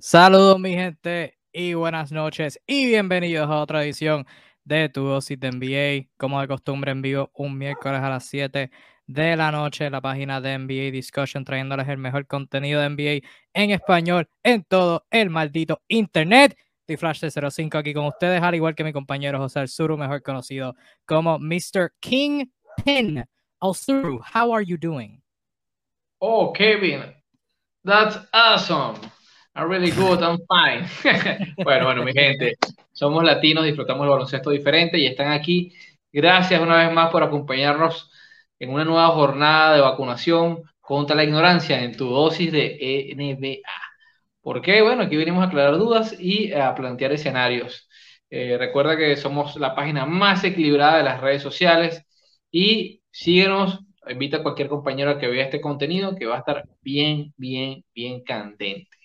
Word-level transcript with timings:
Saludos 0.00 0.60
mi 0.60 0.74
gente 0.74 1.36
y 1.52 1.74
buenas 1.74 2.12
noches 2.12 2.60
y 2.68 2.86
bienvenidos 2.86 3.50
a 3.50 3.58
otra 3.58 3.82
edición 3.82 4.28
de 4.62 4.88
Tu 4.88 5.02
Dosis 5.02 5.40
de 5.40 5.50
NBA. 5.50 6.08
Como 6.16 6.40
de 6.40 6.46
costumbre 6.46 6.92
en 6.92 7.02
vivo 7.02 7.32
un 7.34 7.58
miércoles 7.58 8.00
a 8.00 8.08
las 8.08 8.24
7 8.26 8.70
de 9.08 9.36
la 9.36 9.50
noche 9.50 9.86
en 9.86 9.92
la 9.92 10.00
página 10.00 10.40
de 10.40 10.56
NBA 10.56 10.92
Discussion 10.92 11.44
trayéndoles 11.44 11.88
el 11.88 11.98
mejor 11.98 12.28
contenido 12.28 12.80
de 12.80 12.90
NBA 12.90 13.28
en 13.54 13.72
español 13.72 14.28
en 14.44 14.62
todo 14.62 15.04
el 15.10 15.30
maldito 15.30 15.82
internet. 15.88 16.56
The 16.86 16.96
Flash 16.96 17.18
de 17.18 17.50
05 17.50 17.78
aquí 17.78 17.92
con 17.92 18.06
ustedes, 18.06 18.40
al 18.40 18.54
igual 18.54 18.76
que 18.76 18.84
mi 18.84 18.92
compañero 18.92 19.40
José 19.40 19.58
Alzuru, 19.58 19.98
mejor 19.98 20.22
conocido 20.22 20.76
como 21.06 21.40
Mr. 21.40 21.94
Kingpin. 21.98 23.24
Alzuru, 23.58 24.20
how 24.32 24.54
are 24.54 24.64
you 24.64 24.76
doing? 24.76 25.20
Oh, 26.20 26.52
Kevin, 26.52 27.02
that's 27.84 28.16
awesome. 28.32 29.10
I'm 29.58 29.68
really 29.68 29.90
good, 29.90 30.22
I'm 30.22 30.38
fine. 30.46 30.86
bueno, 31.64 31.86
bueno, 31.86 32.04
mi 32.04 32.12
gente, 32.12 32.56
somos 32.92 33.24
latinos, 33.24 33.64
disfrutamos 33.64 34.04
el 34.04 34.10
baloncesto 34.10 34.50
diferente 34.50 34.98
y 34.98 35.06
están 35.06 35.32
aquí. 35.32 35.74
Gracias 36.12 36.60
una 36.60 36.76
vez 36.76 36.92
más 36.92 37.10
por 37.10 37.24
acompañarnos 37.24 38.08
en 38.60 38.70
una 38.70 38.84
nueva 38.84 39.08
jornada 39.08 39.74
de 39.74 39.80
vacunación 39.80 40.62
contra 40.80 41.16
la 41.16 41.24
ignorancia 41.24 41.82
en 41.82 41.96
tu 41.96 42.08
dosis 42.08 42.52
de 42.52 42.78
NBA. 43.10 43.68
¿Por 44.40 44.62
qué? 44.62 44.80
Bueno, 44.80 45.02
aquí 45.02 45.16
venimos 45.16 45.42
a 45.42 45.48
aclarar 45.48 45.76
dudas 45.76 46.14
y 46.20 46.52
a 46.52 46.72
plantear 46.76 47.10
escenarios. 47.12 47.88
Eh, 48.30 48.56
recuerda 48.58 48.96
que 48.96 49.16
somos 49.16 49.56
la 49.56 49.74
página 49.74 50.06
más 50.06 50.44
equilibrada 50.44 50.98
de 50.98 51.04
las 51.04 51.20
redes 51.20 51.42
sociales 51.42 52.04
y 52.52 53.02
síguenos, 53.10 53.80
invita 54.08 54.36
a 54.38 54.42
cualquier 54.44 54.68
compañero 54.68 55.10
a 55.10 55.18
que 55.18 55.26
vea 55.26 55.44
este 55.46 55.60
contenido 55.60 56.14
que 56.14 56.26
va 56.26 56.36
a 56.36 56.38
estar 56.38 56.64
bien, 56.80 57.34
bien, 57.36 57.84
bien 57.92 58.22
candente. 58.22 58.97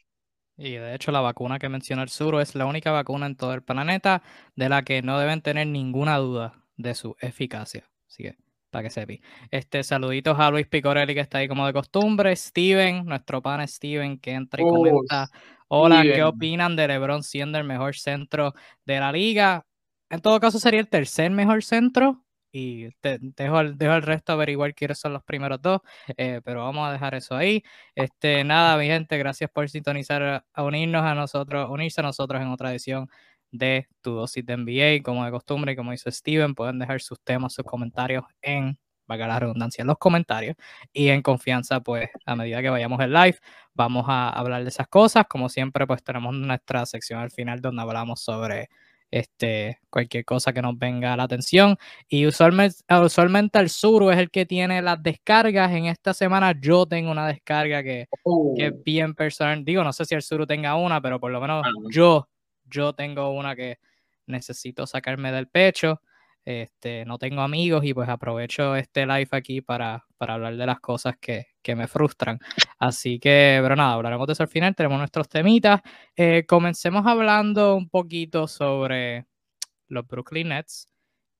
Y 0.63 0.75
de 0.75 0.95
hecho 0.95 1.11
la 1.11 1.19
vacuna 1.19 1.59
que 1.59 1.67
menciona 1.67 2.03
el 2.03 2.09
Suro 2.09 2.39
es 2.39 2.55
la 2.55 2.65
única 2.65 2.91
vacuna 2.91 3.25
en 3.25 3.35
todo 3.35 3.53
el 3.53 3.63
planeta 3.63 4.23
de 4.55 4.69
la 4.69 4.83
que 4.83 5.01
no 5.01 5.19
deben 5.19 5.41
tener 5.41 5.67
ninguna 5.67 6.17
duda 6.17 6.53
de 6.77 6.95
su 6.95 7.17
eficacia. 7.19 7.89
Así 8.07 8.23
que, 8.23 8.37
para 8.69 8.83
que 8.83 8.89
sepi. 8.89 9.21
Este, 9.51 9.83
saluditos 9.83 10.39
a 10.39 10.49
Luis 10.51 10.65
Picorelli 10.67 11.13
que 11.13 11.19
está 11.19 11.39
ahí 11.39 11.49
como 11.49 11.67
de 11.67 11.73
costumbre. 11.73 12.33
Steven, 12.33 13.05
nuestro 13.05 13.41
pan 13.41 13.67
Steven, 13.67 14.17
que 14.19 14.31
entra 14.31 14.61
y 14.61 14.65
Oh, 14.65 14.71
comenta. 14.71 15.29
Hola, 15.67 16.01
¿qué 16.01 16.23
opinan 16.23 16.77
de 16.77 16.87
LeBron 16.87 17.23
siendo 17.23 17.57
el 17.57 17.65
mejor 17.65 17.95
centro 17.95 18.53
de 18.85 18.99
la 19.01 19.11
liga? 19.11 19.65
En 20.09 20.21
todo 20.21 20.39
caso 20.39 20.59
sería 20.59 20.79
el 20.79 20.87
tercer 20.87 21.29
mejor 21.31 21.61
centro. 21.63 22.22
Y 22.55 22.91
te- 23.01 23.17
dejo, 23.19 23.59
el, 23.61 23.77
dejo 23.79 23.93
el 23.95 24.03
resto 24.03 24.31
averiguar 24.33 24.75
quiénes 24.75 24.99
son 24.99 25.13
los 25.13 25.23
primeros 25.23 25.59
dos. 25.61 25.81
eh, 26.17 26.39
pero 26.45 26.63
vamos 26.63 26.87
a 26.87 26.91
dejar 26.93 27.15
eso 27.15 27.35
ahí. 27.35 27.63
Este, 27.95 28.43
nada, 28.43 28.77
mi 28.77 28.85
gente, 28.87 29.17
gracias 29.17 29.49
por 29.51 29.67
sintonizar, 29.69 30.21
a, 30.23 30.45
a 30.53 30.63
unirnos 30.63 31.03
a 31.03 31.15
nosotros, 31.15 31.67
unirse 31.71 32.01
a 32.01 32.03
nosotros 32.03 32.39
en 32.41 32.49
otra 32.49 32.69
edición 32.71 33.09
de 33.51 33.87
Tu 34.01 34.11
Dosis 34.13 34.45
de 34.45 34.53
NBA. 34.53 35.03
Como 35.03 35.25
de 35.25 35.31
costumbre, 35.31 35.75
como 35.75 35.93
hizo 35.93 36.11
Steven, 36.11 36.53
pueden 36.55 36.77
dejar 36.79 37.01
sus 37.01 37.19
temas, 37.21 37.53
sus 37.53 37.65
comentarios 37.65 38.23
en, 38.41 38.77
valga 39.07 39.27
la 39.27 39.39
redundancia, 39.39 39.81
en 39.81 39.87
los 39.87 39.97
comentarios. 39.97 40.55
Y 40.91 41.09
en 41.09 41.21
confianza, 41.23 41.79
pues, 41.81 42.09
a 42.25 42.35
medida 42.35 42.61
que 42.61 42.69
vayamos 42.69 42.99
en 43.01 43.13
live, 43.13 43.37
vamos 43.73 44.05
a 44.07 44.29
hablar 44.29 44.61
de 44.63 44.69
esas 44.69 44.87
cosas. 44.87 45.25
Como 45.27 45.49
siempre, 45.49 45.87
pues 45.87 46.03
tenemos 46.03 46.33
nuestra 46.35 46.85
sección 46.85 47.19
al 47.19 47.31
final 47.31 47.61
donde 47.61 47.81
hablamos 47.81 48.21
sobre 48.21 48.69
este, 49.13 49.79
cualquier 49.91 50.25
cosa 50.25 50.53
que 50.53 50.61
nos 50.63 50.77
venga 50.77 51.13
a 51.13 51.17
la 51.17 51.23
atención. 51.23 51.77
Y 52.09 52.25
usualmente, 52.25 52.77
usualmente 52.89 53.59
el 53.59 53.69
Suru 53.69 54.09
es 54.09 54.17
el 54.17 54.31
que 54.31 54.47
tiene 54.47 54.81
las 54.81 55.03
descargas. 55.03 55.71
En 55.71 55.85
esta 55.85 56.15
semana 56.15 56.53
yo 56.59 56.87
tengo 56.87 57.11
una 57.11 57.27
descarga 57.27 57.83
que, 57.83 58.07
Oh, 58.23 58.55
que 58.57 58.67
es 58.67 58.83
bien 58.83 59.13
personal. 59.13 59.63
Digo, 59.63 59.83
no 59.83 59.93
sé 59.93 60.05
si 60.05 60.15
el 60.15 60.23
Suru 60.23 60.47
tenga 60.47 60.75
una, 60.75 60.99
pero 60.99 61.19
por 61.19 61.31
lo 61.31 61.39
menos 61.39 61.63
Ah, 61.63 61.69
yo, 61.91 62.27
yo 62.65 62.93
tengo 62.93 63.29
una 63.29 63.55
que 63.55 63.77
necesito 64.25 64.87
sacarme 64.87 65.31
del 65.31 65.47
pecho. 65.47 66.01
Este, 66.45 67.05
no 67.05 67.17
tengo 67.17 67.41
amigos 67.41 67.85
y 67.85 67.93
pues 67.93 68.09
aprovecho 68.09 68.75
este 68.75 69.05
live 69.05 69.29
aquí 69.31 69.61
para, 69.61 70.05
para 70.17 70.33
hablar 70.33 70.57
de 70.57 70.65
las 70.65 70.79
cosas 70.79 71.15
que, 71.19 71.47
que 71.61 71.75
me 71.75 71.87
frustran. 71.87 72.39
Así 72.79 73.19
que, 73.19 73.59
pero 73.61 73.75
nada, 73.75 73.93
hablaremos 73.93 74.27
de 74.27 74.33
eso 74.33 74.43
al 74.43 74.49
final. 74.49 74.75
Tenemos 74.75 74.99
nuestros 74.99 75.29
temitas. 75.29 75.81
Eh, 76.15 76.45
comencemos 76.47 77.05
hablando 77.07 77.75
un 77.75 77.89
poquito 77.89 78.47
sobre 78.47 79.25
los 79.87 80.05
Brooklyn 80.07 80.49
Nets 80.49 80.87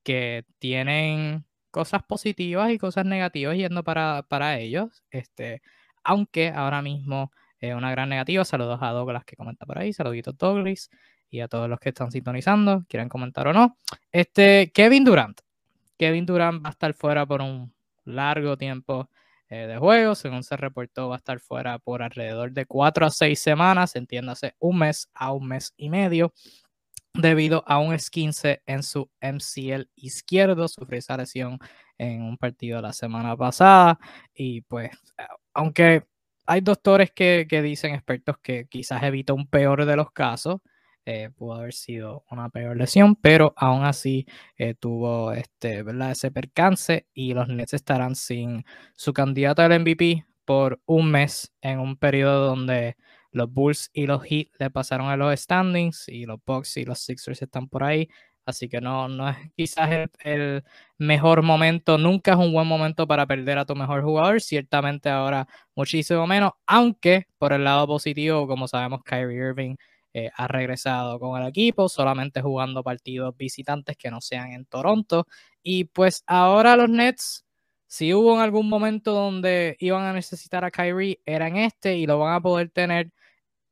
que 0.04 0.46
tienen 0.60 1.46
cosas 1.72 2.04
positivas 2.04 2.72
y 2.72 2.78
cosas 2.78 3.06
negativas 3.06 3.58
yendo 3.58 3.84
para, 3.84 4.24
para 4.30 4.60
ellos. 4.60 5.04
Este, 5.12 5.62
aunque 6.04 6.50
ahora 6.50 6.82
mismo 6.82 7.32
es 7.60 7.74
una 7.76 7.92
gran 7.92 8.10
negativa. 8.10 8.46
Saludos 8.46 8.80
a 8.82 8.92
Douglas 8.92 9.26
que 9.26 9.36
comenta 9.36 9.66
por 9.66 9.80
ahí. 9.80 9.94
Saluditos 9.94 10.38
Douglas 10.38 10.90
y 11.34 11.42
a 11.42 11.48
todos 11.48 11.68
los 11.68 11.80
que 11.80 11.90
están 11.90 12.12
sintonizando, 12.12 12.86
quieran 12.88 13.10
comentar 13.10 13.48
o 13.48 13.54
no. 13.54 13.80
Este, 14.12 14.72
Kevin 14.72 15.04
Durant. 15.04 15.42
Kevin 15.98 16.28
Durant 16.28 16.64
va 16.64 16.70
a 16.70 16.74
estar 16.74 16.94
fuera 16.94 17.26
por 17.26 17.42
un 17.42 17.74
largo 18.06 18.56
tiempo 18.56 19.10
eh, 19.50 19.66
de 19.66 19.78
juego. 19.78 20.14
Según 20.14 20.44
se 20.44 20.56
reportó, 20.56 21.10
va 21.10 21.16
a 21.16 21.18
estar 21.18 21.40
fuera 21.40 21.80
por 21.80 22.04
alrededor 22.04 22.52
de 22.52 22.68
cuatro 22.68 23.08
a 23.08 23.10
seis 23.10 23.40
semanas, 23.40 23.96
entiéndase 23.96 24.54
un 24.60 24.78
mes 24.78 25.10
a 25.16 25.32
un 25.32 25.48
mes 25.48 25.74
y 25.76 25.90
medio 25.90 26.36
debido 27.16 27.64
a 27.66 27.80
un 27.80 27.96
esquince 27.96 28.62
en 28.68 28.84
su 28.84 29.10
MCL 29.20 29.90
izquierdo. 29.96 30.68
Sufrió 30.68 31.00
esa 31.00 31.18
lesión 31.18 31.58
en 31.98 32.22
un 32.22 32.38
partido 32.38 32.80
la 32.80 32.94
semana 32.94 33.36
pasada. 33.36 33.98
Y 34.36 34.62
pues, 34.62 34.92
aunque 35.52 36.04
hay 36.46 36.62
doctores 36.62 37.10
que, 37.12 37.48
que 37.50 37.64
dicen, 37.64 37.96
expertos, 37.96 38.38
que 38.38 38.68
quizás 38.68 39.02
evita 39.02 39.34
un 39.34 39.48
peor 39.48 39.88
de 39.88 39.96
los 39.96 40.12
casos, 40.12 40.62
eh, 41.06 41.30
pudo 41.36 41.56
haber 41.56 41.74
sido 41.74 42.24
una 42.32 42.50
peor 42.50 42.78
lesión, 42.78 43.16
pero 43.16 43.54
aún 43.58 43.84
así 43.84 44.26
eh, 44.58 44.74
tuvo 44.74 45.34
este, 45.34 45.84
¿verdad? 45.84 46.12
ese 46.12 46.32
percance 46.32 47.08
y 47.14 47.34
los 47.34 47.48
Nets 47.50 47.74
estarán 47.74 48.16
sin 48.16 48.66
su 48.96 49.14
candidato 49.14 49.62
al 49.62 49.80
MVP 49.80 50.26
por 50.46 50.82
un 50.86 51.12
mes 51.12 51.54
en 51.62 51.80
un 51.80 51.98
periodo 51.98 52.48
donde 52.48 52.96
los 53.32 53.52
Bulls 53.52 53.90
y 53.94 54.06
los 54.08 54.24
Heat 54.24 54.48
le 54.60 54.70
pasaron 54.70 55.08
a 55.08 55.18
los 55.18 55.38
standings 55.40 56.08
y 56.08 56.26
los 56.26 56.40
Bucks 56.46 56.78
y 56.78 56.86
los 56.86 57.00
Sixers 57.00 57.42
están 57.42 57.68
por 57.68 57.84
ahí. 57.84 58.10
Así 58.46 58.68
que 58.68 58.82
no, 58.82 59.08
no 59.08 59.30
es 59.30 59.38
quizás 59.56 59.90
el, 59.92 60.12
el, 60.24 60.64
mejor 60.98 61.44
momento, 61.44 61.98
nunca 61.98 62.32
es 62.34 62.38
un 62.38 62.52
buen 62.54 62.68
momento 62.68 63.08
para 63.08 63.26
perder 63.26 63.58
a 63.58 63.66
tu 63.66 63.76
mejor 63.76 64.04
jugador, 64.04 64.42
ciertamente 64.42 65.10
ahora 65.10 65.48
muchísimo 65.76 66.28
menos, 66.28 66.52
aunque 66.66 67.28
por 67.38 67.54
el 67.54 67.64
lado 67.64 67.88
positivo, 67.88 68.46
como 68.48 68.68
sabemos, 68.68 69.02
Kyrie 69.04 69.38
Irving 69.38 69.76
eh, 70.14 70.30
ha 70.36 70.48
regresado 70.48 71.20
con 71.20 71.42
el 71.42 71.48
equipo, 71.48 71.90
solamente 71.90 72.42
jugando 72.42 72.84
partidos 72.84 73.36
visitantes 73.36 73.98
que 73.98 74.12
no 74.12 74.22
sean 74.22 74.52
en 74.52 74.66
Toronto. 74.66 75.28
Y 75.62 75.86
pues 75.86 76.24
ahora 76.28 76.76
los 76.76 76.90
Nets, 76.90 77.46
si 77.88 78.14
hubo 78.14 78.36
en 78.36 78.42
algún 78.42 78.70
momento 78.70 79.14
donde 79.14 79.76
iban 79.80 80.04
a 80.04 80.14
necesitar 80.14 80.64
a 80.66 80.72
Kyrie, 80.72 81.20
era 81.26 81.48
en 81.48 81.58
este 81.58 81.98
y 81.98 82.06
lo 82.06 82.20
van 82.20 82.36
a 82.36 82.42
poder 82.42 82.70
tener 82.70 83.12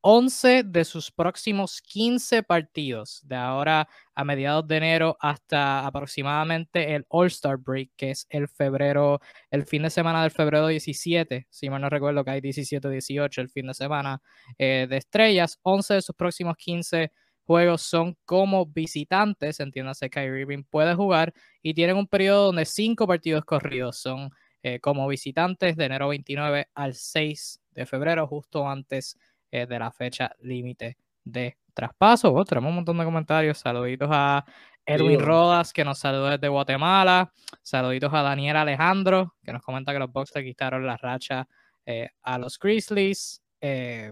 11 0.02 0.64
de 0.64 0.84
sus 0.84 1.12
próximos 1.12 1.80
15 1.82 2.42
partidos, 2.44 3.22
de 3.24 3.36
ahora 3.36 3.88
a 4.16 4.24
mediados 4.24 4.68
de 4.68 4.78
enero 4.78 5.16
hasta 5.20 5.86
aproximadamente 5.86 6.96
el 6.96 7.06
All-Star 7.10 7.58
Break, 7.58 7.92
que 7.96 8.12
es 8.12 8.26
el 8.30 8.48
febrero, 8.48 9.20
el 9.52 9.66
fin 9.66 9.84
de 9.84 9.92
semana 9.92 10.24
del 10.24 10.32
febrero 10.32 10.68
17, 10.68 11.48
si 11.50 11.70
mal 11.70 11.82
no 11.82 11.90
recuerdo 11.90 12.26
que 12.26 12.32
hay 12.32 12.42
17-18 12.42 13.42
el 13.42 13.50
fin 13.50 13.68
de 13.68 13.76
semana 13.76 14.22
eh, 14.58 14.88
de 14.90 14.98
estrellas, 14.98 15.60
11 15.62 15.94
de 15.96 16.02
sus 16.02 16.16
próximos 16.16 16.58
15 16.58 17.12
juegos 17.46 17.82
son 17.84 18.18
como 18.26 18.66
visitantes, 18.66 19.60
entiéndase 19.60 20.10
Kyrie 20.10 20.42
Irving 20.42 20.64
puede 20.64 20.96
jugar 20.96 21.34
y 21.62 21.74
tienen 21.76 21.98
un 21.98 22.08
periodo 22.08 22.48
donde 22.48 22.66
5 22.66 23.06
partidos 23.06 23.46
corridos 23.46 23.98
son 23.98 24.32
eh, 24.64 24.80
como 24.80 25.08
visitantes 25.08 25.76
de 25.76 25.86
enero 25.86 26.08
29 26.10 26.70
al 26.74 26.96
6 26.96 27.62
de 27.72 27.86
febrero, 27.86 28.28
justo 28.28 28.68
antes 28.68 29.18
eh, 29.52 29.66
de 29.68 29.80
la 29.80 29.92
fecha 29.92 30.32
límite 30.42 30.98
de 31.24 31.58
traspaso. 31.74 32.34
Oh, 32.34 32.46
tenemos 32.46 32.70
un 32.70 32.76
montón 32.76 32.98
de 32.98 33.06
comentarios. 33.06 33.58
Saluditos 33.60 34.10
a 34.12 34.44
Edwin 34.86 35.20
Sí. 35.20 35.26
Rodas, 35.26 35.74
que 35.74 35.86
nos 35.86 36.00
saludó 36.00 36.30
desde 36.30 36.48
Guatemala. 36.48 37.32
Saluditos 37.62 38.14
a 38.14 38.22
Daniel 38.22 38.58
Alejandro, 38.58 39.36
que 39.44 39.54
nos 39.54 39.62
comenta 39.62 39.94
que 39.94 40.00
los 40.00 40.12
Bucks 40.12 40.32
le 40.36 40.44
quitaron 40.44 40.86
la 40.86 40.98
racha 40.98 41.48
eh, 41.86 42.10
a 42.24 42.38
los 42.38 42.58
Grizzlies. 42.58 43.42
Eh, 43.62 44.12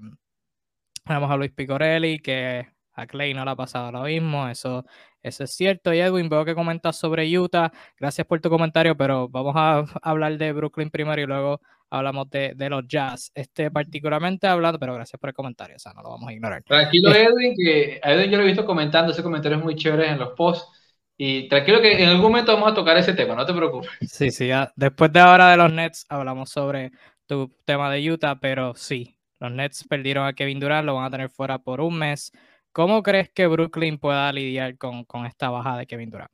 tenemos 1.06 1.32
a 1.32 1.36
Luis 1.38 1.52
Picorelli, 1.52 2.20
que 2.20 2.68
a 2.94 3.08
Clay 3.08 3.34
no 3.34 3.44
le 3.44 3.52
ha 3.52 3.56
pasado 3.56 3.92
lo 3.92 4.04
mismo. 4.04 4.48
Eso, 4.48 4.86
eso 5.22 5.44
es 5.44 5.52
cierto. 5.52 5.94
Y 5.94 6.00
Edwin, 6.00 6.30
veo 6.30 6.46
que 6.46 6.56
comentas 6.56 6.96
sobre 6.96 7.38
Utah. 7.38 7.72
Gracias 7.98 8.26
por 8.26 8.40
tu 8.40 8.50
comentario, 8.50 8.96
pero 8.96 9.28
vamos 9.30 9.54
a 9.56 9.84
hablar 10.02 10.38
de 10.38 10.54
Brooklyn 10.54 10.90
primero 10.90 11.22
y 11.22 11.26
luego 11.26 11.62
hablamos 11.90 12.30
de, 12.30 12.54
de, 12.56 12.70
los 12.70 12.88
Jazz, 12.88 13.32
este, 13.34 13.72
particularmente 13.72 14.48
hablando, 14.48 14.80
pero 14.80 14.94
gracias 14.94 15.20
por 15.20 15.30
el 15.30 15.34
comentario, 15.34 15.76
o 15.76 15.80
sea, 15.80 15.94
no 15.94 16.04
lo 16.04 16.10
vamos 16.10 16.30
a 16.30 16.34
ignorar. 16.34 16.64
Tranquilo, 16.64 17.14
Edwin, 17.14 17.56
que 17.56 18.00
a 18.04 18.14
Edwin 18.14 18.32
yo 18.32 18.38
lo 18.38 18.44
he 18.44 18.48
visto 18.48 18.66
comentando 18.66 19.12
ese 19.12 19.24
comentario 19.24 19.58
es 19.58 19.64
muy 19.64 19.76
chévere 19.76 20.10
en 20.10 20.20
los 20.20 20.34
posts. 20.34 20.76
Y 21.22 21.50
tranquilo 21.50 21.82
que 21.82 22.02
en 22.02 22.08
algún 22.08 22.32
momento 22.32 22.54
vamos 22.54 22.72
a 22.72 22.74
tocar 22.74 22.96
ese 22.96 23.14
tema, 23.14 23.36
no 23.36 23.46
te 23.46 23.54
preocupes. 23.54 23.90
Sí, 24.02 24.32
sí, 24.32 24.48
ya, 24.48 24.72
después 24.76 25.12
de 25.12 25.20
ahora 25.20 25.52
de 25.52 25.58
los 25.58 25.72
Nets 25.74 26.06
hablamos 26.08 26.50
sobre 26.50 26.92
tu 27.26 27.54
tema 27.66 27.92
de 27.92 28.10
Utah, 28.10 28.40
pero 28.40 28.74
sí, 28.74 29.18
Los 29.40 29.52
Nets 29.52 29.86
perdieron 29.86 30.26
a 30.26 30.34
Kevin 30.34 30.62
Durant, 30.62 30.86
lo 30.86 30.96
van 30.96 31.06
a 31.06 31.10
tener 31.10 31.30
fuera 31.30 31.60
por 31.60 31.82
un 31.82 31.98
mes. 31.98 32.32
¿Cómo 32.80 33.04
crees 33.04 33.30
que 33.30 33.46
Brooklyn 33.46 33.98
pueda 33.98 34.32
lidiar 34.32 34.78
con, 34.78 35.04
con 35.04 35.26
esta 35.26 35.50
baja 35.50 35.78
de 35.78 35.86
Kevin 35.86 36.12
Durant? 36.12 36.32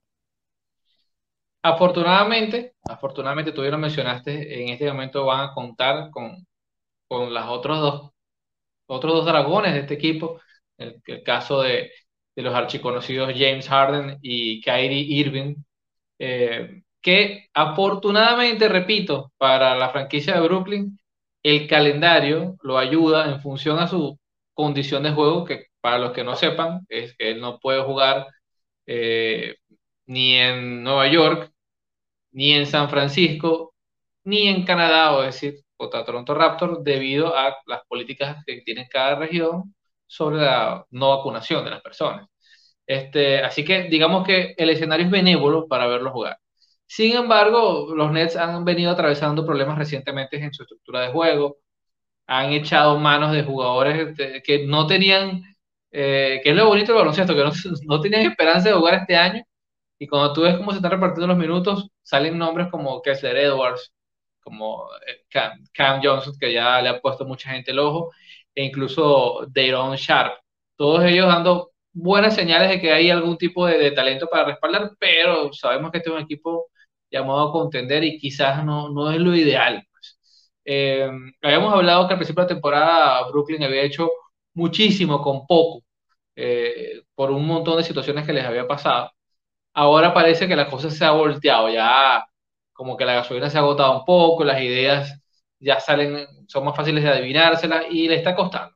Afortunadamente, 1.63 2.75
afortunadamente 2.88 3.51
tú 3.51 3.63
ya 3.63 3.71
lo 3.71 3.80
mencionaste, 3.80 4.62
en 4.62 4.69
este 4.69 4.86
momento 4.86 5.25
van 5.25 5.50
a 5.50 5.53
contar 5.56 6.12
con, 6.12 6.45
con 7.07 7.33
los 7.33 7.45
otros 7.47 7.80
dos, 7.80 8.12
otros 8.86 9.13
dos 9.15 9.25
dragones 9.25 9.74
de 9.74 9.80
este 9.80 9.95
equipo, 9.95 10.39
el, 10.77 11.01
caso 11.24 11.63
de, 11.63 11.92
de, 12.36 12.42
los 12.44 12.53
archiconocidos 12.53 13.33
James 13.36 13.68
Harden 13.68 14.19
y 14.21 14.62
Kyrie 14.62 15.01
Irving, 15.01 15.56
eh, 16.19 16.83
que 17.01 17.47
afortunadamente, 17.56 18.69
repito, 18.69 19.31
para 19.39 19.74
la 19.75 19.89
franquicia 19.89 20.36
de 20.36 20.42
Brooklyn, 20.42 21.00
el 21.42 21.68
calendario 21.68 22.56
lo 22.62 22.77
ayuda 22.77 23.31
en 23.31 23.42
función 23.42 23.80
a 23.80 23.88
su 23.88 24.19
condición 24.53 25.01
de 25.01 25.12
juego, 25.12 25.44
que 25.44 25.69
para 25.86 26.00
los 26.00 26.14
que 26.14 26.24
no 26.24 26.36
sepan, 26.36 26.82
es 26.90 27.16
que 27.16 27.30
él 27.30 27.40
no 27.40 27.60
puede 27.60 27.84
jugar 27.84 28.26
eh, 28.88 29.56
ni 30.08 30.36
en 30.36 30.84
Nueva 30.84 31.08
York, 31.08 31.52
ni 32.32 32.54
en 32.54 32.66
San 32.66 32.90
Francisco, 32.90 33.76
ni 34.24 34.48
en 34.48 34.66
Canadá, 34.66 35.14
o 35.16 35.22
decir, 35.22 35.60
contra 35.78 36.04
Toronto 36.04 36.34
Raptors, 36.34 36.84
debido 36.84 37.38
a 37.38 37.56
las 37.68 37.82
políticas 37.88 38.44
que 38.48 38.62
tiene 38.62 38.88
cada 38.90 39.16
región 39.16 39.76
sobre 40.08 40.38
la 40.38 40.86
no 40.90 41.18
vacunación 41.18 41.64
de 41.66 41.70
las 41.72 41.82
personas. 41.84 42.28
Este, 42.88 43.44
así 43.44 43.64
que 43.64 43.84
digamos 43.84 44.26
que 44.26 44.56
el 44.58 44.72
escenario 44.72 45.06
es 45.06 45.12
benévolo 45.12 45.68
para 45.68 45.86
verlo 45.86 46.12
jugar. 46.12 46.40
Sin 46.88 47.16
embargo, 47.16 47.94
los 47.96 48.12
Nets 48.12 48.36
han 48.38 48.66
venido 48.66 48.92
atravesando 48.92 49.46
problemas 49.46 49.78
recientemente 49.78 50.38
en 50.38 50.52
su 50.52 50.64
estructura 50.64 51.02
de 51.02 51.12
juego, 51.12 51.58
han 52.28 52.54
echado 52.54 52.98
manos 53.00 53.34
de 53.34 53.44
jugadores 53.44 54.18
que 54.44 54.66
no 54.68 54.88
tenían, 54.88 55.55
eh, 55.97 56.42
que 56.44 56.50
es 56.50 56.56
lo 56.56 56.68
bonito 56.68 56.92
del 56.92 57.00
baloncesto, 57.00 57.33
que 57.33 57.44
no, 57.44 57.51
no 57.88 58.01
tenían 58.01 58.24
esperanza 58.24 58.69
de 58.69 58.75
jugar 58.75 58.95
este 58.95 59.15
año 59.15 59.44
y 59.97 60.07
cuando 60.07 60.33
tú 60.33 60.42
ves 60.42 60.57
cómo 60.57 60.71
se 60.71 60.77
están 60.77 60.92
repartiendo 60.92 61.27
los 61.27 61.38
minutos, 61.38 61.89
salen 62.03 62.38
nombres 62.38 62.68
como 62.69 63.01
Kessler 63.01 63.38
Edwards, 63.38 63.94
como 64.42 64.88
eh, 65.07 65.25
Cam, 65.74 66.01
Johnson, 66.03 66.33
que 66.39 66.53
ya 66.53 66.81
le 66.81 66.89
ha 66.89 67.01
puesto 67.01 67.25
mucha 67.25 67.50
gente 67.51 67.71
el 67.71 67.80
ojo, 67.80 68.12
e 68.53 68.65
incluso 68.65 69.45
Dayron 69.50 69.95
Sharp. 69.95 70.33
Todos 70.75 71.06
ellos 71.06 71.27
dando 71.27 71.71
buenas 71.94 72.36
señales 72.36 72.69
de 72.69 72.81
que 72.81 72.92
hay 72.92 73.09
algún 73.09 73.38
tipo 73.38 73.65
de, 73.65 73.92
talento 73.92 74.27
para 74.27 74.45
respaldar, 74.45 74.92
pero 75.00 75.53
sabemos 75.53 75.92
que 75.92 76.00
este 76.00 76.09
es 76.09 76.15
un 76.15 76.21
equipo 76.24 76.68
llamado 77.09 77.50
a 77.50 77.51
contender 77.53 78.03
y 78.03 78.18
quizás 78.19 78.65
no, 78.65 78.89
no 78.89 79.12
es 79.12 79.19
lo 79.19 79.33
ideal. 79.36 79.81
Pues. 79.92 80.19
Eh, 80.65 81.09
habíamos 81.42 81.74
hablado 81.74 82.07
que 82.07 82.13
al 82.13 82.19
principio 82.19 82.44
de 82.44 82.50
la 82.50 82.56
temporada 82.56 83.27
Brooklyn 83.30 83.63
había 83.63 83.83
hecho 83.83 84.09
muchísimo 84.53 85.21
con 85.21 85.45
poco, 85.47 85.85
eh, 86.36 87.04
por 87.16 87.32
un 87.32 87.46
montón 87.48 87.78
de 87.78 87.84
situaciones 87.84 88.26
que 88.26 88.34
les 88.34 88.46
había 88.46 88.68
pasado 88.68 89.12
ahora 89.74 90.14
parece 90.14 90.48
que 90.48 90.56
la 90.56 90.70
cosa 90.70 90.90
se 90.92 91.06
ha 91.06 91.12
volteado, 91.12 91.70
ya 91.70 92.26
como 92.74 92.98
que 92.98 93.06
la 93.06 93.16
gasolina 93.16 93.50
se 93.50 93.58
ha 93.58 93.62
agotado 93.62 94.00
un 94.00 94.06
poco, 94.06 94.44
las 94.44 94.62
ideas 94.62 95.22
ya 95.60 95.80
salen, 95.80 96.28
son 96.48 96.66
más 96.66 96.76
fáciles 96.76 97.04
de 97.04 97.10
adivinárselas 97.10 97.86
y 97.90 98.08
le 98.08 98.16
está 98.16 98.36
costando. 98.36 98.76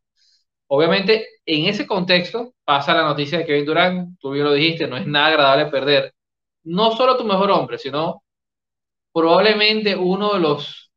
Obviamente, 0.67 1.27
en 1.45 1.65
ese 1.65 1.87
contexto 1.87 2.53
pasa 2.65 2.93
la 2.93 3.03
noticia 3.03 3.39
de 3.39 3.45
Kevin 3.45 3.65
Durant, 3.65 4.19
tú 4.19 4.31
bien 4.31 4.45
lo 4.45 4.53
dijiste, 4.53 4.87
no 4.87 4.97
es 4.97 5.07
nada 5.07 5.27
agradable 5.29 5.67
perder 5.67 6.13
no 6.63 6.91
solo 6.95 7.17
tu 7.17 7.23
mejor 7.25 7.51
hombre, 7.51 7.77
sino 7.77 8.23
probablemente 9.13 9.95
uno 9.95 10.33
de 10.33 10.39
los 10.39 10.91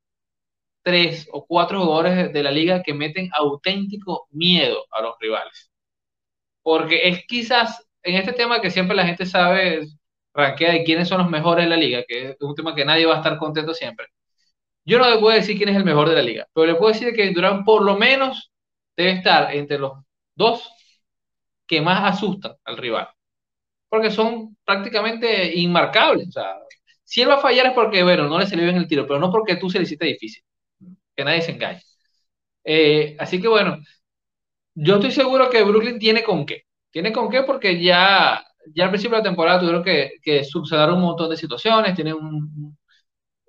tres 0.85 1.29
o 1.33 1.47
cuatro 1.47 1.81
jugadores 1.85 2.33
de 2.33 2.45
la 2.45 2.53
liga 2.53 2.83
que 2.85 2.95
meten 2.95 3.31
auténtico 3.35 4.29
miedo 4.33 4.85
a 4.93 5.03
los 5.03 5.17
rivales. 5.21 5.72
Porque 6.63 7.09
es 7.09 7.27
quizás 7.27 7.87
en 8.03 8.17
este 8.17 8.33
tema 8.33 8.61
que 8.61 8.71
siempre 8.71 8.97
la 8.97 9.07
gente 9.07 9.27
sabe, 9.27 9.87
ranquea 10.35 10.73
de 10.73 10.85
quiénes 10.85 11.09
son 11.09 11.19
los 11.19 11.31
mejores 11.31 11.65
de 11.65 11.71
la 11.71 11.77
liga, 11.77 12.05
que 12.07 12.31
es 12.31 12.37
un 12.41 12.55
tema 12.55 12.75
que 12.75 12.85
nadie 12.85 13.07
va 13.07 13.15
a 13.15 13.19
estar 13.19 13.39
contento 13.39 13.75
siempre. 13.75 14.07
Yo 14.85 14.99
no 14.99 15.09
le 15.11 15.19
puedo 15.19 15.35
decir 15.37 15.57
quién 15.57 15.69
es 15.71 15.77
el 15.77 15.85
mejor 15.85 16.09
de 16.09 16.17
la 16.17 16.23
liga, 16.23 16.47
pero 16.55 16.67
le 16.67 16.75
puedo 16.77 16.93
decir 16.93 17.15
que 17.15 17.31
Durán 17.33 17.65
por 17.65 17.83
lo 17.83 17.97
menos 17.97 18.53
debe 18.97 19.13
estar 19.13 19.55
entre 19.55 19.79
los 19.79 19.93
dos 20.35 20.71
que 21.67 21.81
más 21.81 22.15
asustan 22.15 22.55
al 22.65 22.77
rival, 22.77 23.09
porque 23.89 24.11
son 24.11 24.57
prácticamente 24.65 25.57
inmarcables. 25.59 26.29
Si 27.05 27.23
él 27.23 27.31
va 27.31 27.35
a 27.37 27.41
fallar 27.41 27.67
es 27.67 27.73
porque, 27.75 28.03
bueno, 28.03 28.29
no 28.29 28.39
le 28.39 28.47
salió 28.47 28.65
bien 28.65 28.77
el 28.77 28.89
tiro, 28.89 29.07
pero 29.07 29.21
no 29.21 29.31
porque 29.31 29.57
tú 29.57 29.71
se 29.71 29.79
le 29.79 29.85
hiciste 29.85 30.07
difícil. 30.07 30.43
Que 31.17 31.25
nadie 31.25 31.43
se 31.43 31.53
engañe. 31.53 31.83
Eh, 32.65 33.17
así 33.19 33.41
que 33.41 33.49
bueno, 33.49 33.79
yo 34.75 34.95
estoy 34.97 35.11
seguro 35.13 35.51
que 35.51 35.63
Brooklyn 35.63 35.99
tiene 35.99 36.23
con 36.23 36.47
qué. 36.47 36.65
Tiene 36.91 37.13
con 37.13 37.31
qué 37.31 37.43
porque 37.43 37.83
ya, 37.83 38.45
ya 38.75 38.85
al 38.85 38.91
principio 38.91 39.17
de 39.17 39.23
la 39.23 39.29
temporada 39.31 39.61
tuvieron 39.61 39.85
que, 39.85 40.13
que 40.23 40.45
subsanar 40.45 40.91
un 40.93 41.01
montón 41.01 41.31
de 41.31 41.37
situaciones, 41.37 41.95
tienen 41.95 42.15
un, 42.15 42.77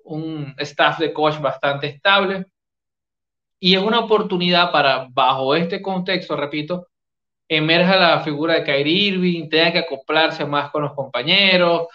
un 0.04 0.54
staff 0.58 0.98
de 0.98 1.12
coach 1.12 1.40
bastante 1.40 1.88
estable 1.88 2.46
y 3.60 3.74
es 3.74 3.82
una 3.82 4.00
oportunidad 4.00 4.70
para, 4.72 5.08
bajo 5.10 5.54
este 5.54 5.80
contexto, 5.82 6.36
repito, 6.36 6.88
emerja 7.48 7.96
la 7.96 8.20
figura 8.20 8.54
de 8.54 8.64
Kyrie 8.64 9.08
Irving, 9.08 9.48
tenga 9.48 9.72
que 9.72 9.78
acoplarse 9.80 10.44
más 10.46 10.70
con 10.70 10.82
los 10.82 10.94
compañeros, 10.94 11.88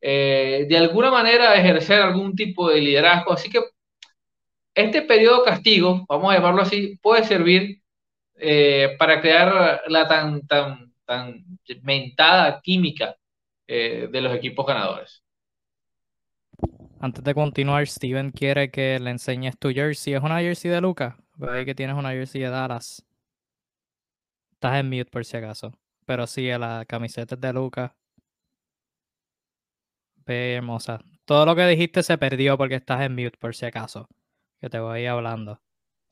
eh, 0.00 0.66
de 0.68 0.76
alguna 0.78 1.10
manera 1.10 1.54
ejercer 1.56 2.02
algún 2.02 2.34
tipo 2.36 2.68
de 2.70 2.80
liderazgo. 2.80 3.32
Así 3.32 3.50
que 3.50 3.60
este 4.74 5.02
periodo 5.02 5.44
castigo, 5.44 6.04
vamos 6.08 6.32
a 6.32 6.36
llamarlo 6.36 6.62
así, 6.62 6.98
puede 7.02 7.24
servir 7.24 7.80
eh, 8.44 8.96
para 8.98 9.20
crear 9.20 9.82
la 9.88 10.06
tan, 10.06 10.46
tan 10.46 10.94
tan 11.04 11.44
mentada 11.82 12.60
química 12.60 13.16
eh, 13.66 14.08
de 14.10 14.20
los 14.20 14.34
equipos 14.34 14.66
ganadores. 14.66 15.22
Antes 17.00 17.22
de 17.22 17.34
continuar, 17.34 17.86
Steven 17.86 18.30
quiere 18.30 18.70
que 18.70 18.98
le 18.98 19.10
enseñes 19.10 19.58
tu 19.58 19.70
jersey. 19.70 20.14
¿Es 20.14 20.22
una 20.22 20.40
jersey 20.40 20.70
de 20.70 20.80
Luca? 20.80 21.18
Ve 21.36 21.64
que 21.64 21.74
tienes 21.74 21.96
una 21.96 22.10
jersey 22.10 22.40
de 22.40 22.48
Dallas. 22.48 23.04
Estás 24.52 24.76
en 24.76 24.88
mute 24.88 25.10
por 25.10 25.24
si 25.24 25.36
acaso. 25.36 25.72
Pero 26.06 26.26
sí, 26.26 26.48
la 26.48 26.84
camiseta 26.86 27.34
es 27.34 27.40
de 27.40 27.52
Luca. 27.52 27.94
Ve 30.24 30.54
hermosa. 30.54 31.00
Todo 31.26 31.44
lo 31.44 31.54
que 31.54 31.66
dijiste 31.66 32.02
se 32.02 32.16
perdió 32.16 32.56
porque 32.56 32.76
estás 32.76 33.02
en 33.02 33.14
mute 33.14 33.36
por 33.38 33.54
si 33.54 33.66
acaso. 33.66 34.08
Que 34.60 34.70
te 34.70 34.78
voy 34.78 35.04
hablando. 35.04 35.60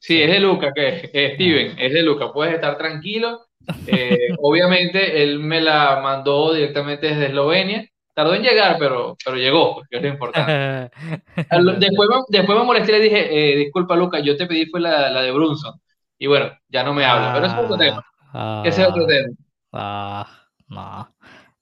Sí, 0.03 0.21
es 0.21 0.31
de 0.31 0.41
Luca, 0.41 0.73
que 0.75 1.33
Steven, 1.35 1.79
es 1.79 1.93
de 1.93 2.03
Luca. 2.03 2.33
Puedes 2.33 2.55
estar 2.55 2.77
tranquilo 2.77 3.47
eh, 3.87 4.29
obviamente 4.41 5.23
él 5.23 5.39
me 5.39 5.61
la 5.61 6.01
mandó 6.03 6.53
directamente 6.53 7.09
desde 7.09 7.27
Eslovenia. 7.27 7.87
Tardó 8.15 8.35
en 8.35 8.43
llegar, 8.43 8.77
pero, 8.79 9.17
pero 9.25 9.37
llegó, 9.39 9.83
que 9.89 9.97
es 9.97 10.03
lo 10.03 10.09
importante. 10.09 10.91
después, 11.79 12.09
después 12.29 12.59
me 12.59 12.65
molesté 12.65 12.93
y 12.93 12.95
le 12.99 13.05
dije, 13.05 13.53
eh, 13.55 13.57
disculpa 13.57 13.97
Luca, 13.97 14.21
yo 14.21 14.37
te 14.37 14.47
pedí 14.47 14.67
fue 14.67 14.81
la, 14.81 15.09
la, 15.09 15.23
de 15.23 15.33
Brunson. 15.33 15.81
Y 16.19 16.27
bueno, 16.27 16.51
ya 16.69 16.85
no 16.85 16.93
me 16.93 17.07
habla, 17.07 17.33
pero 17.33 17.47
es 17.47 17.55
otro 17.55 17.79
tema. 17.79 18.05
Ah, 18.35 18.63
Ese 18.67 18.83
es 18.83 18.89
otro 18.89 19.07
tema. 19.07 19.29
Ah, 19.73 20.27
no, 20.69 21.09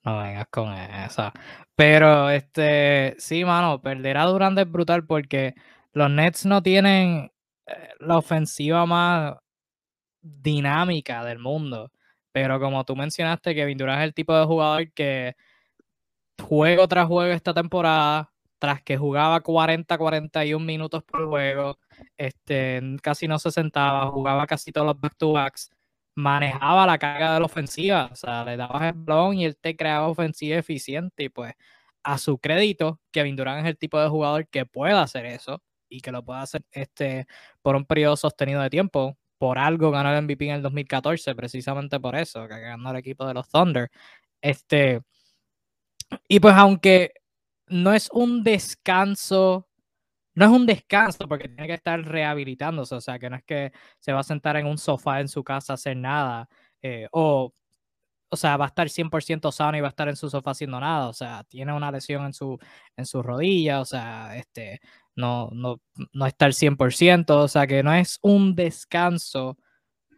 no 0.02 0.18
vengas 0.18 0.48
con 0.50 0.72
esa. 0.72 1.32
Pero 1.76 2.28
este, 2.30 3.14
sí, 3.18 3.44
mano, 3.44 3.80
perderá 3.80 4.24
Durante 4.24 4.62
es 4.62 4.70
brutal 4.70 5.06
porque 5.06 5.54
los 5.92 6.10
Nets 6.10 6.46
no 6.46 6.64
tienen 6.64 7.30
eh, 7.30 7.30
la 8.00 8.18
ofensiva 8.18 8.86
más 8.86 9.36
dinámica 10.22 11.24
del 11.24 11.38
mundo. 11.38 11.90
Pero 12.32 12.60
como 12.60 12.84
tú 12.84 12.96
mencionaste, 12.96 13.54
Kevin 13.54 13.78
Durant 13.78 14.00
es 14.00 14.04
el 14.06 14.14
tipo 14.14 14.36
de 14.38 14.46
jugador 14.46 14.92
que 14.92 15.34
juego 16.42 16.88
tras 16.88 17.06
juego 17.06 17.32
esta 17.32 17.54
temporada, 17.54 18.32
tras 18.58 18.82
que 18.82 18.96
jugaba 18.96 19.42
40-41 19.42 20.64
minutos 20.64 21.02
por 21.04 21.26
juego, 21.28 21.78
este, 22.16 22.80
casi 23.02 23.28
no 23.28 23.38
se 23.38 23.50
sentaba, 23.50 24.06
jugaba 24.10 24.46
casi 24.46 24.72
todos 24.72 24.86
los 24.86 25.00
back-to-backs, 25.00 25.70
manejaba 26.14 26.86
la 26.86 26.98
carga 26.98 27.34
de 27.34 27.40
la 27.40 27.46
ofensiva, 27.46 28.10
o 28.12 28.16
sea, 28.16 28.44
le 28.44 28.56
dabas 28.56 28.82
el 28.82 28.94
balón 28.94 29.36
y 29.38 29.44
él 29.46 29.56
te 29.56 29.76
creaba 29.76 30.08
ofensiva 30.08 30.58
eficiente 30.58 31.24
y 31.24 31.28
pues 31.30 31.54
a 32.02 32.18
su 32.18 32.38
crédito, 32.38 33.00
Kevin 33.10 33.36
Durant 33.36 33.60
es 33.64 33.70
el 33.70 33.78
tipo 33.78 34.00
de 34.00 34.08
jugador 34.08 34.48
que 34.48 34.66
puede 34.66 34.94
hacer 34.94 35.26
eso 35.26 35.62
y 35.90 36.00
que 36.00 36.12
lo 36.12 36.24
puede 36.24 36.40
hacer 36.40 36.62
este, 36.72 37.26
por 37.62 37.76
un 37.76 37.84
periodo 37.84 38.16
sostenido 38.16 38.62
de 38.62 38.70
tiempo 38.70 39.18
por 39.40 39.58
algo 39.58 39.90
ganó 39.90 40.12
el 40.12 40.22
MVP 40.22 40.44
en 40.48 40.56
el 40.56 40.62
2014, 40.62 41.34
precisamente 41.34 41.98
por 41.98 42.14
eso, 42.14 42.46
que 42.46 42.60
ganó 42.60 42.90
el 42.90 42.96
equipo 42.98 43.26
de 43.26 43.32
los 43.32 43.48
Thunder. 43.48 43.90
Este, 44.42 45.00
y 46.28 46.40
pues 46.40 46.54
aunque 46.54 47.12
no 47.68 47.94
es 47.94 48.10
un 48.12 48.42
descanso, 48.44 49.68
no 50.34 50.44
es 50.46 50.50
un 50.52 50.66
descanso 50.66 51.28
porque 51.28 51.48
tiene 51.48 51.66
que 51.68 51.74
estar 51.74 52.00
rehabilitándose, 52.02 52.94
o 52.96 53.00
sea, 53.00 53.18
que 53.18 53.30
no 53.30 53.36
es 53.36 53.44
que 53.44 53.72
se 53.98 54.12
va 54.12 54.20
a 54.20 54.24
sentar 54.24 54.56
en 54.56 54.66
un 54.66 54.78
sofá 54.78 55.20
en 55.20 55.28
su 55.28 55.44
casa 55.44 55.72
a 55.72 55.76
hacer 55.76 55.96
nada, 55.96 56.48
eh, 56.82 57.08
o, 57.12 57.52
o 58.30 58.36
sea, 58.36 58.56
va 58.56 58.66
a 58.66 58.68
estar 58.68 58.88
100% 58.90 59.52
sano 59.52 59.78
y 59.78 59.80
va 59.80 59.88
a 59.88 59.90
estar 59.90 60.08
en 60.08 60.16
su 60.16 60.30
sofá 60.30 60.52
haciendo 60.52 60.80
nada, 60.80 61.08
o 61.08 61.14
sea, 61.14 61.44
tiene 61.44 61.72
una 61.72 61.90
lesión 61.92 62.26
en 62.26 62.34
su, 62.34 62.58
en 62.96 63.06
su 63.06 63.22
rodilla, 63.22 63.80
o 63.80 63.84
sea, 63.86 64.36
este, 64.36 64.80
no, 65.20 65.50
no, 65.52 65.80
no 66.12 66.26
está 66.26 66.46
al 66.46 66.54
100%, 66.54 67.30
o 67.30 67.48
sea 67.48 67.66
que 67.66 67.82
no 67.82 67.92
es 67.92 68.18
un 68.22 68.54
descanso 68.54 69.58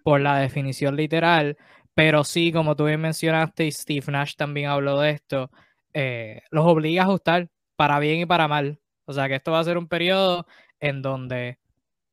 por 0.04 0.21
la 0.21 0.38
definición 0.38 0.97
literal, 0.97 1.56
pero 1.94 2.25
sí, 2.25 2.52
como 2.52 2.76
tú 2.76 2.87
bien 2.87 3.00
mencionaste, 3.00 3.66
y 3.66 3.73
Steve 3.73 4.12
Nash 4.12 4.35
también 4.37 4.68
habló 4.71 5.00
de 5.00 5.11
esto, 5.11 5.50
eh, 5.94 6.42
los 6.50 6.66
obliga 6.66 7.02
a 7.02 7.06
ajustar 7.06 7.49
para 7.76 7.99
bien 7.99 8.21
y 8.21 8.26
para 8.26 8.49
mal. 8.49 8.80
O 9.06 9.12
sea 9.12 9.28
que 9.28 9.37
esto 9.37 9.52
va 9.52 9.61
a 9.61 9.64
ser 9.64 9.78
un 9.78 9.88
periodo 9.88 10.47
en 10.80 11.02
donde 11.02 11.59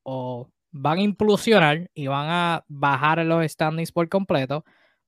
o 0.03 0.49
van 0.71 0.99
a 0.99 1.01
implosionar 1.01 1.89
y 1.93 2.07
van 2.07 2.27
a 2.29 2.65
bajar 2.67 3.25
los 3.25 3.45
standings 3.51 3.91
por 3.91 4.09
completo, 4.09 4.65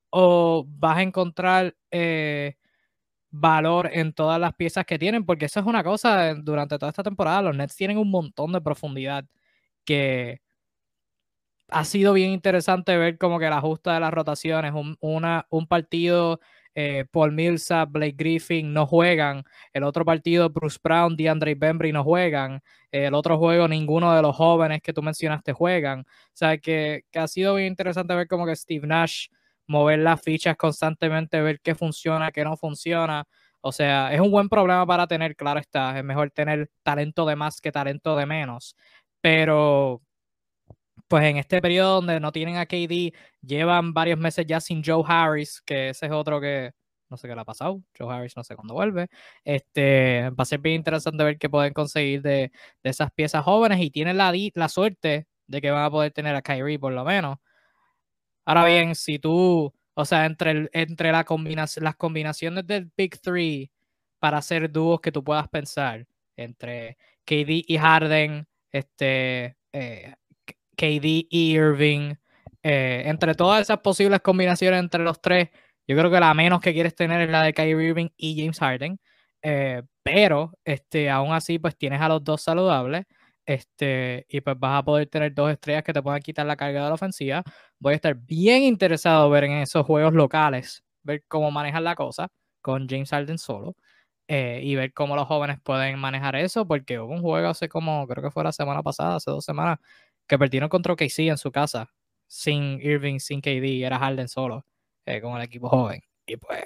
o 0.09 0.65
vas 0.67 0.97
a 0.97 1.01
encontrar 1.03 1.75
eh, 1.91 2.55
valor 3.31 3.89
en 3.93 4.13
todas 4.13 4.39
las 4.39 4.53
piezas 4.55 4.85
que 4.85 5.00
tienen, 5.00 5.25
porque 5.25 5.45
eso 5.45 5.59
es 5.59 5.65
una 5.65 5.83
cosa, 5.83 6.35
durante 6.35 6.77
toda 6.77 6.89
esta 6.89 7.03
temporada 7.03 7.41
los 7.41 7.55
Nets 7.55 7.75
tienen 7.75 7.97
un 7.97 8.11
montón 8.11 8.51
de 8.51 8.61
profundidad 8.61 9.25
que 9.85 10.41
ha 11.69 11.85
sido 11.85 12.13
bien 12.13 12.31
interesante 12.31 12.97
ver 12.97 13.17
como 13.17 13.39
que 13.39 13.45
el 13.47 13.53
ajuste 13.53 13.89
de 13.91 14.00
las 14.00 14.13
rotaciones, 14.13 14.73
un, 14.73 14.97
una, 15.00 15.47
un 15.50 15.67
partido, 15.67 16.39
eh, 16.75 17.05
Paul 17.11 17.31
Millsap, 17.31 17.91
Blake 17.91 18.15
Griffin 18.17 18.73
no 18.73 18.85
juegan, 18.85 19.43
el 19.73 19.83
otro 19.83 20.03
partido, 20.05 20.50
Bruce 20.50 20.79
Brown, 20.83 21.15
DeAndre 21.15 21.55
Bembry 21.55 21.91
no 21.93 22.03
juegan, 22.03 22.61
el 22.91 23.13
otro 23.13 23.38
juego, 23.38 23.67
ninguno 23.67 24.13
de 24.13 24.21
los 24.21 24.35
jóvenes 24.35 24.81
que 24.81 24.93
tú 24.93 25.01
mencionaste 25.01 25.53
juegan, 25.53 26.01
o 26.01 26.05
sea 26.33 26.57
que, 26.57 27.03
que 27.11 27.19
ha 27.19 27.27
sido 27.27 27.55
bien 27.55 27.67
interesante 27.69 28.13
ver 28.15 28.27
como 28.27 28.45
que 28.45 28.55
Steve 28.55 28.85
Nash 28.88 29.27
mover 29.71 29.99
las 29.99 30.21
fichas 30.21 30.57
constantemente, 30.57 31.41
ver 31.41 31.61
qué 31.61 31.75
funciona, 31.75 32.31
qué 32.31 32.43
no 32.43 32.57
funciona. 32.57 33.25
O 33.61 33.71
sea, 33.71 34.13
es 34.13 34.19
un 34.21 34.31
buen 34.31 34.49
problema 34.49 34.85
para 34.85 35.07
tener, 35.07 35.35
claro 35.35 35.59
está, 35.59 35.97
es 35.97 36.03
mejor 36.03 36.31
tener 36.31 36.69
talento 36.83 37.25
de 37.25 37.35
más 37.35 37.61
que 37.61 37.71
talento 37.71 38.15
de 38.15 38.25
menos. 38.25 38.75
Pero, 39.21 40.01
pues 41.07 41.23
en 41.25 41.37
este 41.37 41.61
periodo 41.61 41.95
donde 41.95 42.19
no 42.19 42.31
tienen 42.31 42.57
a 42.57 42.65
KD, 42.65 43.13
llevan 43.41 43.93
varios 43.93 44.19
meses 44.19 44.45
ya 44.47 44.61
sin 44.61 44.83
Joe 44.83 45.03
Harris, 45.07 45.61
que 45.61 45.89
ese 45.89 46.07
es 46.07 46.11
otro 46.11 46.41
que 46.41 46.71
no 47.09 47.17
sé 47.17 47.27
qué 47.27 47.35
le 47.35 47.41
ha 47.41 47.45
pasado. 47.45 47.81
Joe 47.97 48.13
Harris 48.13 48.35
no 48.37 48.43
sé 48.43 48.55
cuándo 48.55 48.73
vuelve. 48.73 49.07
Este, 49.43 50.29
va 50.31 50.43
a 50.43 50.45
ser 50.45 50.59
bien 50.59 50.77
interesante 50.77 51.23
ver 51.23 51.37
qué 51.37 51.49
pueden 51.49 51.73
conseguir 51.73 52.21
de, 52.21 52.51
esas 52.83 53.11
piezas 53.11 53.43
jóvenes 53.43 53.81
y 53.81 53.91
tienen 53.91 54.17
la, 54.17 54.33
la 54.55 54.69
suerte 54.69 55.27
de 55.47 55.61
que 55.61 55.71
van 55.71 55.83
a 55.83 55.91
poder 55.91 56.13
tener 56.13 56.35
a 56.35 56.41
Kyrie 56.41 56.79
por 56.79 56.93
lo 56.93 57.03
menos. 57.03 57.37
Ahora 58.51 58.65
bien, 58.65 58.96
si 58.96 59.17
tú, 59.17 59.74
o 59.93 60.03
sea, 60.03 60.25
entre, 60.25 60.70
entre 60.74 61.10
la 61.13 61.25
las 61.77 61.96
combinaciones 61.96 62.67
del 62.67 62.91
Big 62.98 63.17
Three 63.22 63.72
para 64.20 64.39
hacer 64.39 64.70
dúos 64.70 65.00
que 65.00 65.10
tú 65.13 65.24
puedas 65.24 65.48
pensar, 65.48 66.05
entre 66.36 66.98
KD 67.24 67.63
y 67.65 67.77
Harden, 67.77 68.46
este, 68.74 69.55
eh, 69.72 70.15
KD 70.75 71.27
y 71.29 71.53
Irving, 71.55 72.15
eh, 72.62 73.03
entre 73.05 73.36
todas 73.36 73.62
esas 73.62 73.79
posibles 73.79 74.20
combinaciones 74.20 74.81
entre 74.81 75.01
los 75.01 75.22
tres, 75.22 75.48
yo 75.88 75.96
creo 75.98 76.12
que 76.12 76.20
la 76.20 76.34
menos 76.34 76.60
que 76.60 76.74
quieres 76.74 76.93
tener 76.93 77.22
es 77.22 77.29
la 77.29 77.43
de 77.43 77.53
Kyrie 77.53 77.88
Irving 77.88 78.10
y 78.17 78.38
James 78.38 78.60
Harden. 78.60 79.00
Eh, 79.41 79.81
pero 80.03 80.51
este, 80.65 81.10
aún 81.10 81.31
así, 81.31 81.58
pues 81.58 81.77
tienes 81.77 82.01
a 82.01 82.10
los 82.10 82.22
dos 82.22 82.41
saludables. 82.41 83.05
Este, 83.45 84.25
y 84.29 84.41
pues 84.41 84.57
vas 84.60 84.79
a 84.79 84.83
poder 84.86 85.07
tener 85.07 85.33
dos 85.33 85.51
estrellas 85.51 85.83
que 85.83 85.93
te 85.93 86.01
puedan 86.01 86.21
quitar 86.21 86.45
la 86.45 86.55
carga 86.55 86.83
de 86.83 86.89
la 86.89 86.95
ofensiva. 86.95 87.43
Voy 87.79 87.93
a 87.93 87.95
estar 87.95 88.15
bien 88.15 88.63
interesado 88.63 89.29
ver 89.29 89.45
en 89.45 89.53
esos 89.53 89.86
juegos 89.86 90.13
locales, 90.13 90.83
ver 91.03 91.24
cómo 91.27 91.51
manejan 91.51 91.83
la 91.83 91.95
cosa 91.95 92.29
con 92.62 92.88
James 92.88 93.10
Harden 93.10 93.38
solo. 93.38 93.75
Eh, 94.27 94.62
y 94.63 94.75
ver 94.75 94.93
cómo 94.93 95.15
los 95.17 95.27
jóvenes 95.27 95.60
pueden 95.62 96.00
manejar 96.00 96.38
eso, 96.38 96.65
porque 96.65 97.00
hubo 97.00 97.12
un 97.13 97.21
juego 97.21 97.50
hace 97.50 97.67
como, 97.67 98.07
creo 98.07 98.24
que 98.24 98.31
fue 98.31 98.45
la 98.45 98.53
semana 98.53 98.81
pasada, 98.81 99.17
hace 99.17 99.29
dos 99.29 99.43
semanas, 99.43 99.79
que 100.25 100.39
perdieron 100.39 100.69
contra 100.69 100.95
KC 100.95 101.27
en 101.27 101.38
su 101.38 101.51
casa, 101.51 101.89
sin 102.27 102.79
Irving, 102.81 103.19
sin 103.19 103.41
KD, 103.41 103.83
era 103.86 104.00
Harden 104.00 104.29
solo, 104.29 104.65
eh, 105.05 105.19
con 105.19 105.36
el 105.36 105.43
equipo 105.43 105.67
joven. 105.67 106.01
Y 106.25 106.38
pues 106.38 106.63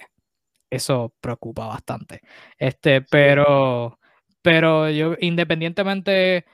eso 0.69 1.13
preocupa 1.21 1.67
bastante. 1.67 2.21
Este, 2.57 3.01
pero, 3.01 3.99
pero 4.41 4.89
yo, 4.89 5.15
independientemente 5.19 6.45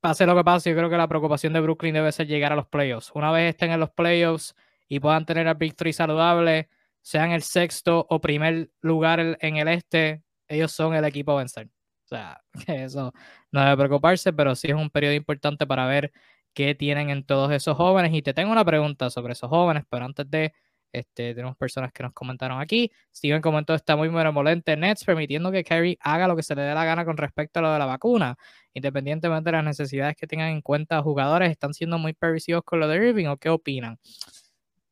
pase 0.00 0.26
lo 0.26 0.36
que 0.36 0.44
pase, 0.44 0.70
yo 0.70 0.76
creo 0.76 0.90
que 0.90 0.96
la 0.96 1.08
preocupación 1.08 1.52
de 1.52 1.60
Brooklyn 1.60 1.94
debe 1.94 2.12
ser 2.12 2.26
llegar 2.26 2.52
a 2.52 2.56
los 2.56 2.66
playoffs. 2.66 3.10
Una 3.14 3.30
vez 3.30 3.50
estén 3.50 3.70
en 3.70 3.80
los 3.80 3.90
playoffs 3.90 4.54
y 4.88 5.00
puedan 5.00 5.26
tener 5.26 5.46
a 5.48 5.54
Big 5.54 5.76
Three 5.76 5.92
saludable, 5.92 6.68
sean 7.02 7.32
el 7.32 7.42
sexto 7.42 8.06
o 8.08 8.20
primer 8.20 8.70
lugar 8.80 9.20
en 9.40 9.56
el 9.56 9.68
este, 9.68 10.22
ellos 10.48 10.72
son 10.72 10.94
el 10.94 11.04
equipo 11.04 11.32
a 11.32 11.36
vencer. 11.36 11.68
O 12.04 12.08
sea, 12.08 12.42
eso 12.66 13.12
no 13.52 13.62
debe 13.62 13.76
preocuparse, 13.76 14.32
pero 14.32 14.54
sí 14.54 14.68
es 14.68 14.74
un 14.74 14.90
periodo 14.90 15.14
importante 15.14 15.66
para 15.66 15.86
ver 15.86 16.12
qué 16.54 16.74
tienen 16.74 17.10
en 17.10 17.24
todos 17.24 17.52
esos 17.52 17.76
jóvenes. 17.76 18.12
Y 18.14 18.22
te 18.22 18.34
tengo 18.34 18.52
una 18.52 18.64
pregunta 18.64 19.10
sobre 19.10 19.34
esos 19.34 19.48
jóvenes, 19.48 19.84
pero 19.88 20.04
antes 20.04 20.28
de 20.30 20.52
este, 20.92 21.34
tenemos 21.34 21.56
personas 21.56 21.92
que 21.92 22.02
nos 22.02 22.12
comentaron 22.12 22.60
aquí. 22.60 22.90
Steven 23.14 23.40
comentó, 23.40 23.74
está 23.74 23.96
muy 23.96 24.08
benevolente 24.08 24.76
Nets, 24.76 25.04
permitiendo 25.04 25.52
que 25.52 25.64
Kerry 25.64 25.98
haga 26.00 26.26
lo 26.28 26.36
que 26.36 26.42
se 26.42 26.54
le 26.54 26.62
dé 26.62 26.74
la 26.74 26.84
gana 26.84 27.04
con 27.04 27.16
respecto 27.16 27.60
a 27.60 27.62
lo 27.62 27.72
de 27.72 27.78
la 27.78 27.86
vacuna. 27.86 28.36
Independientemente 28.72 29.48
de 29.50 29.56
las 29.56 29.64
necesidades 29.64 30.16
que 30.16 30.26
tengan 30.26 30.50
en 30.50 30.62
cuenta 30.62 31.02
jugadores, 31.02 31.50
¿están 31.50 31.74
siendo 31.74 31.98
muy 31.98 32.12
permisivos 32.12 32.62
con 32.64 32.80
lo 32.80 32.88
de 32.88 33.08
Irving 33.08 33.26
o 33.26 33.36
qué 33.36 33.48
opinan? 33.50 33.98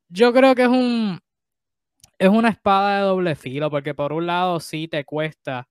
Yo 0.09 0.33
creo 0.33 0.55
que 0.55 0.63
es 0.63 0.69
un 0.69 1.19
es 2.19 2.29
una 2.29 2.49
espada 2.49 2.97
de 2.97 3.03
doble 3.03 3.35
filo, 3.35 3.69
porque 3.71 3.93
por 3.95 4.11
un 4.13 4.27
lado 4.27 4.59
sí 4.59 4.87
te 4.89 5.05
cuesta, 5.05 5.69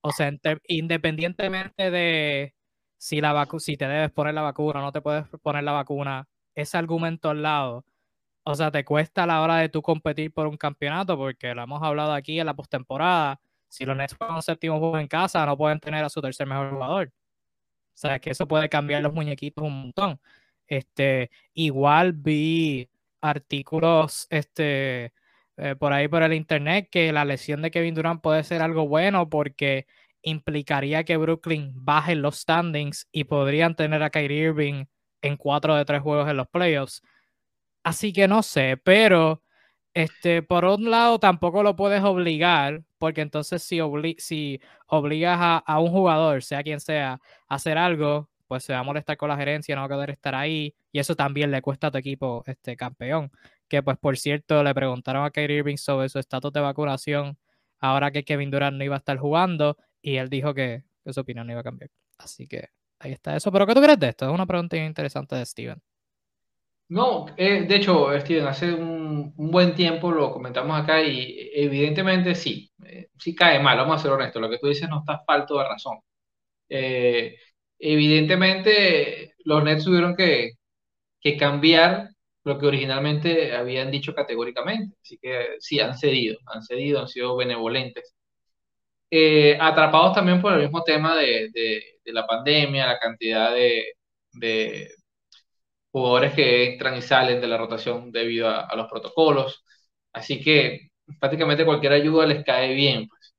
o 0.00 0.12
sea, 0.12 0.32
independientemente 0.68 1.90
de 1.90 2.54
si, 2.96 3.20
la 3.20 3.48
si 3.58 3.76
te 3.76 3.88
debes 3.88 4.12
poner 4.12 4.34
la 4.34 4.42
vacuna 4.42 4.80
o 4.80 4.82
no 4.82 4.92
te 4.92 5.00
puedes 5.02 5.26
poner 5.42 5.64
la 5.64 5.72
vacuna, 5.72 6.28
ese 6.54 6.78
argumento 6.78 7.30
al 7.30 7.42
lado 7.42 7.84
o 8.50 8.54
sea, 8.54 8.70
te 8.70 8.82
cuesta 8.82 9.24
a 9.24 9.26
la 9.26 9.42
hora 9.42 9.56
de 9.58 9.68
tú 9.68 9.82
competir 9.82 10.32
por 10.32 10.46
un 10.46 10.56
campeonato, 10.56 11.18
porque 11.18 11.54
lo 11.54 11.62
hemos 11.62 11.82
hablado 11.82 12.14
aquí 12.14 12.40
en 12.40 12.46
la 12.46 12.54
postemporada. 12.54 13.38
Si 13.68 13.84
los 13.84 13.94
Nets 13.94 14.14
juegan 14.16 14.36
un 14.36 14.42
séptimo 14.42 14.78
juego 14.78 14.98
en 14.98 15.06
casa, 15.06 15.44
no 15.44 15.54
pueden 15.54 15.78
tener 15.80 16.02
a 16.02 16.08
su 16.08 16.22
tercer 16.22 16.46
mejor 16.46 16.70
jugador. 16.72 17.08
O 17.08 17.12
sea, 17.92 18.18
que 18.18 18.30
eso 18.30 18.48
puede 18.48 18.70
cambiar 18.70 19.02
los 19.02 19.12
muñequitos 19.12 19.62
un 19.62 19.82
montón. 19.82 20.18
Este, 20.66 21.30
igual 21.52 22.14
vi 22.14 22.88
artículos 23.20 24.26
este, 24.30 25.12
eh, 25.58 25.76
por 25.78 25.92
ahí 25.92 26.08
por 26.08 26.22
el 26.22 26.32
internet 26.32 26.88
que 26.90 27.12
la 27.12 27.26
lesión 27.26 27.60
de 27.60 27.70
Kevin 27.70 27.94
Durant 27.94 28.22
puede 28.22 28.44
ser 28.44 28.62
algo 28.62 28.88
bueno 28.88 29.28
porque 29.28 29.86
implicaría 30.22 31.04
que 31.04 31.18
Brooklyn 31.18 31.72
baje 31.74 32.14
los 32.14 32.38
standings 32.38 33.08
y 33.12 33.24
podrían 33.24 33.74
tener 33.74 34.02
a 34.02 34.08
Kyrie 34.08 34.44
Irving 34.44 34.86
en 35.20 35.36
cuatro 35.36 35.74
de 35.74 35.84
tres 35.84 36.00
juegos 36.00 36.30
en 36.30 36.38
los 36.38 36.48
playoffs. 36.48 37.02
Así 37.88 38.12
que 38.12 38.28
no 38.28 38.42
sé, 38.42 38.76
pero 38.76 39.42
este, 39.94 40.42
por 40.42 40.66
un 40.66 40.90
lado 40.90 41.18
tampoco 41.18 41.62
lo 41.62 41.74
puedes 41.74 42.02
obligar, 42.04 42.82
porque 42.98 43.22
entonces 43.22 43.62
si, 43.62 43.80
obligas 43.80 45.38
a, 45.40 45.80
un 45.80 45.90
jugador, 45.90 46.42
sea 46.42 46.62
quien 46.62 46.80
sea, 46.80 47.14
a 47.48 47.54
hacer 47.54 47.78
algo, 47.78 48.28
pues 48.46 48.64
se 48.64 48.74
va 48.74 48.80
a 48.80 48.82
molestar 48.82 49.16
con 49.16 49.30
la 49.30 49.38
gerencia, 49.38 49.74
no 49.74 49.80
va 49.82 49.86
a 49.86 49.88
poder 49.88 50.10
estar 50.10 50.34
ahí, 50.34 50.74
y 50.92 50.98
eso 50.98 51.16
también 51.16 51.50
le 51.50 51.62
cuesta 51.62 51.86
a 51.86 51.90
tu 51.90 51.96
equipo 51.96 52.44
este 52.46 52.76
campeón. 52.76 53.30
Que 53.68 53.82
pues 53.82 53.96
por 53.98 54.18
cierto 54.18 54.62
le 54.62 54.74
preguntaron 54.74 55.24
a 55.24 55.30
Kyrie 55.30 55.58
Irving 55.58 55.78
sobre 55.78 56.10
su 56.10 56.18
estatus 56.18 56.52
de 56.52 56.60
vacunación 56.60 57.38
ahora 57.78 58.10
que 58.10 58.22
Kevin 58.24 58.50
Durant 58.50 58.76
no 58.76 58.84
iba 58.84 58.96
a 58.96 58.98
estar 58.98 59.16
jugando, 59.16 59.78
y 60.02 60.16
él 60.16 60.28
dijo 60.28 60.52
que, 60.52 60.84
que 61.04 61.12
su 61.14 61.20
opinión 61.20 61.46
no 61.46 61.54
iba 61.54 61.60
a 61.62 61.64
cambiar. 61.64 61.90
Así 62.18 62.46
que 62.46 62.68
ahí 62.98 63.12
está 63.12 63.34
eso. 63.34 63.50
Pero 63.50 63.66
¿qué 63.66 63.74
tú 63.74 63.80
crees 63.80 63.98
de 63.98 64.08
esto? 64.10 64.26
Es 64.26 64.32
una 64.32 64.46
pregunta 64.46 64.76
interesante 64.76 65.36
de 65.36 65.46
Steven. 65.46 65.80
No, 66.88 67.26
eh, 67.36 67.62
de 67.68 67.76
hecho, 67.76 68.18
Steven, 68.18 68.46
hace 68.46 68.72
un, 68.72 69.34
buen 69.36 69.74
tiempo 69.74 70.10
lo 70.10 70.32
comentamos 70.32 70.80
acá 70.80 71.02
y 71.02 71.50
evidentemente 71.54 72.34
sí, 72.34 72.70
eh, 72.84 73.08
sí 73.18 73.34
cae 73.34 73.60
mal, 73.60 73.76
vamos 73.76 73.96
a 73.96 74.02
ser 74.02 74.12
honestos, 74.12 74.40
lo 74.40 74.48
que 74.48 74.58
tú 74.58 74.68
dices 74.68 74.88
no 74.88 75.00
está 75.00 75.20
falto 75.26 75.58
de 75.58 75.64
razón. 75.68 75.98
Eh, 76.68 77.36
evidentemente 77.78 79.34
los 79.44 79.64
Nets 79.64 79.84
tuvieron 79.84 80.16
que, 80.16 80.52
cambiar 81.38 82.08
lo 82.44 82.58
que 82.58 82.66
originalmente 82.66 83.54
habían 83.54 83.90
dicho 83.90 84.14
categóricamente, 84.14 84.96
así 85.02 85.18
que 85.18 85.56
sí, 85.60 85.80
han 85.80 85.96
cedido, 85.98 86.38
han 86.46 86.62
cedido, 86.62 87.00
han 87.00 87.08
sido 87.08 87.36
benevolentes. 87.36 88.14
atrapados 89.60 90.14
también 90.14 90.40
por 90.40 90.52
el 90.54 90.62
mismo 90.62 90.82
tema 90.82 91.16
de, 91.16 91.50
la 92.06 92.26
pandemia, 92.26 92.86
la 92.86 92.98
cantidad 92.98 93.52
de 93.54 94.88
jugadores 95.92 96.34
que 96.34 96.72
entran 96.72 96.96
y 96.96 97.02
salen 97.02 97.40
de 97.40 97.46
la 97.48 97.58
rotación 97.58 98.12
debido 98.12 98.48
a, 98.48 98.74
los 98.76 98.88
protocolos. 98.88 99.64
Así 100.12 100.40
que 100.42 100.90
prácticamente 101.20 101.64
cualquier 101.64 101.92
ayuda 101.92 102.26
les 102.26 102.44
cae 102.44 102.74
bien. 102.74 103.08
Pues. 103.08 103.34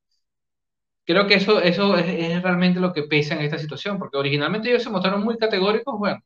Creo 1.06 1.28
que 1.28 1.36
eso, 1.36 1.60
eso 1.62 1.98
es, 1.98 2.42
realmente 2.44 2.80
lo 2.80 2.94
que 2.94 3.04
pesa 3.04 3.36
en 3.36 3.42
esta 3.42 3.58
situación, 3.58 3.98
porque 4.00 4.18
originalmente 4.18 4.70
ellos 4.70 4.84
se 4.84 4.90
mostraron 4.92 5.24
muy 5.24 5.38
categóricos. 5.38 5.98
Bueno, 5.98 6.20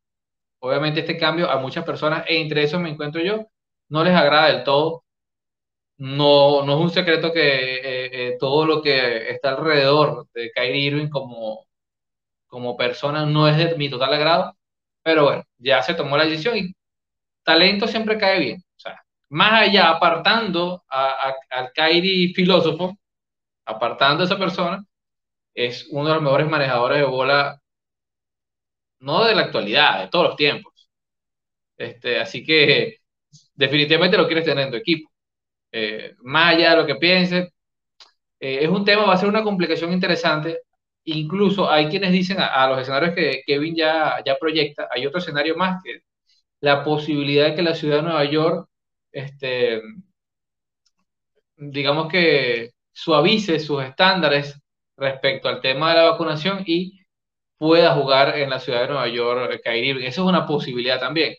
obviamente 0.59 1.01
este 1.01 1.17
cambio 1.17 1.49
a 1.51 1.59
muchas 1.59 1.85
personas, 1.85 2.25
e 2.27 2.41
entre 2.41 2.63
esos 2.63 2.81
me 2.81 2.89
encuentro 2.89 3.21
yo, 3.21 3.47
no 3.89 4.03
les 4.03 4.15
agrada 4.15 4.47
del 4.49 4.63
todo. 4.63 5.03
No, 5.97 6.65
no 6.65 6.73
es 6.75 6.81
un 6.81 6.89
secreto 6.91 7.31
que 7.33 7.41
eh, 7.41 8.29
eh, 8.33 8.37
todo 8.39 8.65
lo 8.65 8.81
que 8.81 9.29
está 9.31 9.51
alrededor 9.51 10.27
de 10.33 10.51
Kyrie 10.51 10.87
Irving 10.87 11.09
como 11.09 11.65
como 12.53 12.77
persona 12.77 13.25
no 13.25 13.47
es 13.47 13.57
de 13.57 13.75
mi 13.77 13.89
total 13.89 14.13
agrado, 14.13 14.55
pero 15.03 15.25
bueno, 15.25 15.43
ya 15.57 15.81
se 15.83 15.93
tomó 15.95 16.17
la 16.17 16.25
decisión 16.25 16.57
y 16.57 16.73
talento 17.43 17.87
siempre 17.87 18.17
cae 18.17 18.39
bien. 18.39 18.57
O 18.77 18.79
sea, 18.79 19.03
más 19.29 19.63
allá, 19.63 19.89
apartando 19.91 20.83
al 20.89 21.71
Kairi 21.73 22.33
filósofo, 22.33 22.97
apartando 23.65 24.23
a 24.23 24.25
esa 24.27 24.37
persona, 24.39 24.85
es 25.55 25.87
uno 25.91 26.09
de 26.09 26.15
los 26.15 26.23
mejores 26.23 26.49
manejadores 26.49 26.99
de 26.99 27.05
bola, 27.05 27.61
no 28.99 29.23
de 29.25 29.35
la 29.35 29.43
actualidad, 29.43 30.01
de 30.01 30.07
todos 30.09 30.27
los 30.29 30.35
tiempos. 30.35 30.89
Este, 31.77 32.19
así 32.19 32.43
que 32.43 32.97
definitivamente 33.55 34.17
lo 34.17 34.27
quieres 34.27 34.45
tener 34.45 34.65
en 34.65 34.71
tu 34.71 34.77
equipo. 34.77 35.11
Eh, 35.71 36.15
más 36.23 36.55
allá 36.55 36.71
de 36.71 36.77
lo 36.77 36.85
que 36.87 36.95
pienses, 36.95 37.49
eh, 38.39 38.59
es 38.63 38.69
un 38.69 38.85
tema, 38.85 39.05
va 39.05 39.13
a 39.15 39.17
ser 39.17 39.29
una 39.29 39.43
complicación 39.43 39.93
interesante. 39.93 40.61
Incluso 41.05 41.69
hay 41.69 41.87
quienes 41.87 42.11
dicen 42.11 42.37
a, 42.39 42.67
los 42.67 42.79
escenarios 42.79 43.15
que 43.15 43.43
Kevin 43.45 43.75
ya, 43.75 44.21
ya 44.25 44.37
proyecta, 44.37 44.87
hay 44.91 45.05
otro 45.05 45.19
escenario 45.19 45.55
más 45.55 45.83
que 45.83 46.01
la 46.61 46.83
posibilidad 46.83 47.47
de 47.47 47.55
que 47.55 47.61
la 47.61 47.75
ciudad 47.75 47.97
de 47.97 48.03
Nueva 48.03 48.25
York, 48.25 48.69
este, 49.11 49.81
digamos 51.57 52.07
que 52.11 52.71
suavice 52.91 53.59
sus 53.59 53.83
estándares 53.83 54.59
respecto 54.97 55.49
al 55.49 55.61
tema 55.61 55.89
de 55.89 55.97
la 55.97 56.11
vacunación 56.11 56.63
y 56.65 56.99
pueda 57.57 57.93
jugar 57.95 58.37
en 58.37 58.49
la 58.49 58.59
ciudad 58.59 58.81
de 58.81 58.87
Nueva 58.89 59.07
York 59.07 59.61
Kyrie 59.63 59.91
Irving. 59.91 60.05
Eso 60.05 60.23
es 60.23 60.29
una 60.29 60.45
posibilidad 60.45 60.99
también. 60.99 61.35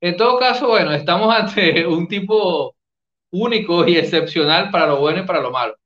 En 0.00 0.16
todo 0.16 0.38
caso, 0.38 0.68
bueno, 0.68 0.92
estamos 0.92 1.34
ante 1.34 1.86
un 1.86 2.08
tipo 2.08 2.76
único 3.30 3.86
y 3.88 3.96
excepcional 3.96 4.70
para 4.70 4.86
lo 4.86 4.98
bueno 5.00 5.20
y 5.22 5.26
para 5.26 5.40
lo 5.40 5.50
malo. 5.50 5.76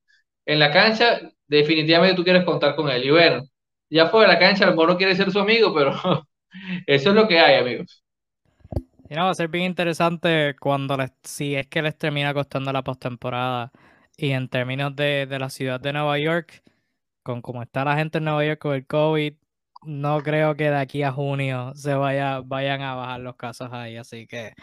En 0.47 0.59
la 0.61 0.73
cancha, 0.73 1.21
definitivamente 1.49 2.17
tú 2.17 2.25
quieres 2.25 2.45
contar 2.45 2.75
con 2.77 2.89
él. 2.91 3.05
Y 3.05 3.11
bueno, 3.11 3.43
ya 3.91 4.09
fuera 4.09 4.29
de 4.29 4.35
la 4.35 4.41
cancha, 4.41 4.65
el 4.65 4.75
mono 4.75 4.97
quiere 4.97 5.15
ser 5.15 5.31
su 5.31 5.39
amigo, 5.39 5.75
pero 5.75 5.93
eso 6.87 7.11
es 7.11 7.15
lo 7.15 7.29
que 7.29 7.39
hay, 7.39 7.57
amigos. 7.57 8.03
Y 9.09 9.15
no, 9.15 9.25
va 9.25 9.31
a 9.31 9.35
ser 9.35 9.49
bien 9.49 9.65
interesante 9.65 10.57
cuando 10.59 10.97
les, 10.97 11.13
si 11.23 11.55
es 11.55 11.69
que 11.69 11.83
les 11.83 11.97
termina 11.97 12.35
costando 12.35 12.73
la 12.73 12.83
postemporada. 12.83 13.71
Y 14.17 14.31
en 14.31 14.49
términos 14.49 14.97
de, 14.97 15.27
de 15.27 15.39
la 15.39 15.51
ciudad 15.51 15.79
de 15.79 15.93
Nueva 15.93 16.19
York, 16.19 16.63
con 17.23 17.43
cómo 17.43 17.63
está 17.63 17.85
la 17.85 17.97
gente 17.97 18.19
en 18.19 18.25
Nueva 18.25 18.45
York 18.45 18.59
con 18.61 18.75
el 18.75 18.87
COVID, 18.87 19.35
no 19.85 20.23
creo 20.23 20.57
que 20.57 20.71
de 20.71 20.77
aquí 20.77 21.03
a 21.03 21.13
junio 21.13 21.73
se 21.75 21.95
vaya, 21.95 22.41
vayan 22.41 22.83
a 22.83 22.95
bajar 22.95 23.21
los 23.21 23.37
casos 23.37 23.69
ahí. 23.73 23.97
Así 23.97 24.27
que 24.27 24.55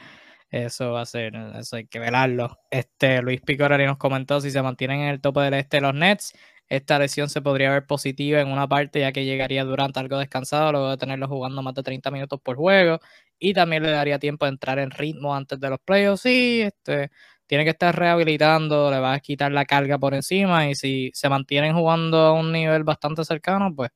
eso 0.50 0.92
va 0.92 1.02
a 1.02 1.06
ser, 1.06 1.36
eso 1.36 1.78
hay 1.78 1.88
que 1.88 2.00
velarlo. 2.00 2.60
Este, 2.70 3.22
Luis 3.22 3.42
Picorari 3.42 3.86
nos 3.86 3.98
comentó 3.98 4.42
si 4.42 4.52
se 4.52 4.62
mantienen 4.62 5.02
en 5.02 5.08
el 5.10 5.22
tope 5.22 5.42
del 5.42 5.56
este 5.56 5.82
los 5.82 5.94
Nets. 5.94 6.34
Esta 6.74 6.98
lesión 6.98 7.30
se 7.30 7.40
podría 7.40 7.70
ver 7.70 7.86
positiva 7.86 8.42
en 8.42 8.48
una 8.48 8.68
parte 8.68 9.00
ya 9.02 9.12
que 9.12 9.26
llegaría 9.26 9.64
durante 9.64 10.00
algo 10.00 10.18
descansado 10.18 10.72
luego 10.72 10.90
de 10.90 10.98
tenerlo 10.98 11.28
jugando 11.28 11.62
más 11.62 11.76
de 11.76 11.84
30 11.84 12.10
minutos 12.10 12.40
por 12.42 12.56
juego 12.56 13.00
y 13.38 13.54
también 13.54 13.84
le 13.84 13.92
daría 13.92 14.18
tiempo 14.18 14.46
de 14.46 14.54
entrar 14.54 14.80
en 14.80 14.90
ritmo 14.90 15.36
antes 15.36 15.60
de 15.60 15.70
los 15.70 15.78
playoffs. 15.80 16.24
Sí, 16.24 16.62
este, 16.62 17.12
tiene 17.46 17.64
que 17.64 17.70
estar 17.70 17.96
rehabilitando, 17.96 18.90
le 18.90 18.98
va 19.00 19.14
a 19.14 19.20
quitar 19.20 19.52
la 19.52 19.66
carga 19.66 20.00
por 20.00 20.16
encima 20.16 20.68
y 20.68 20.74
si 20.74 21.12
se 21.14 21.30
mantienen 21.30 21.76
jugando 21.76 22.18
a 22.18 22.34
un 22.34 22.52
nivel 22.52 22.84
bastante 22.84 23.24
cercano, 23.24 23.72
pues 23.76 23.92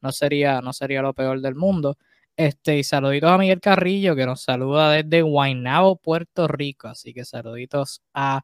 no 0.00 0.10
sería, 0.10 0.60
no 0.60 0.72
sería 0.72 1.02
lo 1.02 1.14
peor 1.14 1.40
del 1.40 1.54
mundo. 1.54 1.96
Este, 2.36 2.76
y 2.78 2.82
saluditos 2.84 3.30
a 3.30 3.38
Miguel 3.38 3.60
Carrillo 3.60 4.16
que 4.16 4.26
nos 4.26 4.42
saluda 4.42 4.90
desde 4.90 5.22
Guaynabo, 5.22 5.96
Puerto 5.96 6.48
Rico. 6.48 6.88
Así 6.88 7.14
que 7.14 7.24
saluditos 7.24 8.02
a 8.14 8.42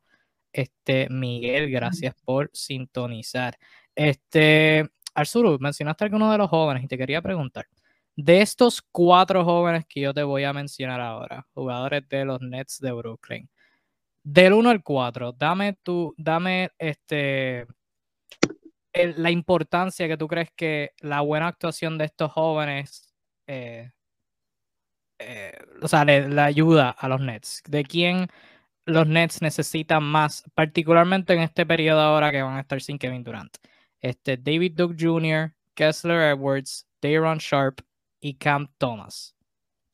este 0.52 1.08
Miguel, 1.10 1.70
gracias 1.70 2.14
por 2.24 2.50
sintonizar. 2.52 3.58
Este, 3.94 4.88
Arzuru, 5.14 5.58
mencionaste 5.60 6.04
alguno 6.04 6.30
de 6.30 6.38
los 6.38 6.50
jóvenes 6.50 6.84
y 6.84 6.88
te 6.88 6.98
quería 6.98 7.22
preguntar. 7.22 7.66
De 8.16 8.42
estos 8.42 8.82
cuatro 8.82 9.44
jóvenes 9.44 9.86
que 9.88 10.00
yo 10.00 10.12
te 10.14 10.22
voy 10.22 10.44
a 10.44 10.52
mencionar 10.52 11.00
ahora, 11.00 11.46
jugadores 11.54 12.08
de 12.08 12.24
los 12.24 12.40
Nets 12.42 12.78
de 12.80 12.92
Brooklyn, 12.92 13.48
del 14.22 14.52
1 14.52 14.70
al 14.70 14.82
4, 14.82 15.32
dame 15.32 15.74
tu, 15.82 16.14
dame 16.18 16.70
este 16.78 17.66
la 18.94 19.30
importancia 19.30 20.06
que 20.06 20.16
tú 20.16 20.28
crees 20.28 20.50
que 20.54 20.92
la 21.00 21.22
buena 21.22 21.48
actuación 21.48 21.96
de 21.98 22.04
estos 22.06 22.30
jóvenes, 22.32 23.14
eh, 23.46 23.90
eh, 25.18 25.58
o 25.80 25.88
sea, 25.88 26.04
le, 26.04 26.40
ayuda 26.40 26.90
a 26.90 27.08
los 27.08 27.20
Nets. 27.20 27.62
¿De 27.66 27.84
quién 27.84 28.28
los 28.84 29.06
Nets 29.06 29.42
necesitan 29.42 30.02
más, 30.02 30.44
particularmente 30.54 31.34
en 31.34 31.40
este 31.40 31.66
periodo 31.66 32.00
ahora 32.00 32.30
que 32.30 32.42
van 32.42 32.56
a 32.56 32.60
estar 32.60 32.80
sin 32.80 32.98
Kevin 32.98 33.24
Durant? 33.24 33.56
Este, 34.00 34.36
David 34.36 34.72
Duke 34.74 34.96
Jr., 34.98 35.54
Kessler 35.74 36.34
Edwards, 36.34 36.86
Dayron 37.00 37.38
Sharp 37.38 37.80
y 38.20 38.34
Cam 38.34 38.68
Thomas. 38.78 39.34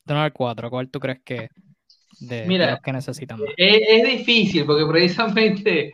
De 0.03 0.13
1 0.13 0.23
al 0.23 0.33
4, 0.33 0.69
¿cuál 0.69 0.89
tú 0.89 0.99
crees 0.99 1.21
que 1.23 1.49
de, 2.19 2.45
los 2.47 2.79
que 2.81 2.93
necesitan 2.93 3.39
más? 3.39 3.49
Es, 3.55 3.81
es 3.87 4.03
difícil 4.03 4.65
porque 4.65 4.85
precisamente 4.85 5.93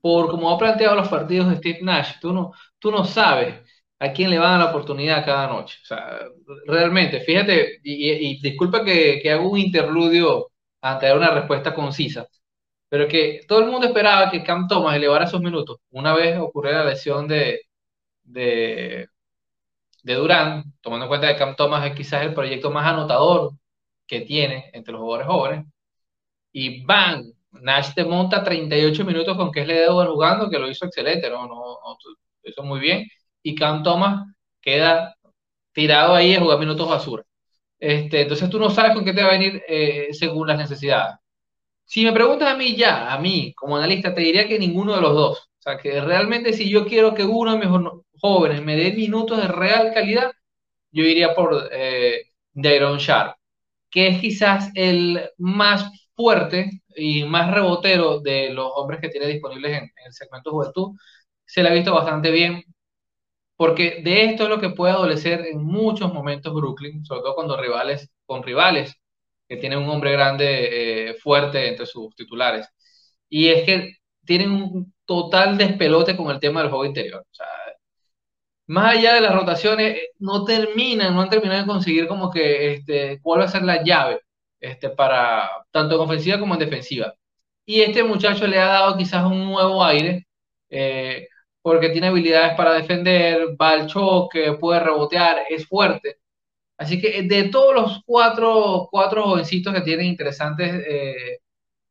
por 0.00 0.30
como 0.30 0.50
ha 0.50 0.58
planteado 0.58 0.94
los 0.94 1.08
partidos 1.08 1.50
de 1.50 1.56
Steve 1.56 1.80
Nash, 1.82 2.20
tú 2.20 2.32
no, 2.32 2.52
tú 2.78 2.92
no 2.92 3.04
sabes 3.04 3.56
a 3.98 4.12
quién 4.12 4.30
le 4.30 4.38
van 4.38 4.54
a 4.54 4.64
la 4.64 4.70
oportunidad 4.70 5.24
cada 5.24 5.48
noche. 5.48 5.78
O 5.82 5.86
sea, 5.86 6.20
realmente, 6.66 7.20
fíjate, 7.20 7.80
y, 7.82 8.40
disculpa 8.40 8.84
que, 8.84 9.18
que, 9.22 9.32
hago 9.32 9.50
un 9.50 9.58
interludio 9.58 10.52
ante 10.80 11.06
dar 11.06 11.16
una 11.16 11.30
respuesta 11.30 11.74
concisa, 11.74 12.26
pero 12.88 13.08
que 13.08 13.40
todo 13.48 13.60
el 13.60 13.70
mundo 13.70 13.86
esperaba 13.86 14.30
que 14.30 14.42
Cam 14.44 14.68
Thomas 14.68 14.96
elevara 14.96 15.24
esos 15.26 15.40
minutos. 15.40 15.78
Una 15.90 16.14
vez 16.14 16.38
ocurrió 16.38 16.72
la 16.72 16.84
lesión 16.84 17.28
de, 17.28 17.62
de, 18.24 19.08
de 20.02 20.14
Durán, 20.14 20.74
tomando 20.80 21.06
en 21.06 21.08
cuenta 21.08 21.28
que 21.28 21.38
Cam 21.38 21.56
Thomas 21.56 21.86
es 21.86 21.94
quizás 21.96 22.22
el 22.22 22.34
proyecto 22.34 22.70
más 22.70 22.86
anotador 22.86 23.52
que 24.06 24.20
tiene 24.22 24.70
entre 24.72 24.92
los 24.92 25.02
jugadores 25.02 25.26
jóvenes, 25.28 25.66
y 26.52 26.84
¡bang! 26.84 27.24
Nash 27.62 27.94
te 27.94 28.04
monta 28.04 28.42
38 28.44 29.04
minutos 29.04 29.36
con 29.36 29.52
Kessler 29.52 29.84
Edwards 29.84 30.10
jugando, 30.10 30.50
que 30.50 30.58
lo 30.58 30.70
hizo 30.70 30.86
excelente, 30.86 31.30
¿no? 31.30 31.46
no, 31.46 31.54
lo 31.54 32.50
hizo 32.50 32.62
muy 32.62 32.80
bien. 32.80 33.06
Y 33.42 33.54
Cam 33.54 33.82
Thomas 33.82 34.26
queda 34.60 35.16
tirado 35.72 36.14
ahí 36.14 36.34
a 36.34 36.40
jugar 36.40 36.58
minutos 36.58 36.88
basura. 36.88 37.22
Este, 37.78 38.22
entonces 38.22 38.50
tú 38.50 38.58
no 38.58 38.70
sabes 38.70 38.94
con 38.94 39.04
qué 39.04 39.12
te 39.12 39.22
va 39.22 39.28
a 39.30 39.32
venir 39.32 39.62
eh, 39.68 40.08
según 40.12 40.48
las 40.48 40.58
necesidades. 40.58 41.16
Si 41.86 42.04
me 42.04 42.12
preguntas 42.12 42.48
a 42.48 42.56
mí 42.56 42.76
ya, 42.76 43.12
a 43.12 43.18
mí 43.18 43.54
como 43.54 43.76
analista, 43.76 44.14
te 44.14 44.20
diría 44.20 44.48
que 44.48 44.58
ninguno 44.58 44.94
de 44.94 45.00
los 45.00 45.14
dos. 45.14 45.38
O 45.58 45.62
sea, 45.62 45.78
que 45.78 46.00
realmente 46.00 46.52
si 46.52 46.68
yo 46.70 46.86
quiero 46.86 47.14
que 47.14 47.24
uno 47.24 47.52
de 47.52 47.58
mis 47.66 47.90
jóvenes 48.20 48.62
me 48.62 48.76
dé 48.76 48.92
minutos 48.92 49.38
de 49.40 49.48
real 49.48 49.92
calidad, 49.94 50.32
yo 50.90 51.04
iría 51.04 51.34
por 51.34 51.68
eh, 51.72 52.22
Dayron 52.52 52.98
Sharp, 52.98 53.36
que 53.90 54.08
es 54.08 54.20
quizás 54.20 54.70
el 54.74 55.30
más 55.38 55.90
fuerte 56.14 56.82
y 56.96 57.24
más 57.24 57.52
rebotero 57.52 58.20
de 58.20 58.50
los 58.50 58.70
hombres 58.74 59.00
que 59.00 59.08
tiene 59.08 59.26
disponibles 59.28 59.72
en, 59.78 59.92
el 60.06 60.12
segmento 60.12 60.50
juventud, 60.52 60.96
se 61.44 61.62
le 61.62 61.68
ha 61.70 61.72
visto 61.72 61.94
bastante 61.94 62.30
bien, 62.30 62.64
porque 63.56 64.02
de 64.04 64.24
esto 64.26 64.44
es 64.44 64.48
lo 64.50 64.60
que 64.60 64.70
puede 64.70 64.92
adolecer 64.94 65.46
en 65.46 65.62
muchos 65.64 66.12
momentos 66.12 66.54
Brooklyn, 66.54 67.04
sobre 67.04 67.22
todo 67.22 67.34
cuando 67.34 67.60
rivales, 67.60 68.10
con 68.26 68.42
rivales 68.42 68.96
que 69.48 69.56
tienen 69.56 69.78
un 69.80 69.88
hombre 69.90 70.12
grande, 70.12 71.10
eh, 71.10 71.14
fuerte 71.14 71.68
entre 71.68 71.86
sus 71.86 72.14
titulares. 72.14 72.68
Y 73.28 73.48
es 73.48 73.64
que 73.64 73.96
tienen 74.24 74.50
un 74.52 74.94
total 75.04 75.58
despelote 75.58 76.16
con 76.16 76.30
el 76.30 76.40
tema 76.40 76.60
del 76.60 76.70
juego 76.70 76.84
interior. 76.86 77.20
O 77.30 77.34
sea, 77.34 77.46
más 78.66 78.96
allá 78.96 79.14
de 79.14 79.20
las 79.20 79.34
rotaciones, 79.34 79.96
eh, 79.96 80.10
no 80.18 80.44
terminan, 80.44 81.14
no 81.14 81.22
han 81.22 81.30
terminado 81.30 81.60
de 81.60 81.66
conseguir 81.66 82.08
como 82.08 82.30
que 82.30 82.74
este, 82.74 83.20
cuál 83.22 83.40
va 83.40 83.44
a 83.44 83.48
ser 83.48 83.62
la 83.62 83.82
llave 83.84 84.20
este, 84.60 84.90
para 84.90 85.48
tanto 85.70 85.94
en 85.96 86.00
ofensiva 86.02 86.38
como 86.38 86.54
en 86.54 86.60
defensiva. 86.60 87.14
Y 87.64 87.82
este 87.82 88.02
muchacho 88.04 88.46
le 88.46 88.58
ha 88.60 88.66
dado 88.66 88.96
quizás 88.96 89.24
un 89.26 89.44
nuevo 89.46 89.84
aire, 89.84 90.26
eh, 90.70 91.28
porque 91.62 91.90
tiene 91.90 92.08
habilidades 92.08 92.56
para 92.56 92.74
defender, 92.74 93.56
va 93.60 93.70
al 93.70 93.86
choque, 93.88 94.52
puede 94.54 94.80
rebotear, 94.80 95.44
es 95.50 95.66
fuerte. 95.66 96.18
Así 96.78 97.00
que 97.00 97.22
de 97.22 97.44
todos 97.44 97.74
los 97.74 98.02
cuatro, 98.04 98.88
cuatro 98.90 99.22
jovencitos 99.22 99.72
que 99.72 99.80
tienen 99.80 100.06
interesantes 100.06 100.74
eh, 100.86 101.38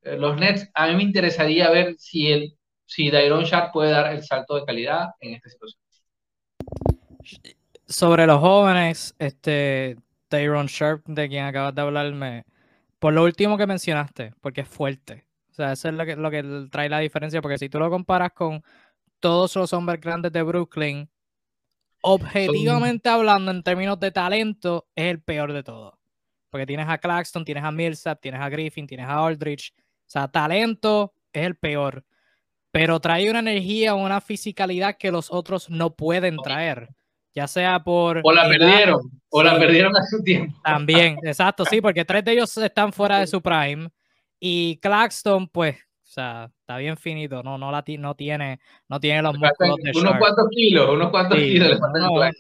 eh, 0.04 0.18
los 0.18 0.38
Nets, 0.38 0.70
a 0.74 0.88
mí 0.88 0.96
me 0.96 1.04
interesaría 1.04 1.70
ver 1.72 1.96
si, 1.98 2.32
el, 2.32 2.56
si 2.86 3.10
Dairon 3.10 3.44
Sharp 3.44 3.74
puede 3.74 3.92
dar 3.92 4.14
el 4.14 4.24
salto 4.24 4.56
de 4.56 4.66
calidad 4.66 5.10
en 5.20 5.34
esta 5.34 5.50
situación. 5.50 5.82
Sobre 7.88 8.28
los 8.28 8.40
jóvenes, 8.40 9.16
este 9.18 9.98
Dairon 10.30 10.68
Sharp, 10.68 11.06
de 11.08 11.28
quien 11.28 11.46
acabas 11.46 11.74
de 11.74 11.82
hablarme, 11.82 12.46
por 13.00 13.14
lo 13.14 13.24
último 13.24 13.58
que 13.58 13.66
mencionaste, 13.66 14.34
porque 14.42 14.62
es 14.62 14.68
fuerte. 14.68 15.26
O 15.50 15.54
sea, 15.54 15.72
eso 15.72 15.90
es 15.90 15.96
lo 15.96 16.06
que, 16.06 16.16
lo 16.16 16.30
que 16.30 16.68
trae 16.70 16.90
la 16.90 17.00
diferencia, 17.00 17.42
porque 17.42 17.58
si 17.58 17.70
tú 17.70 17.80
lo 17.80 17.90
comparas 17.90 18.34
con 18.34 18.64
todos 19.20 19.56
los 19.56 19.74
hombres 19.74 20.00
grandes 20.02 20.32
de 20.32 20.44
Brooklyn, 20.44 21.10
objetivamente 22.06 23.10
hablando, 23.10 23.52
en 23.52 23.64
términos 23.64 24.00
de 24.00 24.12
talento, 24.12 24.88
es 24.96 25.06
el 25.06 25.22
peor 25.22 25.54
de 25.54 25.64
todos. 25.64 25.96
Porque 26.52 26.68
tienes 26.68 26.88
a 26.88 27.00
Claxton, 27.00 27.44
tienes 27.44 27.64
a 27.64 27.72
Millsap, 27.72 28.22
tienes 28.22 28.40
a 28.40 28.50
Griffin, 28.50 28.86
tienes 28.86 29.08
a 29.08 29.26
Aldrich. 29.26 29.74
O 29.76 29.82
sea, 30.06 30.28
talento 30.28 31.14
es 31.34 31.44
el 31.44 31.56
peor. 31.56 32.06
Pero 32.72 33.00
trae 33.00 33.30
una 33.30 33.40
energía, 33.40 33.96
una 33.96 34.22
fisicalidad 34.22 34.98
que 34.98 35.12
los 35.12 35.32
otros 35.32 35.70
no 35.70 35.96
pueden 35.96 36.38
traer. 36.38 36.90
Ya 37.34 37.48
sea 37.48 37.84
por... 37.84 38.22
O 38.24 38.32
la 38.32 38.48
perdieron, 38.48 39.00
o 39.30 39.44
la 39.44 39.58
perdieron 39.58 39.96
hace 39.98 40.16
un 40.16 40.24
tiempo. 40.24 40.62
También, 40.64 41.18
exacto, 41.24 41.66
sí, 41.66 41.82
porque 41.82 42.06
tres 42.06 42.24
de 42.24 42.34
ellos 42.34 42.56
están 42.58 42.94
fuera 42.94 43.20
de 43.20 43.28
su 43.28 43.42
prime 43.42 43.90
y 44.40 44.78
Claxton, 44.78 45.48
pues, 45.48 45.78
sea, 46.16 46.52
está 46.60 46.78
bien 46.78 46.98
finito, 46.98 47.44
no, 47.44 47.58
no, 47.58 47.72
la 47.72 47.84
no 48.00 48.16
tiene, 48.16 48.60
no 48.88 49.00
tiene 49.00 49.22
los 49.22 49.38
músculos 49.38 49.78
de 49.78 49.92
Unos 50.00 50.18
cuantos 50.18 50.50
kilos, 50.50 50.90
unos 50.90 51.10
cuantos 51.12 51.38
kilos. 51.38 51.80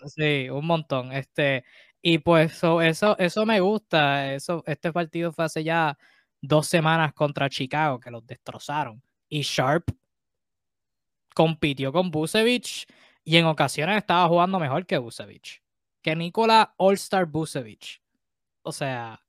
sí, 0.07 0.49
un 0.49 0.65
montón. 0.65 1.11
Este, 1.11 1.63
y 2.01 2.19
pues 2.19 2.53
eso, 2.63 3.17
eso 3.17 3.45
me 3.45 3.59
gusta. 3.59 4.33
Eso, 4.33 4.63
este 4.65 4.93
partido 4.93 5.33
fue 5.33 5.45
hace 5.45 5.63
ya 5.63 5.97
dos 6.41 6.67
semanas 6.67 7.13
contra 7.13 7.49
Chicago, 7.49 7.99
que 7.99 8.11
los 8.11 8.25
destrozaron. 8.25 9.01
Y 9.27 9.41
Sharp 9.41 9.85
compitió 11.33 11.91
con 11.91 12.11
Busevich 12.11 12.85
y 13.23 13.37
en 13.37 13.45
ocasiones 13.45 13.97
estaba 13.97 14.27
jugando 14.27 14.59
mejor 14.59 14.85
que 14.85 14.97
Busevich. 14.97 15.61
Que 16.01 16.15
Nikola 16.15 16.75
All-Star 16.77 17.25
Busevich. 17.25 18.01
O 18.61 18.71
sea, 18.71 19.19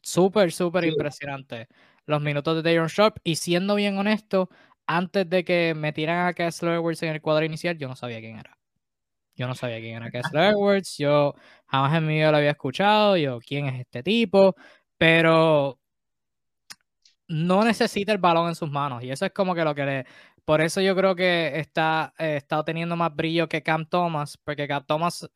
súper, 0.00 0.52
súper 0.52 0.84
impresionante 0.84 1.68
los 2.08 2.22
minutos 2.22 2.62
de 2.62 2.72
Daron 2.72 2.88
Sharp. 2.88 3.18
Y 3.22 3.36
siendo 3.36 3.74
bien 3.74 3.98
honesto, 3.98 4.48
antes 4.86 5.28
de 5.28 5.44
que 5.44 5.74
metieran 5.76 6.26
a 6.26 6.32
Kessler 6.32 6.74
Edwards 6.74 7.02
en 7.02 7.10
el 7.10 7.20
cuadro 7.20 7.44
inicial, 7.44 7.76
yo 7.78 7.86
no 7.88 7.96
sabía 7.96 8.20
quién 8.20 8.38
era. 8.38 8.58
Yo 9.36 9.46
no 9.46 9.54
sabía 9.54 9.78
quién 9.78 9.96
era 9.96 10.10
Kessler 10.10 10.52
Edwards. 10.54 10.96
Yo 10.98 11.34
jamás 11.66 11.94
en 11.94 12.06
mi 12.06 12.14
vida 12.14 12.30
lo 12.32 12.38
había 12.38 12.52
escuchado. 12.52 13.16
Yo, 13.16 13.38
¿quién 13.40 13.66
es 13.66 13.80
este 13.80 14.02
tipo? 14.02 14.56
Pero 14.96 15.78
no 17.28 17.62
necesita 17.64 18.12
el 18.12 18.18
balón 18.18 18.48
en 18.48 18.54
sus 18.54 18.70
manos. 18.70 19.04
Y 19.04 19.10
eso 19.10 19.26
es 19.26 19.32
como 19.32 19.54
que 19.54 19.64
lo 19.64 19.74
que 19.74 19.84
le. 19.84 20.06
Por 20.44 20.62
eso 20.62 20.80
yo 20.80 20.96
creo 20.96 21.14
que 21.14 21.58
está, 21.60 22.14
eh, 22.18 22.36
está 22.36 22.64
teniendo 22.64 22.96
más 22.96 23.14
brillo 23.14 23.48
que 23.48 23.62
Cam 23.62 23.84
Thomas, 23.86 24.38
porque 24.38 24.66
Cam 24.66 24.84
Thomas, 24.86 25.28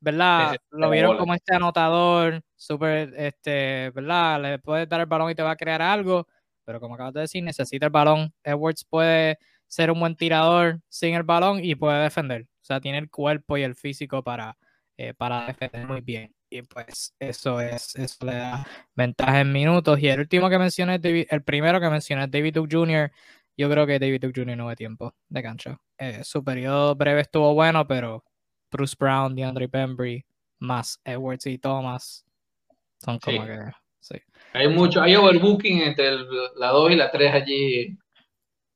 ¿verdad? 0.00 0.56
Lo 0.70 0.90
vieron 0.90 1.16
como 1.16 1.34
este 1.34 1.54
anotador, 1.54 2.42
súper, 2.56 3.12
este, 3.16 3.90
¿verdad? 3.90 4.40
Le 4.40 4.58
puedes 4.58 4.88
dar 4.88 5.00
el 5.00 5.06
balón 5.06 5.30
y 5.30 5.34
te 5.34 5.42
va 5.42 5.52
a 5.52 5.56
crear 5.56 5.82
algo, 5.82 6.26
pero 6.64 6.80
como 6.80 6.94
acabas 6.94 7.14
de 7.14 7.20
decir, 7.20 7.42
necesita 7.42 7.86
el 7.86 7.92
balón. 7.92 8.32
Edwards 8.42 8.84
puede 8.84 9.38
ser 9.66 9.90
un 9.90 10.00
buen 10.00 10.16
tirador 10.16 10.80
sin 10.88 11.14
el 11.14 11.22
balón 11.22 11.64
y 11.64 11.74
puede 11.74 12.02
defender. 12.02 12.42
O 12.42 12.64
sea, 12.64 12.80
tiene 12.80 12.98
el 12.98 13.10
cuerpo 13.10 13.56
y 13.56 13.62
el 13.62 13.74
físico 13.74 14.22
para, 14.22 14.56
eh, 14.96 15.14
para 15.14 15.46
defender 15.46 15.86
muy 15.86 16.00
bien 16.00 16.34
y 16.50 16.62
pues 16.62 17.14
eso 17.18 17.60
es, 17.60 17.94
eso 17.96 18.24
le 18.24 18.34
da 18.34 18.66
ventaja 18.94 19.40
en 19.40 19.52
minutos. 19.52 19.98
Y 20.00 20.08
el 20.08 20.20
último 20.20 20.48
que 20.48 20.58
mencioné, 20.58 21.00
el 21.02 21.42
primero 21.42 21.80
que 21.80 21.90
mencioné 21.90 22.24
es 22.24 22.30
David 22.30 22.54
Duke 22.54 22.74
Jr. 22.74 23.12
Yo 23.56 23.68
creo 23.68 23.86
que 23.86 23.98
David 23.98 24.20
Duke 24.20 24.40
Jr. 24.40 24.56
no 24.56 24.66
ve 24.66 24.76
tiempo 24.76 25.14
de 25.28 25.42
cancha. 25.42 25.80
Eh, 25.98 26.22
su 26.24 26.44
periodo 26.44 26.94
breve 26.94 27.22
estuvo 27.22 27.54
bueno, 27.54 27.86
pero 27.86 28.24
Bruce 28.70 28.96
Brown, 28.98 29.34
DeAndre 29.34 29.68
Pembry, 29.68 30.24
más 30.58 31.00
Edwards 31.04 31.46
y 31.46 31.58
Thomas 31.58 32.24
son 32.98 33.18
como 33.18 33.44
que. 33.44 33.58
Sí. 34.00 34.16
Hay 34.52 34.68
mucho, 34.68 35.02
hay 35.02 35.16
overbooking 35.16 35.82
entre 35.82 36.12
la 36.56 36.68
2 36.68 36.92
y 36.92 36.96
la 36.96 37.10
3 37.10 37.34
allí. 37.34 37.98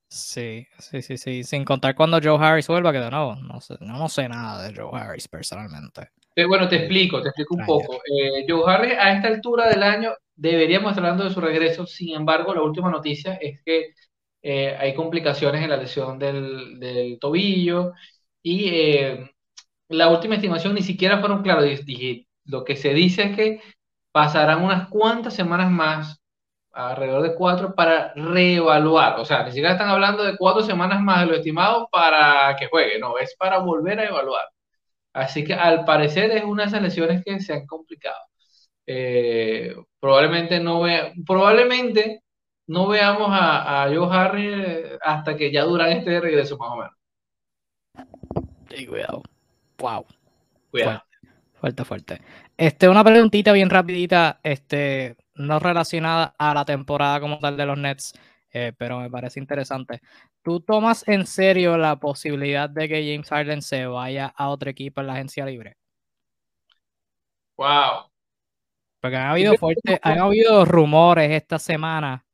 Sí, 0.09 0.67
sí, 0.79 1.01
sí, 1.01 1.17
sí. 1.17 1.43
Sin 1.43 1.65
contar 1.65 1.95
cuando 1.95 2.21
Joe 2.23 2.39
Harris 2.39 2.69
vuelva, 2.69 2.93
que 2.93 2.99
de 2.99 3.11
nuevo, 3.11 3.35
no 3.37 3.61
sé, 3.61 3.77
no, 3.81 3.99
no 3.99 4.09
sé 4.09 4.29
nada 4.29 4.69
de 4.69 4.75
Joe 4.75 4.91
Harris 4.93 5.27
personalmente. 5.27 6.11
Eh, 6.37 6.45
bueno, 6.45 6.69
te 6.69 6.77
explico, 6.77 7.23
te 7.23 7.29
explico 7.29 7.55
un 7.55 7.65
poco. 7.65 8.03
Eh, 8.05 8.45
Joe 8.47 8.71
Harris 8.71 8.95
a 8.99 9.13
esta 9.13 9.29
altura 9.29 9.69
del 9.69 9.83
año 9.83 10.13
deberíamos 10.35 10.91
estar 10.91 11.05
hablando 11.05 11.25
de 11.25 11.35
su 11.35 11.41
regreso, 11.41 11.87
sin 11.87 12.15
embargo, 12.15 12.55
la 12.55 12.63
última 12.63 12.91
noticia 12.91 13.35
es 13.35 13.61
que 13.65 13.95
eh, 14.43 14.77
hay 14.79 14.95
complicaciones 14.95 15.63
en 15.63 15.71
la 15.71 15.77
lesión 15.77 16.19
del, 16.19 17.19
tobillo 17.21 17.93
y 18.43 18.69
eh, 18.69 19.32
la 19.93 20.09
última 20.09 20.37
estimación 20.37 20.75
ni 20.75 20.83
siquiera 20.83 21.19
fueron 21.21 21.43
claros. 21.43 21.65
lo 22.45 22.65
que 22.65 22.77
se 22.77 22.95
dice 22.95 23.25
es 23.25 23.37
que 23.37 23.61
pasarán 24.13 24.63
unas 24.63 24.89
cuantas 24.89 25.35
semanas 25.35 25.71
más, 25.71 26.21
alrededor 26.73 27.23
de 27.23 27.35
cuatro, 27.35 27.75
para 27.75 28.13
reevaluar. 28.15 29.21
O 29.21 29.25
sea, 29.25 29.45
ni 29.45 29.51
siquiera 29.51 29.73
están 29.73 29.89
hablando 29.89 30.25
de 30.25 30.37
cuatro 30.37 30.63
semanas 30.63 31.01
más 31.03 31.21
de 31.21 31.27
lo 31.27 31.35
estimado 31.37 31.89
para 31.91 32.57
que 32.57 32.67
juegue, 32.69 32.99
no, 32.99 33.19
es 33.19 33.35
para 33.37 33.59
volver 33.59 34.01
a 34.01 34.07
evaluar. 34.07 34.45
Así 35.13 35.45
que 35.45 35.55
al 35.55 35.85
parecer 35.85 36.31
es 36.33 36.45
una 36.45 36.65
de 36.65 36.69
esas 36.69 36.83
lesiones 36.83 37.25
que 37.25 37.41
se 37.41 37.55
han 37.55 37.67
complicado. 37.67 38.17
Eh, 38.87 39.75
probablemente 40.01 40.61
no 40.61 40.81
ve, 40.83 41.13
probablemente 41.27 42.23
no 42.67 42.89
veamos 42.89 43.29
a, 43.31 43.85
a 43.85 43.89
Joe 43.95 44.09
Harry 44.11 44.99
hasta 45.03 45.37
que 45.37 45.53
ya 45.53 45.65
duran 45.65 45.93
este 45.93 46.21
regreso 46.21 46.57
más 46.59 46.71
o 46.71 46.77
menos. 46.77 46.95
Sí, 48.71 48.87
cuidado. 48.87 49.23
Wow. 49.83 50.07
Cuidado. 50.71 51.03
Fuerte, 51.55 51.85
fuerte, 51.85 52.21
Este, 52.57 52.89
una 52.89 53.03
preguntita 53.03 53.53
bien 53.53 53.69
rapidita, 53.69 54.41
este, 54.45 55.17
no 55.35 55.59
relacionada 55.59 56.35
a 56.39 56.55
la 56.55 56.65
temporada 56.65 57.21
como 57.21 57.39
tal 57.41 57.57
de 57.57 57.67
los 57.67 57.79
Nets, 57.79 58.15
eh, 58.53 58.73
pero 58.79 59.01
me 59.01 59.11
parece 59.11 59.41
interesante. 59.41 60.01
¿Tú 60.43 60.61
tomas 60.61 61.07
en 61.09 61.27
serio 61.27 61.77
la 61.77 61.97
posibilidad 61.97 62.71
de 62.71 62.89
que 62.89 63.13
James 63.13 63.29
Harden 63.29 63.61
se 63.61 63.87
vaya 63.87 64.27
a 64.27 64.49
otro 64.51 64.71
equipo 64.71 65.01
en 65.01 65.09
la 65.09 65.15
agencia 65.15 65.45
libre? 65.47 65.77
Wow. 67.57 68.11
Porque 69.01 69.17
han 69.17 69.31
habido 69.31 69.55
fuerte, 69.57 69.99
han 70.01 70.19
habido 70.21 70.65
rumores 70.65 71.31
esta 71.33 71.59
semana 71.59 72.25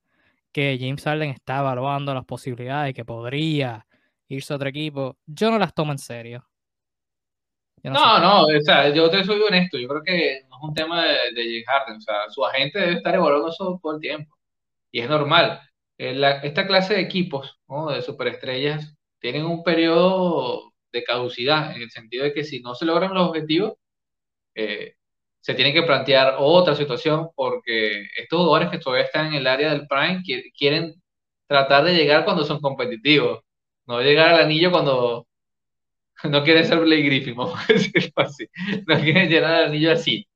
que 0.52 0.76
James 0.78 1.02
Harden 1.02 1.30
está 1.30 1.60
evaluando 1.60 2.12
las 2.12 2.24
posibilidades 2.26 2.94
que 2.94 3.06
podría 3.06 3.86
irse 4.28 4.52
a 4.52 4.56
otro 4.56 4.68
equipo. 4.68 5.16
Yo 5.26 5.50
no 5.50 5.58
las 5.58 5.72
tomo 5.72 5.92
en 5.92 5.98
serio. 5.98 6.48
No, 7.84 8.18
no, 8.18 8.42
o 8.46 8.60
sea, 8.62 8.88
yo 8.90 9.10
te 9.10 9.24
soy 9.24 9.40
honesto. 9.40 9.78
Yo 9.78 9.88
creo 9.88 10.02
que 10.02 10.42
no 10.48 10.56
es 10.56 10.62
un 10.62 10.74
tema 10.74 11.04
de, 11.04 11.12
de 11.34 11.42
James 11.44 11.66
Harden. 11.66 11.96
O 11.96 12.00
sea, 12.00 12.30
su 12.30 12.44
agente 12.44 12.78
debe 12.78 12.94
estar 12.94 13.14
evaluando 13.14 13.48
eso 13.50 13.78
todo 13.82 13.94
el 13.94 14.00
tiempo. 14.00 14.36
Y 14.90 15.00
es 15.00 15.08
normal. 15.08 15.60
Eh, 15.98 16.40
esta 16.44 16.66
clase 16.66 16.94
de 16.94 17.00
equipos, 17.00 17.58
de 17.94 18.02
superestrellas, 18.02 18.94
tienen 19.20 19.44
un 19.46 19.64
periodo 19.64 20.72
de 20.92 21.04
caducidad, 21.04 21.74
en 21.76 21.82
el 21.82 21.90
sentido 21.90 22.24
de 22.24 22.32
que 22.32 22.44
si 22.44 22.60
no 22.60 22.74
se 22.74 22.86
logran 22.86 23.14
los 23.14 23.28
objetivos, 23.28 23.74
eh, 24.54 24.94
se 25.40 25.54
tiene 25.54 25.72
que 25.72 25.82
plantear 25.82 26.36
otra 26.38 26.74
situación 26.74 27.30
porque 27.34 28.06
estos 28.16 28.40
jugadores 28.40 28.70
que 28.70 28.78
todavía 28.78 29.06
están 29.06 29.28
en 29.28 29.34
el 29.34 29.46
área 29.46 29.70
del 29.70 29.86
prime 29.88 30.22
quieren 30.56 30.94
tratar 31.46 31.84
de 31.84 31.94
llegar 31.94 32.24
cuando 32.24 32.44
son 32.44 32.60
competitivos, 32.60 33.40
no 33.86 34.00
llegar 34.02 34.30
al 34.34 34.40
anillo 34.42 34.70
cuando 34.72 35.27
no 36.30 36.42
quieren 36.44 36.64
ser 36.66 36.80
Blake 36.80 37.02
Griffin, 37.02 37.36
vamos 37.36 37.60
a 37.60 37.66
decirlo 37.72 38.12
así, 38.16 38.46
no 38.86 38.98
quieren 39.00 39.28
llegar 39.28 39.54
al 39.54 39.64
anillo 39.66 39.92
así, 39.92 40.26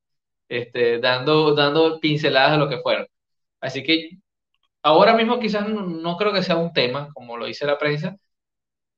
este, 0.49 0.99
dando, 1.01 1.55
dando 1.55 2.01
pinceladas 2.01 2.53
de 2.53 2.59
lo 2.59 2.69
que 2.69 2.79
fueron. 2.81 3.07
Así 3.61 3.83
que 3.85 4.19
ahora 4.83 5.15
mismo 5.17 5.41
quizás 5.41 5.69
no, 5.69 6.17
creo 6.17 6.33
que 6.33 6.43
sea 6.43 6.57
un 6.57 6.73
tema, 6.73 7.11
como 7.15 7.37
lo 7.37 7.47
dice 7.47 7.67
la 7.67 7.79
prensa, 7.79 8.17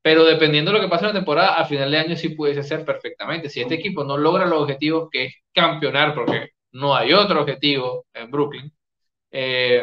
pero 0.02 0.24
dependiendo 0.24 0.70
de 0.72 0.78
lo 0.78 0.84
que 0.84 0.90
pase 0.90 1.04
en 1.04 1.08
la 1.08 1.14
temporada, 1.20 1.54
a 1.56 1.64
final 1.66 1.90
de 1.90 1.98
año 1.98 2.16
sí 2.16 2.30
puede 2.30 2.62
ser 2.62 2.84
perfectamente. 2.84 3.48
Si 3.48 3.60
este 3.60 3.74
equipo 3.76 4.04
no 4.04 4.18
logra 4.18 4.46
los 4.46 4.62
objetivos 4.62 5.08
que 5.10 5.26
es 5.26 5.34
campeonar, 5.54 6.14
porque 6.14 6.50
no 6.72 6.94
hay 6.96 7.12
otro 7.14 7.40
objetivo 7.42 8.06
en 8.14 8.30
Brooklyn, 8.30 8.72
eh, 9.30 9.82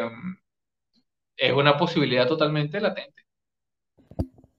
es 1.36 1.52
una 1.52 1.76
posibilidad 1.76 2.26
totalmente 2.26 2.80
latente. 2.80 3.21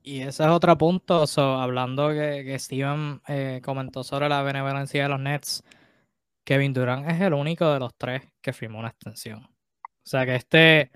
Y 0.04 0.20
ese 0.22 0.44
es 0.44 0.50
otro 0.50 0.78
punto, 0.78 1.26
hablando 1.38 2.10
que, 2.10 2.60
Steven 2.60 3.22
eh, 3.28 3.62
comentó 3.64 4.04
sobre 4.04 4.28
la 4.28 4.44
benevolencia 4.44 5.04
de 5.04 5.10
los 5.10 5.20
Nets, 5.20 5.64
Kevin 6.44 6.74
Durant 6.74 7.10
es 7.10 7.22
el 7.22 7.34
único 7.34 7.72
de 7.72 7.80
los 7.80 7.96
tres 7.96 8.24
que 8.42 8.52
firmó 8.52 8.80
una 8.80 8.90
extensión. 8.90 9.46
O 9.46 10.06
sea 10.06 10.26
que 10.26 10.36
este 10.36 10.92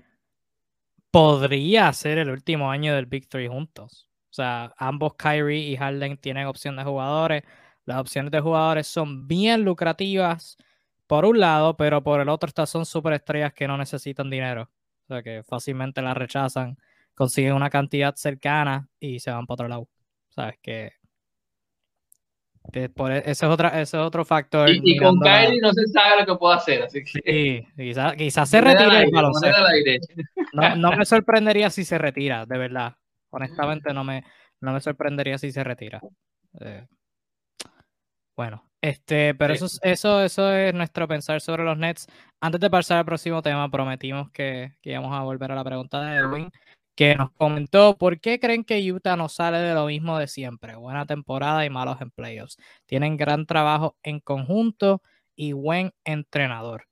podría 1.10 1.92
ser 1.94 2.18
el 2.18 2.30
último 2.30 2.70
año 2.70 2.94
del 2.94 3.06
Big 3.06 3.28
Three 3.28 3.48
juntos. 3.48 4.08
O 4.30 4.34
sea, 4.34 4.74
ambos 4.76 5.14
Kyrie 5.14 5.70
y 5.70 5.76
Harden 5.76 6.18
tienen 6.18 6.46
opción 6.46 6.76
de 6.76 6.84
jugadores. 6.84 7.44
Las 7.86 7.98
opciones 7.98 8.30
de 8.30 8.40
jugadores 8.40 8.86
son 8.86 9.26
bien 9.26 9.64
lucrativas 9.64 10.58
por 11.06 11.24
un 11.24 11.40
lado, 11.40 11.76
pero 11.78 12.02
por 12.02 12.20
el 12.20 12.28
otro 12.28 12.48
estas 12.48 12.68
son 12.68 12.84
superestrellas 12.84 13.54
que 13.54 13.66
no 13.66 13.78
necesitan 13.78 14.28
dinero. 14.28 14.70
O 15.04 15.14
sea, 15.14 15.22
que 15.22 15.42
fácilmente 15.42 16.02
las 16.02 16.16
rechazan, 16.16 16.76
consiguen 17.18 17.54
una 17.54 17.68
cantidad 17.68 18.14
cercana 18.14 18.88
y 19.00 19.18
se 19.18 19.32
van 19.32 19.44
para 19.44 19.54
otro 19.54 19.68
lado. 19.68 19.88
Sabes 20.28 20.54
que 20.62 20.92
por, 22.94 23.10
e, 23.10 23.18
ese, 23.18 23.30
es 23.30 23.42
otra, 23.44 23.68
ese 23.80 23.96
es 23.96 24.02
otro 24.02 24.24
factor. 24.24 24.70
Y, 24.70 24.96
con 24.98 25.18
Kyrie 25.18 25.60
no 25.60 25.72
se 25.72 25.86
sabe 25.88 26.20
lo 26.20 26.26
que 26.26 26.38
puede 26.38 26.56
hacer, 26.56 26.82
así 26.82 27.02
que... 27.02 27.66
Sí, 27.74 27.94
quizás 28.16 28.48
se 28.48 28.60
retire 28.60 29.02
el 29.02 29.10
baloncesto. 29.10 29.60
No, 30.52 30.76
no, 30.76 30.96
me 30.96 31.04
sorprendería 31.04 31.70
si 31.70 31.84
se 31.84 31.98
retira, 31.98 32.46
de 32.46 32.58
verdad. 32.58 32.94
Honestamente, 33.30 33.92
no 33.92 34.04
me, 34.04 34.22
no 34.60 34.72
me 34.72 34.80
sorprendería 34.80 35.38
si 35.38 35.50
se 35.50 35.64
retira. 35.64 36.00
Eh, 36.60 36.86
bueno, 38.36 38.64
este, 38.80 39.34
pero 39.34 39.54
eso, 39.54 39.66
eso, 39.82 40.22
eso 40.22 40.52
es 40.52 40.72
nuestro 40.72 41.08
pensar 41.08 41.40
sobre 41.40 41.64
los 41.64 41.76
Nets. 41.76 42.06
Antes 42.40 42.60
de 42.60 42.70
pasar 42.70 42.98
al 42.98 43.04
próximo 43.04 43.42
tema, 43.42 43.68
prometimos 43.68 44.30
que, 44.30 44.76
que 44.80 44.92
íbamos 44.92 45.12
a 45.12 45.22
volver 45.22 45.50
a 45.50 45.56
la 45.56 45.64
pregunta 45.64 46.00
de 46.02 46.18
Edwin, 46.18 46.50
que 46.98 47.14
nos 47.14 47.30
comentó 47.30 47.96
por 47.96 48.18
qué 48.18 48.40
creen 48.40 48.64
que 48.64 48.92
Utah 48.92 49.14
no 49.16 49.28
sale 49.28 49.58
de 49.58 49.72
lo 49.72 49.86
mismo 49.86 50.18
de 50.18 50.26
siempre. 50.26 50.74
Buena 50.74 51.06
temporada 51.06 51.64
y 51.64 51.70
malos 51.70 52.00
en 52.00 52.10
playoffs. 52.10 52.56
Tienen 52.86 53.16
gran 53.16 53.46
trabajo 53.46 53.96
en 54.02 54.18
conjunto 54.18 55.00
y 55.36 55.52
buen 55.52 55.92
entrenador. 56.04 56.88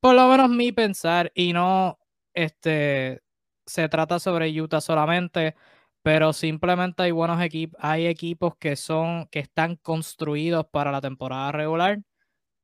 Por 0.00 0.14
lo 0.14 0.26
menos 0.28 0.48
mi 0.48 0.72
pensar, 0.72 1.30
y 1.34 1.52
no 1.52 1.98
este, 2.32 3.20
se 3.66 3.86
trata 3.90 4.18
sobre 4.18 4.50
Utah 4.58 4.80
solamente, 4.80 5.56
pero 6.00 6.32
simplemente 6.32 7.02
hay 7.02 7.10
buenos 7.10 7.42
equipos, 7.42 7.78
hay 7.82 8.06
equipos 8.06 8.56
que 8.56 8.76
son, 8.76 9.26
que 9.26 9.40
están 9.40 9.76
construidos 9.76 10.64
para 10.72 10.90
la 10.90 11.02
temporada 11.02 11.52
regular, 11.52 11.98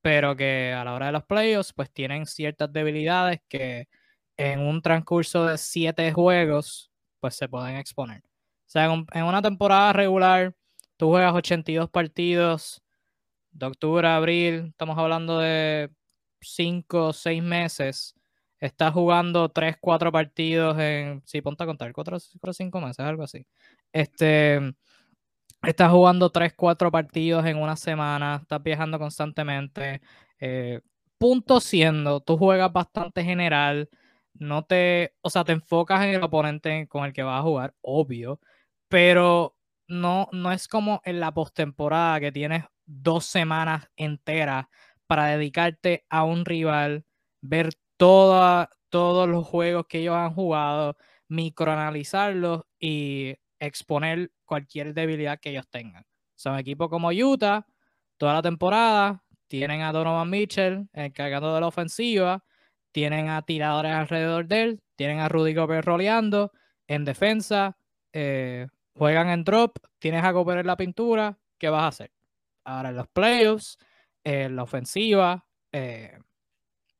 pero 0.01 0.35
que 0.35 0.73
a 0.73 0.83
la 0.83 0.95
hora 0.95 1.07
de 1.07 1.13
los 1.13 1.25
playoffs, 1.25 1.75
pues 1.75 1.93
tienen 1.93 2.25
ciertas 2.25 2.73
debilidades 2.73 3.41
que 3.49 3.89
en 4.37 4.61
un 4.61 4.83
transcurso 4.83 5.47
de 5.47 5.59
siete 5.59 6.13
juegos, 6.13 6.91
pues 7.21 7.37
se 7.37 7.49
pueden 7.49 7.77
exponer. 7.77 8.23
O 8.67 8.69
sea, 8.69 8.87
en, 8.87 9.25
una 9.25 9.43
temporada 9.43 9.93
regular, 9.93 10.55
tú 10.97 11.09
juegas 11.09 11.35
82 11.35 11.89
partidos, 11.91 12.83
de 13.53 13.67
octubre 13.67 14.07
a 14.07 14.17
abril, 14.17 14.67
estamos 14.69 14.99
hablando 14.99 15.39
de 15.39 15.91
5 16.41 17.09
o 17.09 17.13
6 17.13 17.43
meses. 17.43 18.15
Estás 18.59 18.93
jugando 18.93 19.49
3, 19.49 19.77
4 19.81 20.13
partidos 20.13 20.79
en. 20.79 21.23
Sí, 21.27 21.41
ponte 21.43 21.63
a 21.65 21.67
contar, 21.67 21.93
4 21.93 22.17
o 22.17 22.53
5 22.53 22.81
meses, 22.81 23.01
algo 23.01 23.23
así. 23.25 23.47
Este. 23.93 24.75
Estás 25.63 25.91
jugando 25.91 26.31
3, 26.31 26.53
4 26.55 26.91
partidos 26.91 27.45
en 27.47 27.57
una 27.57 27.77
semana, 27.77 28.41
estás 28.43 28.63
viajando 28.63 28.99
constantemente. 28.99 30.01
Eh, 30.39 30.81
punto 31.19 31.61
siendo, 31.61 32.21
tú 32.21 32.37
juegas 32.37 32.73
bastante 32.73 33.25
general 33.25 33.89
no 34.39 34.65
te, 34.65 35.15
o 35.23 35.31
sea, 35.31 35.45
te 35.45 35.53
enfocas 35.53 36.05
en 36.05 36.15
el 36.15 36.23
oponente 36.23 36.87
con 36.89 37.05
el 37.05 37.13
que 37.13 37.23
vas 37.23 37.41
a 37.41 37.43
jugar, 37.43 37.75
obvio, 37.83 38.41
pero 38.89 39.57
no, 39.89 40.29
no 40.33 40.53
es 40.53 40.69
como 40.69 41.01
en 41.05 41.21
la 41.21 41.33
postemporada 41.35 42.21
que 42.21 42.33
tienes 42.33 42.65
dos 42.87 43.27
semanas 43.27 43.89
enteras 43.97 44.67
para 45.07 45.27
dedicarte 45.27 46.05
a 46.09 46.25
un 46.25 46.45
rival, 46.45 47.05
ver 47.41 47.71
toda, 47.97 48.71
todos 48.89 49.29
los 49.29 49.47
juegos 49.47 49.87
que 49.89 49.99
ellos 50.01 50.17
han 50.17 50.35
jugado, 50.35 50.97
microanalizarlos 51.29 52.63
y 52.79 53.37
exponer 53.59 54.33
cualquier 54.45 54.95
debilidad 54.95 55.39
que 55.41 55.51
ellos 55.51 55.69
tengan. 55.69 56.05
Son 56.37 56.59
equipos 56.59 56.89
como 56.89 57.11
Utah, 57.11 57.67
toda 58.17 58.35
la 58.35 58.43
temporada, 58.43 59.25
tienen 59.49 59.83
a 59.83 59.93
Donovan 59.93 60.29
Mitchell 60.29 60.89
encargando 60.93 61.55
de 61.55 61.61
la 61.61 61.69
ofensiva, 61.69 62.45
tienen 62.97 63.29
a 63.29 63.43
tiradores 63.43 63.93
alrededor 63.93 64.47
de 64.47 64.63
él, 64.63 64.81
tienen 64.97 65.19
a 65.19 65.29
Rudy 65.29 65.53
Gobert 65.53 65.85
roleando, 65.85 66.51
en 66.87 67.05
defensa, 67.05 67.77
eh, 68.15 68.69
juegan 68.95 69.29
en 69.29 69.45
drop, 69.45 69.77
tienes 69.99 70.25
a 70.25 70.31
Gobert 70.31 70.61
en 70.61 70.67
la 70.67 70.79
pintura, 70.79 71.39
¿qué 71.59 71.69
vas 71.69 71.83
a 71.83 71.89
hacer? 71.89 72.13
Ahora 72.65 72.89
en 72.89 72.97
los 72.97 73.07
playoffs, 73.09 73.77
la 74.25 74.63
ofensiva, 74.63 75.47
eh, 75.73 76.19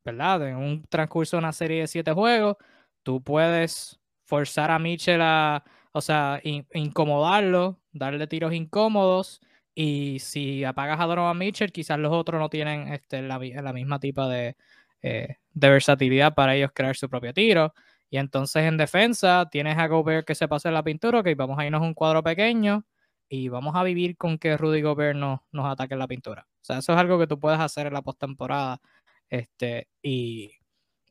¿verdad? 0.05 0.47
En 0.47 0.57
un 0.57 0.83
transcurso 0.83 1.39
de 1.39 1.39
una 1.39 1.55
serie 1.55 1.81
de 1.81 1.87
siete 1.87 2.13
juegos, 2.13 2.59
tú 3.03 3.23
puedes 3.23 3.99
forzar 4.27 4.71
a 4.71 4.79
Mitchell 4.79 5.23
a, 5.23 5.65
o 5.93 6.03
sea, 6.03 6.43
incomodarlo, 6.75 7.81
darle 7.93 8.27
tiros 8.27 8.53
incómodos. 8.53 9.41
Y 9.75 10.19
si 10.19 10.63
apagas 10.63 11.01
a 11.01 11.07
Donovan 11.07 11.39
Mitchell, 11.39 11.73
quizás 11.73 11.99
los 11.99 12.13
otros 12.13 12.39
no 12.39 12.51
tienen 12.51 12.89
este, 12.89 13.23
la, 13.23 13.39
la 13.39 13.73
misma 13.73 13.99
tipo 13.99 14.29
de, 14.29 14.57
eh, 15.03 15.37
de 15.53 15.71
versatilidad 15.71 16.35
para 16.35 16.55
ellos 16.55 16.71
crear 16.75 16.97
su 16.97 17.09
propio 17.09 17.33
tiro. 17.33 17.75
Y 18.11 18.19
entonces 18.19 18.65
en 18.65 18.77
defensa 18.77 19.49
tienes 19.51 19.79
a 19.79 19.87
Gobert 19.89 20.27
que 20.27 20.35
se 20.35 20.49
pase 20.49 20.71
la 20.71 20.83
pintura, 20.83 21.21
ok, 21.21 21.29
vamos 21.37 21.59
a 21.59 21.67
irnos 21.67 21.83
a 21.83 21.85
un 21.85 21.95
cuadro 21.95 22.23
pequeño 22.23 22.85
y 23.29 23.49
vamos 23.49 23.75
a 23.75 23.83
vivir 23.83 24.17
con 24.17 24.39
que 24.39 24.57
Rudy 24.57 24.83
Gobert 24.83 25.19
no, 25.19 25.45
nos 25.53 25.67
ataque 25.67 25.95
en 25.95 26.01
la 26.01 26.07
pintura. 26.07 26.47
O 26.49 26.65
sea, 26.65 26.79
eso 26.79 26.93
es 26.93 26.99
algo 26.99 27.19
que 27.19 27.27
tú 27.27 27.39
puedes 27.41 27.59
hacer 27.59 27.87
en 27.87 27.95
la 27.95 28.03
postemporada. 28.03 28.81
Este, 29.29 29.89
y 30.03 30.53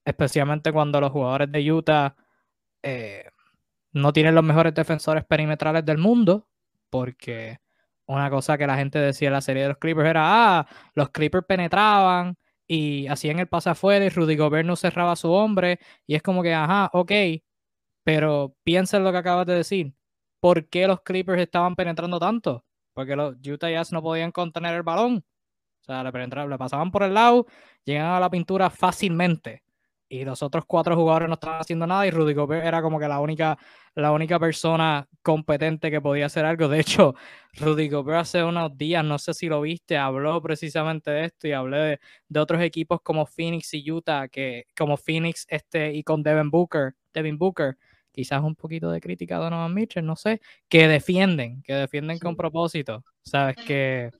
especialmente 0.06 0.72
cuando 0.72 1.02
los 1.02 1.12
jugadores 1.12 1.52
de 1.52 1.72
Utah 1.72 2.16
eh, 2.84 3.26
no 3.94 4.14
tienen 4.14 4.36
los 4.36 4.44
mejores 4.44 4.74
defensores 4.74 5.26
perimetrales 5.26 5.86
del 5.86 5.98
mundo, 5.98 6.48
porque 6.90 7.60
una 8.06 8.30
cosa 8.30 8.58
que 8.58 8.68
la 8.68 8.78
gente 8.78 9.00
decía 9.00 9.30
en 9.30 9.34
la 9.34 9.42
serie 9.42 9.64
de 9.64 9.70
los 9.70 9.78
Clippers 9.78 10.10
era, 10.10 10.60
ah, 10.60 10.68
los 10.94 11.10
Clippers 11.10 11.46
penetraban 11.48 12.38
y 12.68 13.08
hacían 13.08 13.40
el 13.40 13.48
pase 13.48 13.70
afuera 13.70 14.06
y 14.06 14.10
Rudy 14.10 14.36
Gobert 14.38 14.68
no 14.68 14.76
cerraba 14.76 15.14
a 15.14 15.16
su 15.16 15.32
hombre 15.32 15.80
y 16.08 16.16
es 16.16 16.22
como 16.24 16.44
que, 16.44 16.54
ajá, 16.54 16.90
ok, 16.94 17.12
pero 18.04 18.56
piensa 18.64 18.98
en 18.98 19.04
lo 19.04 19.12
que 19.12 19.18
acabas 19.20 19.48
de 19.48 19.56
decir. 19.56 19.94
¿Por 20.40 20.70
qué 20.70 20.88
los 20.88 21.02
Clippers 21.02 21.42
estaban 21.42 21.76
penetrando 21.76 22.20
tanto? 22.20 22.66
Porque 22.94 23.16
los 23.16 23.36
Utah 23.46 23.70
Jazz 23.72 23.92
no 23.92 24.02
podían 24.04 24.32
contener 24.32 24.76
el 24.76 24.84
balón. 24.84 25.26
O 25.82 25.84
sea, 25.86 26.04
le, 26.04 26.12
le 26.12 26.58
pasaban 26.58 26.92
por 26.92 27.04
el 27.04 27.14
lado, 27.14 27.48
llegaban 27.84 28.16
a 28.16 28.20
la 28.20 28.30
pintura 28.30 28.70
fácilmente 28.70 29.65
y 30.08 30.24
los 30.24 30.44
otros 30.44 30.66
cuatro 30.68 30.96
jugadores 30.96 31.28
no 31.28 31.36
estaban 31.36 31.62
haciendo 31.62 31.88
nada 31.88 32.06
y 32.06 32.12
Rudy 32.12 32.34
Gobert 32.34 32.66
era 32.66 32.82
como 32.82 33.00
que 33.00 33.08
la 33.08 33.20
única, 33.20 33.58
la 33.96 34.12
única 34.12 34.40
persona 34.40 35.08
competente 35.22 35.90
que 35.90 36.02
podía 36.02 36.28
hacer 36.28 36.46
algo. 36.46 36.68
De 36.68 36.80
hecho, 36.80 37.16
Rudy 37.54 37.90
Gobert 37.90 38.20
hace 38.20 38.44
unos 38.44 38.78
días, 38.78 39.04
no 39.04 39.18
sé 39.18 39.34
si 39.34 39.48
lo 39.48 39.62
viste, 39.62 39.98
habló 39.98 40.42
precisamente 40.42 41.12
de 41.12 41.26
esto 41.26 41.48
y 41.48 41.54
hablé 41.54 42.00
de, 42.28 42.40
otros 42.40 42.62
equipos 42.62 43.02
como 43.02 43.26
Phoenix 43.26 43.74
y 43.74 43.92
Utah, 43.92 44.28
que 44.28 44.66
como 44.78 44.98
Phoenix 44.98 45.46
este, 45.50 45.94
y 45.94 46.04
con 46.04 46.22
Devin 46.22 46.52
Booker, 46.52 46.94
Devin 47.14 47.38
Booker, 47.38 47.78
quizás 48.12 48.44
un 48.44 48.56
poquito 48.56 48.92
de 48.92 49.02
crítica 49.02 49.38
a 49.38 49.40
Donovan 49.40 49.74
Mitchell, 49.74 50.06
no 50.06 50.16
sé, 50.16 50.40
que 50.70 50.88
defienden, 50.88 51.62
que 51.64 51.74
defienden 51.74 52.20
con 52.20 52.36
propósito. 52.36 53.04
Sabes 53.24 53.58
que 53.58 54.12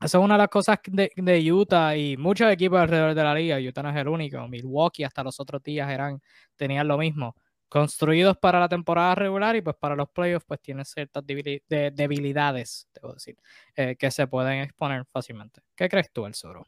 esa 0.00 0.18
es 0.18 0.24
una 0.24 0.34
de 0.34 0.38
las 0.38 0.48
cosas 0.48 0.78
de, 0.86 1.52
Utah 1.52 1.96
y 1.96 2.16
muchos 2.16 2.50
equipos 2.50 2.80
alrededor 2.80 3.14
de 3.14 3.22
la 3.22 3.34
liga. 3.34 3.58
Utah 3.58 3.82
no 3.82 3.90
es 3.90 3.96
el 3.96 4.08
único. 4.08 4.46
Milwaukee 4.48 5.04
hasta 5.04 5.22
los 5.22 5.38
otros 5.40 5.62
días 5.62 5.90
eran, 5.90 6.20
tenían 6.56 6.88
lo 6.88 6.98
mismo. 6.98 7.36
Construidos 7.68 8.36
para 8.36 8.60
la 8.60 8.68
temporada 8.68 9.14
regular 9.14 9.56
y 9.56 9.62
pues 9.62 9.76
para 9.76 9.96
los 9.96 10.08
playoffs 10.10 10.46
pues 10.46 10.60
tienen 10.60 10.84
ciertas 10.84 11.24
debilidades, 11.26 12.88
debo 12.94 13.14
decir, 13.14 13.36
eh, 13.74 13.96
que 13.96 14.10
se 14.10 14.26
pueden 14.26 14.60
exponer 14.60 15.04
fácilmente. 15.06 15.60
¿Qué 15.74 15.88
crees 15.88 16.12
tú, 16.12 16.26
El 16.26 16.34
Soro? 16.34 16.66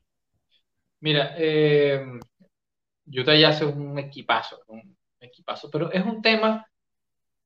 Mira, 1.01 1.35
eh, 1.37 2.05
Utah 3.07 3.37
ya 3.37 3.51
hace 3.51 3.65
un 3.65 3.99
equipazo, 3.99 4.61
un 4.69 4.97
equipazo, 5.21 5.71
pero 5.71 5.93
es 5.93 6.05
un 6.05 6.21
tema 6.23 6.67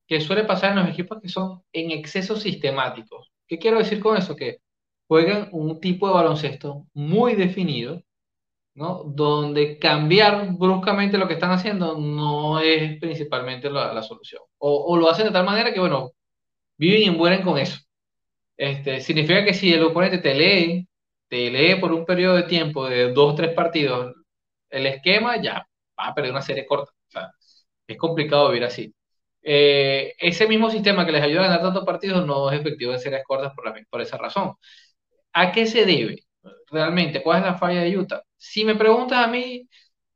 que 0.07 0.21
suele 0.21 0.45
pasar 0.45 0.71
en 0.71 0.85
los 0.85 0.89
equipos 0.89 1.21
que 1.21 1.29
son 1.29 1.63
en 1.73 1.91
exceso 1.91 2.37
sistemáticos. 2.37 3.31
¿Qué 3.47 3.59
quiero 3.59 3.79
decir 3.79 4.01
con 4.01 4.17
eso? 4.17 4.35
Que 4.35 4.61
juegan 5.11 5.49
un 5.53 5.81
tipo 5.81 6.07
de 6.07 6.15
baloncesto 6.15 6.87
muy 6.95 7.35
definido, 7.35 8.01
¿no? 8.75 9.03
Donde 9.05 9.79
cambiar 9.79 10.53
bruscamente 10.53 11.19
lo 11.19 11.29
que 11.29 11.35
están 11.35 11.53
haciendo 11.53 11.99
no 11.99 12.61
es 12.61 12.99
principalmente 13.01 13.71
la, 13.71 14.03
solución. 14.03 14.43
O, 14.59 14.97
lo 14.97 15.11
hacen 15.11 15.27
de 15.27 15.33
tal 15.33 15.45
manera 15.47 15.73
que, 15.75 15.81
bueno, 15.81 16.13
viven 16.79 17.03
y 17.03 17.11
mueren 17.11 17.43
con 17.43 17.59
eso. 17.59 17.81
Este, 18.57 19.01
significa 19.01 19.45
que 19.45 19.55
si 19.55 19.73
el 19.75 19.85
oponente 19.85 20.19
te 20.19 20.35
lee, 20.35 20.89
te 21.29 21.51
lee 21.51 21.81
por 21.81 21.93
un 21.93 22.05
periodo 22.07 22.37
de 22.37 22.45
tiempo 22.45 22.89
de 22.89 23.13
dos 23.13 23.33
o 23.35 23.37
tres 23.37 23.55
partidos, 23.55 24.15
el 24.71 24.87
esquema 24.87 25.43
ya 25.43 25.67
va 25.99 26.09
a 26.09 26.15
perder 26.15 26.33
una 26.33 26.43
serie 26.43 26.67
corta. 26.67 26.93
O 26.93 27.11
sea, 27.11 27.33
es 27.89 27.99
complicado 27.99 28.49
vivir 28.51 28.65
así. 28.65 28.95
Eh, 29.43 30.15
ese 30.19 30.47
mismo 30.49 30.71
sistema 30.71 31.07
que 31.07 31.13
les 31.13 31.23
ayuda 31.23 31.43
a 31.43 31.45
ganar 31.49 31.63
tantos 31.63 31.85
partidos 31.85 32.27
no 32.27 32.51
es 32.53 32.61
efectivo 32.61 32.93
en 32.93 33.01
series 33.01 33.25
cortas 33.25 33.53
por, 33.55 33.73
por 33.91 34.01
esa 34.03 34.19
razón. 34.19 34.55
¿A 35.33 35.53
qué 35.53 35.67
se 35.67 35.85
debe 35.87 36.25
realmente? 36.71 37.23
¿Cuál 37.23 37.41
es 37.41 37.47
la 37.47 37.55
falla 37.59 37.83
de 37.83 37.97
Utah? 37.99 38.23
Si 38.37 38.65
me 38.65 38.75
preguntas 38.75 39.19
a 39.19 39.29
mí, 39.29 39.69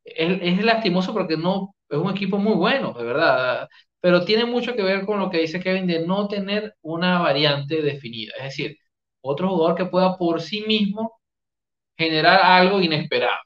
es, 0.04 0.64
lastimoso 0.64 1.12
porque 1.12 1.36
no 1.36 1.74
es 1.88 1.98
un 1.98 2.10
equipo 2.10 2.38
muy 2.38 2.54
bueno, 2.54 2.92
de 2.94 3.04
verdad, 3.04 3.68
pero 4.00 4.24
tiene 4.24 4.44
mucho 4.46 4.74
que 4.74 4.82
ver 4.82 5.06
con 5.06 5.18
lo 5.20 5.30
que 5.30 5.38
dice 5.40 5.60
Kevin 5.60 5.86
de 5.86 6.06
no 6.06 6.28
tener 6.28 6.74
una 6.82 7.20
variante 7.20 7.82
definida, 7.82 8.34
es 8.38 8.44
decir, 8.44 8.78
otro 9.22 9.48
jugador 9.50 9.76
que 9.76 9.86
pueda 9.86 10.16
por 10.18 10.40
sí 10.42 10.62
mismo 10.66 11.20
generar 11.96 12.40
algo 12.42 12.80
inesperado. 12.80 13.38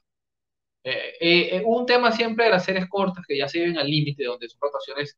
Eh, 0.83 1.13
eh, 1.21 1.57
eh, 1.57 1.63
un 1.65 1.85
tema 1.85 2.11
siempre 2.11 2.45
de 2.45 2.51
las 2.51 2.65
series 2.65 2.87
cortas 2.89 3.25
que 3.27 3.37
ya 3.37 3.47
se 3.47 3.59
viven 3.59 3.77
al 3.77 3.89
límite, 3.89 4.23
donde 4.25 4.49
son 4.49 4.59
rotaciones 4.61 5.17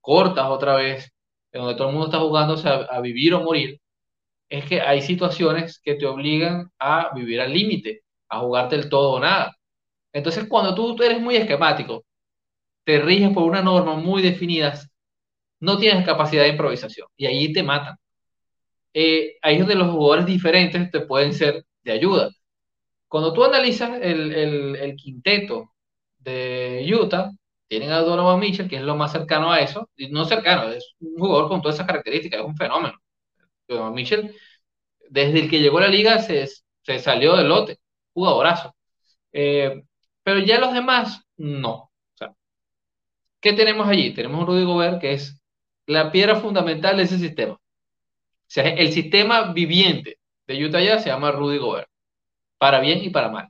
cortas 0.00 0.46
otra 0.48 0.76
vez, 0.76 1.12
donde 1.52 1.74
todo 1.76 1.88
el 1.88 1.94
mundo 1.94 2.08
está 2.08 2.20
jugándose 2.20 2.68
a 2.68 3.00
vivir 3.00 3.34
o 3.34 3.42
morir, 3.42 3.80
es 4.48 4.64
que 4.64 4.80
hay 4.80 5.02
situaciones 5.02 5.80
que 5.80 5.94
te 5.94 6.06
obligan 6.06 6.70
a 6.78 7.10
vivir 7.14 7.40
al 7.40 7.52
límite, 7.52 8.02
a 8.28 8.40
jugarte 8.40 8.76
el 8.76 8.88
todo 8.88 9.12
o 9.12 9.20
nada. 9.20 9.56
Entonces, 10.12 10.46
cuando 10.48 10.74
tú 10.74 11.02
eres 11.02 11.20
muy 11.20 11.36
esquemático, 11.36 12.04
te 12.84 13.00
riges 13.00 13.30
por 13.32 13.44
una 13.44 13.62
norma 13.62 13.96
muy 13.96 14.22
definida, 14.22 14.74
no 15.60 15.78
tienes 15.78 16.04
capacidad 16.06 16.44
de 16.44 16.50
improvisación 16.50 17.08
y 17.16 17.26
ahí 17.26 17.52
te 17.52 17.62
matan. 17.62 17.96
Eh, 18.94 19.36
ahí 19.42 19.54
es 19.56 19.60
donde 19.60 19.74
los 19.74 19.90
jugadores 19.90 20.26
diferentes 20.26 20.90
te 20.90 21.00
pueden 21.00 21.34
ser 21.34 21.64
de 21.82 21.92
ayuda. 21.92 22.30
Cuando 23.08 23.32
tú 23.32 23.44
analizas 23.44 24.00
el, 24.02 24.34
el, 24.34 24.96
quinteto 24.96 25.72
de 26.18 26.86
Utah, 26.94 27.30
tienen 27.68 27.92
a 27.92 28.00
Donovan 28.00 28.40
Mitchell, 28.40 28.68
que 28.68 28.76
es 28.76 28.82
lo 28.82 28.96
más 28.96 29.12
cercano 29.12 29.52
a 29.52 29.60
eso, 29.60 29.88
no 30.10 30.24
cercano, 30.24 30.70
es 30.72 30.94
un 31.00 31.18
jugador 31.18 31.48
con 31.48 31.62
todas 31.62 31.76
esas 31.76 31.86
características, 31.86 32.40
es 32.40 32.46
un 32.46 32.56
fenómeno. 32.56 32.98
Donovan 33.68 33.94
Mitchell, 33.94 34.34
desde 35.10 35.40
el 35.40 35.50
que 35.50 35.60
llegó 35.60 35.78
a 35.78 35.82
la 35.82 35.88
liga, 35.88 36.18
se, 36.20 36.46
se 36.82 36.98
salió 36.98 37.36
del 37.36 37.48
lote, 37.48 37.78
jugadorazo. 38.12 38.74
Eh, 39.32 39.82
pero 40.22 40.40
ya 40.40 40.58
los 40.60 40.74
demás, 40.74 41.22
no. 41.36 41.90
¿Qué 43.40 43.52
tenemos 43.52 43.86
allí? 43.88 44.12
Tenemos 44.14 44.40
un 44.40 44.46
Rudy 44.46 44.64
Gobert 44.64 45.00
que 45.00 45.12
es 45.12 45.40
la 45.86 46.10
piedra 46.10 46.36
fundamental 46.36 46.96
de 46.96 47.04
ese 47.04 47.18
sistema. 47.18 47.54
O 47.54 47.60
sea, 48.46 48.68
el 48.68 48.92
sistema 48.92 49.52
viviente 49.52 50.18
de 50.46 50.64
Utah 50.64 50.80
Jazz 50.80 51.02
se 51.04 51.10
llama 51.10 51.32
Rudy 51.32 51.58
Gobert, 51.58 51.88
para 52.58 52.80
bien 52.80 53.04
y 53.04 53.10
para 53.10 53.28
mal. 53.30 53.48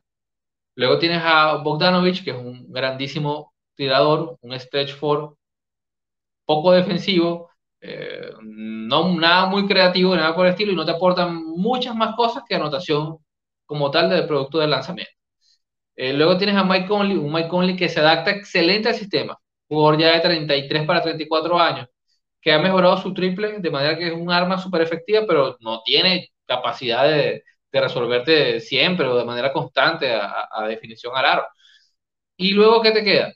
Luego 0.74 0.98
tienes 0.98 1.22
a 1.24 1.56
Bogdanovich, 1.56 2.24
que 2.24 2.30
es 2.30 2.36
un 2.36 2.72
grandísimo 2.72 3.54
tirador, 3.74 4.38
un 4.42 4.58
stretch 4.60 4.94
four, 4.94 5.36
poco 6.44 6.72
defensivo, 6.72 7.50
eh, 7.80 8.32
no 8.42 9.14
nada 9.14 9.46
muy 9.46 9.66
creativo, 9.66 10.16
nada 10.16 10.34
por 10.34 10.46
el 10.46 10.52
estilo, 10.52 10.72
y 10.72 10.76
no 10.76 10.84
te 10.84 10.92
aportan 10.92 11.34
muchas 11.44 11.94
más 11.94 12.14
cosas 12.16 12.44
que 12.48 12.54
anotación 12.54 13.18
como 13.66 13.90
tal 13.90 14.10
del 14.10 14.26
producto 14.26 14.58
del 14.58 14.70
lanzamiento. 14.70 15.12
Eh, 15.96 16.12
luego 16.12 16.36
tienes 16.38 16.56
a 16.56 16.64
Mike 16.64 16.86
Conley, 16.86 17.16
un 17.16 17.32
Mike 17.32 17.48
Conley 17.48 17.76
que 17.76 17.88
se 17.88 18.00
adapta 18.00 18.30
excelente 18.30 18.88
al 18.90 18.94
sistema, 18.94 19.38
jugador 19.68 19.98
ya 20.00 20.12
de 20.14 20.20
33 20.20 20.86
para 20.86 21.02
34 21.02 21.58
años, 21.58 21.88
que 22.40 22.52
ha 22.52 22.58
mejorado 22.58 22.96
su 22.98 23.14
triple 23.14 23.60
de 23.60 23.70
manera 23.70 23.98
que 23.98 24.08
es 24.08 24.12
un 24.14 24.30
arma 24.30 24.58
súper 24.58 24.82
efectiva, 24.82 25.24
pero 25.26 25.56
no 25.60 25.82
tiene 25.84 26.30
capacidad 26.46 27.04
de, 27.04 27.44
de, 27.72 27.80
resolverte 27.80 28.60
siempre 28.60 29.06
o 29.06 29.16
de 29.16 29.24
manera 29.24 29.52
constante 29.52 30.12
a, 30.14 30.66
definición 30.68 31.12
al 31.16 31.24
aro. 31.26 31.46
Y 32.36 32.50
luego, 32.52 32.82
¿qué 32.82 32.92
te 32.92 33.04
queda? 33.04 33.32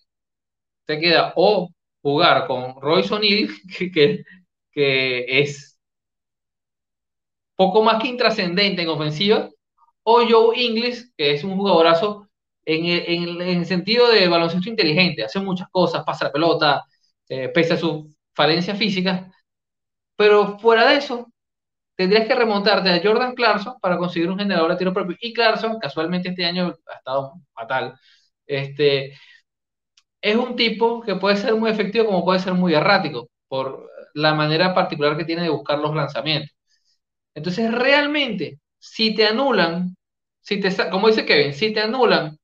Te 0.87 1.01
queda 1.01 1.33
o 1.37 1.71
jugar 2.03 2.47
con 2.47 2.81
Royce 2.81 3.15
O'Neill, 3.15 3.51
que, 3.95 4.25
que, 4.73 5.41
es 5.41 5.79
poco 7.57 7.83
más 7.83 8.03
que 8.03 8.09
intrascendente 8.09 8.83
en 8.83 8.89
ofensiva, 8.89 9.51
o 10.03 10.23
Joe 10.29 10.59
Inglis, 10.59 11.13
que 11.17 11.33
es 11.35 11.45
un 11.45 11.57
jugadorazo 11.57 12.29
en, 12.65 12.87
en, 12.87 13.41
el 13.41 13.67
sentido 13.67 14.11
de 14.11 14.29
baloncesto 14.29 14.69
inteligente, 14.69 15.25
hace 15.25 15.41
muchas 15.41 15.69
cosas, 15.71 16.05
pasa 16.05 16.27
la 16.27 16.33
pelota, 16.33 16.85
eh, 17.29 17.49
pese 17.51 17.75
a 17.75 17.77
su 17.77 18.15
falencia 18.35 18.75
física, 18.75 19.31
pero 20.17 20.59
fuera 20.59 20.89
de 20.89 20.97
eso, 20.99 21.33
tendrías 21.97 22.27
que 22.27 22.35
remontarte 22.35 22.91
a 22.91 23.03
Jordan 23.03 23.35
Clarkson 23.35 23.75
para 23.81 23.99
conseguir 23.99 24.31
un 24.31 24.39
generador 24.39 24.71
de 24.71 24.77
tiro 24.79 24.93
propio. 24.95 25.17
Y 25.21 25.33
Clarkson, 25.35 25.79
casualmente 25.79 26.31
este 26.31 26.45
año 26.47 26.75
ha 26.87 26.95
estado 26.97 27.35
fatal, 27.55 27.99
este, 28.47 29.15
es 30.23 30.37
un 30.37 30.57
tipo 30.57 31.03
que 31.03 31.17
puede 31.17 31.37
ser 31.37 31.55
muy 31.57 31.71
efectivo 31.71 32.07
como 32.07 32.25
puede 32.25 32.41
ser 32.41 32.55
muy 32.55 32.75
errático, 32.75 33.29
por 33.49 33.91
la 34.15 34.35
manera 34.35 34.75
particular 34.75 35.17
que 35.17 35.25
tiene 35.25 35.43
de 35.43 35.51
buscar 35.51 35.79
los 35.79 35.95
lanzamientos. 35.95 36.51
Entonces, 37.35 37.73
realmente, 37.73 38.61
si 38.79 39.15
te 39.15 39.27
anulan, 39.27 39.97
si 40.41 40.61
te, 40.61 40.71
como 40.91 41.09
dice 41.09 41.27
Kevin, 41.27 41.55
si 41.55 41.73
te 41.73 41.81
anulan 41.81 42.39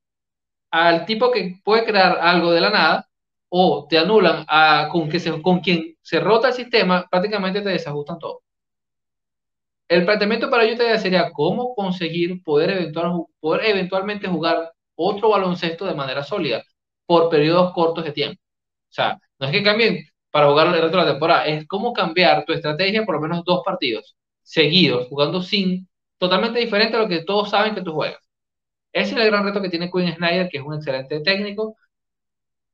al 0.71 1.07
tipo 1.07 1.31
que 1.33 1.61
puede 1.65 1.85
crear 1.85 2.19
algo 2.21 2.53
de 2.53 2.61
la 2.61 2.71
nada, 2.71 3.09
o 3.49 3.87
te 3.89 3.99
anulan 3.99 4.45
a, 4.49 4.89
con, 4.91 5.09
que 5.09 5.21
con 5.43 5.61
quien 5.61 5.97
se 6.03 6.21
rota 6.21 6.49
el 6.49 6.55
sistema, 6.55 7.07
prácticamente 7.11 7.62
te 7.62 7.71
desajustan 7.71 8.19
todo. 8.19 8.43
El 9.89 10.05
planteamiento 10.05 10.51
para 10.51 10.65
Utah 10.67 10.99
sería 10.99 11.31
cómo 11.33 11.75
conseguir 11.75 12.43
poder, 12.43 12.71
eventual, 12.71 13.25
poder 13.41 13.67
eventualmente 13.67 14.29
jugar 14.29 14.73
otro 14.97 15.31
baloncesto 15.31 15.87
de 15.87 15.95
manera 15.95 16.23
sólida 16.25 16.65
por 17.07 17.31
periodos 17.31 17.73
cortos 17.73 18.05
de 18.05 18.12
tiempo. 18.12 18.40
O 18.90 18.92
sea, 18.92 19.19
no 19.38 19.47
es 19.47 19.53
que 19.53 19.62
cambien 19.62 20.07
para 20.31 20.49
jugar 20.49 20.69
el 20.69 20.75
resto 20.75 20.88
de 20.99 21.05
la 21.05 21.11
temporada, 21.12 21.47
es 21.47 21.66
cómo 21.66 21.92
cambiar 21.92 22.45
tu 22.45 22.53
estrategia 22.53 23.05
por 23.05 23.16
lo 23.16 23.21
menos 23.23 23.45
dos 23.45 23.62
partidos 23.64 24.16
seguidos, 24.42 25.09
jugando 25.09 25.42
sin, 25.42 25.88
totalmente 26.19 26.61
diferente 26.61 26.97
a 26.97 27.01
lo 27.01 27.09
que 27.09 27.25
todos 27.25 27.51
saben 27.51 27.75
que 27.75 27.83
tú 27.83 27.92
juegas. 27.92 28.21
Ese 28.92 29.14
es 29.14 29.21
el 29.21 29.27
gran 29.27 29.45
reto 29.45 29.62
que 29.62 29.69
tiene 29.69 29.90
Quinn 29.90 30.14
Snyder, 30.14 30.49
que 30.49 30.59
es 30.59 30.64
un 30.64 30.75
excelente 30.75 31.21
técnico, 31.21 31.77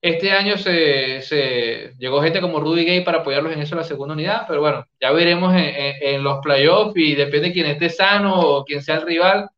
este 0.03 0.33
año 0.33 0.59
se, 0.59 1.23
se, 1.23 1.95
llegó 1.97 2.21
gente 2.21 2.41
como 2.41 2.59
Rudy 2.59 2.85
Gay 2.85 3.05
para 3.05 3.19
apoyarlos 3.19 3.53
en 3.53 3.61
eso 3.61 3.77
en 3.77 3.79
la 3.79 3.85
segunda 3.85 4.15
unidad, 4.15 4.47
pero 4.49 4.61
bueno, 4.61 4.85
ya 5.01 5.13
veremos 5.13 5.55
en, 5.55 5.75
en, 5.77 6.25
los 6.25 6.41
playoffs 6.43 6.97
y 6.97 7.15
depende 7.15 7.49
de 7.49 7.53
quién 7.53 7.67
esté 7.67 7.89
sano 7.89 8.35
o 8.41 8.65
quién 8.65 8.83
sea 8.83 8.97
el 8.97 9.07
rival. 9.07 9.49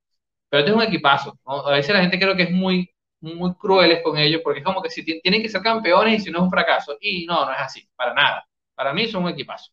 Pero 0.50 0.60
este 0.60 0.70
es 0.72 0.76
un 0.76 0.82
equipazo. 0.82 1.38
¿no? 1.46 1.66
A 1.66 1.72
veces 1.72 1.94
la 1.94 2.02
gente 2.02 2.18
creo 2.18 2.36
que 2.36 2.44
es 2.44 2.50
muy, 2.50 2.90
muy 3.24 3.54
crueles 3.54 4.02
con 4.02 4.18
ellos 4.18 4.40
porque 4.44 4.60
es 4.60 4.64
como 4.64 4.82
que 4.82 4.90
si 4.90 5.04
tienen 5.04 5.42
que 5.42 5.48
ser 5.48 5.62
campeones 5.62 6.20
y 6.20 6.24
si 6.24 6.30
no 6.30 6.38
es 6.38 6.44
un 6.44 6.50
fracaso. 6.50 6.96
Y 7.00 7.26
no, 7.26 7.46
no 7.46 7.52
es 7.52 7.58
así, 7.58 7.88
para 7.96 8.14
nada. 8.14 8.46
Para 8.74 8.92
mí 8.92 9.06
son 9.06 9.24
un 9.24 9.30
equipazo. 9.30 9.72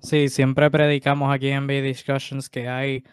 Sí, 0.00 0.28
siempre 0.28 0.70
predicamos 0.70 1.32
aquí 1.32 1.48
en 1.48 1.66
NBA 1.66 1.82
Discussions 1.82 2.48
que 2.48 2.68
hay 2.68 3.04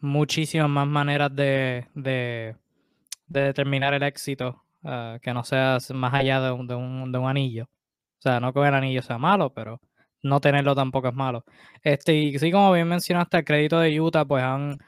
muchísimas 0.00 0.68
más 0.68 0.86
maneras 0.86 1.34
de, 1.34 1.86
de, 1.94 2.56
de 3.26 3.40
determinar 3.40 3.94
el 3.94 4.02
éxito 4.02 4.64
uh, 4.82 5.18
que 5.20 5.32
no 5.32 5.44
sea 5.44 5.78
más 5.94 6.14
allá 6.14 6.40
de 6.40 6.52
un, 6.52 6.66
de, 6.66 6.74
un, 6.74 7.12
de 7.12 7.18
un, 7.18 7.28
anillo. 7.28 7.64
O 7.64 8.22
sea, 8.22 8.40
no 8.40 8.52
que 8.52 8.60
el 8.60 8.74
anillo 8.74 9.02
sea 9.02 9.18
malo, 9.18 9.52
pero 9.52 9.80
no 10.22 10.40
tenerlo 10.40 10.74
tampoco 10.74 11.08
es 11.08 11.14
malo. 11.14 11.44
Este, 11.82 12.14
y 12.14 12.38
sí, 12.38 12.50
como 12.50 12.72
bien 12.72 12.88
mencionaste, 12.88 13.38
el 13.38 13.44
crédito 13.44 13.78
de 13.78 14.00
Utah, 14.00 14.24
pues 14.24 14.42
han, 14.42 14.78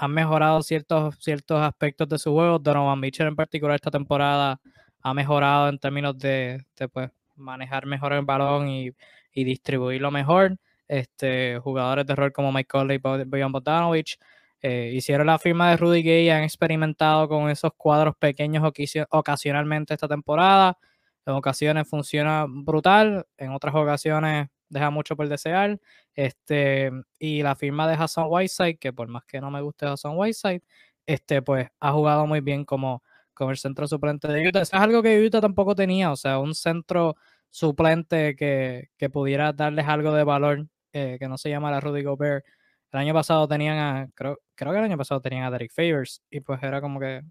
han 0.00 0.12
mejorado 0.12 0.62
ciertos, 0.62 1.16
ciertos 1.20 1.60
aspectos 1.60 2.08
de 2.08 2.18
su 2.18 2.32
juego. 2.32 2.58
Donovan 2.58 2.98
Mitchell 2.98 3.26
en 3.26 3.36
particular 3.36 3.74
esta 3.74 3.90
temporada 3.90 4.58
ha 5.02 5.14
mejorado 5.14 5.68
en 5.68 5.78
términos 5.78 6.18
de, 6.18 6.64
de 6.76 6.88
pues, 6.88 7.10
manejar 7.36 7.84
mejor 7.84 8.14
el 8.14 8.24
balón 8.24 8.68
y, 8.70 8.92
y, 9.34 9.44
distribuirlo 9.44 10.10
mejor. 10.10 10.56
Este, 10.88 11.58
jugadores 11.58 12.06
de 12.06 12.16
rol 12.16 12.32
como 12.32 12.50
Mike 12.50 12.68
Conley 12.68 12.96
y 12.96 13.24
Bojan 13.26 13.52
Bogdanovic 13.52 14.18
eh, 14.62 14.90
hicieron 14.94 15.26
la 15.26 15.38
firma 15.38 15.70
de 15.70 15.76
Rudy 15.76 16.02
Gay 16.02 16.24
y 16.26 16.30
han 16.30 16.44
experimentado 16.44 17.28
con 17.28 17.50
esos 17.50 17.72
cuadros 17.76 18.16
pequeños 18.16 18.64
ocasionalmente 19.10 19.92
esta 19.92 20.08
temporada. 20.08 20.78
En 21.26 21.34
ocasiones 21.34 21.86
funciona 21.86 22.46
brutal, 22.48 23.26
en 23.36 23.52
otras 23.52 23.74
ocasiones 23.74 24.48
deja 24.70 24.90
mucho 24.90 25.16
por 25.16 25.28
desear. 25.28 25.78
Este, 26.14 26.90
y 27.18 27.42
la 27.42 27.54
firma 27.56 27.86
de 27.88 27.94
Hassan 27.94 28.26
Whiteside, 28.28 28.78
que 28.78 28.92
por 28.92 29.08
más 29.08 29.24
que 29.26 29.40
no 29.40 29.50
me 29.50 29.60
guste 29.60 29.86
Hassan 29.86 30.16
Whiteside, 30.16 30.62
este, 31.06 31.42
pues 31.42 31.68
ha 31.80 31.92
jugado 31.92 32.26
muy 32.26 32.40
bien 32.40 32.64
como, 32.64 33.02
como 33.34 33.50
el 33.50 33.58
centro 33.58 33.86
suplente 33.86 34.28
de 34.28 34.48
Utah. 34.48 34.62
Eso 34.62 34.76
es 34.76 34.82
algo 34.82 35.02
que 35.02 35.22
Utah 35.22 35.40
tampoco 35.42 35.74
tenía, 35.74 36.12
o 36.12 36.16
sea, 36.16 36.38
un 36.38 36.54
centro 36.54 37.16
suplente 37.50 38.36
que, 38.36 38.88
que 38.96 39.10
pudiera 39.10 39.52
darles 39.52 39.86
algo 39.88 40.12
de 40.14 40.24
valor, 40.24 40.66
eh, 40.92 41.16
que 41.20 41.28
no 41.28 41.36
se 41.36 41.50
llama 41.50 41.70
la 41.70 41.80
Rudy 41.80 42.02
Gobert 42.02 42.44
el 42.92 42.98
año 42.98 43.14
pasado 43.14 43.46
tenían 43.46 43.78
a, 43.78 44.08
creo, 44.14 44.40
creo 44.54 44.72
que 44.72 44.78
el 44.78 44.84
año 44.84 44.98
pasado 44.98 45.20
tenían 45.20 45.44
a 45.44 45.50
Derek 45.50 45.72
Favors 45.72 46.22
y 46.30 46.40
pues 46.40 46.62
era 46.62 46.80
como 46.80 46.98
que 46.98 47.22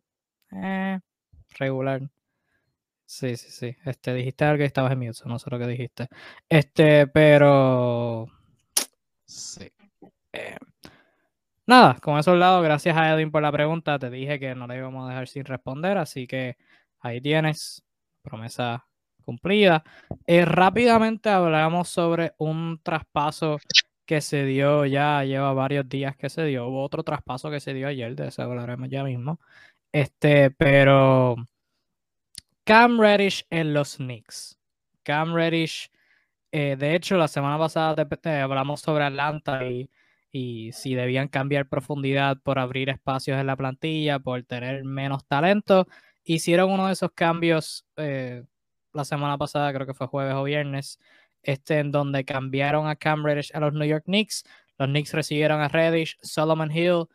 eh, 0.52 1.00
regular. 1.58 2.02
Sí, 3.10 3.36
sí, 3.38 3.50
sí. 3.50 3.76
Este, 3.86 4.14
dijiste 4.14 4.46
algo 4.46 4.60
que 4.60 4.66
estabas 4.66 4.92
en 4.92 5.00
mute, 5.00 5.22
no 5.26 5.40
sé 5.40 5.50
lo 5.50 5.58
que 5.58 5.66
dijiste. 5.66 6.08
Este, 6.48 7.08
pero 7.08 8.28
sí. 9.26 9.72
Eh, 10.34 10.58
nada, 11.66 11.98
con 12.02 12.20
eso 12.20 12.32
al 12.34 12.40
lado, 12.40 12.62
gracias 12.62 12.96
a 12.96 13.10
Edwin 13.12 13.32
por 13.32 13.42
la 13.42 13.52
pregunta. 13.52 13.98
Te 13.98 14.12
dije 14.12 14.40
que 14.40 14.54
no 14.54 14.68
le 14.68 14.78
íbamos 14.78 15.06
a 15.06 15.10
dejar 15.10 15.28
sin 15.28 15.44
responder, 15.46 15.98
así 15.98 16.28
que 16.28 16.58
ahí 17.00 17.20
tienes. 17.20 17.84
Promesa 18.22 18.86
cumplida. 19.26 19.84
Eh, 20.28 20.46
rápidamente 20.46 21.30
hablamos 21.30 21.90
sobre 21.90 22.34
un 22.38 22.80
traspaso 22.84 23.58
que 24.06 24.22
se 24.22 24.46
dio 24.46 24.86
ya, 24.86 25.24
lleva 25.24 25.54
varios 25.54 25.90
días 25.90 26.16
que 26.16 26.30
se 26.30 26.46
dio. 26.46 26.68
Hubo 26.68 26.84
otro 26.84 27.04
traspaso 27.04 27.50
que 27.50 27.60
se 27.60 27.74
dio 27.74 27.88
ayer, 27.88 28.16
de 28.16 28.28
eso 28.28 28.44
hablaremos 28.44 28.90
ya 28.90 29.04
mismo. 29.04 29.40
Este, 29.92 30.52
pero 30.52 31.38
Cam 32.70 33.00
Reddish 33.00 33.48
en 33.50 33.74
los 33.74 33.96
Knicks. 33.98 34.56
Cam 35.02 35.34
Reddish, 35.34 35.90
eh, 36.52 36.76
de 36.78 36.94
hecho, 36.94 37.18
la 37.18 37.28
semana 37.28 37.58
pasada 37.58 37.96
hablamos 38.44 38.82
sobre 38.82 39.06
Atlanta 39.06 39.62
y, 39.66 39.90
si 40.72 40.94
debían 40.94 41.30
cambiar 41.30 41.68
profundidad 41.68 42.38
por 42.44 42.60
abrir 42.60 42.90
espacios 42.90 43.40
en 43.40 43.48
la 43.48 43.56
plantilla, 43.56 44.20
por 44.20 44.44
tener 44.44 44.84
menos 44.84 45.26
talento. 45.26 45.88
Hicieron 46.24 46.70
uno 46.70 46.86
de 46.86 46.94
esos 46.94 47.10
cambios 47.14 47.88
eh, 47.98 48.44
la 48.94 49.04
semana 49.04 49.36
pasada, 49.40 49.74
creo 49.74 49.88
que 49.88 49.96
fue 49.96 50.06
jueves 50.06 50.36
o 50.36 50.44
viernes, 50.44 51.00
este, 51.42 51.80
en 51.80 51.90
donde 51.92 52.24
cambiaron 52.24 52.86
a 52.86 52.96
Cam 52.96 53.26
Reddish 53.26 53.50
a 53.56 53.62
los 53.62 53.74
New 53.74 53.88
York 53.88 54.04
Knicks. 54.06 54.44
Los 54.78 54.90
Knicks 54.90 55.16
recibieron 55.16 55.60
a 55.60 55.70
Reddish, 55.70 56.20
Solomon 56.22 56.72
Hill 56.72 57.08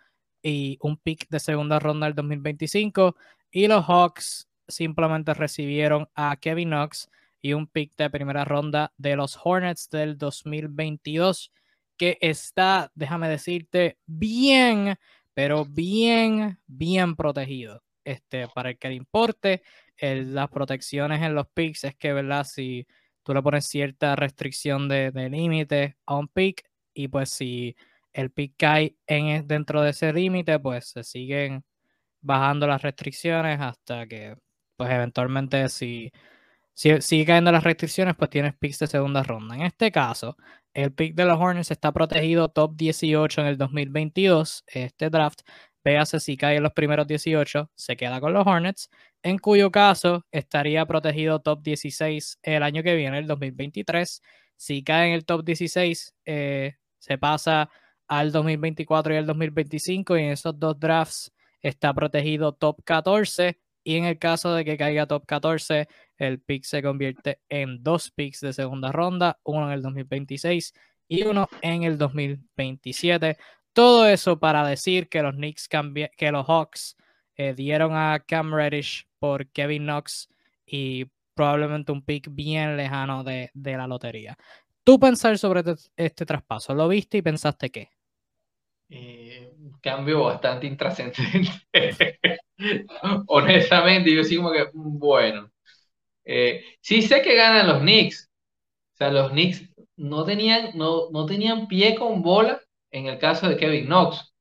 y 0.42 0.78
un 0.80 0.96
pick 0.96 1.28
de 1.28 1.38
segunda 1.38 1.78
ronda 1.78 2.06
del 2.06 2.16
2025. 2.16 3.14
Y 3.52 3.68
los 3.68 3.84
Hawks 3.84 4.48
simplemente 4.68 5.34
recibieron 5.34 6.08
a 6.14 6.36
Kevin 6.36 6.70
Knox 6.70 7.10
y 7.40 7.52
un 7.52 7.66
pick 7.66 7.94
de 7.96 8.10
primera 8.10 8.44
ronda 8.44 8.92
de 8.96 9.16
los 9.16 9.38
Hornets 9.42 9.90
del 9.90 10.16
2022, 10.16 11.52
que 11.96 12.18
está, 12.20 12.90
déjame 12.94 13.28
decirte, 13.28 13.98
bien, 14.06 14.96
pero 15.34 15.64
bien, 15.64 16.58
bien 16.66 17.16
protegido. 17.16 17.82
este, 18.04 18.48
para 18.48 18.70
el 18.70 18.78
que 18.78 18.88
le 18.88 18.94
importe, 18.94 19.62
las 19.98 20.48
protecciones 20.48 21.22
en 21.22 21.34
los 21.34 21.46
picks 21.48 21.84
es 21.84 21.94
que, 21.96 22.12
¿verdad? 22.12 22.44
Si 22.44 22.86
tú 23.22 23.34
le 23.34 23.42
pones 23.42 23.66
cierta 23.66 24.16
restricción 24.16 24.88
de, 24.88 25.10
límite 25.30 25.96
a 26.06 26.16
un 26.16 26.28
pick 26.28 26.62
y 26.92 27.08
pues 27.08 27.30
si 27.30 27.76
el 28.12 28.30
pick 28.30 28.54
cae 28.56 28.96
en, 29.06 29.46
dentro 29.46 29.82
de 29.82 29.90
ese 29.90 30.12
límite, 30.12 30.58
pues 30.60 30.88
se 30.88 31.04
siguen 31.04 31.64
bajando 32.20 32.66
las 32.66 32.82
restricciones 32.82 33.60
hasta 33.60 34.06
que, 34.06 34.36
pues 34.84 34.96
eventualmente 34.96 35.68
si, 35.70 36.12
si 36.74 37.00
sigue 37.00 37.24
cayendo 37.24 37.50
las 37.52 37.64
restricciones, 37.64 38.14
pues 38.16 38.28
tienes 38.28 38.54
picks 38.54 38.80
de 38.80 38.86
segunda 38.86 39.22
ronda. 39.22 39.54
En 39.54 39.62
este 39.62 39.90
caso, 39.90 40.36
el 40.74 40.92
pick 40.92 41.14
de 41.14 41.24
los 41.24 41.40
Hornets 41.40 41.70
está 41.70 41.90
protegido 41.90 42.50
top 42.50 42.76
18 42.76 43.40
en 43.40 43.46
el 43.46 43.56
2022, 43.56 44.64
este 44.66 45.08
draft. 45.08 45.40
Véase 45.82 46.20
si 46.20 46.36
cae 46.36 46.56
en 46.56 46.62
los 46.64 46.72
primeros 46.72 47.06
18, 47.06 47.70
se 47.74 47.96
queda 47.96 48.20
con 48.20 48.34
los 48.34 48.46
Hornets, 48.46 48.90
en 49.22 49.38
cuyo 49.38 49.70
caso 49.70 50.26
estaría 50.30 50.84
protegido 50.84 51.40
top 51.40 51.62
16 51.62 52.40
el 52.42 52.62
año 52.62 52.82
que 52.82 52.94
viene, 52.94 53.18
el 53.18 53.26
2023. 53.26 54.20
Si 54.56 54.84
cae 54.84 55.08
en 55.08 55.14
el 55.14 55.24
top 55.24 55.44
16, 55.44 56.14
eh, 56.26 56.74
se 56.98 57.16
pasa 57.16 57.70
al 58.06 58.32
2024 58.32 59.14
y 59.14 59.16
al 59.16 59.26
2025 59.26 60.18
y 60.18 60.24
en 60.24 60.32
esos 60.32 60.58
dos 60.58 60.78
drafts 60.78 61.32
está 61.62 61.94
protegido 61.94 62.52
top 62.52 62.82
14 62.84 63.63
y 63.84 63.96
en 63.96 64.04
el 64.06 64.18
caso 64.18 64.54
de 64.54 64.64
que 64.64 64.76
caiga 64.76 65.06
top 65.06 65.26
14, 65.26 65.86
el 66.16 66.40
pick 66.40 66.64
se 66.64 66.82
convierte 66.82 67.40
en 67.48 67.82
dos 67.82 68.10
picks 68.10 68.40
de 68.40 68.52
segunda 68.52 68.90
ronda, 68.90 69.38
uno 69.44 69.66
en 69.66 69.74
el 69.74 69.82
2026 69.82 70.72
y 71.06 71.22
uno 71.24 71.48
en 71.60 71.82
el 71.84 71.98
2027. 71.98 73.36
Todo 73.72 74.06
eso 74.06 74.38
para 74.38 74.66
decir 74.66 75.08
que 75.08 75.22
los 75.22 75.34
Knicks 75.34 75.68
que 76.16 76.32
los 76.32 76.46
Hawks 76.46 76.96
eh, 77.36 77.54
dieron 77.54 77.92
a 77.94 78.20
Cam 78.26 78.54
Reddish 78.54 79.06
por 79.18 79.48
Kevin 79.48 79.84
Knox 79.84 80.28
y 80.66 81.06
probablemente 81.34 81.92
un 81.92 82.02
pick 82.02 82.28
bien 82.30 82.76
lejano 82.76 83.24
de, 83.24 83.50
la 83.54 83.86
lotería. 83.86 84.38
¿Tú 84.84 84.98
pensar 84.98 85.36
sobre 85.38 85.60
este, 85.60 85.74
este, 85.96 86.26
traspaso? 86.26 86.74
¿Lo 86.74 86.88
viste 86.88 87.18
y 87.18 87.22
pensaste 87.22 87.70
qué? 87.70 87.90
Eh, 88.88 89.53
cambio 89.84 90.24
bastante 90.24 90.66
intrascendente. 90.66 92.18
Honestamente, 93.26 94.14
yo 94.14 94.24
sí 94.24 94.36
como 94.36 94.50
que, 94.50 94.66
bueno. 94.72 95.50
Eh, 96.24 96.64
sí 96.80 97.02
sé 97.02 97.20
que 97.20 97.36
ganan 97.36 97.68
los 97.68 97.80
Knicks. 97.80 98.30
O 98.94 98.96
sea, 98.96 99.10
los 99.10 99.30
Knicks 99.30 99.62
no 99.96 100.24
tenían, 100.24 100.70
no, 100.74 101.10
no 101.10 101.26
tenían 101.26 101.68
pie 101.68 101.94
con 101.94 102.22
bola 102.22 102.60
en 102.90 103.06
el 103.06 103.18
caso 103.18 103.46
de 103.48 103.58
Kevin 103.58 103.86
Knox. 103.86 104.32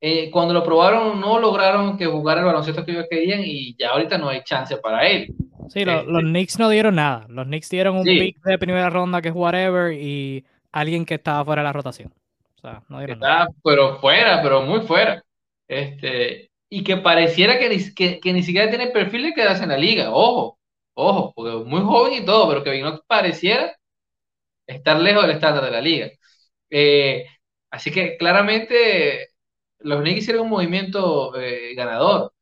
Eh, 0.00 0.30
cuando 0.30 0.52
lo 0.52 0.64
probaron 0.64 1.20
no 1.20 1.38
lograron 1.38 1.96
que 1.96 2.06
jugara 2.06 2.40
el 2.40 2.46
baloncesto 2.46 2.84
que 2.84 2.90
ellos 2.90 3.06
querían 3.08 3.40
y 3.44 3.76
ya 3.78 3.90
ahorita 3.90 4.18
no 4.18 4.28
hay 4.28 4.42
chance 4.42 4.76
para 4.76 5.06
él. 5.08 5.32
Sí, 5.68 5.84
los 5.84 6.02
este 6.02 6.20
Knicks 6.20 6.58
no 6.58 6.68
dieron 6.68 6.96
nada. 6.96 7.24
Los 7.28 7.46
Knicks 7.46 7.70
dieron 7.70 7.96
un 7.96 8.04
pick 8.04 8.42
de 8.42 8.58
primera 8.58 8.90
ronda 8.90 9.22
que 9.22 9.28
es 9.28 9.34
whatever 9.34 9.92
y 9.92 10.44
alguien 10.72 11.06
que 11.06 11.14
estaba 11.14 11.44
fuera 11.44 11.62
de 11.62 11.68
la 11.68 11.72
rotación. 11.72 12.12
Sea, 12.62 12.82
no 12.88 13.00
nada. 13.16 13.48
Pero 13.64 13.98
fuera, 13.98 14.40
pero 14.42 14.62
muy 14.62 14.80
fuera. 14.82 15.22
Este, 15.68 16.50
y 16.70 16.84
que 16.84 16.96
pareciera 16.98 17.58
que 17.58 17.68
ni, 17.68 17.94
que, 17.94 18.20
que 18.20 18.32
ni 18.32 18.42
siquiera 18.42 18.70
tiene 18.70 18.88
perfil 18.88 19.24
de 19.24 19.34
quedarse 19.34 19.64
en 19.64 19.70
la 19.70 19.78
liga. 19.78 20.10
Ojo, 20.12 20.58
ojo, 20.94 21.32
porque 21.34 21.68
muy 21.68 21.80
joven 21.82 22.22
y 22.22 22.24
todo, 22.24 22.48
pero 22.48 22.64
que 22.64 22.80
no 22.82 23.00
pareciera 23.06 23.76
estar 24.66 25.00
lejos 25.00 25.22
del 25.24 25.32
estándar 25.32 25.64
de 25.64 25.70
la 25.70 25.80
liga. 25.80 26.10
Eh, 26.70 27.26
así 27.70 27.92
que 27.92 28.16
claramente 28.16 29.28
los 29.80 30.00
Knicks 30.02 30.18
hicieron 30.20 30.44
un 30.44 30.50
movimiento 30.50 31.36
eh, 31.40 31.74
ganador. 31.74 32.32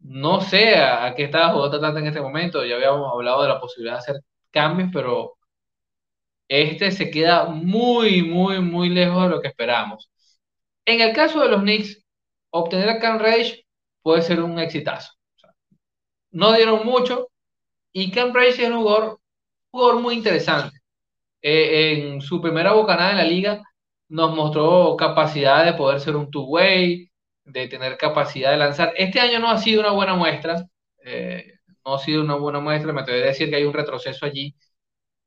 No 0.00 0.40
sé 0.42 0.76
a, 0.76 1.14
qué 1.16 1.24
estaba 1.24 1.52
jugando 1.52 1.76
Atlanta 1.78 2.00
en 2.00 2.06
este 2.08 2.20
momento. 2.20 2.64
Ya 2.64 2.76
habíamos 2.76 3.12
hablado 3.12 3.42
de 3.42 3.48
la 3.48 3.60
posibilidad 3.60 3.96
de 3.96 4.00
hacer 4.00 4.16
cambios, 4.50 4.90
pero 4.92 5.35
este 6.48 6.90
se 6.92 7.10
queda 7.10 7.46
muy, 7.46 8.22
muy, 8.22 8.60
muy 8.60 8.88
lejos 8.90 9.24
de 9.24 9.28
lo 9.30 9.40
que 9.40 9.48
esperamos. 9.48 10.10
En 10.86 11.00
el 11.00 11.14
caso 11.14 11.40
de 11.40 11.48
los 11.48 11.62
Knicks, 11.62 12.04
obtener 12.50 12.88
a 12.90 12.98
Cam 13.00 13.18
Rage 13.18 13.66
puede 14.02 14.22
ser 14.22 14.42
un 14.42 14.58
exitazo. 14.58 15.12
no 16.30 16.52
dieron 16.52 16.84
mucho 16.86 17.28
y 17.92 18.10
Cam 18.10 18.34
Rage 18.34 18.64
es 18.64 18.70
un 18.70 18.82
jugador, 18.82 19.20
muy 20.00 20.14
interesante. 20.16 20.78
Eh, 21.42 21.92
en 22.14 22.20
su 22.20 22.40
primera 22.40 22.72
bocanada 22.72 23.12
en 23.12 23.16
la 23.18 23.24
liga 23.24 23.62
nos 24.08 24.34
mostró 24.34 24.96
capacidad 24.96 25.64
de 25.64 25.74
poder 25.74 26.00
ser 26.00 26.16
un 26.16 26.30
two-way, 26.30 27.10
de 27.44 27.68
tener 27.68 27.96
capacidad 27.96 28.52
de 28.52 28.58
lanzar. 28.58 28.92
Este 28.96 29.20
año 29.20 29.38
no 29.40 29.50
ha 29.50 29.58
sido 29.58 29.80
una 29.80 29.92
buena 29.92 30.14
muestra, 30.14 30.64
eh, 31.04 31.54
no 31.84 31.94
ha 31.94 31.98
sido 31.98 32.22
una 32.22 32.36
buena 32.36 32.60
muestra, 32.60 32.92
me 32.92 33.02
atrevo 33.02 33.24
a 33.24 33.28
decir 33.28 33.50
que 33.50 33.56
hay 33.56 33.64
un 33.64 33.74
retroceso 33.74 34.26
allí, 34.26 34.54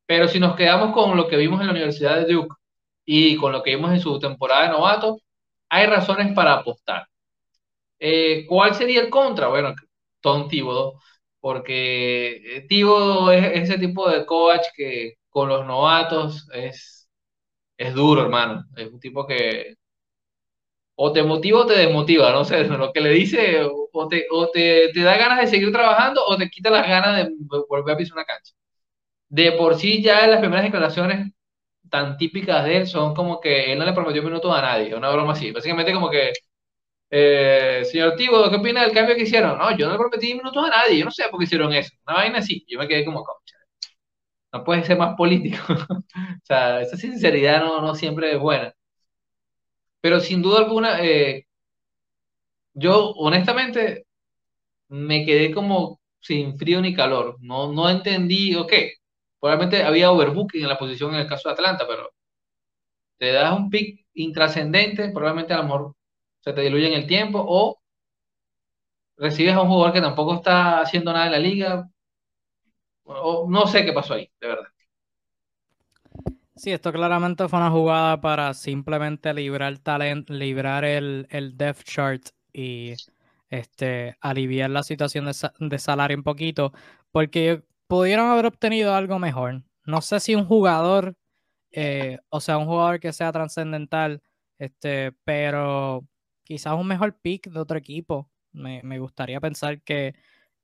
pero 0.10 0.28
si 0.28 0.39
nos 0.41 0.57
quedamos 0.57 0.93
con 0.95 1.16
lo 1.18 1.30
que 1.30 1.38
vimos 1.38 1.62
en 1.62 1.68
la 1.68 1.74
Universidad 1.74 2.18
de 2.18 2.34
Duke 2.34 2.55
y 3.05 3.38
con 3.38 3.51
lo 3.53 3.62
que 3.64 3.76
vimos 3.76 3.91
en 3.93 3.99
su 4.01 4.20
temporada 4.20 4.64
de 4.64 4.70
novato, 4.72 5.20
hay 5.70 5.86
razones 5.88 6.34
para 6.36 6.53
apostar. 6.55 7.07
Eh, 7.99 8.45
¿Cuál 8.47 8.76
sería 8.76 9.01
el 9.01 9.10
contra? 9.10 9.47
Bueno, 9.49 9.76
Tom 10.22 10.47
Thibodeau, 10.49 10.93
porque 11.39 12.57
eh, 12.57 12.66
Thibodeau 12.70 13.32
es 13.32 13.64
ese 13.70 13.78
tipo 13.80 14.10
de 14.10 14.26
coach 14.26 14.68
que 14.76 15.16
con 15.30 15.49
los 15.49 15.66
novatos 15.66 16.47
es 16.53 16.97
es 17.78 17.93
duro, 17.95 18.24
hermano. 18.24 18.66
Es 18.78 18.88
un 18.91 18.99
tipo 19.01 19.28
que 19.28 19.76
o 20.95 21.12
te 21.14 21.24
motiva 21.24 21.60
o 21.62 21.66
te 21.66 21.74
desmotiva, 21.78 22.32
no 22.32 22.43
sé, 22.45 22.64
lo 22.66 22.91
que 22.93 23.01
le 23.01 23.10
dice, 23.12 23.62
o 23.93 24.07
te, 24.07 24.26
o 24.32 24.49
te, 24.51 24.89
te 24.93 25.01
da 25.01 25.18
ganas 25.18 25.39
de 25.41 25.47
seguir 25.47 25.72
trabajando 25.72 26.22
o 26.26 26.38
te 26.38 26.49
quita 26.49 26.70
las 26.70 26.88
ganas 26.88 27.26
de 27.28 27.34
volver 27.70 27.95
a 27.95 27.97
pisar 27.97 28.14
una 28.18 28.26
cancha. 28.26 28.53
De 29.30 29.51
por 29.53 29.75
sí 29.77 30.01
ya 30.01 30.25
las 30.27 30.39
primeras 30.39 30.65
declaraciones 30.65 31.32
tan 31.89 32.17
típicas 32.17 32.65
de 32.65 32.77
él 32.77 32.88
son 32.88 33.15
como 33.15 33.39
que 33.41 33.73
él 33.73 33.80
no 33.80 33.86
le 33.86 33.93
prometió 33.93 34.23
minutos 34.23 34.55
a 34.57 34.61
nadie, 34.61 34.95
una 34.95 35.11
broma 35.11 35.34
así. 35.34 35.51
Básicamente 35.51 35.93
como 35.93 36.09
que, 36.11 36.34
eh, 37.11 37.84
señor 37.91 38.15
Tibo, 38.15 38.49
¿qué 38.49 38.57
opina 38.57 38.84
del 38.84 38.93
cambio 38.93 39.15
que 39.15 39.23
hicieron? 39.23 39.57
No, 39.59 39.75
yo 39.77 39.88
no 39.88 39.93
le 39.93 39.99
prometí 39.99 40.36
minutos 40.36 40.65
a 40.65 40.69
nadie, 40.69 40.99
yo 40.99 41.05
no 41.05 41.11
sé 41.11 41.25
por 41.32 41.39
qué 41.39 41.45
hicieron 41.45 41.73
eso. 41.73 41.91
Una 42.07 42.17
vaina 42.17 42.39
así, 42.39 42.65
yo 42.69 42.80
me 42.80 42.88
quedé 42.88 43.05
como, 43.05 43.23
concha, 43.23 43.57
no 44.53 44.63
puede 44.63 44.84
ser 44.84 44.97
más 44.97 45.15
político. 45.15 45.57
o 45.99 46.03
sea, 46.43 46.82
esa 46.82 46.97
sinceridad 46.97 47.61
no, 47.61 47.82
no 47.82 47.95
siempre 47.95 48.32
es 48.34 48.39
buena. 48.39 48.73
Pero 50.01 50.19
sin 50.19 50.41
duda 50.41 50.59
alguna, 50.59 50.99
eh, 51.01 51.45
yo 52.73 53.11
honestamente 53.11 54.05
me 54.89 55.25
quedé 55.25 55.53
como 55.53 56.01
sin 56.21 56.57
frío 56.59 56.82
ni 56.82 56.95
calor. 56.95 57.38
No, 57.41 57.73
no 57.73 57.89
entendí, 57.89 58.55
ok, 58.55 58.73
probablemente 59.39 59.83
había 59.83 60.11
overbooking 60.11 60.61
en 60.61 60.69
la 60.69 60.77
posición 60.77 61.13
en 61.13 61.21
el 61.21 61.27
caso 61.27 61.49
de 61.49 61.53
Atlanta, 61.53 61.85
pero 61.87 62.11
te 63.17 63.31
das 63.31 63.57
un 63.57 63.69
pick 63.69 64.05
intrascendente, 64.13 65.09
probablemente 65.09 65.53
a 65.53 65.57
lo 65.57 65.63
mejor 65.63 65.95
se 66.39 66.53
te 66.53 66.61
diluye 66.61 66.87
en 66.87 66.93
el 66.93 67.07
tiempo, 67.07 67.43
o 67.45 67.79
recibes 69.17 69.53
a 69.53 69.61
un 69.61 69.69
jugador 69.69 69.93
que 69.93 70.01
tampoco 70.01 70.35
está 70.35 70.79
haciendo 70.79 71.11
nada 71.11 71.25
en 71.25 71.31
la 71.31 71.39
liga, 71.39 71.89
no 73.05 73.67
sé 73.67 73.85
qué 73.85 73.93
pasó 73.93 74.13
ahí, 74.13 74.29
de 74.39 74.47
verdad. 74.47 74.67
Sí, 76.55 76.71
esto 76.71 76.91
claramente 76.91 77.47
fue 77.47 77.59
una 77.59 77.71
jugada 77.71 78.19
para 78.19 78.53
simplemente 78.53 79.33
librar 79.33 79.77
talent, 79.79 80.29
librar 80.29 80.83
el, 80.83 81.25
el 81.29 81.57
depth 81.57 81.83
chart 81.83 82.21
y 82.51 82.95
este, 83.49 84.17
aliviar 84.21 84.69
la 84.69 84.83
situación 84.83 85.25
de, 85.25 85.79
salario 85.79 86.17
un 86.17 86.23
poquito, 86.23 86.73
porque 87.11 87.63
pudieron 87.89 88.29
haber 88.29 88.45
obtenido 88.45 88.93
algo 88.93 89.17
mejor. 89.19 89.63
No 89.83 90.01
sé 90.01 90.19
si 90.19 90.35
un 90.35 90.45
jugador, 90.45 91.17
eh, 91.71 92.19
o 92.29 92.39
sea, 92.39 92.59
un 92.59 92.67
jugador 92.67 92.99
que 92.99 93.11
sea 93.13 93.31
trascendental, 93.31 94.21
este, 94.59 95.13
pero 95.25 96.07
quizás 96.43 96.75
un 96.75 96.87
mejor 96.87 97.19
pick 97.19 97.49
de 97.49 97.59
otro 97.59 97.79
equipo. 97.79 98.29
Me, 98.51 98.81
me 98.83 98.99
gustaría 98.99 99.41
pensar 99.41 99.81
que, 99.81 100.13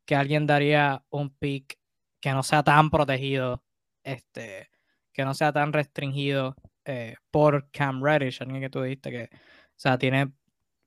que 0.05 0.15
alguien 0.15 0.45
daría 0.45 1.03
un 1.09 1.32
pick 1.32 1.80
que 2.21 2.32
no 2.32 2.43
sea 2.43 2.63
tan 2.63 2.91
protegido, 2.91 3.63
este, 4.03 4.69
que 5.11 5.26
no 5.26 5.34
sea 5.34 5.51
tan 5.51 5.73
restringido 5.73 6.55
eh, 6.86 7.15
por 7.32 7.71
Cam 7.71 8.03
Reddish, 8.03 8.41
alguien 8.41 8.61
que 8.61 8.69
tú 8.69 8.84
dijiste 8.84 9.09
que, 9.09 9.30
o 9.34 9.78
sea, 9.78 9.97
tiene 9.97 10.32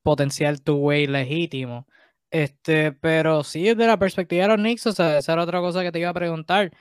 potencial 0.05 0.63
two-way 0.63 1.09
legítimo. 1.09 1.89
Este, 2.31 2.93
pero 2.93 3.43
sí, 3.43 3.63
desde 3.63 3.87
la 3.87 3.99
perspectiva 3.99 4.43
de 4.43 4.49
los 4.49 4.59
Knicks, 4.59 4.87
o 4.87 4.93
sea, 4.93 5.19
esa 5.19 5.33
era 5.33 5.43
otra 5.45 5.61
cosa 5.61 5.83
que 5.83 5.93
te 5.93 5.99
iba 5.99 6.11
a 6.11 6.15
preguntar. 6.15 6.73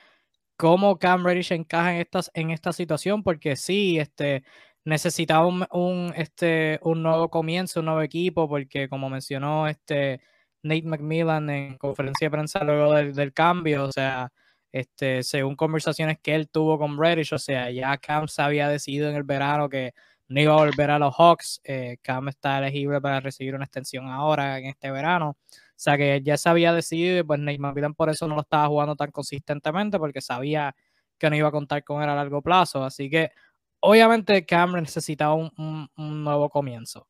¿Cómo 0.58 1.00
Cam 1.00 1.26
Reddish 1.26 1.54
encaja 1.54 1.94
en, 1.96 2.02
estas, 2.02 2.32
en 2.34 2.52
esta 2.52 2.74
situación? 2.74 3.24
Porque 3.24 3.56
sí, 3.56 4.00
este, 4.00 4.44
necesitaba 4.86 5.48
un, 5.48 6.14
este, 6.16 6.80
un 6.84 7.04
nuevo 7.04 7.30
comienzo, 7.30 7.80
un 7.82 7.88
nuevo 7.88 8.02
equipo, 8.02 8.50
porque 8.50 8.90
como 8.90 9.10
mencionó 9.10 9.68
este 9.68 10.22
Nate 10.64 10.84
McMillan 10.84 11.50
en 11.50 11.78
conferencia 11.78 12.28
de 12.28 12.32
prensa 12.32 12.64
luego 12.64 12.94
del, 12.94 13.14
del 13.16 13.34
cambio, 13.34 13.86
o 13.86 13.92
sea, 13.92 14.32
este, 14.72 15.24
según 15.24 15.56
conversaciones 15.56 16.18
que 16.22 16.36
él 16.36 16.50
tuvo 16.50 16.78
con 16.80 16.98
Reddish, 17.02 17.34
o 17.34 17.40
sea, 17.40 17.72
ya 17.72 17.98
Cam 17.98 18.28
se 18.28 18.42
había 18.42 18.70
decidido 18.70 19.10
en 19.10 19.16
el 19.16 19.24
verano 19.24 19.70
que 19.70 19.94
no 20.28 20.42
iba 20.42 20.54
a 20.54 20.58
volver 20.58 20.92
a 20.92 21.00
los 21.00 21.16
Hawks. 21.16 21.62
Eh, 21.64 21.98
Cam 22.02 22.28
está 22.30 22.58
elegible 22.60 23.02
para 23.02 23.20
recibir 23.20 23.56
una 23.56 23.66
extensión 23.66 24.08
ahora 24.08 24.58
en 24.60 24.66
este 24.68 24.92
verano. 24.92 25.38
sea 25.76 25.98
que 25.98 26.22
ya 26.24 26.38
se 26.38 26.50
había 26.50 26.74
decidido 26.74 27.20
y 27.20 27.24
pues 27.24 27.40
Nate 27.40 27.60
McMillan 27.60 27.94
por 27.94 28.10
eso 28.10 28.28
no 28.28 28.36
lo 28.36 28.42
estaba 28.42 28.68
jugando 28.68 28.96
tan 28.96 29.12
consistentemente 29.12 30.00
porque 30.00 30.22
sabía 30.22 30.76
que 31.18 31.30
no 31.30 31.36
iba 31.36 31.48
a 31.50 31.52
contar 31.52 31.84
con 31.84 32.04
él 32.04 32.10
a 32.10 32.16
largo 32.16 32.42
plazo. 32.42 32.84
Así 32.84 33.10
que 33.10 33.32
obviamente 33.80 34.46
Cameron 34.46 34.84
necesitaba 34.84 35.36
un 35.36 35.90
nuevo 35.98 36.50
comienzo. 36.50 37.08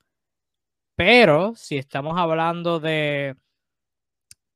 Pero 0.96 1.54
si 1.56 1.78
estamos 1.78 2.18
hablando 2.18 2.80
de 2.80 3.36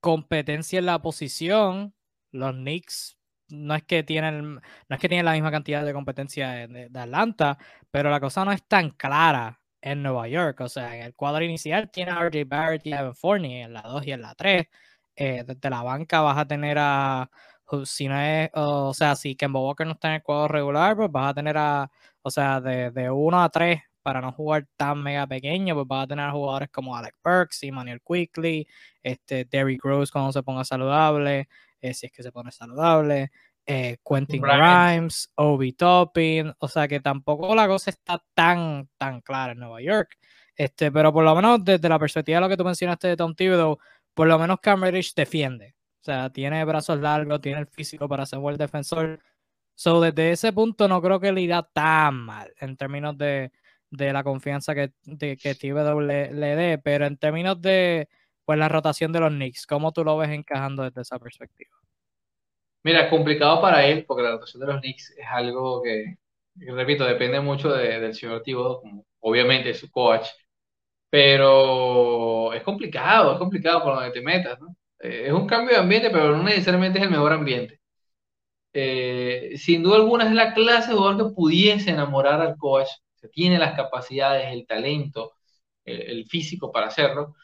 competencia 0.02 0.80
en 0.80 0.88
la 0.88 1.00
posición, 1.02 1.94
los 2.32 2.54
Knicks 2.54 3.18
no 3.52 3.76
es 3.76 3.84
que 3.84 4.04
tienen, 4.04 4.56
no 4.56 4.62
es 4.90 5.00
que 5.00 5.10
tienen 5.10 5.26
la 5.26 5.34
misma 5.34 5.52
cantidad 5.52 5.86
de 5.86 5.94
competencia 5.94 6.68
de, 6.68 6.90
Atlanta, 6.94 7.58
pero 7.92 8.10
la 8.10 8.20
cosa 8.20 8.46
no 8.46 8.52
es 8.52 8.64
tan 8.68 8.92
clara 8.92 9.60
en 9.82 10.04
Nueva 10.04 10.28
York. 10.28 10.62
O 10.62 10.70
sea, 10.70 10.96
en 10.96 11.04
el 11.04 11.16
cuadro 11.16 11.44
inicial 11.44 11.90
tiene 11.92 12.12
a 12.12 12.20
RJ 12.20 12.46
Barrett 12.48 12.86
y 12.86 12.94
Evan 12.94 13.16
Fournier 13.16 13.66
en 13.66 13.74
la 13.74 13.82
2 13.82 14.08
y 14.08 14.12
en 14.12 14.22
la 14.22 14.36
3. 14.36 14.68
Eh, 15.16 15.44
desde 15.46 15.70
la 15.70 15.84
banca 15.84 16.22
vas 16.22 16.38
a 16.38 16.48
tener 16.48 16.78
a, 16.80 17.30
si 17.86 18.08
no 18.08 18.20
es, 18.20 18.50
o 18.54 18.94
sea, 18.94 19.16
si 19.16 19.36
Kemba 19.36 19.60
Walker 19.60 19.86
no 19.86 19.94
está 19.94 20.10
en 20.10 20.16
el 20.16 20.24
cuadro 20.24 20.48
regular, 20.48 20.96
pues 20.96 21.12
vas 21.12 21.32
a 21.32 21.34
tener 21.34 21.58
a, 21.58 21.90
o 22.22 22.32
sea, 22.32 22.62
de, 22.62 22.92
de 22.92 23.10
1 23.10 23.44
a 23.44 23.50
3 23.50 23.82
para 24.02 24.22
no 24.22 24.32
jugar 24.32 24.68
tan 24.76 25.02
mega 25.02 25.28
pequeño, 25.28 25.76
pues 25.76 25.88
vas 25.88 26.04
a 26.06 26.08
tener 26.08 26.32
jugadores 26.32 26.70
como 26.70 26.96
Alec 26.96 27.16
Burks 27.24 27.62
Manuel 27.72 28.02
Quickly, 28.02 28.68
este, 29.04 29.46
Derrick 29.46 29.84
Rose 29.84 30.12
cuando 30.12 30.32
se 30.32 30.44
ponga 30.44 30.64
saludable, 30.64 31.48
eh, 31.82 31.94
si 31.94 32.06
es 32.06 32.12
que 32.12 32.24
se 32.24 32.32
pone 32.32 32.52
saludable, 32.52 33.32
eh, 33.66 33.98
Quentin 34.04 34.42
Grimes, 34.42 35.32
Obi 35.36 35.74
Toppin, 35.74 36.54
o 36.58 36.68
sea 36.68 36.88
que 36.88 37.00
tampoco 37.00 37.54
la 37.56 37.68
cosa 37.68 37.90
está 37.90 38.24
tan, 38.34 38.90
tan 38.98 39.22
clara 39.22 39.54
en 39.54 39.60
Nueva 39.60 39.82
York. 39.82 40.18
Este, 40.56 40.92
pero 40.92 41.14
por 41.14 41.24
lo 41.24 41.36
menos 41.36 41.64
desde 41.64 41.90
la 41.90 42.00
perspectiva 42.00 42.38
de 42.38 42.42
lo 42.42 42.50
que 42.50 42.58
tú 42.58 42.64
mencionaste 42.64 43.08
de 43.08 43.18
Tom 43.18 43.34
Thibodeau, 43.34 43.78
por 44.14 44.28
lo 44.28 44.38
menos 44.38 44.60
Cam 44.62 44.82
defiende. 45.16 45.76
O 46.02 46.04
sea, 46.04 46.30
tiene 46.32 46.64
brazos 46.66 47.00
largos, 47.00 47.42
tiene 47.42 47.60
el 47.60 47.68
físico 47.68 48.08
para 48.10 48.26
ser 48.26 48.40
buen 48.40 48.58
defensor. 48.58 49.20
So, 49.76 50.02
desde 50.02 50.32
ese 50.32 50.54
punto 50.54 50.88
no 50.88 51.02
creo 51.02 51.20
que 51.20 51.32
le 51.32 51.42
irá 51.42 51.64
tan 51.64 52.16
mal 52.16 52.54
en 52.60 52.78
términos 52.78 53.18
de, 53.18 53.52
de 53.90 54.14
la 54.14 54.24
confianza 54.24 54.76
que, 54.76 54.94
de, 55.04 55.38
que 55.38 55.56
Thibodeau 55.56 56.02
le, 56.02 56.34
le 56.34 56.56
dé, 56.56 56.78
pero 56.78 57.06
en 57.06 57.18
términos 57.18 57.62
de 57.62 58.10
pues 58.52 58.60
la 58.60 58.68
rotación 58.68 59.14
de 59.14 59.22
los 59.22 59.30
Knicks, 59.30 59.66
¿cómo 59.66 59.94
tú 59.94 60.04
lo 60.04 60.18
ves 60.18 60.30
encajando 60.30 60.84
desde 60.84 61.04
esa 61.04 61.18
perspectiva? 61.18 61.72
Mira, 62.84 63.10
complicado 63.10 63.62
para 63.62 63.86
él, 63.86 64.04
porque 64.06 64.24
la 64.24 64.32
rotación 64.32 64.60
de 64.60 64.74
los 64.74 64.82
Knicks 64.82 65.12
es 65.12 65.26
algo 65.26 65.82
que, 65.82 66.18
repito, 66.58 67.06
depende 67.06 67.40
mucho 67.40 67.72
del 67.72 68.14
señor 68.14 68.44
Thibodeau, 68.44 68.82
como 68.82 69.06
obviamente 69.22 69.74
su 69.74 69.90
coach, 69.90 70.28
pero 71.10 72.52
es 72.52 72.62
complicado, 72.64 73.32
es 73.32 73.40
complicado 73.40 73.84
por 73.86 73.96
donde 73.96 74.12
te 74.12 74.20
metas, 74.20 74.60
¿no? 74.60 74.76
Eh, 75.00 75.28
es 75.28 75.32
un 75.32 75.48
cambio 75.48 75.76
de 75.76 75.82
ambiente, 75.82 76.10
pero 76.10 76.36
no 76.36 76.44
necesariamente 76.44 77.00
es 77.00 77.06
el 77.06 77.12
mejor 77.12 77.32
ambiente. 77.32 77.80
Eh, 78.74 79.54
sin 79.56 79.82
duda 79.82 79.96
alguna 79.96 80.26
es 80.26 80.34
la 80.34 80.54
clase 80.54 80.92
de 80.92 80.98
jugador 80.98 81.30
que 81.30 81.36
pudiese 81.36 81.92
enamorar 81.92 82.42
al 82.42 82.58
coach, 82.58 82.90
se 83.16 83.30
tiene 83.30 83.58
las 83.58 83.76
capacidades, 83.78 84.52
el 84.52 84.68
talento, 84.68 85.36
el, 85.86 86.26
físico 86.26 86.70
para 86.70 86.88
hacerlo, 86.88 87.36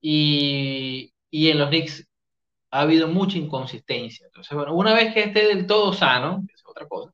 y, 0.00 1.12
y, 1.30 1.50
en 1.50 1.58
los 1.58 1.68
Knicks 1.68 2.08
ha 2.70 2.82
habido 2.82 3.08
mucha 3.08 3.38
inconsistencia. 3.38 4.26
Entonces, 4.26 4.56
bueno, 4.56 4.74
una 4.74 4.94
vez 4.94 5.14
que 5.14 5.20
esté 5.24 5.46
del 5.48 5.66
todo 5.66 5.92
sano, 5.92 6.44
es 6.54 6.62
otra 6.66 6.86
cosa, 6.88 7.12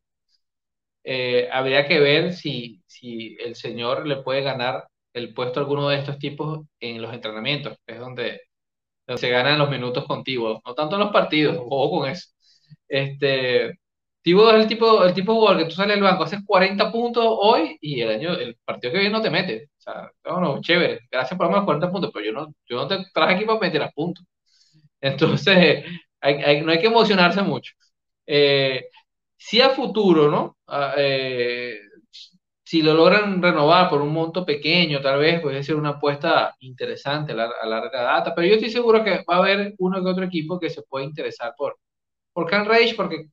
eh, 1.05 1.49
habría 1.53 1.87
que 1.87 2.01
ver 2.01 2.33
si, 2.35 2.83
si 2.87 3.37
el 3.41 3.55
señor 3.57 4.07
le 4.07 4.17
puede 4.23 4.43
ganar 4.43 4.89
el 5.13 5.33
puesto 5.35 5.61
a 5.61 5.63
alguno 5.63 5.89
de 5.89 5.99
estos 5.99 6.19
tipos 6.19 6.67
en 6.81 7.01
los 7.01 7.13
entrenamientos, 7.15 7.79
es 7.87 7.99
donde, 7.99 8.41
donde 9.07 9.21
se 9.21 9.31
ganan 9.31 9.59
los 9.59 9.71
minutos 9.71 10.07
contigo, 10.07 10.63
no 10.67 10.75
tanto 10.75 10.97
en 10.97 11.03
los 11.03 11.13
partidos, 11.13 11.59
ojo 11.59 12.01
con 12.01 12.11
eso. 12.11 12.31
Este, 12.89 13.79
Tibo 14.23 14.51
es 14.51 14.63
el 14.63 14.69
tipo, 14.69 15.05
el 15.05 15.15
tipo 15.15 15.33
de 15.33 15.39
jugador 15.39 15.63
que 15.63 15.69
tú 15.71 15.77
sales 15.77 15.97
del 15.97 16.05
banco, 16.05 16.25
haces 16.25 16.41
40 16.47 16.93
puntos 16.93 17.25
hoy 17.29 17.79
y 17.81 18.01
el 18.01 18.11
año, 18.11 18.35
el 18.35 18.57
partido 18.65 18.93
que 18.93 18.99
viene 19.01 19.13
no 19.13 19.23
te 19.23 19.31
mete. 19.31 19.71
Sea, 19.87 20.11
bueno, 20.25 20.61
chévere, 20.61 21.01
gracias 21.11 21.39
por 21.39 21.51
los 21.51 21.65
40 21.65 21.91
puntos, 21.91 22.11
pero 22.13 22.27
yo 22.27 22.33
no, 22.33 22.55
yo 22.69 22.77
no 22.77 22.89
te 22.89 22.99
traje 23.15 23.35
aquí 23.35 23.45
para 23.45 23.61
meter 23.61 23.83
a 23.83 23.91
puntos. 23.91 24.25
Entonces, 25.01 25.85
no 26.65 26.73
hay 26.73 26.81
que 26.81 26.87
emocionarse 26.87 27.43
mucho. 27.43 27.75
Eh, 28.27 28.89
si 29.37 29.61
a 29.61 29.71
futuro, 29.71 30.31
¿no? 30.31 30.59
Ah, 30.67 30.95
eh, 30.99 31.79
si 32.65 32.83
lo 32.83 32.95
logran 32.95 33.41
renovar 33.43 33.89
por 33.89 34.03
un 34.03 34.13
monto 34.13 34.45
pequeño, 34.45 35.01
tal 35.01 35.21
vez 35.21 35.41
puede 35.41 35.63
ser 35.63 35.77
una 35.77 35.91
apuesta 35.91 36.57
interesante 36.61 37.33
a, 37.33 37.37
larga 37.37 38.03
data, 38.03 38.35
pero 38.35 38.49
yo 38.49 38.55
estoy 38.55 38.71
seguro 38.71 39.05
que 39.05 39.25
va 39.29 39.37
a 39.37 39.39
haber 39.39 39.75
uno 39.79 40.03
que 40.03 40.11
otro 40.11 40.25
equipo 40.25 40.59
que 40.59 40.71
se 40.71 40.83
puede 40.83 41.05
interesar 41.07 41.55
por, 41.57 41.79
por 42.33 42.51
Can 42.51 42.67
Rage, 42.67 42.95
porque 42.97 43.27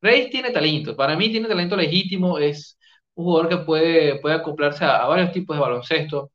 Rage 0.00 0.28
tiene 0.30 0.50
talento, 0.50 0.96
para 0.96 1.16
mí 1.16 1.30
tiene 1.30 1.48
talento 1.48 1.76
legítimo, 1.76 2.38
es 2.38 2.78
un 3.14 3.24
jugador 3.24 3.48
que 3.48 3.58
puede, 3.58 4.20
puede 4.20 4.36
acoplarse 4.36 4.84
a, 4.84 5.06
varios 5.06 5.32
tipos 5.32 5.56
de 5.56 5.62
baloncesto, 5.62 6.32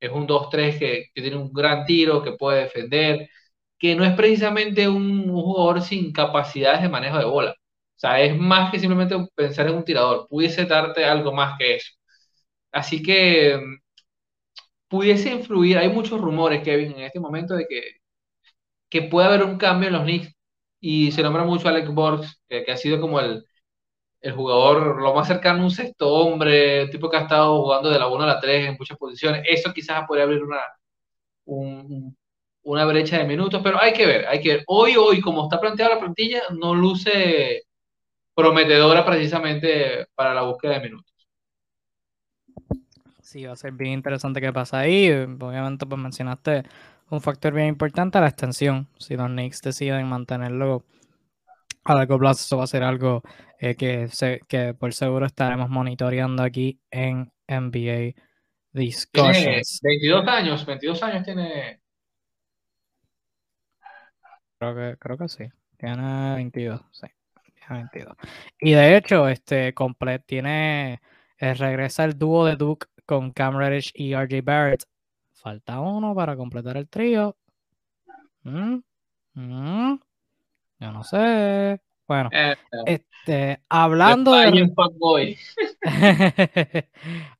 es 0.00 0.10
un 0.12 0.26
2-3 0.26 0.78
que, 0.78 1.06
que, 1.14 1.22
tiene 1.22 1.36
un 1.36 1.52
gran 1.52 1.86
tiro, 1.86 2.22
que 2.22 2.32
puede 2.32 2.62
defender, 2.64 3.28
que 3.78 3.94
no 3.96 4.04
es 4.04 4.14
precisamente 4.14 4.88
un, 4.88 5.28
jugador 5.30 5.82
sin 5.82 6.12
capacidades 6.12 6.82
de 6.82 6.88
manejo 6.88 7.18
de 7.18 7.24
bola. 7.24 7.52
O 7.52 7.98
sea, 7.98 8.20
es 8.20 8.38
más 8.38 8.70
que 8.70 8.78
simplemente 8.80 9.16
pensar 9.34 9.68
en 9.68 9.76
un 9.76 9.84
tirador. 9.84 10.28
Pudiese 10.28 10.66
darte 10.66 11.04
algo 11.04 11.32
más 11.32 11.58
que 11.58 11.76
eso. 11.76 11.92
Así 12.72 13.02
que 13.02 13.56
mm, 13.58 13.78
pudiese 14.88 15.30
influir. 15.30 15.78
Hay 15.78 15.88
muchos 15.88 16.20
rumores, 16.20 16.62
Kevin, 16.62 16.92
en 16.92 17.00
este 17.02 17.20
momento 17.20 17.54
de 17.54 17.66
que, 17.68 17.82
que 18.88 19.02
puede 19.02 19.26
haber 19.28 19.42
un 19.44 19.58
cambio 19.58 19.88
en 19.88 19.94
los 19.94 20.02
Knicks. 20.04 20.32
Y 20.80 21.12
se 21.12 21.22
nombra 21.22 21.44
mucho 21.44 21.68
a 21.68 21.70
Alec 21.72 21.88
Borgs, 21.92 22.40
que, 22.48 22.70
ha 22.70 22.76
sido 22.76 23.00
como 23.00 23.20
el, 23.20 23.44
el 24.26 24.32
jugador 24.32 25.00
lo 25.00 25.14
más 25.14 25.28
cercano 25.28 25.62
un 25.62 25.70
sexto 25.70 26.12
hombre, 26.12 26.88
tipo 26.88 27.08
que 27.08 27.16
ha 27.16 27.20
estado 27.20 27.62
jugando 27.62 27.90
de 27.90 27.98
la 27.98 28.08
1 28.08 28.24
a 28.24 28.26
la 28.26 28.40
3 28.40 28.70
en 28.70 28.76
muchas 28.76 28.98
posiciones. 28.98 29.44
Eso 29.48 29.72
quizás 29.72 30.04
podría 30.04 30.24
abrir 30.24 30.42
una, 30.42 30.60
un, 31.44 32.16
una 32.64 32.84
brecha 32.86 33.18
de 33.18 33.24
minutos, 33.24 33.60
pero 33.62 33.80
hay 33.80 33.92
que 33.92 34.04
ver, 34.04 34.26
hay 34.26 34.40
que 34.40 34.48
ver. 34.48 34.64
Hoy, 34.66 34.96
hoy, 34.96 35.20
como 35.20 35.44
está 35.44 35.60
planteada 35.60 35.94
la 35.94 36.00
plantilla, 36.00 36.42
no 36.50 36.74
luce 36.74 37.62
prometedora 38.34 39.06
precisamente 39.06 40.06
para 40.16 40.34
la 40.34 40.42
búsqueda 40.42 40.72
de 40.72 40.80
minutos. 40.80 41.12
Sí, 43.22 43.44
va 43.44 43.52
a 43.52 43.56
ser 43.56 43.72
bien 43.74 43.92
interesante 43.92 44.40
qué 44.40 44.52
pasa 44.52 44.80
ahí. 44.80 45.08
Obviamente, 45.08 45.86
pues 45.86 46.00
mencionaste 46.00 46.64
un 47.10 47.20
factor 47.20 47.54
bien 47.54 47.68
importante, 47.68 48.18
la 48.18 48.26
extensión. 48.26 48.88
Si 48.98 49.16
los 49.16 49.28
Knicks 49.28 49.62
deciden 49.62 50.08
mantenerlo 50.08 50.82
a 51.86 51.94
largo 51.94 52.18
plazo, 52.18 52.40
eso 52.40 52.56
va 52.58 52.64
a 52.64 52.68
ser 52.68 52.82
algo 52.82 53.22
eh, 53.58 53.74
que, 53.74 54.08
se, 54.08 54.40
que 54.48 54.74
por 54.74 54.92
seguro 54.92 55.26
estaremos 55.26 55.70
monitoreando 55.70 56.42
aquí 56.42 56.80
en 56.90 57.32
NBA 57.48 58.14
Discussions. 58.72 59.80
Tiene 59.80 59.98
22 60.00 60.28
años, 60.28 60.66
22 60.66 61.02
años 61.02 61.24
tiene 61.24 61.80
Creo 64.58 64.74
que, 64.74 64.96
creo 64.98 65.18
que 65.18 65.28
sí. 65.28 65.44
Tiene 65.76 66.34
22, 66.36 66.80
sí. 66.90 67.06
Tiene 67.54 67.82
22. 67.82 68.16
Y 68.60 68.72
de 68.72 68.96
hecho, 68.96 69.28
este 69.28 69.74
complet 69.74 70.24
tiene. 70.26 71.00
Eh, 71.38 71.54
regresa 71.54 72.04
el 72.04 72.18
dúo 72.18 72.46
de 72.46 72.56
Duke 72.56 72.86
con 73.04 73.32
Cam 73.32 73.56
Reddish 73.58 73.92
y 73.94 74.14
RJ 74.14 74.42
Barrett. 74.42 74.84
Falta 75.34 75.80
uno 75.80 76.14
para 76.14 76.36
completar 76.36 76.76
el 76.76 76.88
trío. 76.88 77.36
¿Mm? 78.42 78.78
¿Mm? 79.34 79.98
Yo 80.78 80.92
no 80.92 81.04
sé. 81.04 81.80
Bueno, 82.06 82.28
eh, 82.32 82.54
este, 82.86 83.62
hablando 83.68 84.32
de. 84.32 85.38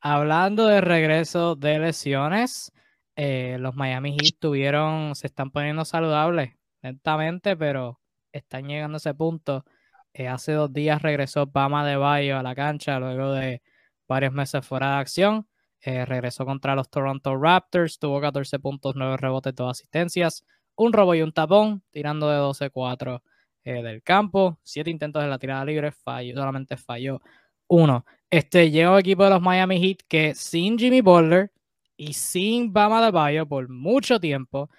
hablando 0.00 0.66
de 0.66 0.80
regreso 0.80 1.54
de 1.54 1.78
lesiones, 1.78 2.72
eh, 3.14 3.58
los 3.60 3.76
Miami 3.76 4.16
Heat 4.18 4.38
tuvieron, 4.40 5.14
se 5.14 5.28
están 5.28 5.50
poniendo 5.52 5.84
saludables 5.84 6.54
lentamente, 6.82 7.56
pero 7.56 8.00
están 8.32 8.66
llegando 8.66 8.96
a 8.96 8.98
ese 8.98 9.14
punto. 9.14 9.64
Eh, 10.12 10.26
hace 10.26 10.52
dos 10.52 10.72
días 10.72 11.00
regresó 11.00 11.46
Bama 11.46 11.86
de 11.86 11.96
Bayo 11.96 12.38
a 12.38 12.42
la 12.42 12.54
cancha 12.56 12.98
luego 12.98 13.32
de 13.32 13.62
varios 14.08 14.32
meses 14.32 14.66
fuera 14.66 14.94
de 14.94 15.00
acción. 15.00 15.46
Regresó 15.82 16.44
contra 16.44 16.74
los 16.74 16.90
Toronto 16.90 17.36
Raptors, 17.36 18.00
tuvo 18.00 18.20
14 18.20 18.58
puntos, 18.58 18.96
9 18.96 19.18
rebotes, 19.18 19.54
2 19.54 19.70
asistencias, 19.70 20.44
un 20.76 20.92
robo 20.92 21.14
y 21.14 21.22
un 21.22 21.32
tapón, 21.32 21.82
tirando 21.90 22.28
de 22.30 22.38
12-4 22.38 23.22
eh, 23.64 23.82
del 23.82 24.02
campo, 24.02 24.58
7 24.62 24.90
intentos 24.90 25.22
de 25.22 25.28
la 25.28 25.38
tirada 25.38 25.64
libre, 25.64 25.92
falló, 25.92 26.34
solamente 26.34 26.76
falló 26.76 27.20
uno. 27.68 28.04
Este 28.30 28.70
llegó 28.70 28.98
equipo 28.98 29.24
de 29.24 29.30
los 29.30 29.42
Miami 29.42 29.80
Heat 29.80 29.98
que 30.08 30.34
sin 30.34 30.78
Jimmy 30.78 31.00
Butler 31.00 31.52
y 31.96 32.12
sin 32.12 32.72
Bama 32.72 33.04
de 33.04 33.10
Bayo 33.10 33.46
por 33.46 33.68
mucho 33.68 34.20
tiempo 34.20 34.70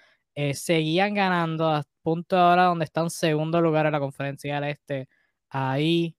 seguían 0.54 1.14
ganando 1.14 1.68
a 1.68 1.82
punto 2.02 2.36
ahora 2.38 2.64
donde 2.64 2.84
están 2.84 3.10
segundo 3.10 3.60
lugar 3.60 3.86
en 3.86 3.92
la 3.92 4.00
conferencia 4.00 4.60
del 4.60 4.70
este, 4.70 5.08
ahí 5.50 6.16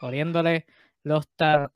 poniéndole 0.00 0.66
los, 1.02 1.26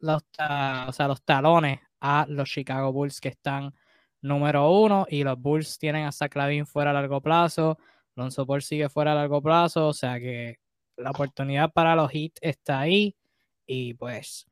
los 0.00 1.22
talones 1.24 1.80
a 2.00 2.26
los 2.28 2.48
Chicago 2.48 2.92
Bulls 2.92 3.20
que 3.20 3.28
están 3.28 3.74
número 4.22 4.70
uno 4.70 5.06
y 5.08 5.24
los 5.24 5.40
Bulls 5.40 5.78
tienen 5.78 6.06
hasta 6.06 6.28
Clavin 6.28 6.66
fuera 6.66 6.90
a 6.90 6.94
largo 6.94 7.20
plazo, 7.20 7.78
Lonzo 8.14 8.46
Ball 8.46 8.62
sigue 8.62 8.88
fuera 8.88 9.12
a 9.12 9.14
largo 9.14 9.40
plazo, 9.42 9.88
o 9.88 9.92
sea 9.92 10.18
que 10.18 10.58
la 10.96 11.10
oportunidad 11.10 11.72
para 11.72 11.94
los 11.94 12.10
Heat 12.10 12.32
está 12.40 12.80
ahí 12.80 13.16
y 13.66 13.94
pues 13.94 14.46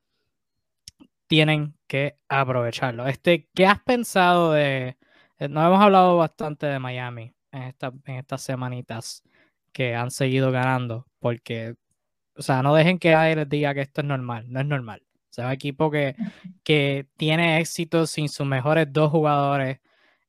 tienen 1.27 1.75
que 1.89 2.17
aprovecharlo. 2.29 3.07
Este, 3.09 3.49
¿qué 3.55 3.67
has 3.67 3.83
pensado 3.83 4.53
de 4.53 4.97
eh, 5.39 5.49
nos 5.49 5.67
hemos 5.67 5.81
hablado 5.81 6.17
bastante 6.17 6.67
de 6.67 6.79
Miami 6.79 7.35
en, 7.53 7.75
en 8.07 8.17
estas 8.17 8.43
semanitas 8.43 9.23
que 9.73 9.95
han 9.95 10.11
seguido 10.11 10.51
ganando, 10.51 11.07
porque, 11.19 11.75
o 12.37 12.43
sea, 12.43 12.63
no 12.63 12.75
dejen 12.75 12.99
que 12.99 13.13
nadie 13.13 13.37
les 13.37 13.49
diga 13.49 13.75
que 13.75 13.83
esto 13.83 14.01
es 14.01 14.07
normal, 14.07 14.47
no 14.49 14.61
es 14.61 14.67
normal. 14.67 15.06
O 15.37 15.43
sea, 15.43 15.47
un 15.49 15.53
equipo 15.53 15.91
que, 15.91 16.17
que 16.65 17.09
tiene 17.19 17.61
éxito 17.61 18.07
sin 18.07 18.31
sus 18.31 18.47
mejores 18.47 18.91
dos 18.91 19.11
jugadores, 19.11 19.81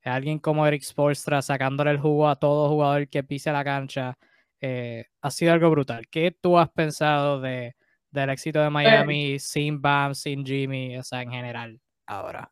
alguien 0.04 0.38
como 0.38 0.68
Eric 0.68 0.82
Spolstra 0.82 1.42
sacándole 1.42 1.92
el 1.92 1.98
jugo 1.98 2.28
a 2.28 2.36
todo 2.36 2.68
jugador 2.68 3.08
que 3.08 3.24
pise 3.24 3.54
la 3.54 3.64
cancha, 3.64 4.18
eh, 4.60 5.06
ha 5.22 5.32
sido 5.32 5.54
algo 5.54 5.70
brutal. 5.70 6.08
¿Qué 6.10 6.32
tú 6.32 6.60
has 6.60 6.70
pensado 6.72 7.40
de, 7.40 7.78
del 8.12 8.32
éxito 8.32 8.60
de 8.60 8.70
Miami 8.70 9.40
sin 9.40 9.82
Bam, 9.82 10.14
sin 10.14 10.46
Jimmy, 10.46 10.98
o 10.98 11.04
sea, 11.04 11.22
en 11.22 11.32
general, 11.32 11.80
ahora? 12.06 12.52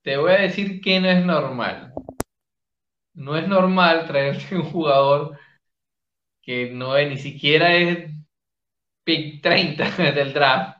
Te 0.00 0.16
voy 0.16 0.32
a 0.32 0.40
decir 0.40 0.80
que 0.80 0.98
no 0.98 1.10
es 1.10 1.26
normal. 1.26 1.92
No 3.12 3.36
es 3.36 3.46
normal 3.46 4.06
traerte 4.06 4.56
un 4.56 4.62
jugador 4.62 5.38
que 6.40 6.70
no 6.70 6.96
es, 6.96 7.10
ni 7.10 7.18
siquiera 7.18 7.74
es 7.74 8.10
pick 9.04 9.42
30 9.42 9.90
del 10.12 10.32
draft, 10.32 10.75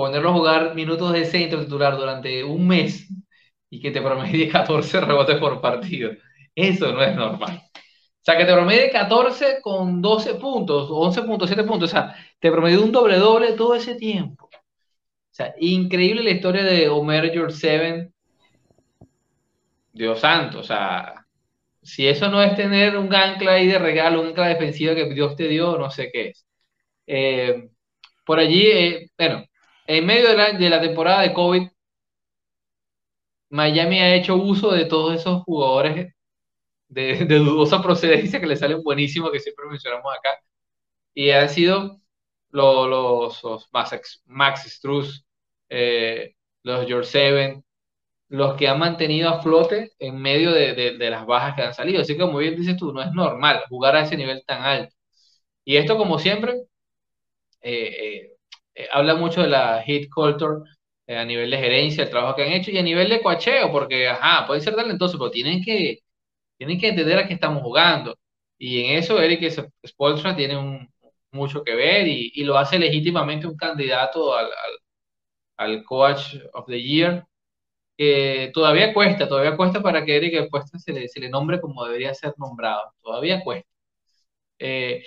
ponerlo 0.00 0.30
a 0.30 0.34
jugar 0.34 0.74
minutos 0.74 1.12
de 1.12 1.24
centro 1.24 1.60
titular 1.60 1.96
durante 1.96 2.44
un 2.44 2.66
mes 2.66 3.08
y 3.70 3.80
que 3.80 3.90
te 3.90 4.02
promedie 4.02 4.48
14 4.52 5.00
rebotes 5.00 5.38
por 5.38 5.60
partido. 5.60 6.12
Eso 6.54 6.92
no 6.92 7.02
es 7.02 7.14
normal. 7.14 7.62
O 7.74 8.22
sea, 8.22 8.36
que 8.36 8.44
te 8.44 8.52
promedie 8.52 8.90
14 8.90 9.60
con 9.62 10.02
12 10.02 10.34
puntos, 10.34 10.90
11.7 10.90 11.64
puntos, 11.64 11.90
o 11.90 11.92
sea, 11.92 12.14
te 12.38 12.50
promedie 12.50 12.78
un 12.78 12.92
doble 12.92 13.16
doble 13.16 13.52
todo 13.52 13.74
ese 13.74 13.94
tiempo 13.94 14.50
sea, 15.40 15.54
increíble 15.58 16.22
la 16.22 16.30
historia 16.30 16.62
de 16.64 16.88
Homer 16.88 17.30
George 17.32 17.56
Seven. 17.56 18.14
Dios 19.92 20.20
santo, 20.20 20.60
o 20.60 20.62
sea, 20.62 21.26
si 21.82 22.06
eso 22.06 22.28
no 22.28 22.42
es 22.42 22.54
tener 22.56 22.96
un 22.96 23.08
gancla 23.08 23.52
ahí 23.52 23.66
de 23.66 23.78
regalo, 23.78 24.20
un 24.20 24.28
gancla 24.28 24.48
defensivo 24.48 24.94
que 24.94 25.12
Dios 25.14 25.36
te 25.36 25.48
dio, 25.48 25.78
no 25.78 25.90
sé 25.90 26.10
qué 26.12 26.28
es. 26.28 26.46
Eh, 27.06 27.70
por 28.24 28.38
allí, 28.38 28.66
eh, 28.66 29.10
bueno, 29.18 29.44
en 29.98 30.06
medio 30.06 30.28
de 30.28 30.36
la, 30.36 30.52
de 30.52 30.70
la, 30.70 30.80
temporada 30.80 31.22
de 31.22 31.32
COVID, 31.34 31.68
Miami 33.50 33.98
ha 34.00 34.14
hecho 34.14 34.36
uso 34.36 34.70
de 34.72 34.84
todos 34.84 35.14
esos 35.16 35.42
jugadores 35.42 36.14
de, 36.88 37.24
de 37.26 37.38
dudosa 37.38 37.82
procedencia 37.82 38.40
que 38.40 38.46
le 38.46 38.56
salen 38.56 38.82
buenísimos, 38.82 39.32
que 39.32 39.40
siempre 39.40 39.66
mencionamos 39.68 40.12
acá, 40.16 40.38
y 41.14 41.30
han 41.30 41.48
sido 41.48 42.00
los, 42.50 43.42
los, 43.42 43.68
Max, 43.72 44.22
Max 44.26 44.62
Struz, 44.70 45.24
eh, 45.68 46.36
los 46.62 46.86
George 46.86 47.10
Seven, 47.10 47.64
los 48.28 48.56
que 48.56 48.68
han 48.68 48.78
mantenido 48.78 49.30
a 49.30 49.42
flote 49.42 49.92
en 49.98 50.20
medio 50.20 50.52
de, 50.52 50.96
las 51.10 51.26
bajas 51.26 51.56
que 51.56 51.62
han 51.62 51.74
salido. 51.74 52.02
Así 52.02 52.14
que, 52.14 52.20
como 52.20 52.38
bien 52.38 52.56
dices 52.56 52.76
tú, 52.76 52.92
no 52.92 53.02
es 53.02 53.12
normal 53.12 53.64
jugar 53.68 53.96
a 53.96 54.02
ese 54.02 54.16
nivel 54.16 54.44
tan 54.46 54.62
alto. 54.62 54.94
Y 55.64 55.76
esto, 55.76 55.96
como 55.98 56.18
siempre, 56.18 56.54
eh, 57.62 58.26
eh, 58.29 58.29
habla 58.92 59.14
mucho 59.14 59.42
de 59.42 59.48
la 59.48 59.82
hit 59.82 60.10
culture 60.10 60.62
a 61.08 61.24
nivel 61.24 61.50
de 61.50 61.58
gerencia, 61.58 62.04
el 62.04 62.10
trabajo 62.10 62.36
que 62.36 62.44
han 62.44 62.52
hecho 62.52 62.70
y 62.70 62.78
a 62.78 62.82
nivel 62.82 63.08
de 63.08 63.20
coacheo, 63.20 63.70
porque, 63.72 64.08
ajá, 64.08 64.46
puede 64.46 64.60
ser 64.60 64.76
talentoso, 64.76 65.18
pero 65.18 65.30
tienen 65.30 65.62
que, 65.62 66.00
tienen 66.58 66.78
que 66.80 66.88
entender 66.88 67.18
a 67.18 67.26
qué 67.28 67.34
estamos 67.34 67.62
jugando. 67.62 68.16
Y 68.58 68.84
en 68.84 68.98
eso 68.98 69.20
Eric 69.20 69.50
Spolstra 69.86 70.36
tiene 70.36 70.88
mucho 71.32 71.64
que 71.64 71.74
ver 71.74 72.06
y, 72.08 72.44
lo 72.44 72.58
hace 72.58 72.78
legítimamente 72.78 73.46
un 73.46 73.56
candidato 73.56 74.34
al, 74.36 74.48
al, 75.56 75.84
Coach 75.84 76.36
of 76.52 76.66
the 76.66 76.80
Year. 76.82 77.26
todavía 78.52 78.92
cuesta, 78.94 79.28
todavía 79.28 79.56
cuesta 79.56 79.82
para 79.82 80.04
que 80.04 80.16
Eric 80.16 80.50
Cuesta 80.50 80.78
se 80.78 80.92
le, 80.92 81.08
se 81.08 81.20
le 81.20 81.28
nombre 81.28 81.60
como 81.60 81.84
debería 81.84 82.14
ser 82.14 82.34
nombrado. 82.38 82.92
Todavía 83.02 83.42
cuesta. 83.42 83.68
Eh, 84.58 85.04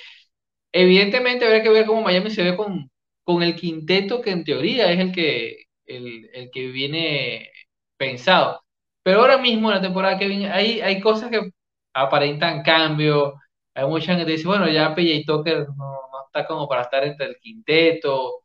evidentemente 0.72 1.46
habrá 1.46 1.64
que 1.64 1.70
ver 1.70 1.86
cómo 1.86 2.02
Miami 2.04 2.32
se 2.32 2.44
ve 2.44 2.58
con, 2.58 2.92
con 3.24 3.44
el 3.44 3.56
quinteto 3.56 4.22
que 4.22 4.32
en 4.32 4.44
teoría 4.44 4.92
es 4.92 5.00
el 5.00 5.12
que, 5.14 5.66
el, 5.86 6.30
el, 6.34 6.52
que 6.52 6.68
viene 6.68 7.52
pensado. 7.98 8.62
Pero 9.04 9.22
ahora 9.22 9.38
mismo 9.38 9.70
en 9.70 9.76
la 9.78 9.82
temporada 9.82 10.18
que 10.18 10.28
viene 10.28 10.52
hay, 10.52 10.82
hay 10.82 11.00
cosas 11.02 11.30
que 11.32 11.52
aparentan 11.94 12.64
cambio. 12.64 13.36
Hay 13.74 13.88
mucha 13.88 14.08
gente 14.14 14.26
que 14.26 14.34
dice, 14.34 14.48
bueno, 14.48 14.70
ya 14.70 14.96
PJ 14.96 15.24
Tucker 15.26 15.68
no, 15.78 16.00
está 16.28 16.48
como 16.48 16.68
para 16.68 16.84
estar 16.84 17.04
entre 17.06 17.28
el 17.28 17.38
quinteto. 17.40 18.44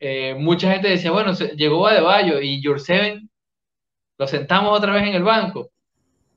Eh, 0.00 0.34
mucha 0.38 0.72
gente 0.72 0.88
decía, 0.88 1.10
bueno, 1.12 1.32
llegó 1.34 1.86
a 1.88 2.00
Bayo 2.00 2.40
y 2.40 2.62
Your 2.62 2.80
Seven 2.80 3.28
lo 4.18 4.26
sentamos 4.26 4.76
otra 4.76 4.92
vez 4.92 5.04
en 5.04 5.14
el 5.14 5.22
banco, 5.22 5.70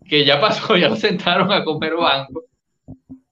que 0.07 0.25
ya 0.25 0.39
pasó, 0.39 0.77
ya 0.77 0.89
lo 0.89 0.95
sentaron 0.95 1.51
a 1.51 1.63
comer 1.63 1.95
banco, 1.95 2.45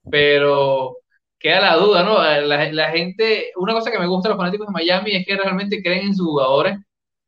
pero 0.10 0.98
queda 1.40 1.62
la 1.62 1.76
duda, 1.78 2.04
¿no? 2.04 2.22
La, 2.22 2.92
gente, 2.92 3.52
una 3.56 3.74
cosa 3.74 3.92
que 3.92 4.00
me 4.00 4.08
gusta 4.08 4.30
de 4.30 4.34
los 4.34 4.40
fanáticos 4.40 4.68
de 4.68 4.74
Miami 4.74 5.16
es 5.16 5.26
que 5.26 5.38
realmente 5.38 5.82
creen 5.82 6.08
en 6.08 6.16
sus 6.16 6.28
jugadores 6.28 6.78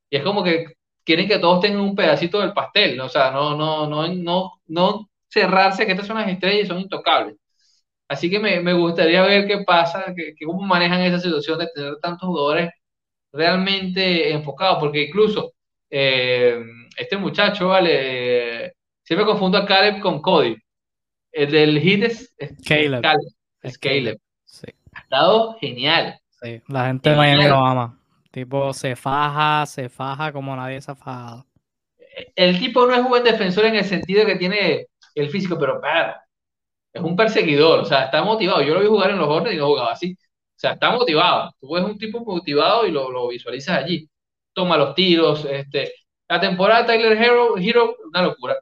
y 0.10 0.18
es 0.18 0.24
como 0.24 0.44
que 0.44 0.68
quieren 1.04 1.28
que 1.28 1.40
todos 1.40 1.62
tengan 1.62 1.82
un 1.82 1.96
pedacito 1.96 2.42
del 2.42 2.54
pastel, 2.54 2.98
¿no? 2.98 3.06
o 3.06 3.10
sea, 3.10 3.32
no, 3.32 3.56
no, 3.56 3.88
no, 3.88 4.08
no, 4.08 4.52
no 4.68 5.10
cerrarse 5.30 5.86
que 5.86 5.94
estas 5.94 6.08
son 6.08 6.18
las 6.18 6.30
estrellas 6.30 6.66
y 6.66 6.68
son 6.68 6.80
intocables. 6.80 7.38
Así 8.08 8.30
que 8.30 8.40
me, 8.40 8.60
me 8.60 8.74
gustaría 8.74 9.22
ver 9.24 9.48
qué 9.48 9.60
pasa, 9.60 10.14
que, 10.16 10.34
cómo 10.46 10.62
manejan 10.64 11.02
esa 11.02 11.20
situación 11.20 11.60
de 11.60 11.68
tener 11.74 11.96
tantos 12.02 12.28
jugadores 12.28 12.70
realmente 13.32 14.32
enfocados, 14.34 14.80
porque 14.80 15.04
incluso 15.04 15.54
eh, 15.90 16.62
este 16.98 17.18
muchacho, 17.18 17.70
vale, 17.70 18.74
siempre 19.04 19.26
confundo 19.26 19.58
a 19.58 19.66
Caleb 19.66 20.02
con 20.02 20.22
Cody. 20.22 20.58
El 21.32 21.52
del 21.52 21.80
hit 21.80 22.04
es, 22.04 22.34
Caleb. 22.68 23.02
Es 23.62 23.78
Caleb. 23.78 24.20
Sí. 24.44 24.68
Ha 24.94 25.02
estado 25.02 25.58
genial. 25.60 26.20
Sí, 26.42 26.62
la 26.68 26.88
gente 26.88 27.10
de 27.10 27.16
Miami 27.16 27.48
lo 27.48 27.66
ama. 27.66 28.00
Tipo, 28.32 28.74
se 28.74 28.96
faja, 28.96 29.66
se 29.66 29.90
faja 29.90 30.32
como 30.32 30.56
nadie 30.56 30.82
se 30.82 30.92
ha 30.92 30.96
fajado. 30.96 31.46
El 32.36 32.60
tipo 32.60 32.86
no 32.86 32.96
es 32.96 33.04
buen 33.04 33.24
defensor 33.24 33.66
en 33.66 33.76
el 33.76 33.86
sentido 33.86 34.26
que 34.26 34.36
tiene 34.36 34.88
el 35.16 35.30
físico, 35.30 35.58
pero 35.60 35.80
para, 35.80 36.24
es 36.94 37.02
un 37.02 37.16
perseguidor, 37.16 37.80
o 37.80 37.86
sea, 37.86 38.06
está 38.06 38.24
motivado. 38.24 38.62
Yo 38.62 38.74
lo 38.74 38.82
vi 38.82 38.88
jugar 38.88 39.12
en 39.12 39.20
los 39.20 39.28
Hornets 39.28 39.56
y 39.56 39.58
no 39.58 39.68
jugaba 39.68 39.92
así. 39.92 40.14
O 40.14 40.60
sea, 40.62 40.74
está 40.74 40.92
motivado. 40.92 41.52
Tú 41.60 41.74
ves 41.74 41.84
un 41.84 41.98
tipo 41.98 42.24
motivado 42.24 42.86
y 42.86 42.92
lo, 42.92 43.12
lo 43.12 43.30
visualizas 43.30 43.84
allí. 43.84 44.10
Toma 44.54 44.78
los 44.78 44.94
tiros. 44.96 45.46
Este, 45.46 45.94
la 46.28 46.40
temporada 46.40 46.84
de 46.84 46.88
Tyler 46.88 47.14
Hero, 47.14 47.58
Hero 47.58 47.96
una 48.06 48.22
locura. 48.24 48.58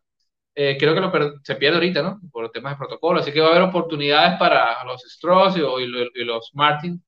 Eh, 0.61 0.75
creo 0.77 0.93
que 0.93 0.99
lo 0.99 1.09
se 1.41 1.55
pierde 1.55 1.77
ahorita, 1.77 2.01
¿no? 2.01 2.19
Por 2.33 2.51
temas 2.51 2.73
de 2.73 2.79
protocolo. 2.79 3.21
Así 3.21 3.31
que 3.31 3.39
va 3.39 3.47
a 3.47 3.51
haber 3.51 3.61
oportunidades 3.61 4.37
para 4.37 4.83
los 4.83 5.05
Strauss 5.05 5.55
y, 5.55 5.61
los 6.25 6.51
Martin. 6.53 7.01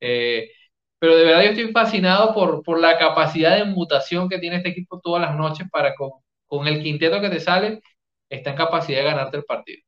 Eh, 0.00 0.50
pero 0.98 1.14
de 1.14 1.24
verdad 1.26 1.42
yo 1.42 1.50
estoy 1.50 1.72
fascinado 1.72 2.32
por, 2.32 2.62
por 2.62 2.80
la 2.80 2.96
capacidad 2.96 3.58
de 3.58 3.66
mutación 3.66 4.30
que 4.30 4.38
tiene 4.38 4.56
este 4.56 4.70
equipo 4.70 4.98
todas 5.00 5.20
las 5.20 5.36
noches 5.36 5.68
para 5.70 5.94
con, 5.94 6.10
con 6.46 6.66
el 6.68 6.82
quinteto 6.82 7.20
que 7.20 7.28
te 7.28 7.38
sale, 7.38 7.82
está 8.30 8.52
en 8.52 8.56
capacidad 8.56 9.00
de 9.00 9.04
ganarte 9.04 9.36
el 9.36 9.44
partido. 9.44 9.82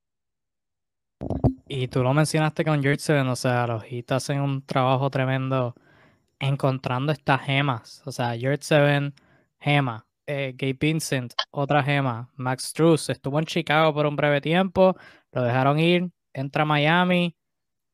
Y 1.66 1.88
tú 1.88 2.02
lo 2.02 2.12
mencionaste 2.12 2.62
con 2.62 2.82
George 2.82 3.00
Seven, 3.00 3.28
o 3.28 3.36
sea, 3.36 3.66
los 3.66 3.84
Heat 3.84 4.12
hacen 4.12 4.42
un 4.42 4.66
trabajo 4.66 5.09
tremendo 5.09 5.74
encontrando 6.38 7.12
estas 7.12 7.40
gemas. 7.40 8.02
O 8.04 8.12
sea, 8.12 8.36
George 8.36 8.64
Seven, 8.64 9.14
gema. 9.61 10.07
Eh, 10.31 10.53
Gabe 10.59 10.76
Vincent, 10.79 11.33
otra 11.51 11.83
gema. 11.83 12.31
Max 12.37 12.64
Struz 12.64 13.09
estuvo 13.09 13.39
en 13.39 13.47
Chicago 13.47 13.95
por 13.95 14.05
un 14.05 14.14
breve 14.14 14.43
tiempo, 14.43 14.95
lo 15.33 15.43
dejaron 15.43 15.79
ir, 15.79 16.11
entra 16.35 16.64
a 16.64 16.66
Miami 16.66 17.35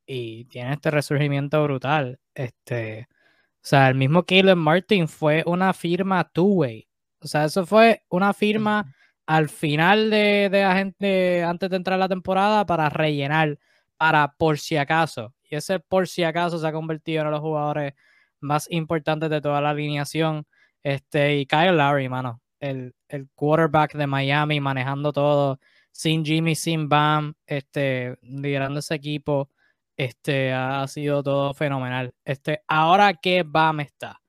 y 0.05 0.47
tiene 0.47 0.73
este 0.73 0.91
resurgimiento 0.91 1.63
brutal. 1.63 2.19
Este, 2.35 3.07
o 3.11 3.61
sea, 3.63 3.89
el 3.89 3.95
mismo 3.95 4.25
Caleb 4.25 4.57
Martin 4.57 5.07
fue 5.07 5.45
una 5.47 5.73
firma 5.75 6.25
two-way. 6.25 6.89
O 7.21 7.29
sea, 7.29 7.45
eso 7.45 7.67
fue 7.67 8.03
una 8.09 8.35
firma 8.35 8.93
al 9.27 9.49
final 9.49 10.11
de, 10.11 10.49
de 10.51 10.65
agente, 10.65 11.45
antes 11.45 11.71
de 11.71 11.77
entrar 11.77 12.01
la 12.01 12.09
temporada, 12.09 12.67
para 12.67 12.89
rellenar, 12.89 13.61
para 13.97 14.35
por 14.37 14.59
si 14.59 14.77
acaso. 14.77 15.35
Y 15.49 15.55
ese 15.55 15.79
por 15.79 16.09
si 16.09 16.25
acaso 16.25 16.59
se 16.59 16.67
ha 16.67 16.73
convertido 16.73 17.21
en 17.23 17.29
uno 17.29 17.37
de 17.37 17.41
los 17.41 17.49
jugadores 17.49 17.95
más 18.41 18.67
importantes 18.71 19.31
de 19.31 19.41
toda 19.41 19.61
la 19.61 19.71
alineación. 19.71 20.47
Este, 20.85 21.39
y 21.39 21.47
Kyle 21.47 21.77
Lowry, 21.77 22.09
mano, 22.09 22.41
el, 22.61 22.95
el 23.09 23.29
quarterback 23.35 23.95
de 23.95 24.07
Miami 24.07 24.61
manejando 24.61 25.13
todo, 25.13 25.59
sin 25.91 26.25
Jimmy, 26.25 26.55
sin 26.55 26.89
Bam, 26.89 27.35
este, 27.47 28.17
liderando 28.23 28.79
ese 28.79 28.95
equipo, 28.95 29.51
este, 29.97 30.53
ha 30.53 30.87
sido 30.87 31.23
todo 31.25 31.55
fenomenal. 31.55 32.15
Este, 32.25 32.63
ahora 32.69 33.15
que 33.15 33.43
Bam 33.45 33.81
está, 33.81 34.23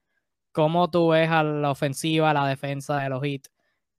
¿cómo 0.51 0.89
tú 0.89 1.09
ves 1.09 1.29
a 1.29 1.43
la 1.43 1.71
ofensiva, 1.71 2.31
a 2.31 2.33
la 2.33 2.47
defensa 2.47 2.99
de 2.99 3.09
los 3.09 3.21
Heat? 3.21 3.43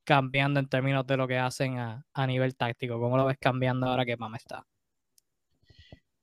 cambiando 0.07 0.61
en 0.61 0.69
términos 0.69 1.07
de 1.07 1.17
lo 1.19 1.27
que 1.27 1.37
hacen 1.37 1.79
a, 1.79 2.27
nivel 2.27 2.57
táctico? 2.57 2.99
¿Cómo 2.99 3.19
lo 3.19 3.27
ves 3.27 3.37
cambiando 3.39 3.87
ahora 3.87 4.07
que 4.07 4.17
Pam 4.17 4.35
está? 4.37 4.65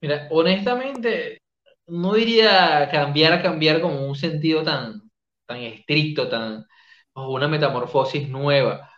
Mira, 0.02 0.28
honestamente, 0.32 1.42
no 1.88 2.14
diría 2.14 2.90
cambiar 2.90 3.34
a 3.34 3.42
cambiar 3.42 3.82
como 3.82 4.08
un 4.08 4.16
sentido 4.16 4.64
tan, 4.64 5.12
tan 5.54 5.62
estricto, 5.64 6.30
tan 6.30 6.66
una 7.16 7.47
metamorfosis 7.47 8.30
nueva. 8.30 8.89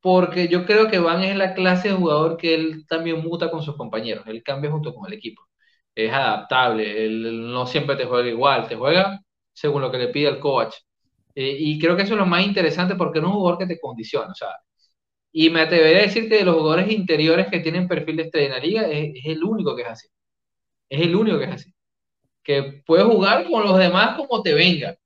Porque 0.00 0.48
yo 0.48 0.66
creo 0.66 0.88
que 0.90 0.98
Van 0.98 1.22
es 1.24 1.36
la 1.36 1.54
clase 1.54 1.88
de 1.88 1.94
jugador 1.94 2.36
que 2.36 2.54
él 2.54 2.86
también 2.88 3.22
muta 3.22 3.50
con 3.50 3.62
sus 3.62 3.76
compañeros, 3.76 4.24
él 4.26 4.42
cambia 4.42 4.70
junto 4.70 4.94
con 4.94 5.06
el 5.08 5.14
equipo. 5.18 5.42
Es 5.94 6.12
adaptable, 6.12 7.06
él 7.06 7.52
no 7.52 7.66
siempre 7.66 7.96
te 7.96 8.06
juega 8.06 8.28
igual, 8.28 8.68
te 8.68 8.76
juega 8.76 9.20
según 9.52 9.82
lo 9.82 9.90
que 9.90 9.98
le 9.98 10.08
pide 10.08 10.28
el 10.28 10.40
coach. 10.40 10.74
Eh, 11.34 11.56
y 11.58 11.78
creo 11.78 11.96
que 11.96 12.02
eso 12.02 12.14
es 12.14 12.18
lo 12.18 12.26
más 12.26 12.44
interesante 12.46 12.94
porque 12.96 13.18
es 13.18 13.24
un 13.24 13.32
jugador 13.32 13.58
que 13.58 13.66
te 13.66 13.80
condiciona. 13.80 14.32
O 14.32 14.34
sea, 14.34 14.50
y 15.32 15.50
me 15.50 15.62
atrevería 15.62 16.00
a 16.00 16.02
decir 16.02 16.28
que 16.28 16.38
de 16.38 16.44
los 16.44 16.56
jugadores 16.56 16.90
interiores 16.92 17.48
que 17.48 17.60
tienen 17.60 17.88
perfil 17.88 18.16
de 18.16 18.22
estrella 18.24 18.46
en 18.46 18.52
la 18.52 18.58
liga, 18.60 18.82
es, 18.88 19.12
es, 19.16 19.26
el 19.26 19.44
único 19.44 19.76
que 19.76 19.82
es 19.82 19.88
así. 19.88 20.08
Es 20.88 21.00
el 21.02 21.16
único 21.16 21.38
que 21.38 21.44
es 21.46 21.52
así. 21.52 21.74
Que 22.42 22.82
puede 22.86 23.04
jugar 23.04 23.46
con 23.50 23.64
los 23.64 23.78
demás 23.78 24.16
como 24.16 24.42
te 24.42 24.54
venga. 24.54 24.96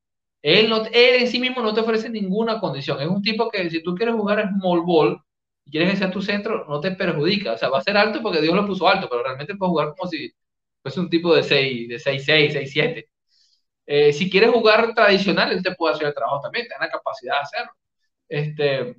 Él, 0.45 0.68
no, 0.68 0.84
él 0.92 1.22
en 1.22 1.28
sí 1.28 1.40
mismo 1.40 1.62
no 1.62 1.72
te 1.72 1.80
ofrece 1.80 2.11
ninguna 2.11 2.61
condición. 2.61 3.01
Es 3.01 3.09
un 3.09 3.22
tipo 3.22 3.51
que 3.51 3.70
si 3.70 3.82
tú 3.82 3.95
quieres 3.95 4.14
jugar 4.14 4.47
small 4.51 4.82
ball 4.84 5.18
y 5.64 5.70
quieres 5.70 5.92
que 5.92 5.97
sea 5.97 6.11
tu 6.11 6.20
centro, 6.20 6.66
no 6.68 6.80
te 6.80 6.90
perjudica. 6.92 7.55
O 7.55 7.59
sea, 7.59 7.70
va 7.70 7.78
a 7.78 7.82
ser 7.82 7.97
alto 7.97 8.20
porque 8.22 8.42
Dios 8.42 8.55
lo 8.55 8.66
puso 8.66 8.86
alto, 8.86 9.09
pero 9.09 9.22
realmente 9.22 9.55
puede 9.57 9.70
jugar 9.70 9.95
como 9.97 10.11
si 10.11 10.30
fuese 10.82 11.01
un 11.01 11.09
tipo 11.11 11.34
de 11.34 11.42
6, 11.45 11.88
de 11.88 11.99
6-6, 11.99 12.53
6-7. 12.53 13.09
Eh, 13.86 14.12
si 14.12 14.30
quieres 14.30 14.51
jugar 14.53 14.95
tradicional, 14.95 15.53
él 15.53 15.62
te 15.62 15.74
puede 15.74 15.95
hacer 15.95 16.09
el 16.09 16.14
trabajo 16.14 16.40
también, 16.42 16.66
tiene 16.66 16.84
la 16.84 16.90
capacidad 16.90 17.36
de 17.36 17.40
hacerlo. 17.40 17.72
Este, 18.28 18.97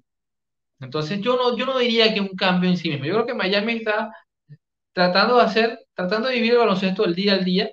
entonces 0.79 1.21
yo 1.21 1.37
no, 1.37 1.57
yo 1.57 1.65
no 1.67 1.79
diría 1.79 2.13
que 2.13 2.21
un 2.21 2.29
cambio 2.29 2.69
en 2.69 2.77
sí 2.77 2.89
mismo. 2.89 3.05
Yo 3.05 3.13
creo 3.15 3.27
que 3.27 3.33
Miami 3.35 3.73
está 3.77 4.11
tratando 4.93 5.37
de 5.37 5.43
hacer, 5.43 5.79
tratando 5.93 6.29
de 6.29 6.35
vivir 6.35 6.53
el 6.53 6.59
baloncesto 6.59 7.03
del 7.03 7.15
día 7.15 7.33
al 7.33 7.45
día 7.45 7.71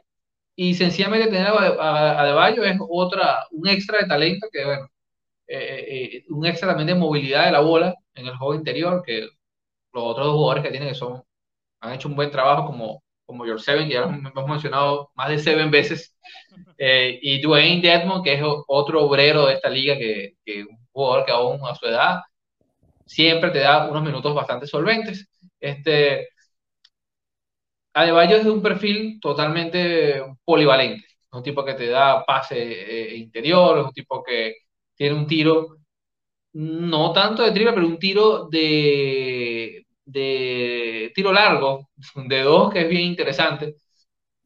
y 0.56 0.74
sencillamente 0.74 1.28
tener 1.28 1.46
a, 1.48 2.44
a, 2.44 2.50
es 2.50 2.78
otra, 2.88 3.46
un 3.52 3.68
extra 3.68 3.98
de 3.98 4.06
talento 4.06 4.48
que, 4.52 4.64
bueno, 4.64 4.88
eh, 5.46 5.86
eh, 5.88 6.24
un 6.30 6.46
extra 6.46 6.68
también 6.68 6.88
de 6.88 6.94
movilidad 6.94 7.46
de 7.46 7.52
la 7.52 7.60
bola 7.60 7.94
en 8.14 8.26
el 8.26 8.36
juego 8.36 8.54
interior, 8.54 9.02
que 9.04 9.22
los 9.92 10.04
otros 10.04 10.26
dos 10.26 10.34
jugadores 10.36 10.64
que 10.64 10.70
tienen 10.70 10.90
que 10.90 10.94
son, 10.94 11.22
han 11.80 11.94
hecho 11.94 12.08
un 12.08 12.16
buen 12.16 12.30
trabajo 12.30 12.66
como 12.66 13.02
como 13.24 13.44
George 13.44 13.64
Seven, 13.64 13.88
que 13.88 13.94
ya 13.94 14.00
lo 14.02 14.08
hemos 14.08 14.48
mencionado 14.48 15.10
más 15.14 15.30
de 15.30 15.38
seven 15.38 15.70
veces, 15.70 16.14
eh, 16.78 17.18
y 17.22 17.40
Dwayne 17.40 17.80
Dedmon, 17.80 18.22
que 18.22 18.34
es 18.34 18.42
otro 18.42 19.04
obrero 19.04 19.46
de 19.46 19.54
esta 19.54 19.70
liga, 19.70 19.96
que, 19.96 20.34
que 20.44 20.64
un 20.64 20.78
jugador 20.92 21.24
que 21.24 21.32
aún 21.32 21.60
a 21.66 21.74
su 21.74 21.86
edad 21.86 22.20
siempre 23.06 23.50
te 23.50 23.60
da 23.60 23.88
unos 23.88 24.02
minutos 24.02 24.34
bastante 24.34 24.66
solventes. 24.66 25.28
Este, 25.60 26.28
Adebayo 27.94 28.36
es 28.36 28.44
de 28.44 28.50
un 28.50 28.62
perfil 28.62 29.20
totalmente 29.20 30.22
polivalente. 30.44 31.04
Es 31.06 31.32
un 31.32 31.42
tipo 31.42 31.64
que 31.64 31.74
te 31.74 31.88
da 31.88 32.24
pase 32.24 32.56
eh, 33.12 33.16
interior, 33.16 33.78
es 33.78 33.84
un 33.86 33.92
tipo 33.92 34.22
que 34.22 34.56
tiene 34.94 35.16
un 35.16 35.26
tiro, 35.26 35.76
no 36.54 37.12
tanto 37.12 37.42
de 37.42 37.52
triple, 37.52 37.72
pero 37.72 37.86
un 37.86 37.98
tiro 37.98 38.48
de, 38.50 39.84
tiro 41.14 41.32
largo, 41.32 41.88
de 42.16 42.42
dos, 42.42 42.72
que 42.72 42.82
es 42.82 42.88
bien 42.88 43.02
interesante. 43.02 43.76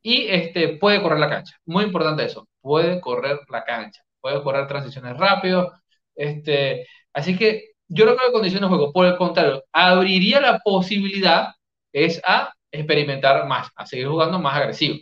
Y 0.03 0.27
este, 0.29 0.77
puede 0.79 1.03
correr 1.03 1.19
la 1.21 1.29
cancha. 1.31 1.57
Muy 1.67 1.85
importante 1.85 2.25
eso. 2.25 2.49
Puede 2.61 3.01
correr 3.01 3.41
la 3.49 3.65
cancha. 3.65 4.03
Puede 4.21 4.43
correr 4.43 4.67
transiciones 4.69 5.17
rápido. 5.19 5.73
Este, 6.15 6.87
así 7.13 7.37
que 7.37 7.73
yo 7.89 8.05
creo 8.05 8.17
que 8.17 8.33
condiciones 8.33 8.71
de 8.71 8.77
juego. 8.77 8.93
Por 8.93 9.07
el 9.07 9.17
contrario, 9.17 9.65
abriría 9.73 10.41
la 10.41 10.59
posibilidad 10.61 11.55
es 11.93 12.21
a 12.25 12.53
experimentar 12.77 13.47
más, 13.47 13.69
a 13.75 13.87
seguir 13.87 14.09
jugando 14.09 14.39
más 14.39 14.57
agresivo. 14.57 14.99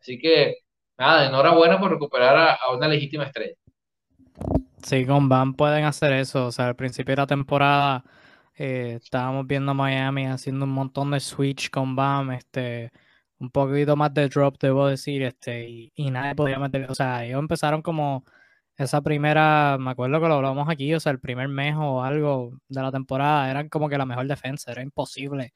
Así 0.00 0.18
que, 0.18 0.56
nada, 0.98 1.26
enhorabuena 1.26 1.78
por 1.78 1.90
recuperar 1.90 2.58
a, 2.60 2.74
una 2.74 2.88
legítima 2.88 3.24
estrella. 3.24 3.54
Sí, 4.82 5.04
con 5.06 5.28
Van 5.28 5.54
pueden 5.54 5.84
hacer 5.84 6.12
eso. 6.12 6.46
O 6.46 6.52
sea, 6.52 6.68
al 6.68 6.76
principio 6.76 7.12
de 7.12 7.22
la 7.22 7.26
temporada 7.26 8.04
eh, 8.54 8.98
estábamos 9.02 9.46
viendo 9.46 9.72
a 9.72 9.74
Miami 9.74 10.26
haciendo 10.26 10.64
un 10.64 10.72
montón 10.72 11.10
de 11.10 11.20
switch 11.20 11.70
con 11.70 11.94
Bam, 11.96 12.32
este, 12.32 12.90
un 13.38 13.50
poquito 13.50 13.96
más 13.96 14.12
de 14.14 14.28
drop, 14.28 14.56
debo 14.60 14.86
decir, 14.88 15.22
este, 15.22 15.68
y, 15.68 15.92
y 15.94 16.10
nadie 16.10 16.34
podía 16.34 16.58
meter, 16.58 16.90
o 16.90 16.94
sea, 16.94 17.24
ellos 17.24 17.38
empezaron 17.38 17.82
como 17.82 18.24
esa 18.76 19.02
primera, 19.02 19.76
me 19.78 19.90
acuerdo 19.90 20.20
que 20.20 20.28
lo 20.28 20.34
hablamos 20.36 20.68
aquí, 20.68 20.94
o 20.94 21.00
sea, 21.00 21.12
el 21.12 21.20
primer 21.20 21.48
mes 21.48 21.74
o 21.78 22.02
algo 22.02 22.58
de 22.68 22.82
la 22.82 22.92
temporada, 22.92 23.50
eran 23.50 23.68
como 23.68 23.88
que 23.88 23.98
la 23.98 24.06
mejor 24.06 24.26
defensa, 24.26 24.72
era 24.72 24.82
imposible 24.82 25.52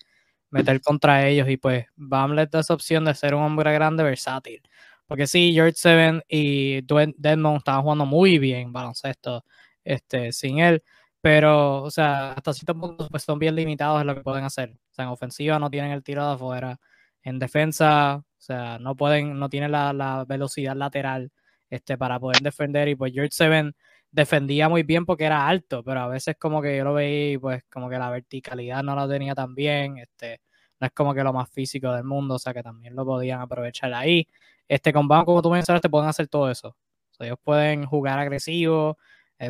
meter 0.55 0.81
contra 0.81 1.27
ellos 1.27 1.49
y 1.49 1.57
pues 1.57 1.87
Bam 1.97 2.33
les 2.35 2.49
da 2.51 2.61
esa 2.61 2.75
opción 2.75 3.05
de 3.05 3.15
ser 3.15 3.35
un 3.35 3.43
hombre 3.43 3.73
grande 3.73 4.05
versátil. 4.05 4.63
Porque 5.07 5.27
sí, 5.27 5.53
George 5.53 5.75
Seven 5.77 6.23
y 6.29 6.81
Deadmond 6.83 7.59
estaban 7.59 7.83
jugando 7.83 8.07
muy 8.07 8.39
bien 8.39 8.73
baloncesto 8.73 9.45
este, 9.83 10.33
sin 10.33 10.61
él, 10.61 10.83
pero, 11.21 11.83
o 11.83 11.91
sea, 11.91 12.33
hasta 12.33 12.53
cierto 12.55 12.79
punto 12.79 13.09
pues, 13.11 13.25
son 13.25 13.39
bien 13.39 13.55
limitados 13.57 14.01
en 14.01 14.07
lo 14.07 14.15
que 14.15 14.23
pueden 14.23 14.45
hacer. 14.45 14.71
O 14.71 14.95
sea, 14.95 15.05
en 15.07 15.11
ofensiva 15.11 15.59
no 15.59 15.71
tienen 15.71 15.91
el 15.91 16.03
tiro 16.05 16.27
de 16.27 16.35
afuera, 16.35 16.81
en 17.23 17.39
defensa, 17.39 18.17
o 18.17 18.25
sea, 18.39 18.79
no 18.79 18.97
pueden, 18.97 19.39
no 19.39 19.49
tienen 19.49 19.73
la, 19.73 20.25
velocidad 20.29 20.77
lateral 20.77 21.33
este, 21.71 21.99
para 21.99 22.21
poder 22.21 22.41
defender. 22.43 22.89
Y 22.89 22.95
pues 22.95 23.13
George 23.13 23.33
Seven 23.33 23.75
defendía 24.15 24.69
muy 24.69 24.85
bien 24.85 25.05
porque 25.05 25.25
era 25.25 25.47
alto, 25.49 25.83
pero 25.83 26.01
a 26.01 26.09
veces 26.09 26.37
como 26.39 26.63
que 26.63 26.77
yo 26.77 26.85
lo 26.85 26.95
veía 26.95 27.39
pues 27.41 27.65
como 27.71 27.89
que 27.91 27.99
la 27.99 28.11
verticalidad 28.11 28.83
no 28.85 28.95
la 28.95 29.09
tenía 29.09 29.35
tan 29.35 29.55
bien, 29.55 29.99
este, 29.99 30.41
no 30.81 30.87
es 30.87 30.93
como 30.93 31.15
que 31.15 31.25
lo 31.25 31.33
más 31.33 31.51
físico 31.51 31.93
del 31.93 32.05
mundo, 32.05 32.37
o 32.37 32.39
sea 32.39 32.55
que 32.55 32.63
también 32.63 32.95
lo 32.95 33.05
podían 33.05 33.41
aprovechar 33.41 33.93
ahí. 33.95 34.29
Este 34.69 34.93
con 34.93 35.09
como 35.09 35.43
tú 35.43 35.51
mencionaste, 35.51 35.89
pueden 35.91 36.09
hacer 36.09 36.29
todo 36.29 36.51
eso. 36.51 36.69
O 36.69 37.15
sea, 37.17 37.27
ellos 37.27 37.39
pueden 37.43 37.87
jugar 37.87 38.19
agresivo, 38.19 38.99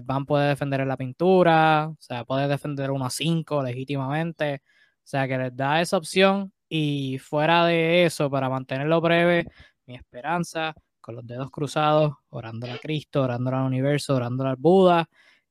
Van 0.05 0.25
puede 0.27 0.49
defender 0.49 0.81
en 0.81 0.89
la 0.89 0.97
pintura, 0.97 1.89
o 1.89 1.97
sea, 2.01 2.25
puede 2.25 2.49
defender 2.49 2.91
1 2.91 3.07
a 3.07 3.11
5 3.11 3.63
legítimamente. 3.63 4.63
O 5.05 5.07
sea, 5.07 5.29
que 5.29 5.39
les 5.39 5.55
da 5.57 5.81
esa 5.81 5.99
opción. 5.99 6.53
Y 6.69 7.19
fuera 7.19 7.67
de 7.67 8.05
eso, 8.05 8.31
para 8.31 8.49
mantenerlo 8.49 9.01
breve, 9.01 9.47
mi 9.87 9.95
esperanza, 9.95 10.75
con 11.05 11.17
los 11.17 11.27
dedos 11.27 11.51
cruzados, 11.51 12.15
orando 12.31 12.67
a 12.67 12.79
Cristo, 12.79 13.25
orando 13.25 13.51
al 13.51 13.67
universo, 13.67 14.17
orando 14.17 14.47
al 14.47 14.57
Buda, 14.57 15.07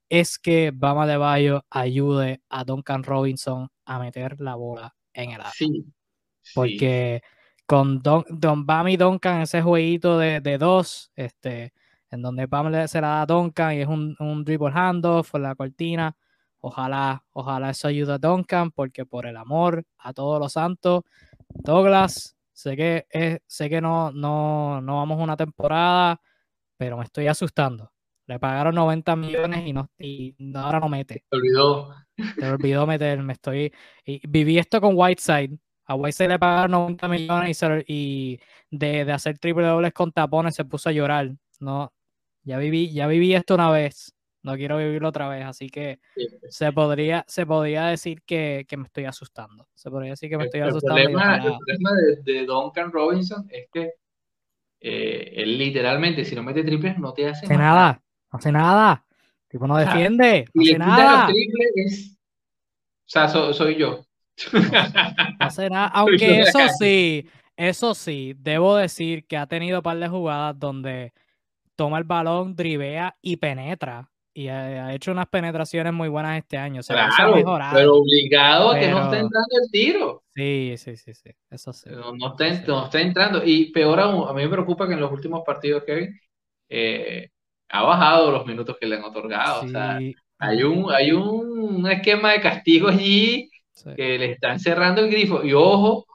es 0.10 0.40
que 0.40 0.72
Bama 0.74 1.06
de 1.06 1.16
Bayo 1.16 1.64
ayude 1.70 2.42
a 2.50 2.64
Duncan 2.64 3.04
Robinson 3.04 3.70
a 3.86 4.00
meter 4.00 4.42
la 4.42 4.56
bola 4.56 4.96
en 5.14 5.30
el 5.30 5.42
área. 5.42 5.52
Sí, 5.52 5.86
Porque 6.56 7.22
con 7.68 8.00
Don, 8.00 8.26
Don 8.30 8.66
Bam 8.66 8.88
y 8.88 8.98
Duncan, 8.98 9.42
ese 9.42 9.62
jueguito 9.62 10.18
de, 10.18 10.42
de 10.42 10.58
dos, 10.58 11.12
este, 11.16 11.72
en 12.10 12.24
donde 12.24 12.48
Pam 12.48 12.72
se 12.88 13.00
la 13.00 13.08
da 13.10 13.22
a 13.22 13.26
Duncan 13.28 13.76
y 13.76 13.82
es 13.82 13.88
un, 13.88 14.16
un 14.18 14.44
dribble 14.44 14.72
handoff 14.74 15.30
por 15.30 15.42
la 15.42 15.54
cortina. 15.54 16.18
Ojalá, 16.62 17.24
ojalá 17.32 17.70
eso 17.70 17.90
ayude 17.90 18.14
a 18.14 18.18
Duncan, 18.18 18.72
porque 18.72 19.06
por 19.06 19.28
el 19.28 19.38
amor 19.38 19.86
a 20.00 20.14
todos 20.14 20.40
los 20.40 20.54
santos, 20.54 21.04
Douglas, 21.50 22.36
sé 22.54 22.78
que, 22.78 23.42
sé 23.48 23.70
que 23.70 23.82
no, 23.82 24.12
no, 24.12 24.82
no 24.82 24.96
vamos 24.98 25.20
una 25.20 25.36
temporada, 25.36 26.22
pero 26.78 26.98
me 26.98 27.04
estoy 27.04 27.28
asustando. 27.28 27.92
Le 28.26 28.40
pagaron 28.40 28.76
90 28.76 29.16
millones 29.18 29.68
y, 29.68 29.74
no, 29.74 29.90
y 29.98 30.36
ahora 30.56 30.80
no 30.80 30.88
mete. 30.88 31.26
Se 31.30 31.36
olvidó. 31.36 31.94
Se 32.40 32.50
olvidó 32.50 32.88
meter. 32.88 33.22
Me 33.22 33.34
estoy. 33.34 33.74
Y 34.06 34.26
viví 34.28 34.58
esto 34.58 34.80
con 34.80 34.94
Whiteside. 34.96 35.58
A 35.86 35.96
Whiteside 35.96 36.30
le 36.30 36.40
pagaron 36.40 36.72
90 36.72 37.08
millones 37.10 37.62
y, 37.88 38.40
de, 38.72 39.04
de, 39.04 39.12
hacer 39.12 39.38
triple 39.40 39.66
dobles 39.66 39.92
con 39.92 40.14
tapones 40.14 40.56
se 40.56 40.64
puso 40.64 40.88
a 40.88 40.94
llorar. 40.94 41.32
No, 41.60 41.94
ya 42.44 42.58
viví, 42.58 42.94
ya 42.94 43.08
viví 43.08 43.36
esto 43.36 43.56
una 43.56 43.70
vez, 43.70 44.16
no 44.44 44.56
quiero 44.56 44.78
vivirlo 44.78 45.10
otra 45.10 45.30
vez, 45.30 45.46
así 45.46 45.70
que 45.70 46.00
se 46.50 46.72
podría, 46.74 47.24
se 47.28 47.46
podría 47.46 47.86
decir 47.86 48.22
que, 48.24 48.66
me 48.78 48.84
estoy 48.84 49.06
asustando. 49.06 49.68
Se 49.74 49.90
podría 49.90 50.12
decir 50.12 50.30
que 50.30 50.38
me 50.38 50.46
estoy 50.46 50.62
asustando. 50.62 50.98
el 50.98 51.12
problema 51.12 51.92
de, 52.24 52.46
Duncan 52.46 52.92
Robinson 52.92 53.48
es 53.50 53.68
que 53.72 53.94
eh, 54.82 55.32
él 55.38 55.58
literalmente, 55.58 56.26
si 56.26 56.36
no 56.36 56.44
mete 56.44 56.64
triples, 56.64 57.00
no 57.00 57.14
te 57.14 57.30
hace, 57.30 57.46
hace 57.46 57.58
nada. 57.58 58.02
No 58.32 58.38
hace 58.38 58.52
nada. 58.52 59.06
Tipo, 59.48 59.66
no 59.66 59.78
defiende. 59.78 60.46
No 60.54 60.62
hace 60.62 60.78
nada. 60.78 61.28
Triples 61.28 62.18
O 62.18 63.06
sea, 63.06 63.30
soy 63.30 63.76
yo. 63.76 64.06
No, 64.52 64.60
hace 65.40 65.70
nada. 65.70 65.88
Aunque 65.88 66.42
eso 66.42 66.60
sí, 66.78 67.30
eso 67.56 67.94
sí, 67.94 68.34
debo 68.38 68.76
decir 68.76 69.26
que 69.26 69.38
ha 69.38 69.48
tenido 69.48 69.80
un 69.80 69.84
par 69.84 69.98
de 69.98 70.10
jugadas 70.10 70.60
donde 70.60 71.14
toma 71.76 71.98
el 71.98 72.04
balón, 72.04 72.56
drivea 72.56 73.16
y 73.22 73.38
penetra. 73.38 74.10
Y 74.36 74.48
ha, 74.48 74.94
hecho 74.94 75.12
unas 75.12 75.28
penetraciones 75.28 75.94
muy 75.94 76.10
buenas 76.10 76.40
este 76.40 76.58
año. 76.58 76.82
Claro, 76.82 77.36
pero 77.72 77.98
obligado 77.98 78.72
a 78.72 78.80
que 78.80 78.88
no 78.90 79.04
esté 79.04 79.20
entrando 79.20 79.56
el 79.62 79.72
tiro. 79.72 80.24
Sí, 80.34 80.74
sí, 80.78 80.98
sí, 80.98 81.14
sí. 81.14 81.30
Eso 81.52 81.72
sí. 81.72 81.90
No, 81.92 82.36
está, 82.40 83.00
entrando. 83.00 83.44
Y 83.46 83.72
peor 83.72 84.00
aún, 84.00 84.28
a 84.28 84.34
mí 84.34 84.42
me 84.42 84.50
preocupa 84.50 84.88
que 84.88 84.94
en 84.94 85.02
los 85.02 85.12
últimos 85.12 85.44
partidos, 85.46 85.84
Kevin, 85.84 86.20
eh, 86.68 87.30
ha 87.70 87.84
bajado 87.84 88.32
los 88.32 88.46
minutos 88.48 88.76
que 88.80 88.88
le 88.88 88.96
han 88.96 89.04
otorgado. 89.04 89.66
o 89.66 89.68
sea, 89.68 90.00
Hay 90.40 90.64
un, 90.64 90.92
hay 90.92 91.12
un 91.12 91.88
esquema 91.92 92.32
de 92.32 92.42
castigo 92.42 92.88
allí 92.88 93.52
que 93.96 94.18
le 94.18 94.32
están 94.32 94.60
cerrando 94.60 95.02
el 95.02 95.12
grifo. 95.12 95.44
Y 95.44 95.54
ojo, 95.54 96.08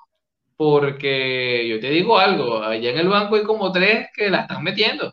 porque 0.57 1.69
yo 1.69 1.79
te 1.79 1.91
digo 1.91 2.19
algo, 2.19 2.62
allá 2.64 2.91
en 2.91 2.99
el 2.99 3.09
banco 3.09 3.37
hay 3.37 3.45
como 3.45 3.71
tres 3.71 4.09
que 4.12 4.29
la 4.29 4.41
están 4.41 4.64
metiendo. 4.64 5.12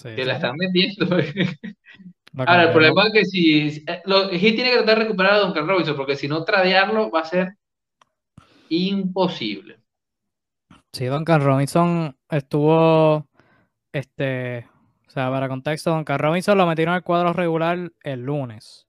Que 0.00 0.24
la 0.24 0.34
están 0.34 0.56
metiendo. 0.56 1.16
Ahora, 2.36 2.64
el 2.64 2.72
problema 2.72 3.06
es 3.08 3.12
que 3.12 3.24
si 3.26 3.84
eh, 3.86 4.02
lo, 4.06 4.30
tiene 4.30 4.70
que 4.70 4.76
tratar 4.76 4.98
de 4.98 5.04
recuperar 5.04 5.34
a 5.34 5.40
Duncan 5.40 5.68
Robinson, 5.68 5.96
porque 5.96 6.16
si 6.16 6.28
no 6.28 6.44
tradearlo 6.44 7.10
va 7.10 7.20
a 7.20 7.24
ser 7.26 7.56
imposible. 8.70 9.78
Sí, 10.92 11.06
Duncan 11.06 11.42
Robinson 11.42 12.16
estuvo, 12.30 13.28
este, 13.92 14.66
o 15.06 15.10
sea, 15.10 15.30
para 15.30 15.48
contexto, 15.48 15.90
Duncan 15.90 16.18
Robinson 16.18 16.56
lo 16.56 16.66
metieron 16.66 16.94
al 16.94 17.02
cuadro 17.02 17.32
regular 17.34 17.92
el 18.02 18.20
lunes. 18.22 18.86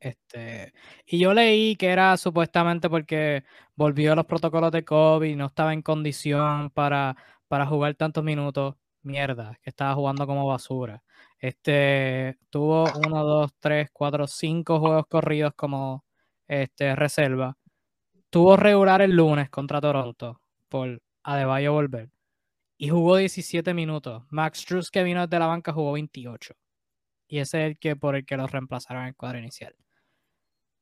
Este, 0.00 0.72
y 1.06 1.18
yo 1.18 1.34
leí 1.34 1.76
que 1.76 1.88
era 1.88 2.16
supuestamente 2.16 2.88
porque 2.88 3.44
volvió 3.74 4.12
a 4.12 4.16
los 4.16 4.26
protocolos 4.26 4.70
de 4.72 4.84
COVID, 4.84 5.36
no 5.36 5.46
estaba 5.46 5.72
en 5.72 5.82
condición 5.82 6.70
para, 6.70 7.16
para 7.48 7.66
jugar 7.66 7.94
tantos 7.94 8.22
minutos. 8.22 8.76
Mierda, 9.02 9.58
que 9.62 9.70
estaba 9.70 9.94
jugando 9.94 10.26
como 10.26 10.46
basura. 10.46 11.02
Este, 11.38 12.38
tuvo 12.50 12.84
uno, 13.06 13.24
dos, 13.24 13.52
tres, 13.58 13.90
cuatro, 13.92 14.26
cinco 14.26 14.80
juegos 14.80 15.06
corridos 15.08 15.54
como 15.54 16.04
este, 16.48 16.94
reserva. 16.96 17.56
Tuvo 18.30 18.56
regular 18.56 19.02
el 19.02 19.12
lunes 19.12 19.50
contra 19.50 19.80
Toronto 19.80 20.40
por 20.68 21.02
Adebayo 21.22 21.72
volver. 21.72 22.10
Y 22.78 22.88
jugó 22.88 23.16
17 23.16 23.74
minutos. 23.74 24.24
Max 24.30 24.64
Truss, 24.64 24.90
que 24.90 25.02
vino 25.02 25.26
desde 25.26 25.38
la 25.38 25.46
banca, 25.46 25.72
jugó 25.72 25.92
28. 25.92 26.54
Y 27.28 27.38
ese 27.38 27.62
es 27.62 27.70
el 27.70 27.78
que 27.78 27.96
por 27.96 28.16
el 28.16 28.26
que 28.26 28.36
los 28.36 28.50
reemplazaron 28.50 29.02
en 29.02 29.08
el 29.08 29.16
cuadro 29.16 29.38
inicial. 29.38 29.74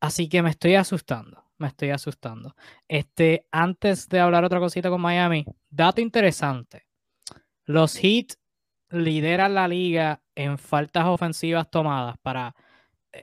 Así 0.00 0.28
que 0.28 0.42
me 0.42 0.50
estoy 0.50 0.76
asustando. 0.76 1.44
Me 1.58 1.68
estoy 1.68 1.90
asustando. 1.90 2.56
Este, 2.88 3.46
antes 3.50 4.08
de 4.08 4.20
hablar 4.20 4.44
otra 4.44 4.60
cosita 4.60 4.88
con 4.88 5.00
Miami, 5.00 5.44
dato 5.68 6.00
interesante. 6.00 6.89
Los 7.70 7.96
Heat 7.98 8.32
lideran 8.90 9.54
la 9.54 9.68
liga 9.68 10.20
en 10.34 10.58
faltas 10.58 11.06
ofensivas 11.06 11.70
tomadas 11.70 12.16
para 12.20 12.52
eh, 13.12 13.22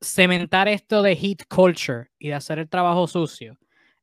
cementar 0.00 0.68
esto 0.68 1.02
de 1.02 1.16
Heat 1.16 1.48
culture 1.48 2.08
y 2.16 2.28
de 2.28 2.34
hacer 2.34 2.60
el 2.60 2.68
trabajo 2.68 3.08
sucio. 3.08 3.58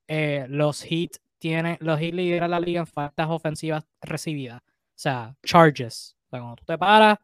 Eh, 0.09 0.45
los 0.49 0.83
Heat 0.83 1.19
tiene, 1.39 1.77
los 1.79 2.01
Heat 2.01 2.15
lideran 2.15 2.51
la 2.51 2.59
liga 2.59 2.81
en 2.81 2.87
faltas 2.87 3.29
ofensivas 3.29 3.87
recibidas. 4.01 4.61
O 4.61 4.65
sea, 4.95 5.33
charges. 5.45 6.17
O 6.25 6.29
sea, 6.31 6.39
cuando 6.41 6.57
tú 6.57 6.65
te 6.65 6.77
paras, 6.77 7.17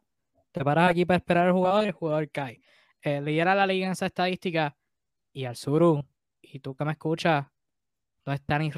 te 0.50 0.64
paras 0.64 0.90
aquí 0.90 1.04
para 1.04 1.18
esperar 1.18 1.48
al 1.48 1.52
jugador 1.52 1.84
y 1.84 1.88
el 1.88 1.92
jugador 1.92 2.30
cae. 2.30 2.62
Eh, 3.02 3.20
lidera 3.20 3.54
la 3.54 3.66
liga 3.66 3.84
en 3.84 3.92
esa 3.92 4.06
estadística 4.06 4.74
y 5.34 5.44
al 5.44 5.56
sur, 5.56 6.02
y 6.40 6.60
tú 6.60 6.74
que 6.74 6.84
me 6.86 6.92
escuchas, 6.92 7.44
no 8.24 8.32
están 8.32 8.62
ni 8.62 8.72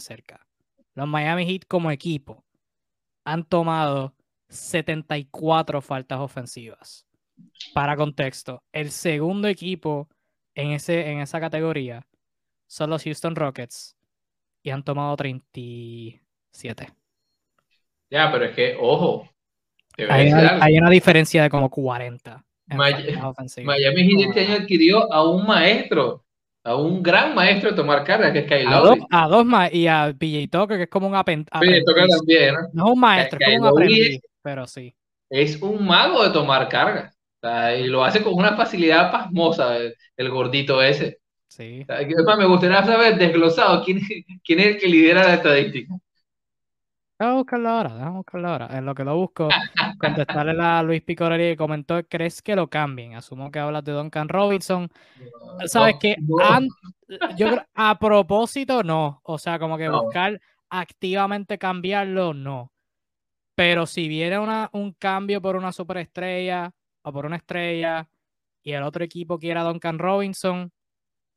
cerca. 0.00 0.44
Los 0.94 1.06
Miami 1.06 1.46
Heat 1.46 1.66
como 1.68 1.92
equipo 1.92 2.44
han 3.24 3.44
tomado 3.44 4.14
74 4.48 5.80
faltas 5.80 6.18
ofensivas. 6.20 7.06
Para 7.74 7.96
contexto, 7.96 8.62
el 8.72 8.90
segundo 8.90 9.48
equipo 9.48 10.08
en, 10.54 10.72
ese, 10.72 11.10
en 11.10 11.20
esa 11.20 11.40
categoría 11.40 12.06
son 12.66 12.90
los 12.90 13.02
Houston 13.04 13.34
Rockets 13.36 13.96
y 14.62 14.70
han 14.70 14.82
tomado 14.82 15.16
37. 15.16 16.88
Ya, 18.10 18.30
pero 18.30 18.44
es 18.44 18.54
que, 18.54 18.76
ojo. 18.78 19.28
Hay 20.08 20.78
una, 20.78 20.90
diferencia 20.90 21.42
de 21.42 21.50
como 21.50 21.70
40. 21.70 22.44
Miami 22.66 24.04
Heat 24.04 24.28
este 24.28 24.40
año 24.40 24.62
adquirió 24.62 25.12
a 25.12 25.28
un 25.28 25.46
maestro, 25.46 26.24
a 26.64 26.76
un 26.76 27.02
gran 27.02 27.34
maestro 27.34 27.70
de 27.70 27.76
tomar 27.76 28.04
carga, 28.04 28.32
que 28.32 28.40
es 28.40 28.46
Kyle 28.46 28.68
a 28.68 28.78
dos, 28.78 28.98
a 29.10 29.28
dos 29.28 29.44
más, 29.44 29.72
y 29.72 29.86
a 29.86 30.14
PJ 30.16 30.48
Tucker, 30.50 30.76
que 30.76 30.84
es 30.84 30.88
como 30.88 31.08
un 31.08 31.14
aprendiz. 31.14 31.48
PJ 31.50 31.82
Tucker 31.84 32.06
también, 32.08 32.54
¿no? 32.54 32.60
No 32.72 32.84
es 32.86 32.92
un 32.92 33.00
maestro, 33.00 33.38
es 33.40 33.46
como 33.46 33.62
un 33.62 33.68
aprendiz, 33.68 34.20
pero 34.42 34.66
sí. 34.66 34.94
Es 35.28 35.60
un 35.60 35.86
mago 35.86 36.24
de 36.24 36.30
tomar 36.30 36.68
carga. 36.68 37.12
y 37.76 37.84
lo 37.84 38.04
hace 38.04 38.22
con 38.22 38.34
una 38.34 38.56
facilidad 38.56 39.10
pasmosa, 39.10 39.76
el 40.16 40.30
gordito 40.30 40.82
ese. 40.82 41.18
Sí. 41.48 41.84
me 41.86 42.46
gustaría 42.46 42.82
saber 42.84 43.18
desglosado 43.18 43.84
quién, 43.84 44.00
quién 44.44 44.60
es 44.60 44.66
el 44.66 44.78
que 44.78 44.88
lidera 44.88 45.24
la 45.24 45.34
estadística. 45.34 45.94
Déjame 47.22 47.38
buscarlo 47.38 47.68
ahora, 47.68 47.94
déjame 47.94 48.16
buscarlo 48.16 48.48
ahora. 48.48 48.68
En 48.72 48.84
lo 48.84 48.94
que 48.96 49.04
lo 49.04 49.16
busco, 49.16 49.48
contestarle 50.00 50.60
a 50.60 50.82
Luis 50.82 51.02
Picorelli 51.02 51.52
que 51.52 51.56
comentó, 51.56 52.02
¿crees 52.08 52.42
que 52.42 52.56
lo 52.56 52.68
cambien? 52.68 53.14
Asumo 53.14 53.48
que 53.52 53.60
hablas 53.60 53.84
de 53.84 53.92
Duncan 53.92 54.28
Robinson. 54.28 54.90
¿Sabes 55.66 55.94
que 56.00 56.16
Yo 57.36 57.46
a 57.74 57.96
propósito 58.00 58.82
no. 58.82 59.20
O 59.22 59.38
sea, 59.38 59.60
como 59.60 59.78
que 59.78 59.88
buscar 59.88 60.40
activamente 60.68 61.58
cambiarlo, 61.58 62.34
no. 62.34 62.72
Pero 63.54 63.86
si 63.86 64.08
viene 64.08 64.40
una, 64.40 64.68
un 64.72 64.92
cambio 64.94 65.40
por 65.40 65.54
una 65.54 65.70
superestrella 65.70 66.72
o 67.02 67.12
por 67.12 67.24
una 67.24 67.36
estrella 67.36 68.08
y 68.64 68.72
el 68.72 68.82
otro 68.82 69.04
equipo 69.04 69.38
quiera 69.38 69.60
a 69.60 69.64
Duncan 69.64 70.00
Robinson, 70.00 70.72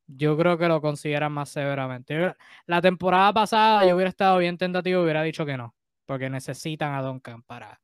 yo 0.07 0.35
creo 0.35 0.57
que 0.57 0.67
lo 0.67 0.81
consideran 0.81 1.31
más 1.31 1.49
severamente. 1.49 2.33
la 2.65 2.81
temporada 2.81 3.33
pasada 3.33 3.85
yo 3.85 3.93
hubiera 3.93 4.09
estado 4.09 4.39
bien 4.39 4.57
tentativo 4.57 5.01
y 5.01 5.03
hubiera 5.03 5.21
dicho 5.21 5.45
que 5.45 5.57
no, 5.57 5.74
porque 6.05 6.29
necesitan 6.29 6.93
a 6.93 7.01
Duncan 7.01 7.43
para 7.43 7.81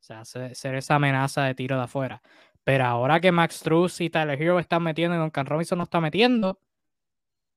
ser, 0.00 0.74
esa 0.74 0.94
amenaza 0.94 1.44
de 1.44 1.54
tiro 1.54 1.76
de 1.76 1.82
afuera. 1.84 2.22
Pero 2.64 2.84
ahora 2.84 3.20
que 3.20 3.32
Max 3.32 3.60
Truss 3.60 4.00
y 4.00 4.10
Tyler 4.10 4.40
Hero 4.40 4.58
están 4.58 4.82
metiendo 4.82 5.16
y 5.16 5.18
Duncan 5.18 5.46
Robinson 5.46 5.78
no 5.78 5.84
está 5.84 6.00
metiendo, 6.00 6.60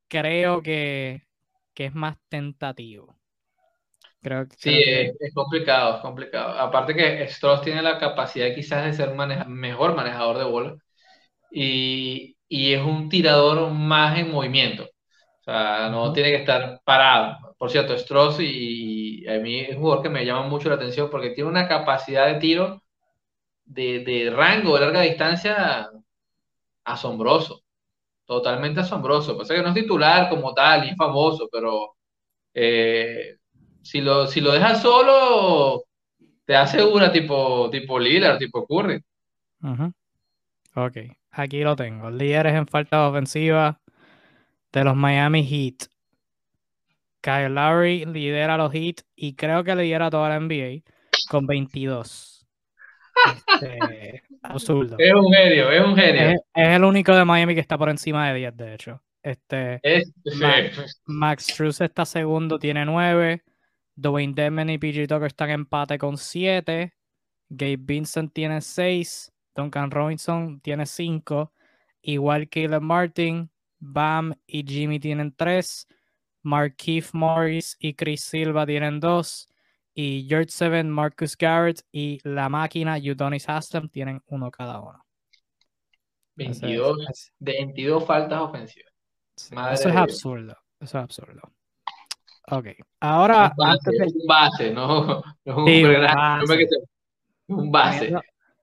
creo 0.07 0.61
que, 0.61 1.23
es 1.75 1.95
más 1.95 2.17
tentativo. 2.29 3.17
Creo, 4.21 4.45
sí, 4.55 4.79
Es, 4.85 5.33
complicado, 5.33 5.95
es 5.95 6.01
complicado. 6.01 6.59
Aparte 6.59 6.93
que 6.93 7.23
Strauss 7.23 7.63
tiene 7.63 7.81
la 7.81 7.97
capacidad 7.97 8.53
quizás 8.53 8.85
de 8.85 8.93
ser 8.93 9.15
mejor 9.47 9.95
manejador 9.95 10.37
de 10.37 10.43
bola. 10.43 10.75
Y, 11.49 12.37
y 12.47 12.73
es 12.73 12.83
un 12.83 13.09
tirador 13.09 13.71
más 13.71 14.19
en 14.19 14.31
movimiento. 14.31 14.83
O 14.83 15.43
sea, 15.43 15.89
no 15.89 16.13
tiene 16.13 16.29
que 16.29 16.37
estar 16.37 16.81
parado. 16.83 17.55
Por 17.57 17.71
cierto, 17.71 17.97
Stross 17.97 18.39
y, 18.41 18.45
a 19.27 19.39
mí 19.39 19.59
es 19.59 19.75
un 19.75 19.81
jugador 19.81 20.03
que 20.03 20.09
me 20.09 20.25
llama 20.25 20.47
mucho 20.47 20.69
la 20.69 20.75
atención 20.75 21.09
porque 21.09 21.31
tiene 21.31 21.49
una 21.49 21.67
capacidad 21.67 22.27
de 22.27 22.35
tiro 22.35 22.81
de, 23.65 24.31
rango 24.35 24.75
de 24.75 24.81
larga 24.81 25.01
distancia 25.01 25.89
asombroso. 26.83 27.63
Totalmente 28.25 28.79
asombroso. 28.81 29.37
Pasa 29.37 29.55
que 29.55 29.61
no 29.61 29.69
es 29.69 29.75
titular 29.75 30.29
como 30.29 30.53
tal, 30.53 30.81
ni 30.81 30.89
es 30.89 30.97
famoso, 30.97 31.49
pero 31.51 31.95
eh, 32.53 33.37
si, 33.81 34.01
lo, 34.01 34.27
si 34.27 34.41
lo 34.41 34.51
dejas 34.51 34.81
solo, 34.81 35.83
te 36.45 36.55
hace 36.55 36.83
una 36.83 37.11
tipo, 37.11 37.69
tipo 37.69 37.99
Lillard, 37.99 38.37
tipo 38.37 38.65
Curry. 38.65 39.03
Ok. 40.75 40.97
Aquí 41.31 41.61
lo 41.63 41.75
tengo. 41.75 42.09
Líderes 42.09 42.55
en 42.55 42.67
falta 42.67 43.07
ofensiva 43.07 43.79
de 44.71 44.83
los 44.83 44.95
Miami 44.95 45.43
Heat. 45.43 45.90
Kyle 47.21 47.53
Lowry 47.53 48.05
lidera 48.05 48.57
los 48.57 48.71
Heat 48.73 49.01
y 49.15 49.35
creo 49.35 49.63
que 49.63 49.75
lidera 49.75 50.09
toda 50.09 50.29
la 50.29 50.39
NBA 50.39 50.81
con 51.29 51.45
22. 51.45 52.47
Este, 53.25 54.23
absurdo. 54.41 54.95
Es 54.97 55.13
un 55.13 55.31
genio, 55.31 55.71
es 55.71 55.85
un 55.85 55.95
genio. 55.95 56.29
Es, 56.31 56.39
el 56.53 56.83
único 56.83 57.15
de 57.15 57.25
Miami 57.25 57.53
que 57.53 57.61
está 57.61 57.77
por 57.77 57.89
encima 57.89 58.29
de 58.29 58.39
10, 58.39 58.57
de 58.57 58.73
hecho. 58.73 59.01
Este, 59.23 59.79
Max, 61.05 61.45
Struz 61.45 61.81
está 61.81 62.05
segundo, 62.05 62.57
tiene 62.57 62.85
9. 62.85 63.43
Dwayne 63.95 64.33
Demon 64.33 64.69
y 64.69 64.79
PG 64.79 65.07
Tucker 65.07 65.27
están 65.27 65.49
en 65.49 65.55
empate 65.61 65.97
con 65.97 66.17
7. 66.17 66.91
Gabe 67.49 67.77
Vincent 67.77 68.33
tiene 68.33 68.61
6. 68.61 69.31
Duncan 69.55 69.91
Robinson 69.91 70.59
tiene 70.61 70.85
5. 70.85 71.53
Igual 72.01 72.49
Caleb 72.49 72.81
Martin, 72.81 73.51
Bam 73.77 74.33
y 74.47 74.63
Jimmy 74.65 74.99
tienen 74.99 75.35
3. 75.35 75.87
Markeith 76.43 77.13
Morris 77.13 77.77
y 77.79 77.93
Chris 77.93 78.21
Silva 78.23 78.65
tienen 78.65 78.99
2. 78.99 79.47
Y 79.93 80.25
George 80.27 80.51
Seven, 80.51 80.89
Marcus 80.89 81.35
Garrett 81.37 81.81
y 81.91 82.19
la 82.23 82.47
máquina 82.47 82.97
Udonis 82.97 83.47
Haslam 83.49 83.89
tienen 83.89 84.21
uno 84.27 84.49
cada 84.49 84.79
uno. 84.79 85.05
22, 86.35 87.33
22 87.39 88.05
faltas 88.05 88.39
ofensivas. 88.39 88.91
eso 89.35 89.89
es 89.89 89.95
absurdo. 89.95 90.55
Eso 90.79 90.97
es 90.97 91.03
absurdo. 91.03 91.41
Ok. 92.49 92.67
Ahora. 92.99 93.53
Un 93.57 94.27
base, 94.27 94.71
no, 94.71 95.21
un, 95.45 95.65
base. 95.65 96.67
un 97.47 97.71
base. 97.71 98.13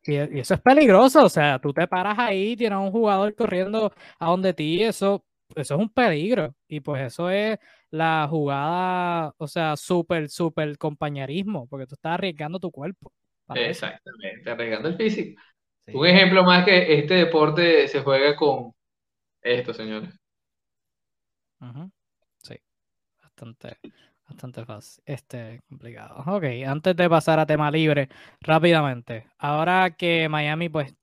Y, 0.04 0.16
eso 0.16 0.54
es 0.54 0.60
peligroso, 0.60 1.24
o 1.24 1.28
sea, 1.28 1.58
tú 1.58 1.72
te 1.72 1.86
paras 1.86 2.18
ahí, 2.18 2.56
tienes 2.56 2.78
un 2.78 2.90
jugador 2.90 3.34
corriendo 3.34 3.92
a 4.18 4.26
donde 4.26 4.54
ti, 4.54 4.82
eso, 4.82 5.24
eso 5.62 5.74
es 5.74 5.80
un 5.80 5.90
peligro. 5.90 6.54
Y 6.66 6.80
pues 6.80 7.02
eso 7.02 7.30
es 7.30 7.58
la 7.90 8.26
jugada, 8.28 9.34
o 9.38 9.46
sea, 9.46 9.76
súper, 9.76 10.28
súper 10.28 10.76
compañerismo, 10.78 11.66
porque 11.68 11.86
tú 11.86 11.94
estás 11.94 12.14
arriesgando 12.14 12.58
tu 12.58 12.70
cuerpo. 12.70 13.12
Exactamente, 13.54 14.50
arriesgando 14.50 14.88
el 14.88 14.96
físico. 14.96 15.40
Un 15.92 16.06
ejemplo 16.06 16.44
más 16.44 16.64
que 16.64 16.98
este 16.98 17.14
deporte 17.14 17.88
se 17.88 18.02
juega 18.02 18.36
con 18.36 18.72
esto, 19.42 19.72
señores. 19.72 20.14
Sí, 22.42 22.54
bastante, 23.22 23.78
bastante 24.26 24.64
fácil. 24.66 25.02
Este, 25.06 25.62
complicado. 25.68 26.22
Ok, 26.26 26.44
antes 26.66 26.94
de 26.94 27.08
pasar 27.08 27.38
a 27.38 27.46
tema 27.46 27.70
libre, 27.70 28.08
rápidamente. 28.40 29.26
Ahora 29.38 29.96
que 29.96 30.28
Miami, 30.28 30.68
pues, 30.68 30.94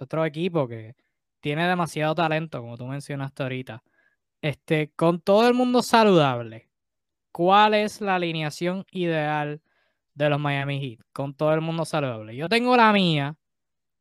otro 0.00 0.24
equipo 0.24 0.66
que 0.66 0.94
tiene 1.44 1.68
demasiado 1.68 2.14
talento, 2.14 2.62
como 2.62 2.78
tú 2.78 2.86
mencionaste 2.86 3.42
ahorita. 3.42 3.82
Este, 4.40 4.92
con 4.96 5.20
todo 5.20 5.46
el 5.46 5.52
mundo 5.52 5.82
saludable, 5.82 6.70
¿cuál 7.32 7.74
es 7.74 8.00
la 8.00 8.14
alineación 8.14 8.86
ideal 8.90 9.60
de 10.14 10.30
los 10.30 10.40
Miami 10.40 10.80
Heat? 10.80 11.06
Con 11.12 11.34
todo 11.34 11.52
el 11.52 11.60
mundo 11.60 11.84
saludable. 11.84 12.34
Yo 12.34 12.48
tengo 12.48 12.74
la 12.78 12.90
mía 12.94 13.36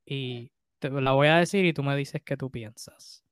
y 0.06 0.54
te 0.80 0.90
la 0.90 1.12
voy 1.12 1.28
a 1.28 1.36
decir 1.36 1.66
y 1.66 1.74
tú 1.74 1.84
me 1.84 1.98
dices 1.98 2.22
qué 2.24 2.38
tú 2.38 2.50
piensas. 2.50 3.26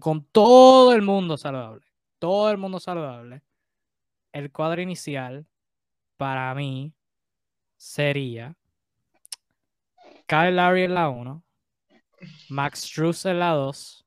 con 0.00 0.24
todo 0.24 0.94
el 0.94 1.02
mundo 1.02 1.36
saludable, 1.36 1.84
todo 2.18 2.50
el 2.50 2.56
mundo 2.56 2.80
saludable, 2.80 3.42
el 4.32 4.50
cuadro 4.50 4.80
inicial 4.80 5.46
para 6.16 6.54
mí 6.54 6.94
sería 7.76 8.56
Kyle 10.26 10.56
Lowry 10.56 10.84
en 10.84 10.94
la 10.94 11.10
1, 11.10 11.44
Max 12.48 12.80
Struz 12.80 13.26
en 13.26 13.38
la 13.38 13.50
2, 13.50 14.06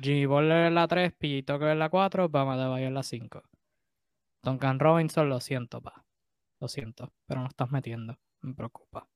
Jimmy 0.00 0.26
Butler 0.26 0.66
en 0.66 0.74
la 0.74 0.88
3, 0.88 1.12
PJ 1.12 1.42
Tucker 1.44 1.68
en 1.68 1.78
la 1.78 1.88
4, 1.88 2.28
Bama 2.28 2.56
de 2.56 2.66
Bayo 2.66 2.86
en 2.86 2.94
la 2.94 3.02
5. 3.02 3.42
Duncan 4.42 4.78
Robinson, 4.78 5.28
lo 5.28 5.40
siento, 5.40 5.80
pa. 5.80 6.04
Lo 6.60 6.68
siento, 6.68 7.12
pero 7.26 7.40
no 7.40 7.48
estás 7.48 7.70
metiendo. 7.70 8.18
Me 8.40 8.54
preocupa. 8.54 9.06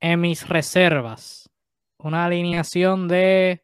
En 0.00 0.20
mis 0.20 0.48
reservas, 0.48 1.50
una 1.98 2.24
alineación 2.24 3.08
de. 3.08 3.62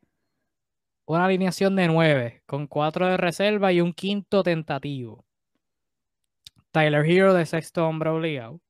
Una 1.06 1.24
alineación 1.24 1.74
de 1.74 1.88
9, 1.88 2.42
con 2.44 2.66
4 2.66 3.06
de 3.06 3.16
reserva 3.16 3.72
y 3.72 3.80
un 3.80 3.94
quinto 3.94 4.42
tentativo. 4.42 5.24
Tyler 6.70 7.04
Hero 7.06 7.32
de 7.32 7.46
sexto 7.46 7.86
hombre 7.86 8.10
obligado. 8.10 8.60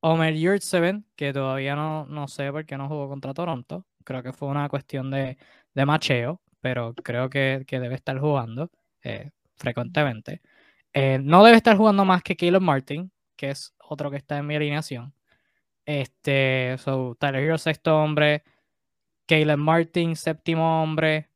Omer 0.00 0.34
Yurtseven, 0.34 1.04
que 1.16 1.32
todavía 1.32 1.74
no, 1.74 2.06
no 2.06 2.28
sé 2.28 2.50
por 2.52 2.64
qué 2.66 2.76
no 2.76 2.88
jugó 2.88 3.08
contra 3.08 3.34
Toronto. 3.34 3.86
Creo 4.04 4.22
que 4.22 4.32
fue 4.32 4.48
una 4.48 4.68
cuestión 4.68 5.10
de, 5.10 5.38
de 5.74 5.86
macheo, 5.86 6.40
pero 6.60 6.94
creo 6.94 7.30
que, 7.30 7.64
debe 7.68 7.94
estar 7.94 8.18
jugando 8.18 8.70
eh, 9.02 9.30
frecuentemente. 9.56 10.42
Eh, 10.92 11.18
no 11.22 11.44
debe 11.44 11.56
estar 11.58 11.76
jugando 11.76 12.04
más 12.04 12.22
que 12.22 12.36
Caleb 12.36 12.62
Martin, 12.62 13.12
que 13.36 13.50
es 13.50 13.74
otro 13.78 14.10
que 14.10 14.16
está 14.18 14.38
en 14.38 14.46
mi 14.46 14.56
alineación. 14.56 15.14
Este, 15.86 16.76
so, 16.78 17.16
Tyler 17.18 17.42
Hero, 17.44 17.58
sexto 17.58 17.96
hombre. 18.02 18.44
Caleb 19.26 19.58
Martin, 19.58 20.16
séptimo 20.16 20.82
hombre. 20.82 21.30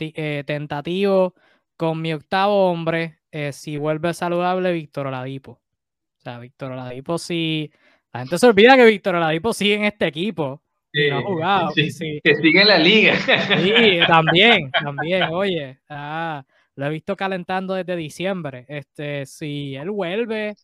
Eh, 0.00 0.44
tentativo 0.46 1.34
con 1.76 2.00
mi 2.02 2.12
octavo 2.14 2.70
hombre. 2.70 3.20
si 3.52 3.76
vuelve 3.78 4.14
saludable, 4.14 4.72
Víctor 4.72 5.06
Oladipo. 5.08 5.61
O 6.22 6.24
sea, 6.24 6.38
Víctor 6.38 6.70
Oladipo 6.70 7.18
sí. 7.18 7.72
La 8.12 8.20
gente 8.20 8.38
se 8.38 8.46
olvida 8.46 8.76
que 8.76 8.84
Víctor 8.84 9.16
Oladipo 9.16 9.52
sigue 9.52 9.74
en 9.74 9.84
este 9.84 10.06
equipo. 10.06 10.62
y 10.92 11.10
no 11.10 11.18
ha 11.18 11.22
jugado. 11.22 11.72
Que 11.74 11.90
sigue 11.90 12.20
en 12.24 12.68
la 12.68 12.78
liga. 12.78 13.16
Sí, 13.16 13.98
también, 14.06 14.70
también. 14.70 15.24
Oye, 15.32 15.80
ah, 15.88 16.44
lo 16.76 16.86
he 16.86 16.90
visto 16.90 17.16
calentando 17.16 17.74
desde 17.74 17.96
diciembre. 17.96 18.66
Este, 18.68 19.26
si 19.26 19.74
él 19.74 19.90
vuelve 19.90 20.54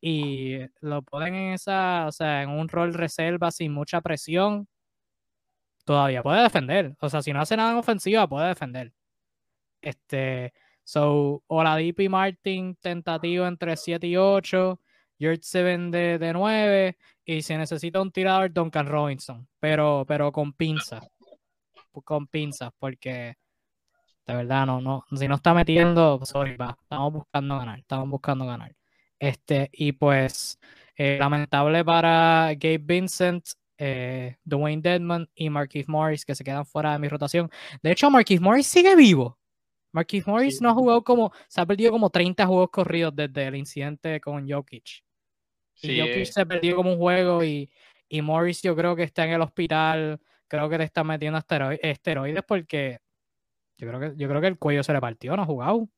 y 0.00 0.58
lo 0.80 1.02
ponen 1.02 1.36
en 1.36 1.52
esa, 1.52 2.06
o 2.08 2.12
sea, 2.12 2.42
en 2.42 2.50
un 2.50 2.68
rol 2.68 2.92
reserva 2.92 3.52
sin 3.52 3.72
mucha 3.72 4.00
presión, 4.00 4.66
todavía 5.84 6.24
puede 6.24 6.42
defender. 6.42 6.96
O 7.00 7.08
sea, 7.08 7.22
si 7.22 7.32
no 7.32 7.40
hace 7.40 7.56
nada 7.56 7.70
en 7.70 7.78
ofensiva, 7.78 8.28
puede 8.28 8.48
defender. 8.48 8.92
Este, 9.80 10.52
so, 10.82 11.44
Oladipo 11.46 12.02
y 12.02 12.08
Martin, 12.08 12.74
tentativo 12.80 13.46
entre 13.46 13.76
7 13.76 14.08
y 14.08 14.16
8. 14.16 14.80
George 15.18 15.40
7 15.42 15.78
de, 15.90 16.18
de 16.18 16.32
9 16.32 16.96
y 17.24 17.42
se 17.42 17.56
necesita 17.56 18.00
un 18.00 18.10
tirador 18.10 18.52
Duncan 18.52 18.86
Robinson, 18.86 19.48
pero, 19.60 20.04
pero 20.06 20.30
con 20.32 20.52
pinzas, 20.52 21.06
con 22.04 22.26
pinzas, 22.26 22.70
porque 22.78 23.36
de 24.26 24.34
verdad 24.34 24.66
no, 24.66 24.80
no, 24.80 25.04
si 25.14 25.28
no 25.28 25.36
está 25.36 25.54
metiendo, 25.54 26.20
sorry, 26.24 26.56
va, 26.56 26.76
estamos 26.82 27.12
buscando 27.12 27.58
ganar, 27.58 27.78
estamos 27.78 28.08
buscando 28.08 28.46
ganar. 28.46 28.74
Este, 29.18 29.70
y 29.72 29.92
pues, 29.92 30.58
eh, 30.96 31.16
lamentable 31.18 31.84
para 31.84 32.52
Gabe 32.54 32.78
Vincent, 32.78 33.46
eh, 33.78 34.36
Dwayne 34.44 34.82
Deadman 34.82 35.28
y 35.34 35.50
Marquise 35.50 35.90
Morris 35.90 36.24
que 36.24 36.34
se 36.34 36.44
quedan 36.44 36.66
fuera 36.66 36.92
de 36.92 36.98
mi 36.98 37.08
rotación. 37.08 37.50
De 37.82 37.92
hecho, 37.92 38.10
Marquise 38.10 38.42
Morris 38.42 38.66
sigue 38.66 38.94
vivo. 38.96 39.38
Marquise 39.94 40.28
Morris 40.28 40.60
no 40.60 40.70
ha 40.70 40.74
jugado 40.74 41.04
como, 41.04 41.32
se 41.46 41.60
ha 41.60 41.66
perdido 41.66 41.92
como 41.92 42.10
30 42.10 42.44
juegos 42.46 42.70
corridos 42.70 43.14
desde 43.14 43.46
el 43.46 43.54
incidente 43.54 44.20
con 44.20 44.50
Jokic. 44.50 45.04
Y 45.82 46.00
Jokic 46.00 46.16
eh. 46.16 46.26
se 46.26 46.44
perdió 46.44 46.74
como 46.74 46.92
un 46.92 46.98
juego 46.98 47.44
y, 47.44 47.70
y 48.08 48.20
Morris 48.20 48.60
yo 48.60 48.74
creo 48.74 48.96
que 48.96 49.04
está 49.04 49.24
en 49.24 49.34
el 49.34 49.40
hospital, 49.40 50.20
creo 50.48 50.68
que 50.68 50.78
le 50.78 50.84
está 50.84 51.04
metiendo 51.04 51.38
esteroides 51.38 52.42
porque 52.42 52.98
yo 53.76 53.86
creo 53.86 54.00
que, 54.00 54.12
yo 54.16 54.28
creo 54.28 54.40
que 54.40 54.48
el 54.48 54.58
cuello 54.58 54.82
se 54.82 54.92
le 54.92 55.00
partió, 55.00 55.36
no 55.36 55.42
ha 55.42 55.46
jugado. 55.46 55.88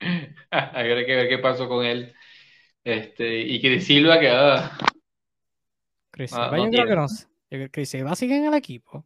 Hay 0.50 1.04
que 1.04 1.16
ver 1.16 1.28
qué 1.28 1.38
pasó 1.38 1.68
con 1.68 1.84
él. 1.84 2.14
Este, 2.82 3.40
y 3.40 3.60
Chris 3.60 3.84
Silva 3.84 4.18
que 4.18 4.30
ah, 4.30 4.78
Chris 6.10 6.30
Silva, 6.30 6.56
yo 6.56 6.70
creo 6.70 6.86
que 6.86 6.96
no. 6.96 7.06
Chris 7.70 7.90
Silva 7.90 8.14
sigue 8.14 8.38
en 8.38 8.46
el 8.46 8.54
equipo. 8.54 9.04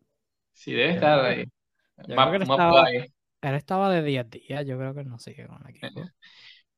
Sí, 0.52 0.70
debe 0.70 0.92
estar 0.92 1.24
ahí. 1.24 1.44
Él 3.42 3.54
estaba 3.54 3.90
de 3.90 4.02
10 4.02 4.30
días, 4.30 4.64
yo 4.66 4.78
creo 4.78 4.94
que 4.94 5.04
no 5.04 5.18
sigue 5.18 5.46
con 5.46 5.58
el 5.62 5.74
equipo. 5.74 6.02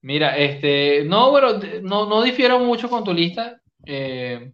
Mira, 0.00 0.36
este, 0.36 1.04
no, 1.04 1.30
bueno, 1.30 1.60
no, 1.82 2.06
no 2.06 2.22
difiero 2.22 2.58
mucho 2.58 2.88
con 2.88 3.04
tu 3.04 3.12
lista. 3.12 3.60
Eh, 3.86 4.52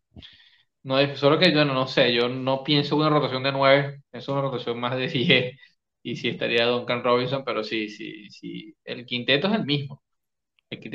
no, 0.82 1.16
solo 1.16 1.38
que 1.38 1.52
yo 1.52 1.64
no, 1.64 1.86
sé, 1.86 2.12
yo 2.12 2.28
no 2.28 2.64
pienso 2.64 2.94
en 2.94 3.00
una 3.02 3.10
rotación 3.10 3.42
de 3.44 3.52
9, 3.52 4.02
es 4.12 4.28
una 4.28 4.40
rotación 4.40 4.80
más 4.80 4.96
de 4.96 5.08
10 5.08 5.56
y 6.02 6.16
sí 6.16 6.28
estaría 6.28 6.66
Duncan 6.66 7.04
Robinson, 7.04 7.44
pero 7.44 7.62
sí, 7.62 7.88
sí, 7.88 8.28
sí, 8.30 8.74
el 8.84 9.04
quinteto 9.06 9.48
es 9.48 9.54
el 9.54 9.64
mismo. 9.64 10.02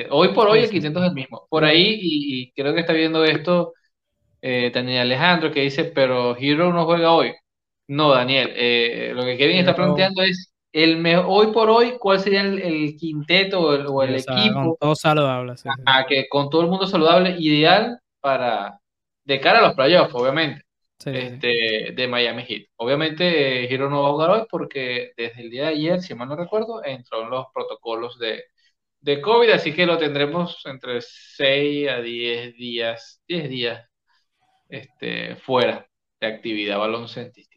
hoy 0.10 0.30
por 0.34 0.48
hoy 0.50 0.60
el 0.60 0.70
quinteto 0.70 1.02
es 1.02 1.10
el 1.10 1.16
mismo. 1.16 1.48
Por 1.50 1.64
ahí, 1.64 2.00
y, 2.02 2.52
creo 2.54 2.74
que 2.74 2.82
está 2.82 2.94
viendo 2.94 3.24
esto 3.24 3.74
eh, 4.42 4.72
Daniel 4.74 5.02
Alejandro, 5.02 5.52
que 5.52 5.62
dice, 5.62 5.86
pero 5.86 6.36
Hero 6.38 6.74
no 6.74 6.86
juega 6.86 7.14
hoy. 7.14 7.34
No, 7.88 8.12
Daniel, 8.12 8.52
eh, 8.56 9.12
lo 9.16 9.24
que 9.24 9.38
Kevin 9.38 9.58
está 9.58 9.76
planteando 9.76 10.24
es 10.24 10.55
el 10.76 11.06
hoy 11.26 11.54
por 11.54 11.70
hoy, 11.70 11.98
¿cuál 11.98 12.20
sería 12.20 12.42
el, 12.42 12.98
quinteto 12.98 13.62
o 13.62 14.04
el, 14.04 14.16
equipo? 14.16 14.54
Con 14.54 14.76
todo 14.78 14.96
saludable. 14.96 15.54
que 16.06 16.28
con 16.28 16.50
todo 16.50 16.64
el 16.64 16.68
mundo 16.68 16.86
saludable, 16.86 17.38
ideal 17.40 17.98
para 18.20 18.82
de 19.24 19.40
cara 19.40 19.60
a 19.60 19.62
los 19.62 19.74
playoffs, 19.74 20.14
obviamente. 20.14 20.66
este, 21.06 21.94
de 21.94 22.08
Miami 22.10 22.44
Heat. 22.44 22.68
Obviamente, 22.76 23.74
Hero 23.74 23.90
no 23.90 24.04
va 24.04 24.10
a 24.10 24.12
jugar 24.12 24.30
hoy 24.32 24.48
porque 24.50 25.14
desde 25.16 25.44
el 25.44 25.50
día 25.50 25.64
de 25.64 25.70
ayer, 25.70 26.02
si 26.02 26.14
mal 26.14 26.28
no 26.28 26.36
recuerdo, 26.36 26.84
entró 26.84 27.24
en 27.24 27.30
los 27.30 27.46
protocolos 27.54 28.20
de, 28.20 28.44
de 29.00 29.22
COVID, 29.22 29.52
así 29.52 29.74
que 29.74 29.86
lo 29.86 29.98
tendremos 29.98 30.62
entre 30.66 31.00
6 31.00 31.90
a 31.90 32.02
10 32.02 32.54
días, 32.56 33.22
10 33.30 33.50
días 33.50 33.90
este, 34.68 35.38
fuera 35.38 35.88
de 36.20 36.28
actividad 36.28 36.80
baloncestística. 36.80 37.55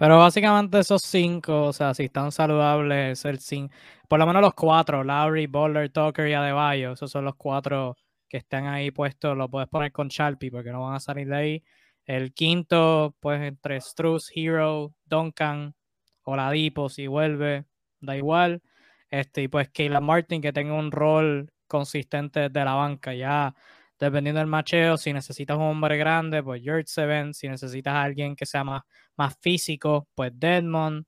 Pero 0.00 0.16
básicamente 0.16 0.78
esos 0.78 1.02
cinco, 1.02 1.64
o 1.64 1.72
sea, 1.74 1.92
si 1.92 2.04
están 2.04 2.32
saludables, 2.32 3.22
el 3.26 3.38
cinco, 3.38 3.74
por 4.08 4.18
lo 4.18 4.26
menos 4.26 4.40
los 4.40 4.54
cuatro, 4.54 5.04
Lowry, 5.04 5.46
Bowler, 5.46 5.90
Tucker 5.90 6.26
y 6.26 6.32
Adebayo, 6.32 6.92
esos 6.92 7.10
son 7.10 7.26
los 7.26 7.34
cuatro 7.34 7.98
que 8.26 8.38
están 8.38 8.66
ahí 8.66 8.90
puestos, 8.92 9.36
lo 9.36 9.50
puedes 9.50 9.68
poner 9.68 9.92
con 9.92 10.08
Sharpie 10.08 10.50
porque 10.50 10.70
no 10.72 10.80
van 10.84 10.94
a 10.94 11.00
salir 11.00 11.28
de 11.28 11.36
ahí. 11.36 11.64
El 12.06 12.32
quinto, 12.32 13.14
pues 13.20 13.42
entre 13.42 13.78
Struz, 13.82 14.32
Hero, 14.34 14.94
Duncan, 15.04 15.74
Oladipo, 16.22 16.88
si 16.88 17.06
vuelve, 17.06 17.66
da 18.00 18.16
igual. 18.16 18.62
Este, 19.10 19.42
y 19.42 19.48
pues 19.48 19.68
Kayla 19.68 20.00
Martin 20.00 20.40
que 20.40 20.54
tenga 20.54 20.72
un 20.72 20.92
rol 20.92 21.52
consistente 21.66 22.48
de 22.48 22.64
la 22.64 22.72
banca. 22.72 23.12
Ya 23.12 23.54
dependiendo 24.00 24.38
del 24.38 24.48
macheo, 24.48 24.96
si 24.96 25.12
necesitas 25.12 25.56
un 25.56 25.64
hombre 25.64 25.98
grande, 25.98 26.42
pues 26.42 26.62
George 26.62 26.86
Seven, 26.86 27.34
si 27.34 27.48
necesitas 27.48 27.94
a 27.94 28.02
alguien 28.02 28.34
que 28.34 28.46
sea 28.46 28.64
más, 28.64 28.82
más 29.16 29.36
físico, 29.40 30.08
pues 30.14 30.32
Deadmond, 30.34 31.04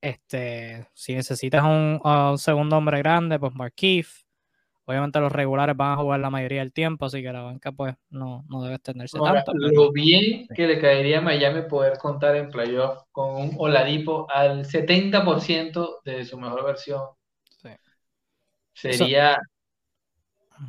este, 0.00 0.88
si 0.92 1.14
necesitas 1.14 1.62
un, 1.62 2.00
un 2.02 2.38
segundo 2.38 2.76
hombre 2.76 2.98
grande, 2.98 3.38
pues 3.38 3.54
Markeith. 3.54 4.08
Obviamente 4.84 5.20
los 5.20 5.30
regulares 5.30 5.76
van 5.76 5.92
a 5.92 5.96
jugar 6.02 6.18
la 6.18 6.28
mayoría 6.28 6.58
del 6.58 6.72
tiempo, 6.72 7.06
así 7.06 7.22
que 7.22 7.32
la 7.32 7.42
banca 7.42 7.70
pues 7.70 7.94
no, 8.10 8.44
no 8.48 8.62
debe 8.62 8.74
extenderse 8.74 9.16
tanto. 9.16 9.52
Lo 9.54 9.92
bien 9.92 10.48
que 10.52 10.66
le 10.66 10.80
caería 10.80 11.18
a 11.18 11.20
Miami 11.20 11.62
poder 11.68 11.98
contar 11.98 12.34
en 12.34 12.50
playoff 12.50 13.04
con 13.12 13.36
un 13.36 13.54
Oladipo 13.58 14.26
al 14.28 14.64
70% 14.64 16.00
de 16.04 16.24
su 16.24 16.36
mejor 16.36 16.64
versión. 16.64 17.02
Sí. 17.58 17.68
Sería 18.72 19.38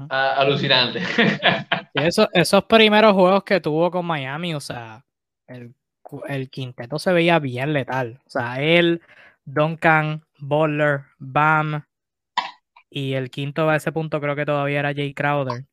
alucinante. 0.10 1.02
eso, 1.94 2.30
esos 2.34 2.64
primeros 2.66 3.14
juegos 3.14 3.44
que 3.44 3.60
tuvo 3.60 3.92
con 3.92 4.06
Miami, 4.06 4.54
o 4.54 4.60
sea, 4.60 5.06
el, 5.48 5.74
el 6.28 6.50
quinteto 6.50 7.00
se 7.00 7.14
veía 7.14 7.40
bien 7.40 7.74
letal. 7.74 8.22
O 8.26 8.30
sea, 8.30 8.62
él, 8.62 9.02
Duncan, 9.46 10.24
Butler, 10.40 11.06
Bam, 11.18 11.84
y 12.96 13.14
el 13.14 13.32
quinto 13.32 13.68
a 13.70 13.76
ese 13.76 13.92
punto 13.92 14.22
creo 14.22 14.36
que 14.36 14.46
todavía 14.46 14.80
era 14.80 14.94
Jay 14.94 15.16
Crowder. 15.16 15.66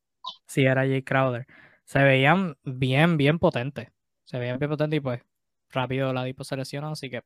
Sí, 0.46 0.64
era 0.64 0.82
Jay 0.82 1.02
Crowder. 1.02 1.46
Se 1.84 2.02
veían 2.02 2.56
bien, 2.64 3.18
bien 3.18 3.38
potentes. 3.38 3.88
Se 4.24 4.38
veían 4.38 4.58
bien 4.58 4.70
potentes 4.70 4.96
y 4.96 5.00
pues 5.00 5.20
rápido 5.68 6.14
la 6.14 6.24
Dipo 6.24 6.44
se 6.44 6.56
lesionó, 6.56 6.92
así 6.92 7.10
que... 7.10 7.22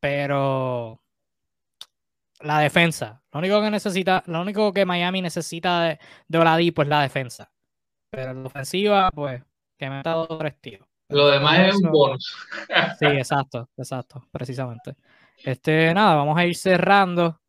Pero 0.00 1.00
la 2.40 2.60
defensa. 2.60 3.22
Lo 3.32 3.40
único 3.40 3.60
que 3.60 3.70
necesita, 3.70 4.22
lo 4.26 4.40
único 4.40 4.72
que 4.72 4.84
Miami 4.84 5.22
necesita 5.22 5.82
de, 5.82 5.98
de 6.28 6.38
Oladipo 6.38 6.82
es 6.82 6.88
la 6.88 7.02
defensa. 7.02 7.50
Pero 8.10 8.30
en 8.30 8.42
la 8.42 8.46
ofensiva, 8.46 9.10
pues, 9.10 9.42
que 9.76 9.90
me 9.90 9.96
ha 9.96 10.02
dado 10.02 10.26
tres 10.38 10.60
tiros. 10.60 10.88
Lo 11.08 11.28
demás 11.28 11.68
es 11.68 11.76
un 11.76 11.90
bonus. 11.90 12.34
sí, 12.98 13.06
exacto, 13.06 13.68
exacto, 13.76 14.24
precisamente. 14.30 14.96
Este, 15.44 15.92
nada, 15.94 16.16
vamos 16.16 16.36
a 16.36 16.44
ir 16.44 16.56
cerrando. 16.56 17.40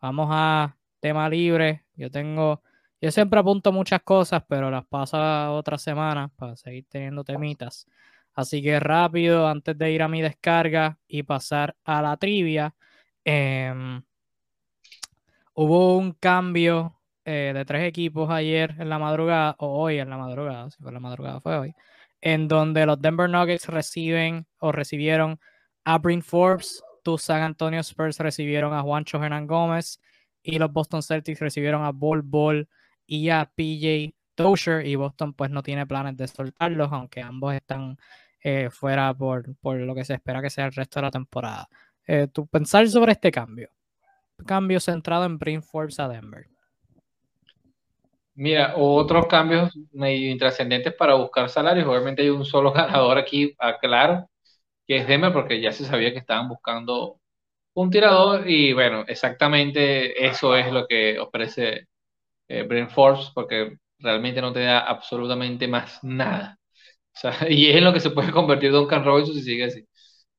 Vamos 0.00 0.28
a 0.30 0.76
tema 1.00 1.28
libre. 1.28 1.86
Yo 1.94 2.10
tengo, 2.10 2.62
yo 3.00 3.10
siempre 3.10 3.40
apunto 3.40 3.72
muchas 3.72 4.02
cosas, 4.02 4.42
pero 4.48 4.70
las 4.70 4.86
paso 4.86 5.16
a 5.16 5.52
otra 5.52 5.78
semana 5.78 6.28
para 6.36 6.56
seguir 6.56 6.86
teniendo 6.88 7.24
temitas. 7.24 7.86
Así 8.34 8.62
que 8.62 8.78
rápido, 8.78 9.48
antes 9.48 9.76
de 9.76 9.90
ir 9.90 10.02
a 10.02 10.08
mi 10.08 10.22
descarga 10.22 10.98
y 11.08 11.22
pasar 11.22 11.76
a 11.84 12.02
la 12.02 12.16
trivia, 12.16 12.74
eh, 13.24 14.00
Hubo 15.60 15.96
un 15.98 16.12
cambio 16.12 17.00
eh, 17.24 17.50
de 17.52 17.64
tres 17.64 17.82
equipos 17.82 18.30
ayer 18.30 18.76
en 18.78 18.88
la 18.88 19.00
madrugada, 19.00 19.56
o 19.58 19.82
hoy 19.82 19.98
en 19.98 20.08
la 20.08 20.16
madrugada, 20.16 20.70
si 20.70 20.80
fue 20.80 20.92
la 20.92 21.00
madrugada, 21.00 21.40
fue 21.40 21.58
hoy, 21.58 21.74
en 22.20 22.46
donde 22.46 22.86
los 22.86 23.02
Denver 23.02 23.28
Nuggets 23.28 23.66
reciben 23.66 24.46
o 24.60 24.70
recibieron 24.70 25.40
a 25.84 25.98
Bryn 25.98 26.22
Forbes, 26.22 26.80
tus 27.02 27.22
San 27.22 27.42
Antonio 27.42 27.80
Spurs 27.80 28.20
recibieron 28.20 28.72
a 28.72 28.82
Juancho 28.82 29.20
Hernán 29.20 29.48
Gómez 29.48 30.00
y 30.44 30.60
los 30.60 30.72
Boston 30.72 31.02
Celtics 31.02 31.40
recibieron 31.40 31.82
a 31.82 31.90
Bol 31.90 32.22
Bol 32.22 32.68
y 33.04 33.30
a 33.30 33.50
PJ 33.52 34.14
Dozier 34.36 34.86
y 34.86 34.94
Boston 34.94 35.34
pues 35.34 35.50
no 35.50 35.64
tiene 35.64 35.88
planes 35.88 36.16
de 36.16 36.28
soltarlos, 36.28 36.92
aunque 36.92 37.20
ambos 37.20 37.52
están 37.54 37.98
eh, 38.44 38.70
fuera 38.70 39.12
por, 39.12 39.56
por, 39.56 39.76
lo 39.76 39.92
que 39.96 40.04
se 40.04 40.14
espera 40.14 40.40
que 40.40 40.50
sea 40.50 40.66
el 40.66 40.72
resto 40.72 41.00
de 41.00 41.06
la 41.06 41.10
temporada. 41.10 41.68
Eh, 42.06 42.28
¿Tu 42.28 42.46
pensar 42.46 42.88
sobre 42.88 43.10
este 43.10 43.32
cambio? 43.32 43.70
Cambio 44.46 44.80
centrado 44.80 45.24
en 45.24 45.38
Brin 45.38 45.62
Forbes 45.62 46.00
a 46.00 46.08
Denver. 46.08 46.46
Mira, 48.34 48.74
otros 48.76 49.26
cambios 49.26 49.76
medio 49.92 50.30
intrascendentes 50.30 50.94
para 50.94 51.14
buscar 51.14 51.48
salarios. 51.48 51.86
Obviamente 51.88 52.22
hay 52.22 52.30
un 52.30 52.44
solo 52.44 52.72
ganador 52.74 53.18
aquí, 53.18 53.54
claro, 53.80 54.30
que 54.86 54.98
es 54.98 55.08
Denver, 55.08 55.32
porque 55.32 55.60
ya 55.60 55.72
se 55.72 55.84
sabía 55.84 56.12
que 56.12 56.18
estaban 56.18 56.48
buscando 56.48 57.20
un 57.74 57.90
tirador 57.90 58.48
y 58.48 58.72
bueno, 58.72 59.04
exactamente 59.08 60.26
eso 60.26 60.56
es 60.56 60.72
lo 60.72 60.86
que 60.86 61.18
ofrece 61.18 61.88
eh, 62.48 62.88
Forbes, 62.90 63.30
porque 63.34 63.78
realmente 63.98 64.40
no 64.40 64.52
te 64.52 64.60
da 64.60 64.80
absolutamente 64.80 65.68
más 65.68 66.02
nada. 66.04 66.58
y 67.50 67.70
es 67.70 67.76
en 67.76 67.84
lo 67.84 67.92
que 67.92 68.00
se 68.00 68.10
puede 68.10 68.30
convertir 68.32 68.72
Duncan 68.72 69.04
Robinson 69.04 69.34
si 69.34 69.42
sigue 69.42 69.64
así. 69.64 69.84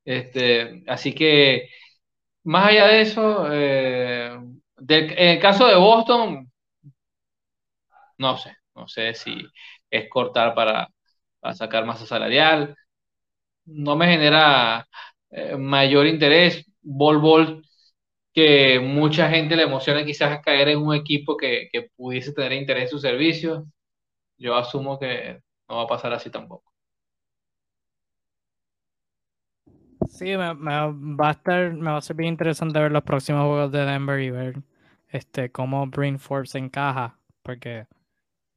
Este, 0.06 0.84
así 0.88 1.14
que 1.14 1.70
más 2.50 2.70
allá 2.70 2.88
de 2.88 3.02
eso, 3.02 3.48
eh, 3.52 4.32
en 4.34 5.28
el 5.30 5.40
caso 5.40 5.68
de 5.68 5.76
Boston, 5.76 6.52
no 8.18 8.38
sé, 8.38 8.56
no 8.76 8.88
sé 8.88 9.14
si 9.14 9.36
es 9.90 10.10
cortar 10.10 10.54
para, 10.56 10.90
sacar 11.54 11.86
masa 11.86 12.06
salarial. 12.06 12.76
No 13.66 13.96
me 13.96 14.08
genera 14.08 14.88
eh, 15.32 15.58
mayor 15.58 16.08
interés. 16.08 16.66
Bol 16.82 17.20
Bol, 17.20 17.64
que 18.34 18.80
mucha 18.80 19.30
gente 19.30 19.56
le 19.56 19.64
emociona 19.64 20.06
quizás 20.06 20.42
caer 20.44 20.70
en 20.70 20.80
un 20.80 20.96
equipo 20.96 21.38
que, 21.38 21.70
que 21.72 21.90
pudiese 21.96 22.34
tener 22.34 22.54
interés 22.54 22.86
en 22.86 22.90
su 22.90 23.00
servicio. 23.00 23.66
Yo 24.38 24.56
asumo 24.58 25.00
que 25.00 25.42
no 25.70 25.78
va 25.78 25.84
a 25.84 25.88
pasar 25.88 26.14
así 26.14 26.32
tampoco. 26.32 26.69
Sí, 30.08 30.26
me, 30.38 30.54
va 30.54 31.28
a 31.28 31.32
estar, 31.32 31.74
me 31.74 31.92
va 31.92 31.98
a 31.98 32.02
ser 32.02 32.16
bien 32.16 32.30
interesante 32.30 32.80
ver 32.80 32.92
los 32.92 33.04
próximos 33.04 33.42
juegos 33.42 33.72
de 33.72 33.86
Denver 33.86 34.20
y 34.22 34.30
ver 34.30 34.62
este 35.10 35.52
cómo 35.52 35.86
Brin 35.88 36.20
Forbes 36.20 36.56
encaja, 36.56 37.20
porque 37.42 37.88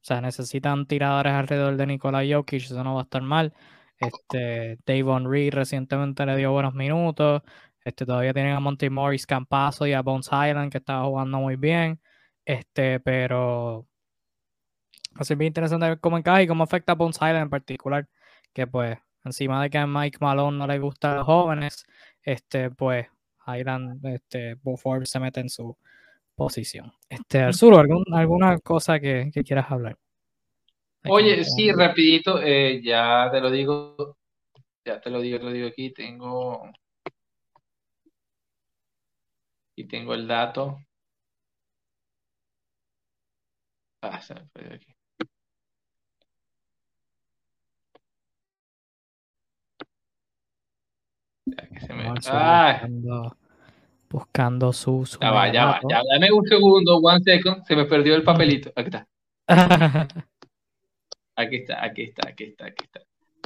o 0.03 0.05
sea, 0.05 0.21
necesitan 0.21 0.85
tiradores 0.85 1.33
alrededor 1.33 1.77
de 1.77 1.87
Nikola 1.87 2.23
Jokic, 2.29 2.63
eso 2.63 2.83
no 2.83 2.95
va 2.95 3.01
a 3.01 3.03
estar 3.03 3.21
mal. 3.21 3.53
Este, 3.97 4.77
Davon 4.85 5.29
Reed 5.31 5.53
recientemente 5.53 6.25
le 6.25 6.35
dio 6.35 6.51
buenos 6.51 6.73
minutos. 6.73 7.41
Este, 7.85 8.05
todavía 8.05 8.33
tienen 8.33 8.53
a 8.55 8.59
Monty 8.59 8.89
Morris 8.89 9.25
Campazo 9.25 9.87
y 9.87 9.93
a 9.93 10.01
Bones 10.01 10.27
Island 10.27 10.71
que 10.71 10.79
estaba 10.79 11.05
jugando 11.05 11.39
muy 11.39 11.55
bien. 11.55 12.01
Este, 12.45 12.99
pero 12.99 13.87
va 15.15 15.21
a 15.21 15.23
ser 15.23 15.37
bien 15.37 15.47
interesante 15.49 15.87
ver 15.87 15.99
cómo 15.99 16.17
encaja 16.17 16.41
y 16.43 16.47
cómo 16.47 16.63
afecta 16.63 16.93
a 16.93 16.95
Bones 16.95 17.17
Island 17.17 17.43
en 17.43 17.49
particular, 17.49 18.09
que 18.53 18.67
pues 18.67 18.97
encima 19.23 19.61
de 19.61 19.69
que 19.69 19.77
a 19.77 19.87
Mike 19.87 20.17
Malone 20.21 20.57
no 20.57 20.67
le 20.67 20.79
gustan 20.79 21.17
los 21.17 21.25
jóvenes, 21.25 21.85
este, 22.21 22.71
pues 22.71 23.07
Highland, 23.47 24.05
este, 24.05 24.55
Forbes 24.77 25.09
se 25.09 25.19
mete 25.19 25.39
en 25.39 25.49
su 25.49 25.77
posición. 26.35 26.91
Este, 27.09 27.39
Arturo, 27.39 27.79
¿algún, 27.79 28.05
¿alguna 28.13 28.57
cosa 28.59 28.99
que, 28.99 29.31
quieras 29.45 29.71
hablar? 29.71 29.97
Oye, 31.05 31.43
sí, 31.43 31.71
rapidito, 31.71 32.41
eh, 32.41 32.81
ya 32.81 33.29
te 33.29 33.41
lo 33.41 33.51
digo, 33.51 34.17
ya 34.85 35.01
te 35.01 35.09
lo 35.09 35.19
digo, 35.19 35.37
te 35.37 35.43
lo 35.43 35.51
digo 35.51 35.67
aquí, 35.67 35.91
tengo, 35.91 36.63
y 39.75 39.85
tengo 39.85 40.13
el 40.13 40.27
dato. 40.27 40.79
Ah, 44.01 44.21
se 44.21 44.33
me 44.35 44.45
fue 44.47 44.73
aquí. 44.75 44.92
Buscando, 54.09 54.71
su. 54.71 55.05
ya 55.19 55.31
va, 55.31 55.51
ya 55.51 55.65
va, 55.65 55.79
ya, 55.89 56.01
dame 56.11 56.31
un 56.31 56.45
segundo, 56.45 56.97
one 56.97 57.19
second, 57.23 57.63
se 57.65 57.75
me 57.75 57.85
perdió 57.85 58.15
el 58.15 58.23
papelito. 58.23 58.71
Aquí 58.75 58.89
está. 58.89 59.07
aquí 61.35 61.55
está, 61.57 61.83
aquí 61.83 62.03
está, 62.03 62.29
aquí 62.29 62.43
está, 62.45 62.65
aquí 62.65 62.85
está. 62.85 63.01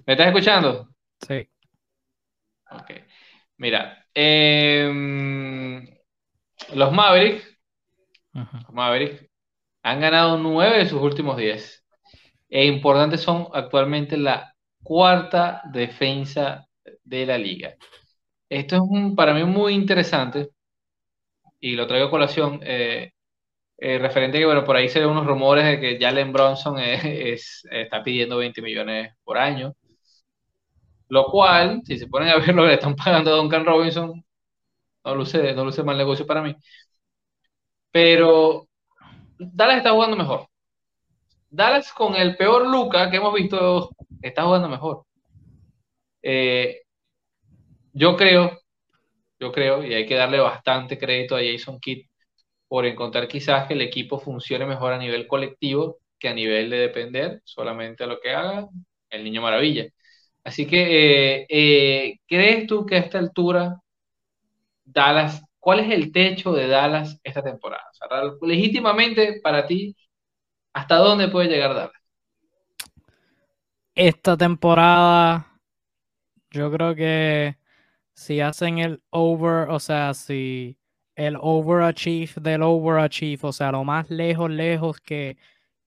¿Me 0.06 0.14
estás 0.14 0.28
escuchando? 0.28 0.90
Sí. 1.26 1.48
Ok. 2.70 2.92
Mira, 3.58 4.06
em, 4.14 5.88
los 6.74 6.92
Mavericks, 6.92 7.58
los 8.34 8.74
Mavericks 8.74 9.26
han 9.84 10.00
ganado 10.02 10.38
nueve 10.38 10.80
de 10.80 10.86
sus 10.86 11.02
últimos 11.02 11.38
diez. 11.38 11.84
E 12.50 12.66
importantes 12.66 13.22
son 13.22 13.48
actualmente 13.54 14.18
la 14.18 14.54
cuarta 14.84 15.62
defensa 15.72 16.67
de 17.04 17.26
la 17.26 17.38
liga. 17.38 17.76
Esto 18.50 18.78
es 18.78 19.16
para 19.16 19.34
mí 19.34 19.44
muy 19.44 19.74
interesante 19.74 20.50
y 21.60 21.76
lo 21.76 21.88
traigo 21.88 22.08
a 22.08 22.12
colación 22.12 22.60
eh, 22.64 23.12
eh, 23.78 24.00
referente 24.00 24.40
que, 24.40 24.46
bueno, 24.46 24.64
por 24.64 24.76
ahí 24.76 24.90
se 24.90 25.00
ven 25.00 25.10
unos 25.10 25.26
rumores 25.28 25.66
de 25.66 25.80
que 25.80 26.00
Jalen 26.00 26.34
Bronson 26.34 26.80
es, 26.80 27.64
está 27.72 28.04
pidiendo 28.04 28.38
20 28.38 28.62
millones 28.62 29.14
por 29.24 29.38
año, 29.38 29.76
lo 31.10 31.26
cual, 31.26 31.82
si 31.86 31.98
se 31.98 32.08
ponen 32.08 32.30
a 32.30 32.38
ver 32.38 32.54
lo 32.56 32.64
que 32.64 32.68
le 32.70 32.74
están 32.76 32.96
pagando 32.96 33.34
a 33.42 33.60
Robinson, 33.64 34.24
no 35.06 35.16
luce, 35.16 35.54
no 35.54 35.66
luce 35.66 35.84
mal 35.84 35.98
negocio 35.98 36.26
para 36.28 36.42
mí. 36.42 36.56
Pero 37.92 38.68
Dallas 39.40 39.78
está 39.78 39.92
jugando 39.92 40.18
mejor. 40.18 40.48
Dallas 41.50 41.92
con 41.94 42.16
el 42.16 42.38
peor 42.38 42.68
Luca 42.68 43.10
que 43.10 43.18
hemos 43.18 43.34
visto 43.34 43.90
está 44.22 44.44
jugando 44.44 44.70
mejor. 44.70 45.07
Eh, 46.30 46.82
yo 47.94 48.18
creo, 48.18 48.60
yo 49.40 49.52
creo, 49.54 49.82
y 49.86 49.94
hay 49.94 50.06
que 50.06 50.16
darle 50.16 50.40
bastante 50.42 50.98
crédito 50.98 51.38
a 51.38 51.40
Jason 51.42 51.80
Kidd 51.80 52.06
por 52.68 52.86
encontrar 52.86 53.30
quizás 53.30 53.66
que 53.68 53.76
el 53.76 53.82
equipo 53.82 54.20
funcione 54.20 54.66
mejor 54.66 54.92
a 54.92 54.98
nivel 54.98 55.26
colectivo 55.26 56.00
que 56.20 56.28
a 56.28 56.34
nivel 56.34 56.70
de 56.70 56.80
depender 56.80 57.42
solamente 57.46 58.04
a 58.04 58.08
lo 58.08 58.20
que 58.20 58.32
haga 58.32 58.68
el 59.10 59.24
niño 59.24 59.42
maravilla. 59.42 59.88
Así 60.44 60.68
que, 60.68 61.40
eh, 61.42 61.46
eh, 61.50 62.20
¿crees 62.28 62.68
tú 62.68 62.86
que 62.86 62.96
a 62.98 63.00
esta 63.00 63.20
altura 63.20 63.80
Dallas, 64.84 65.42
cuál 65.60 65.80
es 65.80 65.92
el 65.92 66.12
techo 66.12 66.52
de 66.52 66.68
Dallas 66.68 67.22
esta 67.24 67.42
temporada? 67.42 67.86
legítimamente 68.42 69.40
para 69.42 69.66
ti, 69.66 69.96
¿hasta 70.74 70.98
dónde 70.98 71.30
puede 71.30 71.48
llegar 71.48 71.74
Dallas? 71.74 71.94
Esta 73.96 74.36
temporada, 74.36 75.57
yo 76.58 76.72
creo 76.72 76.96
que 76.96 77.58
si 78.14 78.42
hacen 78.42 78.80
el 78.80 79.02
over, 79.12 79.70
o 79.70 79.80
sea, 79.80 80.14
si 80.14 80.78
el 81.16 81.38
overachieve 81.42 82.34
del 82.42 82.64
overachieve, 82.64 83.42
o 83.44 83.54
sea, 83.54 83.72
lo 83.72 83.84
más 83.84 84.10
lejos, 84.10 84.50
lejos 84.52 85.00
que, 85.02 85.38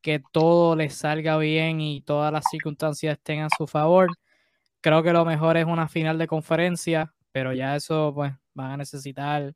que 0.02 0.22
todo 0.32 0.76
les 0.76 0.94
salga 0.94 1.38
bien 1.38 1.80
y 1.80 2.02
todas 2.02 2.32
las 2.32 2.44
circunstancias 2.50 3.14
estén 3.18 3.42
a 3.42 3.48
su 3.56 3.66
favor. 3.66 4.08
Creo 4.82 5.02
que 5.02 5.12
lo 5.12 5.24
mejor 5.24 5.56
es 5.56 5.66
una 5.66 5.88
final 5.88 6.18
de 6.18 6.26
conferencia, 6.28 7.14
pero 7.32 7.52
ya 7.54 7.76
eso 7.76 8.12
pues 8.14 8.32
van 8.54 8.72
a 8.72 8.76
necesitar 8.78 9.54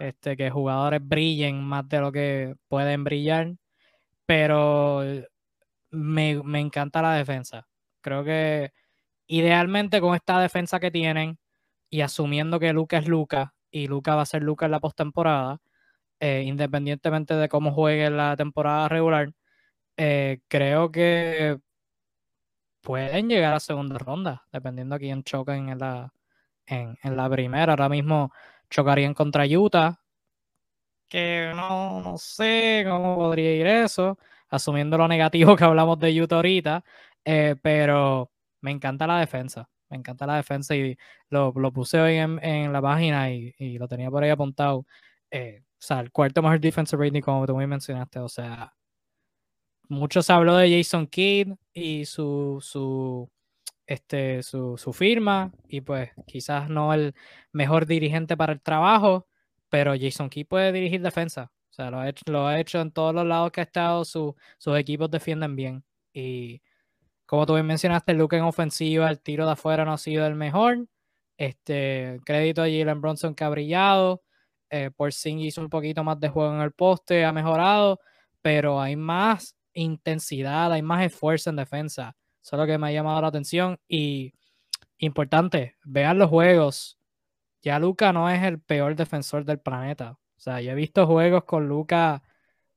este, 0.00 0.36
que 0.36 0.50
jugadores 0.50 1.00
brillen 1.06 1.62
más 1.64 1.88
de 1.88 2.00
lo 2.00 2.12
que 2.12 2.56
pueden 2.68 3.04
brillar. 3.04 3.54
Pero 4.26 5.02
me, 5.90 6.42
me 6.44 6.60
encanta 6.60 7.02
la 7.02 7.14
defensa. 7.14 7.66
Creo 8.00 8.24
que 8.24 8.72
idealmente 9.28 10.00
con 10.00 10.14
esta 10.14 10.40
defensa 10.40 10.80
que 10.80 10.90
tienen 10.90 11.38
y 11.90 12.00
asumiendo 12.00 12.58
que 12.58 12.72
Luca 12.72 12.98
es 12.98 13.06
Luca 13.08 13.54
y 13.70 13.86
Luca 13.86 14.16
va 14.16 14.22
a 14.22 14.26
ser 14.26 14.42
Luca 14.42 14.66
en 14.66 14.72
la 14.72 14.80
postemporada, 14.80 15.60
eh, 16.20 16.42
independientemente 16.46 17.34
de 17.34 17.48
cómo 17.48 17.72
juegue 17.72 18.06
en 18.06 18.16
la 18.16 18.36
temporada 18.36 18.88
regular, 18.88 19.32
eh, 19.96 20.40
creo 20.48 20.90
que 20.90 21.58
pueden 22.82 23.28
llegar 23.28 23.54
a 23.54 23.60
segunda 23.60 23.98
ronda, 23.98 24.46
dependiendo 24.52 24.94
a 24.94 24.98
quién 24.98 25.22
choquen 25.22 25.68
en 25.68 25.78
la, 25.78 26.12
en, 26.66 26.96
la 27.02 27.28
primera. 27.30 27.72
Ahora 27.72 27.88
mismo 27.88 28.32
chocarían 28.70 29.14
contra 29.14 29.44
Utah, 29.46 30.00
que 31.08 31.52
no, 31.54 32.16
sé 32.18 32.84
cómo 32.88 33.16
podría 33.16 33.54
ir 33.54 33.66
eso, 33.66 34.18
asumiendo 34.48 34.98
lo 34.98 35.08
negativo 35.08 35.56
que 35.56 35.64
hablamos 35.64 35.98
de 35.98 36.20
Utah 36.22 36.36
ahorita, 36.36 36.84
eh, 37.24 37.56
pero 37.62 38.30
me 38.60 38.70
encanta 38.70 39.06
la 39.06 39.20
defensa. 39.20 39.68
Me 39.90 39.96
encanta 39.96 40.26
la 40.26 40.36
defensa 40.36 40.76
y 40.76 40.96
lo, 41.30 41.52
puse 41.72 42.00
hoy 42.00 42.16
en, 42.16 42.72
la 42.72 42.82
página 42.82 43.30
y, 43.30 43.78
lo 43.78 43.88
tenía 43.88 44.10
por 44.10 44.22
ahí 44.22 44.30
apuntado. 44.30 44.86
Eh, 45.30 45.62
o 45.64 45.76
sea, 45.78 46.00
el 46.00 46.10
cuarto 46.12 46.42
mejor 46.42 46.60
defensive 46.60 47.04
rating, 47.04 47.22
como 47.22 47.46
tú 47.46 47.56
me 47.56 47.66
mencionaste. 47.66 48.18
O 48.20 48.28
sea, 48.28 48.74
mucho 49.88 50.22
se 50.22 50.32
habló 50.32 50.56
de 50.56 50.76
Jason 50.76 51.06
Kidd 51.06 51.54
y 51.72 52.04
su, 52.04 52.58
su, 52.60 53.30
este, 53.86 54.42
su, 54.42 54.76
su 54.78 54.92
firma. 54.92 55.52
Y 55.68 55.80
pues 55.80 56.10
quizás 56.26 56.68
no 56.68 56.92
el 56.94 57.14
mejor 57.52 57.86
dirigente 57.86 58.36
para 58.36 58.52
el 58.52 58.60
trabajo, 58.60 59.26
pero 59.70 59.94
Jason 59.98 60.30
Kidd 60.30 60.46
puede 60.46 60.72
dirigir 60.72 61.02
defensa. 61.02 61.50
O 61.70 61.72
sea, 61.72 61.90
lo 61.90 62.00
ha 62.00 62.08
hecho, 62.08 62.22
lo 62.26 62.46
ha 62.46 62.60
hecho 62.60 62.80
en 62.80 62.92
todos 62.92 63.14
los 63.14 63.26
lados 63.26 63.52
que 63.52 63.60
ha 63.60 63.64
estado. 63.64 64.04
sus 64.04 64.34
equipos 64.76 65.10
defienden 65.10 65.56
bien. 65.56 65.84
Y 66.12 66.62
como 67.28 67.44
tú 67.44 67.52
bien 67.52 67.66
mencionaste, 67.66 68.12
el 68.12 68.26
en 68.30 68.42
ofensiva, 68.42 69.10
el 69.10 69.20
tiro 69.20 69.44
de 69.44 69.52
afuera 69.52 69.84
no 69.84 69.92
ha 69.92 69.98
sido 69.98 70.26
el 70.26 70.34
mejor. 70.34 70.86
Este, 71.36 72.20
crédito 72.24 72.62
a 72.62 72.64
Jalen 72.64 73.02
Bronson 73.02 73.34
que 73.34 73.44
ha 73.44 73.50
brillado. 73.50 74.22
Eh, 74.70 74.90
por 74.96 75.12
Sing 75.12 75.38
hizo 75.40 75.60
un 75.60 75.68
poquito 75.68 76.02
más 76.02 76.18
de 76.20 76.30
juego 76.30 76.54
en 76.54 76.62
el 76.62 76.72
poste, 76.72 77.26
ha 77.26 77.32
mejorado, 77.34 78.00
pero 78.40 78.80
hay 78.80 78.96
más 78.96 79.58
intensidad, 79.74 80.72
hay 80.72 80.80
más 80.80 81.04
esfuerzo 81.04 81.50
en 81.50 81.56
defensa. 81.56 82.16
Eso 82.42 82.56
es 82.56 82.60
lo 82.60 82.66
que 82.66 82.78
me 82.78 82.88
ha 82.88 82.92
llamado 82.92 83.20
la 83.20 83.28
atención. 83.28 83.78
Y 83.86 84.32
importante, 84.96 85.76
vean 85.84 86.18
los 86.18 86.30
juegos. 86.30 86.98
Ya 87.60 87.78
Luca 87.78 88.10
no 88.14 88.30
es 88.30 88.42
el 88.42 88.58
peor 88.58 88.96
defensor 88.96 89.44
del 89.44 89.60
planeta. 89.60 90.12
O 90.12 90.40
sea, 90.40 90.62
yo 90.62 90.72
he 90.72 90.74
visto 90.74 91.06
juegos 91.06 91.44
con 91.44 91.68
Luca 91.68 92.22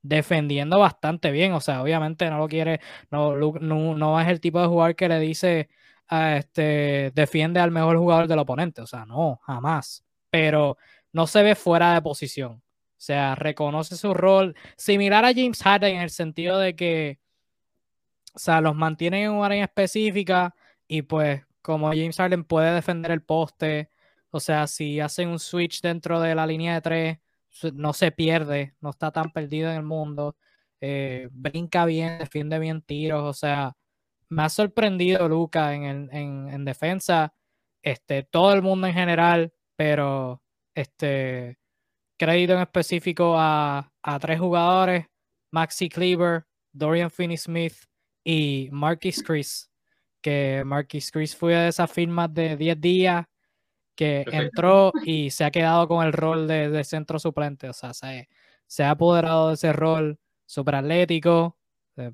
defendiendo 0.02 0.80
bastante 0.80 1.32
bien. 1.32 1.54
O 1.54 1.62
sea, 1.62 1.82
obviamente 1.82 2.30
no 2.30 2.38
lo 2.38 2.48
quiere, 2.48 2.80
no, 3.12 3.36
no, 3.36 4.22
es 4.22 4.28
el 4.28 4.40
tipo 4.40 4.62
de 4.62 4.68
jugador 4.68 4.96
que 4.96 5.10
le 5.10 5.20
dice, 5.20 5.70
a 6.08 6.38
este, 6.38 7.12
defiende 7.16 7.60
al 7.60 7.72
mejor 7.72 7.98
jugador 7.98 8.28
del 8.28 8.40
oponente. 8.40 8.82
O 8.82 8.88
sea, 8.88 9.06
no, 9.06 9.40
jamás. 9.44 10.04
Pero 10.30 10.78
no 11.14 11.28
se 11.28 11.44
ve 11.44 11.56
fuera 11.56 11.94
de 11.94 12.02
posición. 12.02 12.54
O 12.54 13.04
sea, 13.04 13.36
reconoce 13.36 13.98
su 13.98 14.14
rol, 14.14 14.56
similar 14.78 15.26
a 15.26 15.34
James 15.34 15.62
Harden 15.64 15.96
en 15.96 16.02
el 16.02 16.12
sentido 16.12 16.60
de 16.60 16.76
que, 16.76 17.20
o 18.34 18.40
sea, 18.40 18.62
los 18.62 18.76
mantienen 18.76 19.24
en 19.24 19.32
un 19.32 19.44
área 19.44 19.64
específica 19.64 20.56
y 20.88 21.02
pues 21.02 21.44
como 21.62 21.90
James 21.90 22.18
Harden 22.18 22.44
puede 22.44 22.74
defender 22.74 23.12
el 23.12 23.22
poste, 23.24 23.90
o 24.32 24.40
sea, 24.40 24.68
si 24.68 25.00
hacen 25.00 25.30
un 25.30 25.40
switch 25.40 25.82
dentro 25.82 26.20
de 26.20 26.36
la 26.36 26.48
línea 26.48 26.76
de 26.76 26.82
tres, 26.82 27.20
no 27.74 27.94
se 27.94 28.12
pierde, 28.12 28.76
no 28.82 28.92
está 28.92 29.12
tan 29.12 29.32
perdido 29.32 29.70
en 29.70 29.78
el 29.78 29.84
mundo, 29.84 30.36
eh, 30.80 31.30
brinca 31.32 31.86
bien, 31.86 32.20
defiende 32.20 32.60
bien 32.60 32.82
tiros, 32.82 33.24
o 33.24 33.34
sea, 33.34 33.74
me 34.30 34.44
ha 34.44 34.50
sorprendido 34.50 35.28
Luca 35.28 35.74
en, 35.74 36.10
en, 36.12 36.66
defensa, 36.66 37.34
este, 37.84 38.24
todo 38.24 38.54
el 38.54 38.62
mundo 38.62 38.88
en 38.88 38.94
general, 38.94 39.54
pero 39.76 40.42
este, 40.74 41.58
crédito 42.18 42.54
en 42.54 42.62
específico 42.62 43.36
a, 43.38 43.92
a 44.02 44.20
tres 44.20 44.40
jugadores, 44.40 45.08
Maxi 45.52 45.90
Cleaver, 45.90 46.46
Dorian 46.72 47.12
Finney-Smith 47.12 47.76
y 48.24 48.70
Marquis 48.72 49.22
Chris, 49.22 49.70
que 50.22 50.64
Marquis 50.66 51.12
Chris 51.12 51.36
fue 51.36 51.56
de 51.56 51.68
esas 51.68 51.92
firmas 51.92 52.34
de 52.34 52.56
10 52.56 52.80
días 52.80 53.26
que 54.02 54.26
entró 54.32 54.92
y 55.06 55.30
se 55.30 55.44
ha 55.46 55.52
quedado 55.52 55.88
con 55.88 56.04
el 56.04 56.12
rol 56.12 56.48
de, 56.48 56.84
centro 56.84 57.20
suplente. 57.20 57.70
O 57.70 57.74
sea, 57.74 57.94
se, 57.94 58.30
se, 58.66 58.84
ha 58.84 58.90
apoderado 58.90 59.50
de 59.50 59.54
ese 59.54 59.74
rol 59.74 60.20
super 60.48 60.74
atlético, 60.74 61.56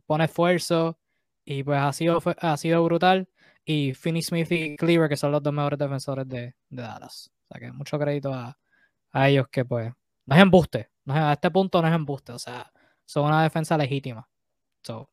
pone 0.05 0.25
esfuerzo 0.25 0.99
y 1.45 1.63
pues 1.63 1.79
ha 1.79 1.93
sido, 1.93 2.21
ha 2.41 2.57
sido 2.57 2.83
brutal. 2.83 3.29
Y 3.63 3.93
Finney 3.93 4.21
Smith 4.21 4.51
y 4.51 4.75
Cleaver, 4.75 5.07
que 5.07 5.15
son 5.15 5.31
los 5.31 5.41
dos 5.41 5.53
mejores 5.53 5.79
defensores 5.79 6.27
de, 6.27 6.55
Dallas. 6.69 7.31
O 7.45 7.47
sea 7.47 7.61
que 7.61 7.71
mucho 7.71 7.97
crédito 7.97 8.33
a, 8.33 8.57
ellos 9.13 9.47
que 9.49 9.63
pues 9.63 9.89
no 10.25 10.35
es 10.35 10.41
embuste. 10.41 10.89
No 11.05 11.13
a 11.13 11.31
este 11.31 11.49
punto 11.51 11.81
no 11.81 11.87
es 11.87 11.93
embuste. 11.93 12.33
O 12.33 12.39
sea, 12.39 12.69
son 13.05 13.27
una 13.27 13.43
defensa 13.43 13.77
legítima. 13.77 14.27
So, 14.83 15.09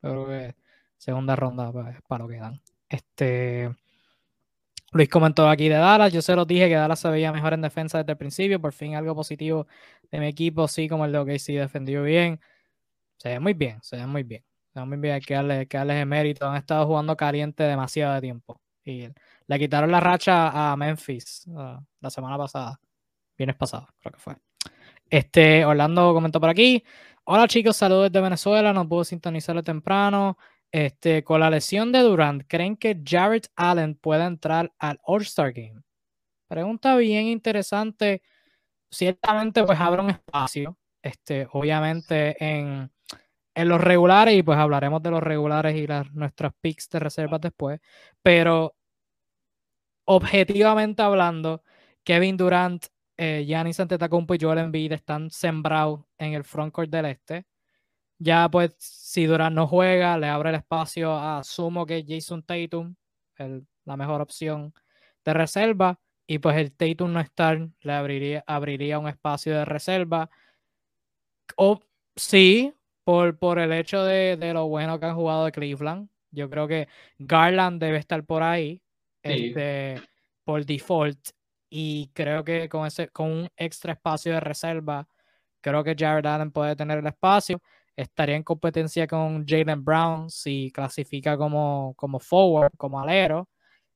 creo 0.00 0.28
que 0.28 0.54
segunda 0.98 1.34
ronda 1.34 1.72
pues, 1.72 1.96
para 2.06 2.22
lo 2.22 2.28
que 2.30 2.36
dan. 2.36 2.62
Este, 2.88 3.74
Luis 4.92 5.08
comentó 5.08 5.48
aquí 5.48 5.68
de 5.68 5.76
Dallas. 5.76 6.12
Yo 6.12 6.20
se 6.22 6.36
los 6.36 6.46
dije 6.46 6.68
que 6.68 6.74
Dallas 6.74 7.00
se 7.00 7.08
veía 7.08 7.32
mejor 7.32 7.54
en 7.54 7.62
defensa 7.62 7.98
desde 7.98 8.12
el 8.12 8.18
principio. 8.18 8.60
Por 8.60 8.72
fin 8.72 8.94
algo 8.94 9.14
positivo 9.14 9.66
de 10.10 10.20
mi 10.20 10.26
equipo, 10.26 10.68
sí, 10.68 10.88
como 10.88 11.06
el 11.06 11.12
de 11.12 11.18
OKC 11.18 11.46
defendió 11.58 12.02
bien. 12.02 12.40
Se 13.16 13.30
ve 13.30 13.40
muy 13.40 13.54
bien, 13.54 13.82
se 13.82 13.96
ve 13.96 14.06
muy 14.06 14.22
bien. 14.22 14.44
Se 14.74 14.80
ve 14.80 14.86
muy 14.86 14.98
bien, 14.98 15.14
hay 15.14 15.20
que 15.20 15.34
darle, 15.34 15.66
que 15.66 15.78
darles 15.78 16.06
mérito. 16.06 16.46
Han 16.48 16.56
estado 16.56 16.86
jugando 16.86 17.16
caliente 17.16 17.62
demasiado 17.64 18.14
de 18.14 18.20
tiempo. 18.20 18.60
Y 18.84 19.08
le 19.46 19.58
quitaron 19.58 19.90
la 19.90 20.00
racha 20.00 20.72
a 20.72 20.76
Memphis 20.76 21.46
uh, 21.48 21.78
la 22.00 22.10
semana 22.10 22.36
pasada. 22.36 22.78
Viernes 23.36 23.56
pasado, 23.56 23.88
creo 24.00 24.12
que 24.12 24.20
fue. 24.20 24.36
Este, 25.08 25.64
Orlando 25.64 26.12
comentó 26.14 26.40
por 26.40 26.50
aquí. 26.50 26.84
Hola 27.24 27.46
chicos, 27.48 27.76
saludos 27.76 28.10
desde 28.10 28.22
Venezuela. 28.22 28.72
No 28.72 28.88
puedo 28.88 29.04
sintonizarlo 29.04 29.62
temprano. 29.62 30.36
Este, 30.72 31.22
con 31.22 31.40
la 31.40 31.50
lesión 31.50 31.92
de 31.92 32.00
Durant, 32.00 32.44
¿creen 32.48 32.76
que 32.78 32.98
Jared 33.04 33.44
Allen 33.56 33.94
pueda 33.94 34.26
entrar 34.26 34.72
al 34.78 34.98
All-Star 35.02 35.52
Game? 35.52 35.82
Pregunta 36.48 36.96
bien 36.96 37.26
interesante. 37.26 38.22
Ciertamente, 38.90 39.64
pues 39.64 39.78
abre 39.78 40.02
un 40.02 40.10
espacio. 40.10 40.78
Este, 41.02 41.48
obviamente 41.52 42.36
en, 42.42 42.90
en 43.54 43.68
los 43.68 43.80
regulares, 43.80 44.34
y 44.34 44.42
pues 44.42 44.56
hablaremos 44.58 45.02
de 45.02 45.10
los 45.10 45.22
regulares 45.22 45.76
y 45.76 45.86
las, 45.86 46.10
nuestras 46.12 46.52
picks 46.60 46.88
de 46.90 47.00
reservas 47.00 47.40
después. 47.40 47.80
Pero 48.22 48.74
objetivamente 50.04 51.02
hablando, 51.02 51.62
Kevin 52.04 52.36
Durant, 52.36 52.86
eh, 53.16 53.44
Giannis 53.46 53.80
Antetokounmpo 53.80 54.34
y 54.34 54.38
Joel 54.40 54.58
Embiid 54.58 54.92
están 54.92 55.30
sembrados 55.30 56.00
en 56.18 56.34
el 56.34 56.44
frontcourt 56.44 56.90
del 56.90 57.06
este. 57.06 57.44
Ya 58.22 58.48
pues 58.48 58.76
si 58.78 59.26
Durant 59.26 59.56
no 59.56 59.66
juega, 59.66 60.16
le 60.16 60.28
abre 60.28 60.50
el 60.50 60.54
espacio 60.54 61.12
a 61.18 61.42
Sumo 61.42 61.84
que 61.84 61.98
es 61.98 62.04
Jason 62.06 62.44
Tatum, 62.44 62.94
la 63.84 63.96
mejor 63.96 64.20
opción 64.20 64.72
de 65.24 65.34
reserva. 65.34 65.98
Y 66.24 66.38
pues 66.38 66.56
el 66.56 66.72
Tatum 66.72 67.12
no 67.12 67.18
estar, 67.18 67.68
le 67.80 67.92
abriría, 67.92 68.44
abriría 68.46 69.00
un 69.00 69.08
espacio 69.08 69.54
de 69.54 69.64
reserva. 69.64 70.30
O 71.56 71.80
sí, 72.14 72.72
por, 73.02 73.36
por 73.38 73.58
el 73.58 73.72
hecho 73.72 74.04
de, 74.04 74.38
lo 74.54 74.68
bueno 74.68 75.00
que 75.00 75.06
han 75.06 75.16
jugado 75.16 75.44
de 75.46 75.52
Cleveland. 75.52 76.08
Yo 76.30 76.48
creo 76.48 76.68
que 76.68 76.86
Garland 77.18 77.82
debe 77.82 77.98
estar 77.98 78.24
por 78.24 78.44
ahí. 78.44 78.80
Este, 79.24 80.00
por 80.44 80.64
default. 80.64 81.30
Y 81.68 82.12
creo 82.14 82.44
que 82.44 82.68
con 82.68 82.86
ese, 82.86 83.08
con 83.08 83.32
un 83.32 83.48
extra 83.56 83.94
espacio 83.94 84.32
de 84.32 84.40
reserva, 84.40 85.08
creo 85.60 85.82
que 85.82 85.96
Jared 85.98 86.24
Allen 86.24 86.52
puede 86.52 86.76
tener 86.76 86.98
el 86.98 87.06
espacio 87.08 87.60
estaría 87.96 88.36
en 88.36 88.42
competencia 88.42 89.06
con 89.06 89.46
Jalen 89.46 89.84
Brown 89.84 90.30
si 90.30 90.70
clasifica 90.72 91.36
como, 91.36 91.94
como 91.96 92.18
forward, 92.20 92.72
como 92.76 93.00
alero, 93.00 93.48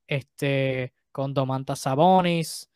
este, 0.07 0.93
con 1.13 1.35
Domantas 1.35 1.81
Sabonis, 1.81 2.71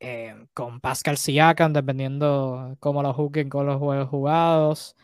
eh, 0.00 0.34
con 0.54 0.80
Pascal 0.80 1.16
Siakam, 1.18 1.72
dependiendo 1.72 2.76
cómo 2.80 3.02
lo 3.02 3.12
juzguen 3.14 3.48
con 3.48 3.66
los 3.66 3.78
juegos 3.78 4.08
jugados. 4.08 4.96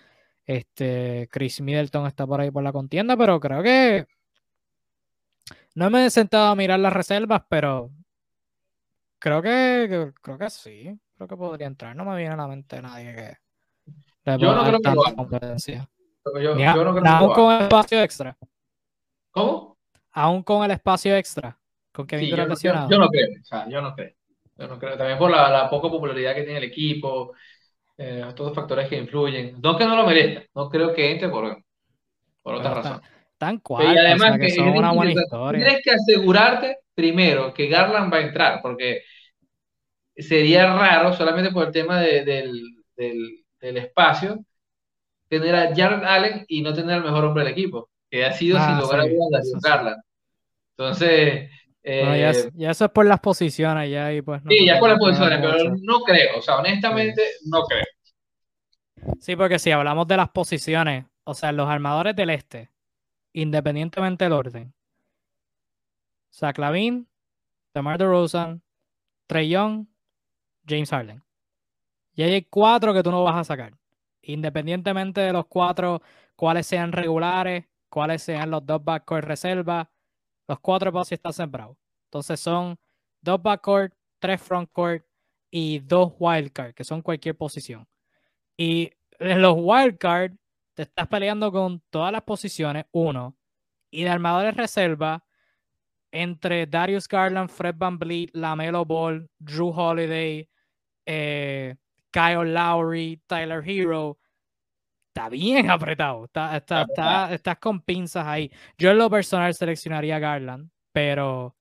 Este, 0.46 1.28
Chris 1.30 1.60
Middleton 1.60 2.06
está 2.06 2.26
por 2.26 2.40
ahí 2.40 2.50
por 2.50 2.62
la 2.64 2.72
contienda, 2.72 3.16
pero 3.16 3.38
creo 3.40 3.62
que 3.62 4.06
no 5.74 5.90
me 5.90 6.06
he 6.06 6.10
sentado 6.10 6.48
a 6.48 6.56
mirar 6.56 6.80
las 6.80 6.92
reservas, 6.92 7.42
pero 7.48 7.90
creo 9.18 9.42
que, 9.42 10.12
creo 10.22 10.38
que 10.38 10.50
sí, 10.50 10.98
creo 11.16 11.28
que 11.28 11.36
podría 11.36 11.66
entrar. 11.66 11.94
No 11.94 12.04
me 12.04 12.16
viene 12.16 12.34
a 12.34 12.36
la 12.36 12.48
mente 12.48 12.80
nadie 12.82 13.14
que 13.14 13.47
yo 14.24 14.54
no 14.54 14.64
creo 14.64 14.80
que 14.80 14.90
lo 14.90 15.06
haga. 15.06 15.56
Yo, 16.42 16.56
Ya, 16.58 16.74
yo 16.74 16.84
no 16.84 16.90
creo 16.92 17.02
que 17.02 17.08
aún 17.08 17.28
lo 17.30 17.34
con 17.34 17.44
haga. 17.46 17.56
el 17.58 17.62
espacio 17.64 18.02
extra. 18.02 18.36
¿Cómo? 19.30 19.78
Aún 20.12 20.42
con 20.42 20.64
el 20.64 20.70
espacio 20.72 21.16
extra. 21.16 21.58
Con 21.92 22.06
Kevin 22.06 22.24
Sí, 22.26 22.30
yo, 22.30 22.36
Durant 22.36 22.50
no- 22.62 22.88
yo- 22.90 22.98
no 22.98 23.08
creo, 23.08 23.28
o 23.40 23.44
sea, 23.44 23.68
yo 23.68 23.80
no 23.80 23.94
creo. 23.94 24.12
Yo 24.56 24.66
no 24.68 24.78
creo. 24.78 24.96
También 24.96 25.18
por 25.18 25.30
la, 25.30 25.48
la 25.50 25.70
poca 25.70 25.88
popularidad 25.88 26.34
que 26.34 26.42
tiene 26.42 26.58
el 26.58 26.64
equipo, 26.64 27.32
eh, 27.96 28.24
todos 28.34 28.50
los 28.50 28.56
factores 28.56 28.88
que 28.88 28.96
influyen. 28.96 29.60
No 29.62 29.76
que 29.76 29.84
no 29.86 29.96
lo 29.96 30.04
merezca, 30.06 30.44
no 30.54 30.68
creo 30.68 30.92
que 30.94 31.10
entre 31.12 31.28
por, 31.28 31.62
por 32.42 32.56
está- 32.56 32.74
razones. 32.74 33.00
Están 33.32 33.56
Pero 33.58 33.62
cuartos, 33.62 33.94
y 33.94 33.96
o 33.96 34.00
además 34.00 34.28
sea, 34.30 34.38
que 34.38 34.46
que 34.46 34.50
son 34.52 34.68
una 34.70 34.92
buena 34.92 35.12
historia. 35.12 35.64
tienes 35.64 35.82
que 35.84 35.90
asegurarte 35.92 36.78
primero 36.94 37.54
que 37.54 37.68
Garland 37.68 38.12
va 38.12 38.16
a 38.18 38.20
entrar, 38.22 38.60
porque 38.60 39.02
sería 40.16 40.72
raro 40.74 41.12
solamente 41.12 41.52
por 41.52 41.66
el 41.68 41.72
tema 41.72 42.00
de- 42.00 42.24
del, 42.24 42.62
del, 42.96 43.44
del 43.60 43.76
espacio 43.78 44.44
tener 45.28 45.54
a 45.54 45.74
Jared 45.74 46.04
Allen 46.04 46.44
y 46.48 46.62
no 46.62 46.72
tener 46.72 46.96
al 46.96 47.04
mejor 47.04 47.24
hombre 47.24 47.44
del 47.44 47.52
equipo, 47.52 47.90
que 48.10 48.24
ha 48.24 48.32
sido 48.32 48.58
sin 48.58 48.66
Ah, 48.76 48.80
lugar 48.80 49.00
a 49.00 49.04
dudas. 49.06 49.52
Garland. 49.62 50.02
Entonces, 50.76 51.50
Bueno, 51.84 52.16
ya, 52.16 52.28
eh, 52.28 52.30
es- 52.30 52.50
ya 52.54 52.70
eso 52.70 52.84
es 52.86 52.90
por 52.90 53.06
las 53.06 53.20
posiciones, 53.20 53.90
ya 53.90 54.06
ahí 54.06 54.22
pues 54.22 54.42
sí, 54.48 54.64
ya 54.66 54.78
por 54.78 54.88
las 54.90 54.98
no 54.98 55.04
posiciones, 55.04 55.38
pero 55.40 55.70
mucho. 55.70 55.82
no 55.84 56.00
creo, 56.00 56.38
o 56.38 56.42
sea, 56.42 56.58
honestamente, 56.58 57.22
no 57.46 57.62
creo. 57.64 57.84
Sí, 59.20 59.36
porque 59.36 59.58
si 59.58 59.70
hablamos 59.70 60.06
de 60.08 60.16
las 60.16 60.28
posiciones, 60.30 61.04
o 61.24 61.34
sea, 61.34 61.52
los 61.52 61.68
armadores 61.68 62.14
del 62.16 62.30
este, 62.30 62.70
independientemente 63.32 64.24
del 64.24 64.32
orden, 64.32 64.72
Zach 66.32 66.58
Lavin, 66.58 67.06
DeMar 67.74 67.98
DeRozan, 67.98 68.62
Trey 69.26 69.48
Young, 69.50 69.86
James 70.66 70.90
Harden. 70.90 71.22
Y 72.18 72.22
hay 72.24 72.42
cuatro 72.42 72.92
que 72.92 73.04
tú 73.04 73.12
no 73.12 73.22
vas 73.22 73.36
a 73.36 73.44
sacar. 73.44 73.74
Independientemente 74.22 75.20
de 75.20 75.32
los 75.32 75.46
cuatro, 75.46 76.02
cuáles 76.34 76.66
sean 76.66 76.90
regulares, 76.90 77.66
cuáles 77.88 78.24
sean 78.24 78.50
los 78.50 78.66
dos 78.66 78.82
backcourt 78.82 79.24
reserva, 79.24 79.88
los 80.48 80.58
cuatro 80.58 80.88
espacios 80.88 81.18
están 81.18 81.32
sembrados. 81.32 81.76
Entonces 82.06 82.40
son 82.40 82.76
dos 83.20 83.40
backcourt, 83.40 83.94
tres 84.18 84.42
frontcourt 84.42 85.06
y 85.48 85.78
dos 85.78 86.12
wildcard, 86.18 86.74
que 86.74 86.82
son 86.82 87.02
cualquier 87.02 87.36
posición. 87.36 87.86
Y 88.56 88.90
en 89.20 89.40
los 89.40 89.54
wildcard 89.56 90.32
te 90.74 90.82
estás 90.82 91.06
peleando 91.06 91.52
con 91.52 91.80
todas 91.88 92.10
las 92.10 92.22
posiciones, 92.22 92.86
uno. 92.90 93.36
Y 93.92 94.02
de 94.02 94.10
armadores 94.10 94.56
reserva, 94.56 95.24
entre 96.10 96.66
Darius 96.66 97.06
Garland, 97.06 97.48
Fred 97.48 97.76
Van 97.78 97.96
Vliet, 97.96 98.30
Lamelo 98.32 98.84
Ball, 98.84 99.30
Drew 99.38 99.68
Holiday, 99.68 100.48
eh, 101.06 101.76
Kyle 102.20 102.52
Lowry, 102.52 103.20
Tyler 103.26 103.62
Hero, 103.64 104.18
está 105.08 105.28
bien 105.28 105.70
apretado. 105.70 106.24
Está, 106.26 106.56
está, 106.56 106.82
está- 106.82 107.34
estás 107.34 107.58
con 107.58 107.80
pinzas 107.80 108.26
ahí. 108.26 108.50
Yo 108.76 108.90
en 108.90 108.98
lo 108.98 109.10
personal 109.10 109.54
seleccionaría 109.54 110.16
a 110.16 110.18
Garland, 110.18 110.70
pero 110.92 111.54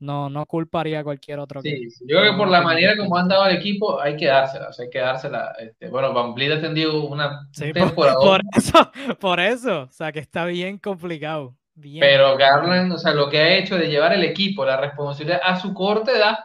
no, 0.00 0.30
no 0.30 0.46
culparía 0.46 1.00
a 1.00 1.04
cualquier 1.04 1.38
otro. 1.40 1.60
que- 1.62 1.70
Sí, 1.76 1.90
sí, 1.90 2.04
yo 2.08 2.18
creo 2.20 2.32
que 2.32 2.38
por 2.38 2.48
la 2.48 2.62
manera 2.62 2.94
que 2.94 3.00
como 3.00 3.16
han 3.16 3.28
dado 3.28 3.42
al 3.42 3.54
equipo, 3.56 4.00
hay 4.00 4.16
que 4.16 4.26
dársela, 4.26 4.68
o 4.68 4.72
sea, 4.72 4.84
hay 4.84 4.90
que 4.90 4.98
dársela. 4.98 5.52
Este, 5.58 5.88
bueno, 5.88 6.12
Van 6.14 6.34
Vliet 6.34 6.52
ha 6.52 6.60
tenido 6.60 7.04
una 7.04 7.48
Sí, 7.52 7.64
un 7.66 7.72
por, 7.72 7.82
temporada, 7.86 8.16
por 8.20 8.40
eso, 8.56 8.92
por 9.20 9.40
eso. 9.40 9.82
O 9.82 9.92
sea, 9.92 10.10
que 10.12 10.20
está 10.20 10.44
bien 10.46 10.78
complicado. 10.78 11.56
Bien 11.74 12.00
pero 12.00 12.28
complicado. 12.30 12.60
Garland, 12.62 12.92
o 12.92 12.98
sea, 12.98 13.12
lo 13.12 13.28
que 13.28 13.38
ha 13.38 13.56
hecho 13.58 13.76
de 13.76 13.88
llevar 13.88 14.12
el 14.12 14.24
equipo, 14.24 14.64
la 14.64 14.76
responsabilidad 14.78 15.40
a 15.44 15.58
su 15.60 15.72
corta 15.74 16.12
edad, 16.12 16.38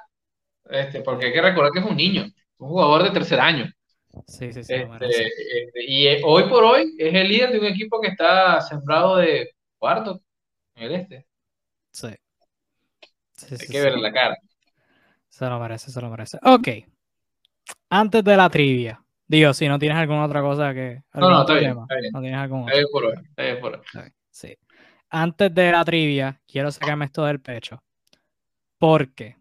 este, 0.69 1.01
porque 1.01 1.27
hay 1.27 1.33
que 1.33 1.41
recordar 1.41 1.71
que 1.71 1.79
es 1.79 1.85
un 1.85 1.95
niño, 1.95 2.25
un 2.57 2.69
jugador 2.69 3.03
de 3.03 3.11
tercer 3.11 3.39
año. 3.39 3.65
Sí, 4.27 4.53
sí, 4.53 4.63
sí, 4.63 4.73
Este, 4.73 5.07
este, 5.07 5.85
y 5.85 6.07
eh, 6.07 6.21
hoy 6.23 6.43
por 6.43 6.63
hoy 6.63 6.95
es 6.97 7.13
el 7.13 7.27
líder 7.27 7.51
de 7.51 7.59
un 7.59 7.65
equipo 7.65 7.99
que 7.99 8.07
está 8.09 8.61
sembrado 8.61 9.17
de 9.17 9.49
cuarto 9.77 10.21
en 10.75 10.83
el 10.83 10.95
este. 10.95 11.25
Sí. 11.91 12.07
Sí, 13.33 13.47
Hay 13.51 13.57
sí, 13.57 13.67
que 13.67 13.79
sí. 13.79 13.79
verle 13.79 14.01
la 14.01 14.13
cara. 14.13 14.37
Se 15.27 15.45
lo 15.45 15.59
merece, 15.59 15.91
se 15.91 15.99
lo 16.01 16.09
merece. 16.09 16.37
Ok. 16.43 16.69
Antes 17.89 18.23
de 18.23 18.37
la 18.37 18.49
trivia. 18.49 19.01
Digo, 19.27 19.53
si 19.53 19.67
no 19.67 19.79
tienes 19.79 19.97
alguna 19.97 20.25
otra 20.25 20.41
cosa 20.41 20.73
que. 20.73 21.01
No, 21.13 21.29
no, 21.29 21.41
está 21.41 21.55
bien, 21.55 21.71
está 21.71 21.95
bien. 21.95 22.11
No 22.13 22.21
tienes 22.21 22.39
algún 22.39 22.61
Está 22.69 22.73
bien 22.77 22.87
por 22.91 23.05
hoy, 23.05 23.15
está 23.27 23.43
bien 23.43 23.59
por 23.59 23.75
hoy. 23.75 24.11
Sí. 24.29 24.57
Antes 25.09 25.53
de 25.53 25.71
la 25.71 25.83
trivia, 25.83 26.41
quiero 26.47 26.71
sacarme 26.71 27.05
esto 27.05 27.25
del 27.25 27.41
pecho. 27.41 27.83
Porque 28.77 29.35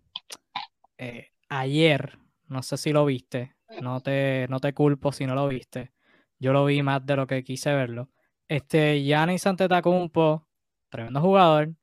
eh, 0.99 1.31
ayer, 1.49 2.19
no 2.49 2.63
sé 2.63 2.77
si 2.77 2.93
lo 2.93 3.05
viste, 3.05 3.57
no 3.81 4.01
te, 4.01 4.47
no 4.49 4.61
te 4.61 4.73
culpo 4.75 5.13
si 5.13 5.27
no 5.27 5.35
lo 5.35 5.49
viste. 5.49 5.93
Yo 6.39 6.53
lo 6.53 6.65
vi 6.65 6.83
más 6.83 7.05
de 7.07 7.17
lo 7.17 7.27
que 7.27 7.45
quise 7.45 7.73
verlo. 7.75 8.11
Este, 8.49 9.03
Giannis 9.03 9.47
Antetokounmpo, 9.47 10.47
tremendo 10.91 11.21
jugador, 11.21 11.75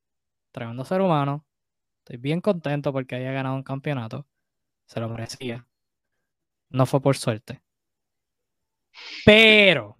tremendo 0.52 0.86
ser 0.86 1.02
humano. 1.02 1.46
Estoy 2.00 2.18
bien 2.18 2.42
contento 2.42 2.94
porque 2.94 3.16
haya 3.16 3.32
ganado 3.32 3.56
un 3.56 3.64
campeonato. 3.64 4.28
Se 4.88 5.00
lo 5.00 5.10
merecía. 5.10 5.68
No 6.72 6.88
fue 6.88 7.02
por 7.02 7.18
suerte. 7.18 7.62
Pero, 9.26 9.96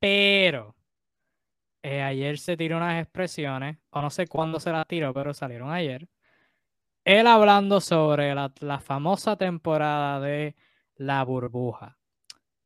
pero, 0.00 0.74
eh, 1.82 2.02
ayer 2.02 2.38
se 2.38 2.56
tiró 2.56 2.76
unas 2.76 3.02
expresiones, 3.02 3.78
o 3.90 4.02
no 4.02 4.10
sé 4.10 4.26
cuándo 4.26 4.60
se 4.60 4.72
las 4.72 4.86
tiró, 4.86 5.12
pero 5.14 5.34
salieron 5.34 5.70
ayer. 5.70 6.08
Él 7.08 7.26
hablando 7.26 7.80
sobre 7.80 8.34
la, 8.34 8.80
famosa 8.80 9.36
temporada 9.36 10.20
de 10.20 10.54
la 10.96 11.24
burbuja. 11.24 11.96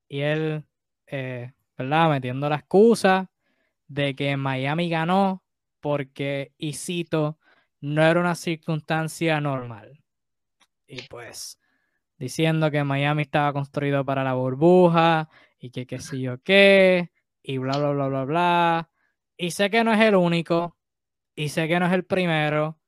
Y 0.08 0.22
él, 0.22 0.64
eh, 1.06 1.52
¿verdad? 1.78 2.10
Metiendo 2.10 2.48
la 2.48 2.56
excusa 2.56 3.30
de 3.86 4.16
que 4.16 4.36
Miami 4.36 4.88
ganó 4.88 5.44
porque, 5.78 6.54
y 6.58 6.72
cito, 6.72 7.38
no 7.80 8.02
era 8.02 8.18
una 8.18 8.34
circunstancia 8.34 9.40
normal. 9.40 10.02
Y 10.88 11.02
pues, 11.02 11.60
diciendo 12.18 12.68
que 12.72 12.82
Miami 12.82 13.22
estaba 13.22 13.52
construido 13.52 14.04
para 14.04 14.24
la 14.24 14.34
burbuja 14.34 15.28
y 15.60 15.70
que 15.70 15.86
qué 15.86 16.00
sé 16.00 16.18
yo 16.18 16.42
qué, 16.42 17.12
y 17.44 17.58
bla, 17.58 17.78
bla, 17.78 17.92
bla, 17.92 18.08
bla, 18.08 18.24
bla. 18.24 18.90
Y 19.36 19.52
sé 19.52 19.70
que 19.70 19.84
no 19.84 19.92
es 19.92 20.00
el 20.00 20.16
único, 20.16 20.76
y 21.36 21.50
sé 21.50 21.68
que 21.68 21.78
no 21.78 21.86
es 21.86 21.92
el 21.92 22.04
primero, 22.04 22.81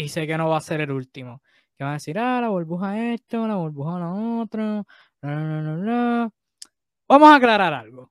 y 0.00 0.08
sé 0.08 0.26
que 0.26 0.38
no 0.38 0.48
va 0.48 0.56
a 0.56 0.60
ser 0.62 0.80
el 0.80 0.90
último. 0.92 1.42
Que 1.76 1.84
van 1.84 1.92
a 1.92 1.96
decir, 1.96 2.18
ah, 2.18 2.40
la 2.40 2.48
burbuja 2.48 3.12
esto, 3.12 3.46
la 3.46 3.56
burbuja 3.56 3.98
lo 3.98 4.40
otro. 4.40 4.86
Vamos 7.08 7.28
a 7.28 7.34
aclarar 7.34 7.74
algo. 7.74 8.10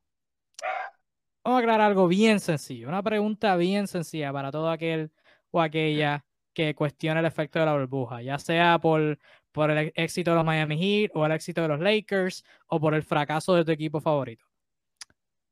Vamos 1.43 1.57
a 1.57 1.61
aclarar 1.61 1.81
algo 1.81 2.07
bien 2.07 2.39
sencillo. 2.39 2.87
Una 2.89 3.01
pregunta 3.01 3.55
bien 3.55 3.87
sencilla 3.87 4.31
para 4.31 4.51
todo 4.51 4.69
aquel 4.69 5.11
o 5.51 5.61
aquella 5.61 6.25
que 6.53 6.75
cuestione 6.75 7.21
el 7.21 7.25
efecto 7.25 7.57
de 7.59 7.65
la 7.65 7.73
burbuja, 7.73 8.21
ya 8.21 8.37
sea 8.37 8.77
por, 8.79 9.17
por 9.51 9.71
el 9.71 9.91
éxito 9.95 10.31
de 10.31 10.35
los 10.37 10.45
Miami 10.45 10.77
Heat 10.77 11.11
o 11.15 11.25
el 11.25 11.31
éxito 11.31 11.61
de 11.63 11.69
los 11.69 11.79
Lakers 11.79 12.43
o 12.67 12.79
por 12.79 12.93
el 12.93 13.01
fracaso 13.03 13.55
de 13.55 13.65
tu 13.65 13.71
equipo 13.71 13.99
favorito. 13.99 14.45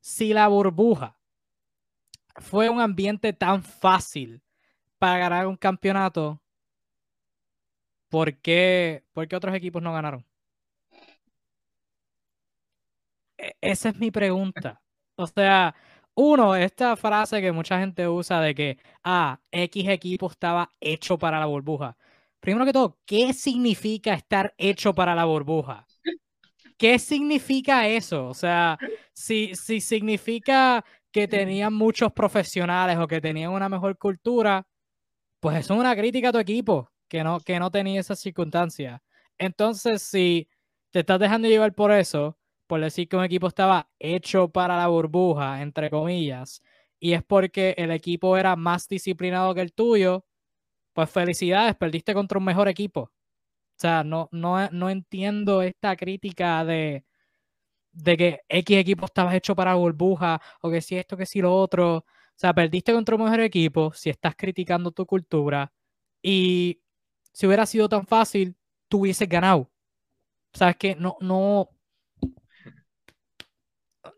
Si 0.02 0.34
la 0.34 0.48
burbuja 0.48 1.18
fue 2.36 2.70
un 2.70 2.80
ambiente 2.80 3.34
tan 3.34 3.64
fácil 3.64 4.44
para 4.99 5.18
ganar 5.19 5.48
un 5.48 5.57
campeonato, 5.57 6.41
¿por 8.10 8.38
qué, 8.38 9.03
otros 9.36 9.56
equipos 9.56 9.82
no 9.82 9.94
ganaron? 9.94 10.26
E- 13.38 13.53
Esa 13.61 13.90
es 13.90 13.98
mi 13.98 14.11
pregunta. 14.11 14.82
O 15.15 15.28
sea, 15.28 15.76
uno, 16.15 16.56
esta 16.56 16.95
frase 16.95 17.41
que 17.41 17.52
mucha 17.52 17.80
gente 17.80 18.07
usa 18.07 18.41
de 18.41 18.56
que, 18.56 18.78
ah, 19.03 19.40
X 19.52 19.88
equipo 19.90 20.30
estaba 20.32 20.69
hecho 20.80 21.18
para 21.18 21.40
la 21.40 21.45
burbuja. 21.45 21.98
Primero 22.40 22.65
que 22.65 22.74
todo, 22.74 22.98
¿qué 23.06 23.34
significa 23.34 24.14
estar 24.14 24.53
hecho 24.57 24.94
para 24.94 25.15
la 25.15 25.26
burbuja? 25.26 25.88
¿Qué 26.78 26.99
significa 26.99 27.88
eso? 27.88 28.28
O 28.30 28.34
sea, 28.34 28.80
si, 29.14 29.56
si 29.56 29.82
significa 29.82 30.86
que 31.11 31.28
tenían 31.28 31.74
muchos 31.74 32.11
profesionales 32.14 32.98
o 32.99 33.07
que 33.07 33.22
tenían 33.22 33.52
una 33.52 33.69
mejor 33.69 33.98
cultura, 33.98 34.68
pues 35.40 35.58
eso 35.58 35.74
es 35.74 35.80
una 35.80 35.96
crítica 35.96 36.30
a 36.30 36.32
tu 36.32 36.40
equipo, 36.40 36.92
que 37.08 37.24
no, 37.24 37.40
que 37.40 37.60
no 37.60 37.72
tenía 37.72 38.00
esas 38.00 38.20
circunstancias. 38.20 39.02
Entonces, 39.38 40.02
si 40.02 40.50
te 40.92 41.00
estás 41.02 41.20
dejando 41.20 41.48
llevar 41.48 41.74
por 41.76 41.92
eso, 41.92 42.38
por 42.68 42.82
decir 42.82 43.08
que 43.08 43.16
un 43.18 43.24
equipo 43.24 43.48
estaba 43.48 43.90
hecho 44.00 44.50
para 44.50 44.78
la 44.78 44.88
burbuja, 44.88 45.62
entre 45.62 45.90
comillas, 45.90 46.62
y 47.00 47.14
es 47.14 47.24
porque 47.24 47.76
el 47.78 47.92
equipo 47.92 48.38
era 48.38 48.56
más 48.56 48.88
disciplinado 48.88 49.54
que 49.54 49.62
el 49.62 49.74
tuyo, 49.74 50.26
pues 50.94 51.10
felicidades, 51.10 51.76
perdiste 51.76 52.14
contra 52.14 52.40
un 52.40 52.46
mejor 52.46 52.68
equipo. 52.68 53.02
O 53.04 53.12
sea, 53.80 54.04
no, 54.04 54.30
no, 54.32 54.70
no 54.72 54.90
entiendo 54.90 55.62
esta 55.64 55.96
crítica 55.96 56.66
de, 56.66 57.06
de 57.92 58.18
que 58.18 58.42
X 58.50 58.78
equipo 58.78 59.06
estaba 59.06 59.36
hecho 59.36 59.56
para 59.56 59.76
burbuja, 59.76 60.42
o 60.62 60.70
que 60.72 60.82
si 60.82 60.98
esto, 60.98 61.18
que 61.18 61.26
si 61.26 61.42
lo 61.42 61.56
otro. 61.56 62.06
O 62.38 62.40
sea, 62.40 62.54
perdiste 62.54 62.94
contra 62.94 63.16
un 63.16 63.24
mejor 63.24 63.42
equipo 63.42 63.92
si 63.94 64.10
estás 64.12 64.36
criticando 64.38 64.92
tu 64.92 65.06
cultura. 65.06 65.74
Y 66.22 66.82
si 67.34 67.48
hubiera 67.48 67.66
sido 67.66 67.90
tan 67.90 68.06
fácil, 68.08 68.56
tú 68.90 69.02
hubieses 69.02 69.28
ganado. 69.30 69.72
¿Sabes 70.54 70.78
qué? 70.78 70.96
No, 70.96 71.18
no. 71.22 71.70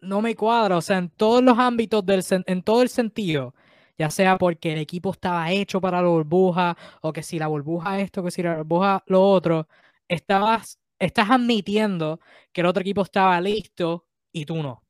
no 0.01 0.21
me 0.21 0.35
cuadra, 0.35 0.77
o 0.77 0.81
sea, 0.81 0.97
en 0.97 1.09
todos 1.09 1.43
los 1.43 1.57
ámbitos, 1.57 2.05
del, 2.05 2.23
en 2.47 2.63
todo 2.63 2.81
el 2.81 2.89
sentido, 2.89 3.53
ya 3.97 4.09
sea 4.09 4.37
porque 4.37 4.73
el 4.73 4.79
equipo 4.79 5.11
estaba 5.11 5.51
hecho 5.51 5.81
para 5.81 6.01
la 6.01 6.07
burbuja, 6.07 6.77
o 7.01 7.13
que 7.13 7.23
si 7.23 7.39
la 7.39 7.47
burbuja 7.47 7.99
esto, 7.99 8.23
que 8.23 8.31
si 8.31 8.43
la 8.43 8.57
burbuja 8.57 9.03
lo 9.07 9.21
otro, 9.23 9.67
estabas, 10.07 10.79
estás 10.99 11.29
admitiendo 11.29 12.19
que 12.51 12.61
el 12.61 12.67
otro 12.67 12.81
equipo 12.81 13.01
estaba 13.03 13.39
listo 13.41 14.07
y 14.31 14.45
tú 14.45 14.61
no. 14.61 14.83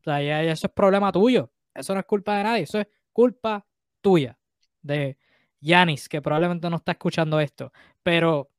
O 0.00 0.04
sea, 0.04 0.22
ya, 0.22 0.42
eso 0.44 0.66
es 0.68 0.72
problema 0.74 1.12
tuyo. 1.12 1.50
Eso 1.74 1.94
no 1.94 2.00
es 2.00 2.06
culpa 2.06 2.36
de 2.38 2.44
nadie, 2.44 2.62
eso 2.62 2.80
es 2.80 2.86
culpa 3.12 3.66
tuya. 4.00 4.38
De 4.82 5.18
Yanis, 5.60 6.08
que 6.08 6.22
probablemente 6.22 6.68
no 6.70 6.76
está 6.76 6.92
escuchando 6.92 7.40
esto. 7.40 7.72
Pero, 8.02 8.40
o 8.40 8.50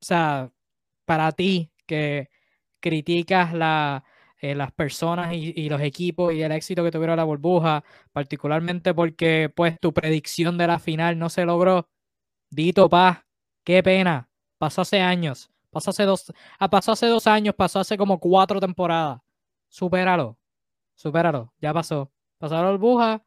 sea, 0.00 0.50
para 1.04 1.32
ti 1.32 1.70
que 1.86 2.30
criticas 2.80 3.52
la, 3.54 4.04
eh, 4.38 4.54
las 4.54 4.72
personas 4.72 5.32
y, 5.34 5.68
los 5.68 5.80
equipos 5.80 6.32
y 6.34 6.42
el 6.42 6.52
éxito 6.52 6.84
que 6.84 6.90
tuvieron 6.90 7.16
la 7.16 7.24
burbuja, 7.24 7.84
particularmente 8.12 8.94
porque 8.94 9.50
pues 9.54 9.78
tu 9.80 9.92
predicción 9.94 10.58
de 10.58 10.66
la 10.66 10.78
final 10.78 11.18
no 11.18 11.30
se 11.30 11.44
logró. 11.44 11.88
Dito 12.50 12.88
Paz, 12.88 13.24
qué 13.64 13.82
pena. 13.82 14.28
Pasó 14.58 14.82
hace 14.82 15.00
años. 15.00 15.50
Pasó 15.70 15.90
hace 15.90 16.04
dos, 16.04 16.32
ah, 16.58 16.70
pasó 16.70 16.92
hace 16.92 17.06
dos 17.06 17.26
años, 17.26 17.54
pasó 17.54 17.80
hace 17.80 17.96
como 17.98 18.18
cuatro 18.20 18.60
temporadas. 18.60 19.20
Supéralo. 19.68 20.38
Supéralo. 20.94 21.52
Ya 21.60 21.72
pasó. 21.74 22.10
Pasó 22.38 22.54
la 22.62 22.70
burbuja 22.70 23.24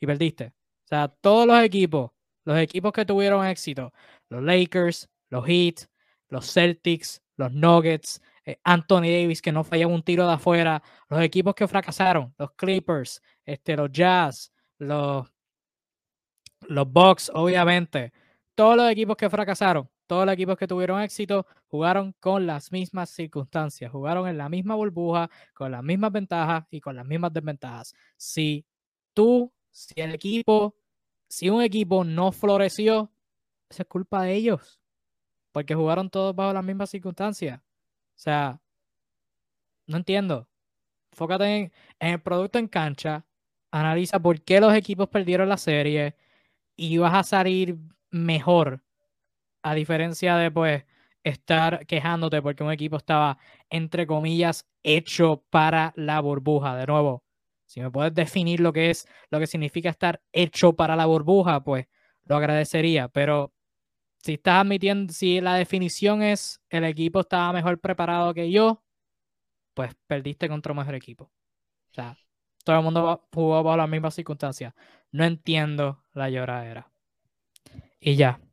y 0.00 0.06
perdiste. 0.06 0.52
O 0.84 0.88
sea, 0.88 1.08
todos 1.08 1.46
los 1.46 1.62
equipos, 1.62 2.10
los 2.44 2.58
equipos 2.58 2.92
que 2.92 3.04
tuvieron 3.04 3.46
éxito, 3.46 3.92
los 4.28 4.42
Lakers, 4.42 5.08
los 5.30 5.46
Heat, 5.46 5.86
los 6.28 6.52
Celtics, 6.52 7.22
los 7.36 7.52
Nuggets, 7.52 8.20
eh, 8.44 8.58
Anthony 8.64 9.02
Davis 9.02 9.40
que 9.40 9.52
no 9.52 9.64
fallaba 9.64 9.92
un 9.92 10.02
tiro 10.02 10.26
de 10.26 10.34
afuera, 10.34 10.82
los 11.08 11.22
equipos 11.22 11.54
que 11.54 11.66
fracasaron, 11.66 12.34
los 12.38 12.52
Clippers, 12.52 13.22
este, 13.44 13.76
los 13.76 13.90
Jazz, 13.90 14.52
los, 14.78 15.26
los 16.62 16.90
Bucks, 16.92 17.30
obviamente, 17.34 18.12
todos 18.54 18.76
los 18.76 18.90
equipos 18.90 19.16
que 19.16 19.30
fracasaron, 19.30 19.88
todos 20.06 20.26
los 20.26 20.34
equipos 20.34 20.56
que 20.56 20.66
tuvieron 20.66 21.00
éxito 21.00 21.46
jugaron 21.68 22.14
con 22.20 22.46
las 22.46 22.72
mismas 22.72 23.10
circunstancias, 23.10 23.90
jugaron 23.90 24.28
en 24.28 24.38
la 24.38 24.48
misma 24.48 24.74
burbuja, 24.74 25.30
con 25.54 25.72
las 25.72 25.82
mismas 25.82 26.12
ventajas 26.12 26.64
y 26.70 26.80
con 26.80 26.96
las 26.96 27.06
mismas 27.06 27.32
desventajas. 27.32 27.94
Si 28.16 28.66
tú, 29.14 29.52
si 29.70 29.94
el 29.96 30.14
equipo, 30.14 30.76
si 31.28 31.50
un 31.50 31.62
equipo 31.62 32.04
no 32.04 32.32
floreció, 32.32 33.10
esa 33.68 33.82
es 33.82 33.88
culpa 33.88 34.22
de 34.22 34.34
ellos, 34.34 34.80
porque 35.52 35.74
jugaron 35.74 36.10
todos 36.10 36.34
bajo 36.34 36.52
las 36.52 36.64
mismas 36.64 36.90
circunstancias. 36.90 37.60
O 37.60 38.18
sea, 38.18 38.60
no 39.86 39.96
entiendo. 39.96 40.48
Fócate 41.12 41.56
en, 41.56 41.72
el 42.00 42.20
producto 42.20 42.58
en 42.58 42.68
cancha, 42.68 43.24
analiza 43.70 44.20
por 44.20 44.40
qué 44.42 44.60
los 44.60 44.74
equipos 44.74 45.08
perdieron 45.08 45.48
la 45.48 45.56
serie 45.56 46.16
y 46.76 46.98
vas 46.98 47.14
a 47.14 47.22
salir 47.22 47.78
mejor, 48.10 48.83
a 49.64 49.74
diferencia 49.74 50.36
de 50.36 50.50
pues 50.50 50.84
estar 51.24 51.86
quejándote 51.86 52.42
porque 52.42 52.62
un 52.62 52.70
equipo 52.70 52.98
estaba, 52.98 53.38
entre 53.70 54.06
comillas, 54.06 54.66
hecho 54.82 55.42
para 55.50 55.94
la 55.96 56.20
burbuja. 56.20 56.76
De 56.76 56.86
nuevo, 56.86 57.24
si 57.64 57.80
me 57.80 57.90
puedes 57.90 58.14
definir 58.14 58.60
lo 58.60 58.72
que 58.72 58.90
es, 58.90 59.08
lo 59.30 59.40
que 59.40 59.46
significa 59.46 59.88
estar 59.88 60.22
hecho 60.32 60.74
para 60.74 60.96
la 60.96 61.06
burbuja, 61.06 61.64
pues 61.64 61.86
lo 62.24 62.36
agradecería, 62.36 63.08
pero 63.08 63.52
si 64.18 64.34
estás 64.34 64.60
admitiendo, 64.60 65.12
si 65.12 65.40
la 65.40 65.54
definición 65.54 66.22
es 66.22 66.60
el 66.68 66.84
equipo 66.84 67.20
estaba 67.20 67.52
mejor 67.52 67.80
preparado 67.80 68.34
que 68.34 68.50
yo, 68.50 68.82
pues 69.72 69.94
perdiste 70.06 70.48
contra 70.48 70.72
un 70.72 70.78
mejor 70.78 70.94
equipo. 70.94 71.24
O 71.90 71.94
sea, 71.94 72.16
todo 72.64 72.76
el 72.76 72.82
mundo 72.84 73.28
jugó 73.32 73.62
bajo 73.62 73.76
las 73.78 73.88
mismas 73.88 74.14
circunstancias. 74.14 74.74
No 75.10 75.24
entiendo 75.24 76.04
la 76.12 76.28
lloradera. 76.28 76.90
Y 78.00 78.16
ya. 78.16 78.43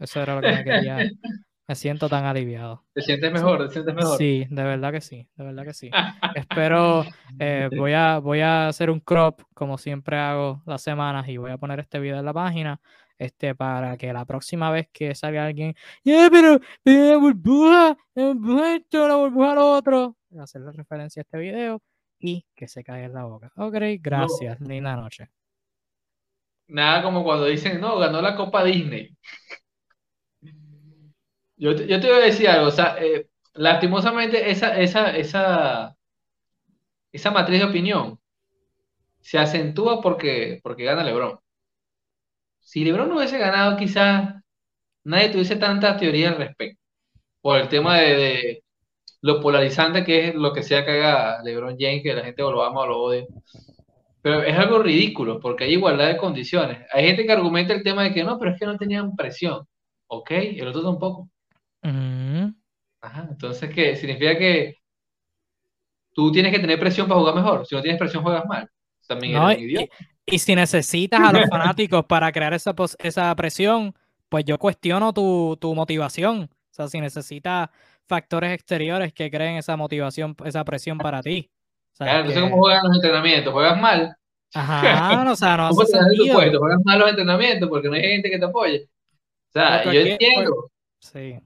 Eso 0.00 0.22
era 0.22 0.34
lo 0.34 0.40
que 0.40 0.52
me 0.52 0.64
quería. 0.64 0.98
Me 1.66 1.74
siento 1.74 2.10
tan 2.10 2.26
aliviado. 2.26 2.84
¿Te 2.92 3.00
sientes 3.00 3.32
mejor? 3.32 3.66
¿Te 3.66 3.72
sientes 3.72 3.94
mejor? 3.94 4.18
Sí, 4.18 4.46
de 4.50 4.62
verdad 4.62 4.92
que 4.92 5.00
sí, 5.00 5.26
de 5.34 5.44
verdad 5.44 5.64
que 5.64 5.72
sí. 5.72 5.90
Espero, 6.34 7.06
eh, 7.38 7.70
voy, 7.74 7.94
a, 7.94 8.18
voy 8.18 8.40
a 8.40 8.68
hacer 8.68 8.90
un 8.90 9.00
crop 9.00 9.40
como 9.54 9.78
siempre 9.78 10.18
hago 10.18 10.62
las 10.66 10.82
semanas 10.82 11.26
y 11.26 11.38
voy 11.38 11.52
a 11.52 11.56
poner 11.56 11.80
este 11.80 11.98
video 12.00 12.18
en 12.18 12.24
la 12.26 12.34
página 12.34 12.82
este, 13.18 13.54
para 13.54 13.96
que 13.96 14.12
la 14.12 14.24
próxima 14.24 14.70
vez 14.70 14.88
que 14.92 15.14
salga 15.14 15.46
alguien, 15.46 15.74
ya, 16.04 16.28
pero, 16.30 16.60
la 16.84 17.16
burbuja, 17.16 17.96
la 18.14 18.24
burbuja 18.26 18.76
esto, 18.76 19.08
la 19.08 19.16
burbuja 19.16 19.54
lo 19.54 19.72
otro, 19.72 20.16
hacerle 20.38 20.72
referencia 20.72 21.20
a 21.20 21.24
este 21.24 21.38
video 21.38 21.80
y 22.18 22.44
que 22.54 22.68
se 22.68 22.84
caiga 22.84 23.06
en 23.06 23.14
la 23.14 23.24
boca. 23.24 23.52
Ok, 23.56 23.76
gracias, 24.00 24.60
linda 24.60 24.96
noche. 24.96 25.30
Nada 26.66 27.02
como 27.02 27.22
cuando 27.22 27.46
dicen, 27.46 27.80
no, 27.80 27.98
ganó 27.98 28.20
la 28.20 28.36
Copa 28.36 28.64
Disney. 28.64 29.16
Yo 31.56 31.74
te, 31.76 31.84
voy 31.86 32.22
a 32.22 32.26
decir 32.26 32.48
algo, 32.48 32.68
o 32.68 32.70
sea, 32.70 32.96
eh, 33.00 33.28
lastimosamente 33.54 34.50
esa, 34.50 34.80
esa, 34.80 35.16
esa, 35.16 35.96
esa 37.12 37.30
matriz 37.30 37.60
de 37.60 37.66
opinión 37.66 38.18
se 39.20 39.38
acentúa 39.38 40.00
porque, 40.02 40.60
porque 40.62 40.84
gana 40.84 41.04
LeBron 41.04 41.38
si 42.64 42.84
LeBron 42.84 43.08
no 43.08 43.16
hubiese 43.16 43.38
ganado, 43.38 43.76
quizás 43.76 44.34
nadie 45.04 45.28
tuviese 45.30 45.56
tanta 45.56 45.96
teoría 45.96 46.30
al 46.30 46.38
respecto. 46.38 46.80
Por 47.40 47.60
el 47.60 47.68
tema 47.68 47.98
de, 47.98 48.64
lo 49.22 49.40
polarizante 49.40 50.04
que 50.04 50.28
es 50.28 50.34
lo 50.34 50.52
que 50.52 50.62
sea 50.62 50.84
que 50.84 50.92
haga 50.92 51.42
LeBron 51.42 51.76
James, 51.78 52.02
que 52.02 52.14
la 52.14 52.24
gente 52.24 52.42
lo 52.42 52.64
ama 52.64 52.82
o 52.82 52.86
lo 52.86 53.02
odia. 53.02 53.26
Pero 54.22 54.42
es 54.42 54.58
algo 54.58 54.78
ridículo, 54.80 55.40
porque 55.40 55.64
hay 55.64 55.74
igualdad 55.74 56.08
de 56.08 56.16
condiciones. 56.16 56.86
Hay 56.92 57.06
gente 57.06 57.26
que 57.26 57.32
argumenta 57.32 57.74
el 57.74 57.82
tema 57.82 58.04
de 58.04 58.12
que 58.14 58.24
no, 58.24 58.38
pero 58.38 58.52
es 58.52 58.58
que 58.58 58.66
no 58.66 58.76
tenían 58.78 59.14
presión. 59.16 59.66
Ok, 60.08 60.30
el 60.32 60.68
otro 60.68 60.82
tampoco. 60.82 61.28
Ajá, 61.84 63.26
entonces, 63.30 63.70
¿qué? 63.74 63.96
Significa 63.96 64.38
que 64.38 64.78
tú 66.14 66.32
tienes 66.32 66.52
que 66.52 66.58
tener 66.58 66.78
presión 66.78 67.06
para 67.06 67.20
jugar 67.20 67.34
mejor. 67.34 67.66
Si 67.66 67.74
no 67.74 67.82
tienes 67.82 67.98
presión, 67.98 68.22
juegas 68.22 68.46
mal. 68.46 68.68
También 69.06 69.36
eres 69.36 69.58
un 69.58 69.64
idiota. 69.64 69.94
Y 70.26 70.38
si 70.38 70.54
necesitas 70.54 71.20
a 71.20 71.32
los 71.32 71.48
fanáticos 71.50 72.04
para 72.06 72.32
crear 72.32 72.54
esa, 72.54 72.74
esa 72.98 73.34
presión, 73.34 73.94
pues 74.30 74.44
yo 74.46 74.58
cuestiono 74.58 75.12
tu, 75.12 75.74
motivación. 75.74 76.48
O 76.50 76.74
sea, 76.74 76.88
si 76.88 77.00
necesitas 77.00 77.68
factores 78.06 78.52
exteriores 78.52 79.12
que 79.12 79.30
creen 79.30 79.56
esa 79.56 79.76
motivación, 79.76 80.34
esa 80.44 80.64
presión 80.64 80.96
para 80.96 81.20
ti. 81.20 81.50
claro, 81.98 82.20
entonces, 82.20 82.42
¿cómo 82.42 82.56
juegas 82.56 82.82
los 82.84 82.96
entrenamientos? 82.96 83.52
¿Juegas 83.52 83.80
mal? 83.80 84.16
Ajá, 84.54 85.30
o 85.30 85.36
sea, 85.36 85.56
no 85.58 85.66
hace 85.66 85.86
sentido. 85.86 86.38
Juegas 86.38 86.80
mal 86.84 86.98
los 86.98 87.10
entrenamientos 87.10 87.68
porque 87.68 87.88
no 87.88 87.94
hay 87.94 88.02
gente 88.02 88.30
que 88.30 88.38
te 88.38 88.44
apoye. 88.46 88.88
O 89.48 89.52
sea, 89.52 89.84
yo 89.84 90.00
entiendo. 90.00 90.70
sí. 91.00 91.38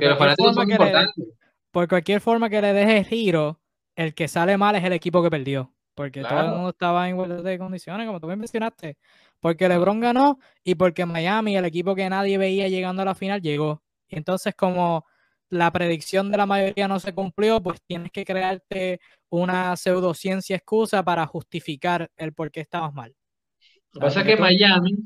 Por 0.00 0.02
los 0.02 0.18
fanáticos 0.18 0.54
son 0.54 0.70
importantes. 0.70 1.26
por 1.70 1.88
cualquier 1.88 2.20
forma 2.20 2.48
que 2.48 2.60
le 2.60 2.72
dejes 2.72 3.08
giro, 3.08 3.60
el 3.96 4.14
que 4.14 4.28
sale 4.28 4.56
mal 4.56 4.76
es 4.76 4.84
el 4.84 4.92
equipo 4.92 5.22
que 5.22 5.30
perdió 5.30 5.72
porque 5.94 6.22
todo 6.22 6.40
el 6.40 6.50
mundo 6.50 6.70
estaba 6.70 7.08
en 7.08 7.14
igualdad 7.14 7.42
de 7.42 7.58
condiciones, 7.58 8.06
como 8.06 8.20
tú 8.20 8.26
me 8.26 8.36
mencionaste. 8.36 8.96
Porque 9.40 9.68
LeBron 9.68 10.00
ganó 10.00 10.38
y 10.64 10.74
porque 10.74 11.04
Miami, 11.04 11.56
el 11.56 11.64
equipo 11.64 11.94
que 11.94 12.08
nadie 12.08 12.38
veía 12.38 12.68
llegando 12.68 13.02
a 13.02 13.04
la 13.04 13.14
final, 13.14 13.40
llegó. 13.42 13.82
Y 14.08 14.16
entonces, 14.16 14.54
como 14.54 15.04
la 15.50 15.70
predicción 15.70 16.30
de 16.30 16.38
la 16.38 16.46
mayoría 16.46 16.88
no 16.88 16.98
se 16.98 17.14
cumplió, 17.14 17.62
pues 17.62 17.82
tienes 17.82 18.10
que 18.10 18.24
crearte 18.24 19.00
una 19.28 19.76
pseudociencia 19.76 20.56
excusa 20.56 21.02
para 21.02 21.26
justificar 21.26 22.10
el 22.16 22.32
por 22.32 22.50
qué 22.50 22.60
estabas 22.60 22.94
mal. 22.94 23.14
Lo 23.92 24.00
que 24.00 24.06
pasa 24.06 24.20
es 24.20 24.26
que 24.26 24.36
Miami 24.36 24.96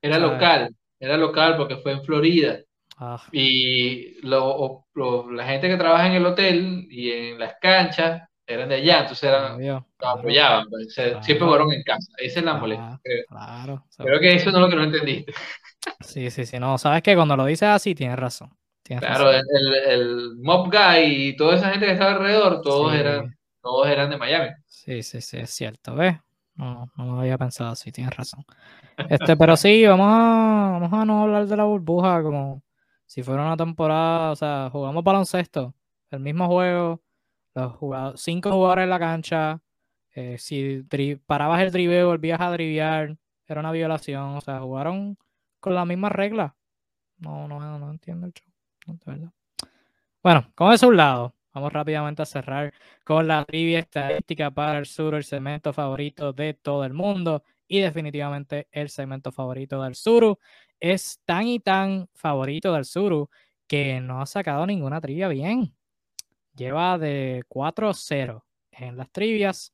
era 0.00 0.18
local, 0.18 0.74
era 0.98 1.16
local 1.16 1.56
porque 1.56 1.76
fue 1.76 1.92
en 1.92 2.02
Florida. 2.02 2.60
Ah. 3.02 3.18
Y 3.32 4.20
la 4.22 5.46
gente 5.46 5.68
que 5.68 5.76
trabaja 5.78 6.06
en 6.06 6.12
el 6.12 6.26
hotel 6.26 6.86
y 6.90 7.10
en 7.10 7.38
las 7.38 7.54
canchas 7.58 8.28
eran 8.46 8.68
de 8.68 8.74
allá, 8.74 9.00
entonces 9.00 9.24
eran, 9.24 9.84
apoyaban, 10.00 10.68
pues, 10.68 10.92
siempre 10.92 11.46
fueron 11.46 11.72
en 11.72 11.82
casa. 11.82 12.12
Esa 12.18 12.40
es 12.40 12.44
la 12.44 12.54
molestia. 12.54 13.00
Creo. 13.02 13.24
Claro. 13.28 13.84
Creo 13.96 14.20
que 14.20 14.34
eso 14.34 14.50
no 14.50 14.58
es 14.58 14.62
lo 14.64 14.68
que 14.68 14.76
no 14.76 14.84
entendiste. 14.84 15.32
Sí, 16.00 16.30
sí, 16.30 16.44
sí, 16.44 16.58
no, 16.58 16.76
sabes 16.76 17.02
que 17.02 17.14
cuando 17.14 17.36
lo 17.36 17.46
dices 17.46 17.68
así 17.68 17.94
tienes 17.94 18.18
razón. 18.18 18.50
claro, 18.84 19.30
El, 19.30 19.74
el, 19.88 20.36
Mob 20.36 20.70
Guy 20.70 21.28
y 21.28 21.36
toda 21.36 21.56
esa 21.56 21.70
gente 21.70 21.86
que 21.86 21.92
estaba 21.92 22.12
alrededor, 22.12 22.60
todos, 22.60 22.92
eran, 22.92 23.34
todos 23.62 23.88
eran 23.88 24.10
de 24.10 24.18
Miami. 24.18 24.50
Sí, 24.66 25.02
sí, 25.02 25.22
sí, 25.22 25.38
es 25.38 25.50
cierto, 25.50 25.94
¿ves? 25.94 26.16
No, 26.54 26.90
no 26.98 27.06
lo 27.06 27.20
había 27.20 27.38
pensado 27.38 27.70
así, 27.70 27.90
tienes 27.92 28.14
razón. 28.14 28.44
Este, 29.08 29.36
pero 29.38 29.56
sí, 29.56 29.86
vamos 29.86 30.08
a, 30.10 30.78
vamos 30.80 30.92
a 30.92 31.04
no 31.06 31.22
hablar 31.22 31.46
de 31.46 31.56
la 31.56 31.64
burbuja 31.64 32.22
como 32.22 32.62
si 33.10 33.24
fuera 33.24 33.42
una 33.42 33.56
temporada, 33.56 34.30
o 34.30 34.36
sea, 34.36 34.68
jugamos 34.70 35.02
baloncesto, 35.02 35.74
el 36.12 36.20
mismo 36.20 36.46
juego, 36.46 37.02
los 37.54 37.72
jugadores, 37.74 38.20
cinco 38.20 38.52
jugadores 38.52 38.84
en 38.84 38.90
la 38.90 39.00
cancha. 39.00 39.60
Eh, 40.14 40.38
si 40.38 40.84
parabas 41.26 41.60
el 41.60 41.72
driveo, 41.72 42.06
volvías 42.06 42.40
a 42.40 42.52
drivear, 42.52 43.16
era 43.48 43.60
una 43.60 43.72
violación. 43.72 44.36
O 44.36 44.40
sea, 44.40 44.60
jugaron 44.60 45.18
con 45.58 45.74
la 45.74 45.84
misma 45.84 46.08
regla. 46.08 46.54
No, 47.18 47.48
no, 47.48 47.58
no 47.80 47.90
entiendo 47.90 48.28
el 48.28 48.32
show. 48.32 49.32
Bueno, 50.22 50.52
con 50.54 50.72
eso 50.72 50.86
un 50.86 50.96
lado. 50.96 51.34
vamos 51.52 51.72
rápidamente 51.72 52.22
a 52.22 52.26
cerrar 52.26 52.72
con 53.04 53.26
la 53.26 53.44
trivia 53.44 53.80
estadística 53.80 54.52
para 54.52 54.78
el 54.78 54.86
sur, 54.86 55.16
el 55.16 55.24
segmento 55.24 55.72
favorito 55.72 56.32
de 56.32 56.54
todo 56.54 56.84
el 56.84 56.92
mundo 56.92 57.42
y 57.66 57.80
definitivamente 57.80 58.68
el 58.70 58.88
segmento 58.88 59.32
favorito 59.32 59.82
del 59.82 59.96
Suru. 59.96 60.38
Es 60.80 61.20
tan 61.24 61.46
y 61.46 61.60
tan 61.60 62.08
favorito 62.14 62.72
del 62.72 62.84
Suru 62.84 63.28
que 63.66 64.00
no 64.00 64.20
ha 64.20 64.26
sacado 64.26 64.66
ninguna 64.66 65.00
trivia 65.00 65.28
bien. 65.28 65.74
Lleva 66.54 66.98
de 66.98 67.44
4-0 67.48 68.44
en 68.72 68.96
las 68.96 69.10
trivias. 69.10 69.72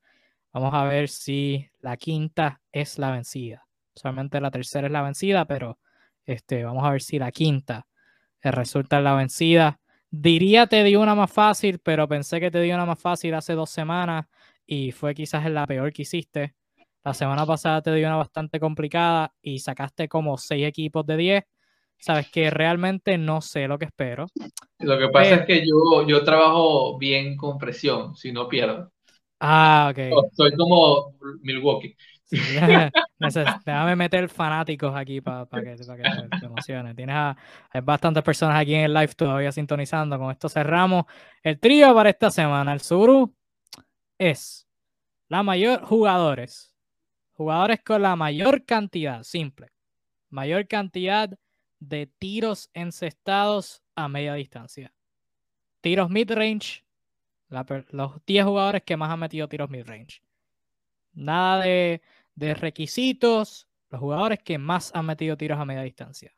Vamos 0.52 0.74
a 0.74 0.84
ver 0.84 1.08
si 1.08 1.68
la 1.80 1.96
quinta 1.96 2.60
es 2.72 2.98
la 2.98 3.10
vencida. 3.12 3.66
Solamente 3.94 4.40
la 4.40 4.50
tercera 4.50 4.86
es 4.88 4.92
la 4.92 5.02
vencida, 5.02 5.46
pero 5.46 5.78
este, 6.24 6.64
vamos 6.64 6.84
a 6.84 6.90
ver 6.90 7.02
si 7.02 7.18
la 7.18 7.32
quinta 7.32 7.86
resulta 8.42 9.00
la 9.00 9.14
vencida. 9.14 9.80
Diría 10.10 10.66
te 10.66 10.82
di 10.84 10.96
una 10.96 11.14
más 11.14 11.32
fácil, 11.32 11.78
pero 11.78 12.08
pensé 12.08 12.40
que 12.40 12.50
te 12.50 12.60
di 12.60 12.72
una 12.72 12.86
más 12.86 13.00
fácil 13.00 13.34
hace 13.34 13.54
dos 13.54 13.70
semanas 13.70 14.26
y 14.66 14.92
fue 14.92 15.14
quizás 15.14 15.48
la 15.50 15.66
peor 15.66 15.92
que 15.92 16.02
hiciste. 16.02 16.54
La 17.06 17.14
semana 17.14 17.46
pasada 17.46 17.82
te 17.82 17.94
di 17.94 18.02
una 18.02 18.16
bastante 18.16 18.58
complicada 18.58 19.32
y 19.40 19.60
sacaste 19.60 20.08
como 20.08 20.36
seis 20.36 20.66
equipos 20.66 21.06
de 21.06 21.16
10. 21.16 21.44
Sabes 21.98 22.28
que 22.32 22.50
realmente 22.50 23.16
no 23.16 23.40
sé 23.40 23.68
lo 23.68 23.78
que 23.78 23.84
espero. 23.84 24.26
Lo 24.80 24.98
que 24.98 25.08
pasa 25.10 25.36
es 25.36 25.46
que 25.46 25.64
yo, 25.64 26.04
yo 26.04 26.24
trabajo 26.24 26.98
bien 26.98 27.36
con 27.36 27.58
presión, 27.58 28.16
si 28.16 28.32
no 28.32 28.48
pierdo. 28.48 28.90
Ah, 29.38 29.92
ok. 29.92 30.30
Soy 30.32 30.56
como 30.56 31.14
Milwaukee. 31.42 31.96
déjame 33.64 33.94
meter 33.94 34.28
fanáticos 34.28 34.92
aquí 34.92 35.20
para 35.20 35.46
que, 35.46 35.76
te, 35.76 36.44
emociones. 36.44 36.96
Tienes 36.96 37.16
hay 37.70 37.80
bastantes 37.82 38.24
personas 38.24 38.60
aquí 38.60 38.74
en 38.74 38.80
el 38.80 38.92
live 38.92 39.14
todavía 39.14 39.52
sintonizando. 39.52 40.18
Con 40.18 40.32
esto 40.32 40.48
cerramos 40.48 41.04
el 41.40 41.60
trío 41.60 41.94
para 41.94 42.10
esta 42.10 42.32
semana. 42.32 42.72
El 42.72 42.80
Suru 42.80 43.32
es 44.18 44.66
la 45.28 45.44
mayor 45.44 45.84
jugadores. 45.84 46.75
Jugadores 47.36 47.80
con 47.84 48.00
la 48.00 48.16
mayor 48.16 48.64
cantidad, 48.64 49.22
simple. 49.22 49.68
Mayor 50.30 50.66
cantidad 50.66 51.38
de 51.78 52.06
tiros 52.06 52.70
encestados 52.72 53.82
a 53.94 54.08
media 54.08 54.34
distancia. 54.34 54.92
Tiros 55.82 56.08
mid-range, 56.08 56.84
los 57.90 58.24
10 58.26 58.44
jugadores 58.44 58.82
que 58.82 58.96
más 58.96 59.10
han 59.10 59.20
metido 59.20 59.48
tiros 59.48 59.68
mid-range. 59.68 60.22
Nada 61.12 61.62
de, 61.62 62.00
requisitos, 62.54 63.68
los 63.90 64.00
jugadores 64.00 64.38
que 64.42 64.56
más 64.56 64.90
han 64.94 65.04
metido 65.04 65.36
tiros 65.36 65.58
a 65.58 65.64
media 65.66 65.82
distancia. 65.82 66.34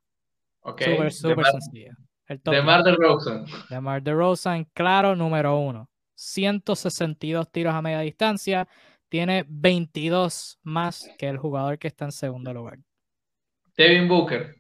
Ok. 0.60 0.82
Súper, 0.82 1.12
súper 1.12 1.46
sencillo. 1.46 1.92
De 2.28 2.60
Mar 2.60 2.82
de 2.82 2.94
Rosen. 2.96 3.44
De 3.70 3.80
Mar 3.80 4.02
de 4.02 4.12
Rosen, 4.12 4.64
claro, 4.74 5.14
número 5.14 5.56
uno. 5.58 5.88
162 6.14 7.50
tiros 7.50 7.72
a 7.72 7.80
media 7.80 8.00
distancia. 8.00 8.68
Tiene 9.08 9.44
22 9.48 10.58
más 10.62 11.10
que 11.18 11.28
el 11.28 11.38
jugador 11.38 11.78
que 11.78 11.88
está 11.88 12.04
en 12.04 12.12
segundo 12.12 12.52
lugar. 12.52 12.78
Devin 13.76 14.08
Booker. 14.08 14.54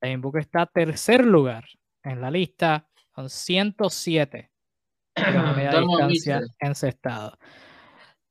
Devin 0.00 0.20
Booker 0.20 0.42
está 0.42 0.66
tercer 0.66 1.24
lugar 1.24 1.64
en 2.02 2.20
la 2.20 2.30
lista 2.30 2.88
con 3.10 3.28
107 3.28 4.50
a 5.16 5.52
media 5.52 5.80
distancia 5.80 6.40
encestado. 6.60 7.36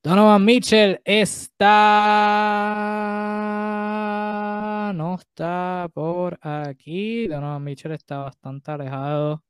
Donovan 0.02 0.45
Mitchell 0.45 1.02
está. 1.03 1.65
No 4.95 5.15
está 5.15 5.90
por 5.94 6.40
aquí. 6.41 7.27
Donovan 7.27 7.64
Mitchell 7.64 7.91
está 7.91 8.19
bastante 8.19 8.72
alejado. 8.72 9.44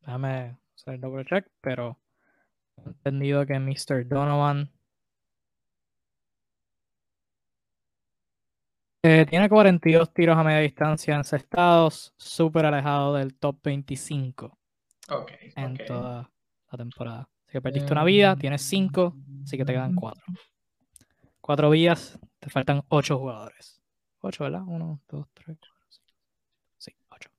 Déjame 0.00 0.56
hacer 0.74 1.00
double 1.00 1.24
check, 1.24 1.46
pero 1.60 1.98
entendido 2.84 3.46
que 3.46 3.54
Mr. 3.54 4.06
Donovan 4.06 4.70
eh, 9.02 9.26
tiene 9.28 9.48
42 9.48 10.12
tiros 10.12 10.36
a 10.36 10.44
media 10.44 10.60
distancia 10.60 11.14
encestados, 11.14 12.14
súper 12.16 12.66
alejado 12.66 13.14
del 13.14 13.34
top 13.36 13.58
25 13.62 14.58
en 15.56 15.76
toda 15.76 16.30
la 16.70 16.78
temporada 16.78 17.28
que 17.54 17.62
perdiste 17.62 17.92
una 17.92 18.02
vida, 18.02 18.34
tienes 18.34 18.62
cinco, 18.62 19.14
así 19.44 19.56
que 19.56 19.64
te 19.64 19.72
quedan 19.72 19.94
cuatro. 19.94 20.24
Cuatro 21.40 21.70
vidas, 21.70 22.18
te 22.40 22.50
faltan 22.50 22.82
ocho 22.88 23.16
jugadores. 23.16 23.80
Ocho, 24.18 24.42
¿verdad? 24.42 24.62
Uno, 24.66 25.00
dos, 25.08 25.28
tres, 25.32 25.56
cuatro, 25.60 25.70
cinco. 25.88 26.14
Sí, 26.76 26.92
ocho. 27.10 27.30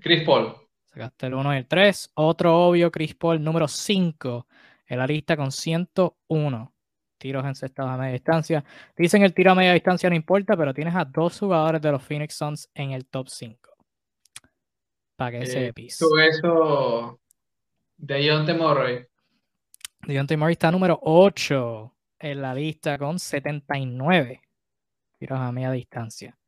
Chris 0.00 0.24
Paul. 0.24 0.56
Sacaste 0.94 1.26
el 1.26 1.34
uno 1.34 1.52
y 1.52 1.56
el 1.56 1.66
tres. 1.66 2.12
Otro 2.14 2.56
obvio, 2.56 2.92
Chris 2.92 3.16
Paul, 3.16 3.42
número 3.42 3.66
cinco 3.66 4.46
en 4.86 4.98
la 4.98 5.08
lista 5.08 5.36
con 5.36 5.50
101 5.50 6.72
tiros 7.18 7.44
encestados 7.44 7.90
a 7.90 7.96
media 7.96 8.12
distancia. 8.12 8.64
Dicen 8.96 9.24
el 9.24 9.34
tiro 9.34 9.50
a 9.50 9.54
media 9.56 9.72
distancia 9.72 10.08
no 10.08 10.14
importa, 10.14 10.56
pero 10.56 10.72
tienes 10.72 10.94
a 10.94 11.04
dos 11.04 11.40
jugadores 11.40 11.82
de 11.82 11.90
los 11.90 12.00
Phoenix 12.00 12.36
Suns 12.36 12.70
en 12.74 12.92
el 12.92 13.06
top 13.06 13.28
5. 13.28 13.70
Para 15.16 15.40
que 15.40 15.46
se 15.46 15.66
eh, 15.66 15.72
eso 15.76 17.18
Deontay 17.96 18.56
Murray. 18.56 19.04
Deontay 20.06 20.36
Murray 20.36 20.52
está 20.52 20.70
número 20.70 20.96
8 21.02 21.92
en 22.20 22.40
la 22.40 22.54
lista 22.54 22.98
con 22.98 23.18
79 23.18 24.42
tiros 25.18 25.40
a 25.40 25.50
media 25.50 25.72
distancia. 25.72 26.38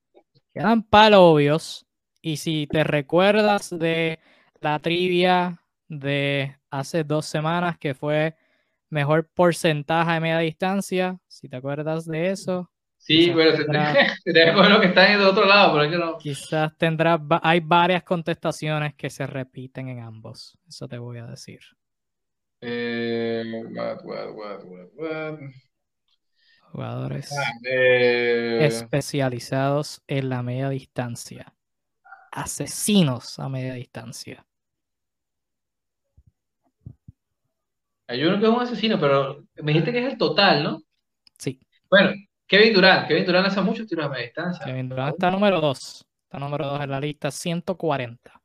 Quedan 0.55 0.85
palos 0.85 1.21
obvios. 1.21 1.83
Y 2.23 2.39
si 2.39 2.67
te 2.67 2.83
recuerdas 2.83 3.71
de 3.71 4.19
la 4.61 4.79
trivia 4.79 5.61
de 5.89 6.57
hace 6.71 7.05
dos 7.05 7.27
semanas 7.27 7.79
que 7.79 7.95
fue 7.95 8.37
mejor 8.89 9.29
porcentaje 9.29 10.13
de 10.13 10.21
media 10.21 10.39
distancia, 10.39 11.19
si 11.27 11.49
te 11.49 11.57
acuerdas 11.57 12.07
de 12.07 12.31
eso. 12.31 12.71
Sí, 12.99 13.33
pero 13.35 13.55
tendrá, 13.55 13.95
lo 14.69 14.81
que 14.81 14.89
están 14.89 15.13
en 15.13 15.21
el 15.21 15.27
otro 15.27 15.45
lado, 15.45 15.73
pero 15.73 15.85
es 15.85 15.91
que 15.91 15.99
no. 15.99 16.19
Quizás 16.19 16.77
tendrá, 16.77 17.21
hay 17.43 17.61
varias 17.61 18.03
contestaciones 18.03 18.95
que 18.95 19.11
se 19.11 19.27
repiten 19.27 19.89
en 19.89 20.01
ambos, 20.01 20.59
eso 20.67 20.89
te 20.89 20.99
voy 20.99 21.19
a 21.19 21.27
decir. 21.27 21.61
Eh, 22.61 23.45
what, 23.75 23.99
what, 24.05 24.65
what, 24.97 25.39
Jugadores 26.73 27.31
ah, 27.33 27.53
eh. 27.65 28.59
especializados 28.63 30.03
en 30.09 30.29
la 30.29 30.43
media 30.43 30.69
distancia. 30.71 31.56
Asesinos 32.37 33.39
a 33.39 33.49
media 33.49 33.73
distancia. 33.73 34.45
Hay 38.07 38.23
uno 38.23 38.39
que 38.39 38.45
es 38.45 38.51
un 38.51 38.61
asesino, 38.61 39.01
pero 39.01 39.47
me 39.63 39.73
dijiste 39.73 39.91
que 39.91 40.01
es 40.01 40.13
el 40.13 40.19
total, 40.19 40.63
¿no? 40.63 40.83
Sí. 41.39 41.59
Bueno, 41.89 42.11
Kevin 42.47 42.75
Durant. 42.75 43.09
Kevin 43.09 43.25
Durant 43.25 43.47
hace 43.47 43.63
muchos 43.63 43.87
tiros 43.87 44.05
a 44.05 44.09
media 44.11 44.27
distancia. 44.27 44.67
Kevin 44.67 44.91
Durant 44.91 45.15
está 45.15 45.31
número 45.31 45.63
2. 45.63 46.07
Está 46.25 46.39
número 46.39 46.67
2 46.67 46.83
en 46.83 46.91
la 46.91 47.01
lista, 47.01 47.31
140. 47.31 48.43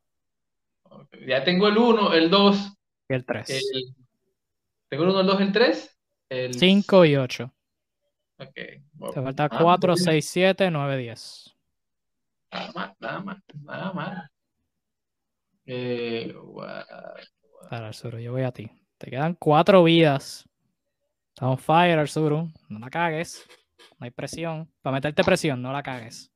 Ya 1.28 1.44
tengo 1.44 1.68
el 1.68 1.78
1, 1.78 2.14
el 2.14 2.30
2. 2.30 2.74
Y 3.10 3.14
el 3.14 3.26
3. 3.26 3.62
Tengo 4.88 5.04
el 5.04 5.10
1, 5.10 5.20
el 5.20 5.28
2, 5.28 5.42
el 5.42 5.52
3. 5.52 5.98
El 6.30 6.54
5 6.54 7.06
y 7.06 7.18
8. 7.18 7.54
Ok. 8.38 8.54
Te 8.54 9.22
falta 9.22 9.50
4, 9.50 9.98
6, 9.98 10.26
7, 10.26 10.72
9, 10.72 10.98
10. 10.98 11.51
Nada 12.52 12.72
más, 12.74 12.92
nada 13.00 13.20
más, 13.22 13.38
nada 13.64 13.94
más. 13.94 14.32
Eh, 15.66 16.34
Para 17.70 17.88
Arzuru, 17.88 18.20
yo 18.20 18.32
voy 18.32 18.44
a 18.44 18.52
ti. 18.52 18.70
Te 18.98 19.10
quedan 19.10 19.36
4 19.36 19.84
vidas. 19.84 20.48
Está 21.34 21.56
fire, 21.58 22.00
Arzuru. 22.00 22.52
No 22.70 22.80
la 22.80 22.90
cagues. 22.90 23.48
No 24.00 24.06
hay 24.06 24.12
presión. 24.12 24.72
Para 24.82 24.96
meterte 24.96 25.24
presión, 25.24 25.62
no 25.62 25.72
la 25.72 25.82
cagues. 25.82 26.32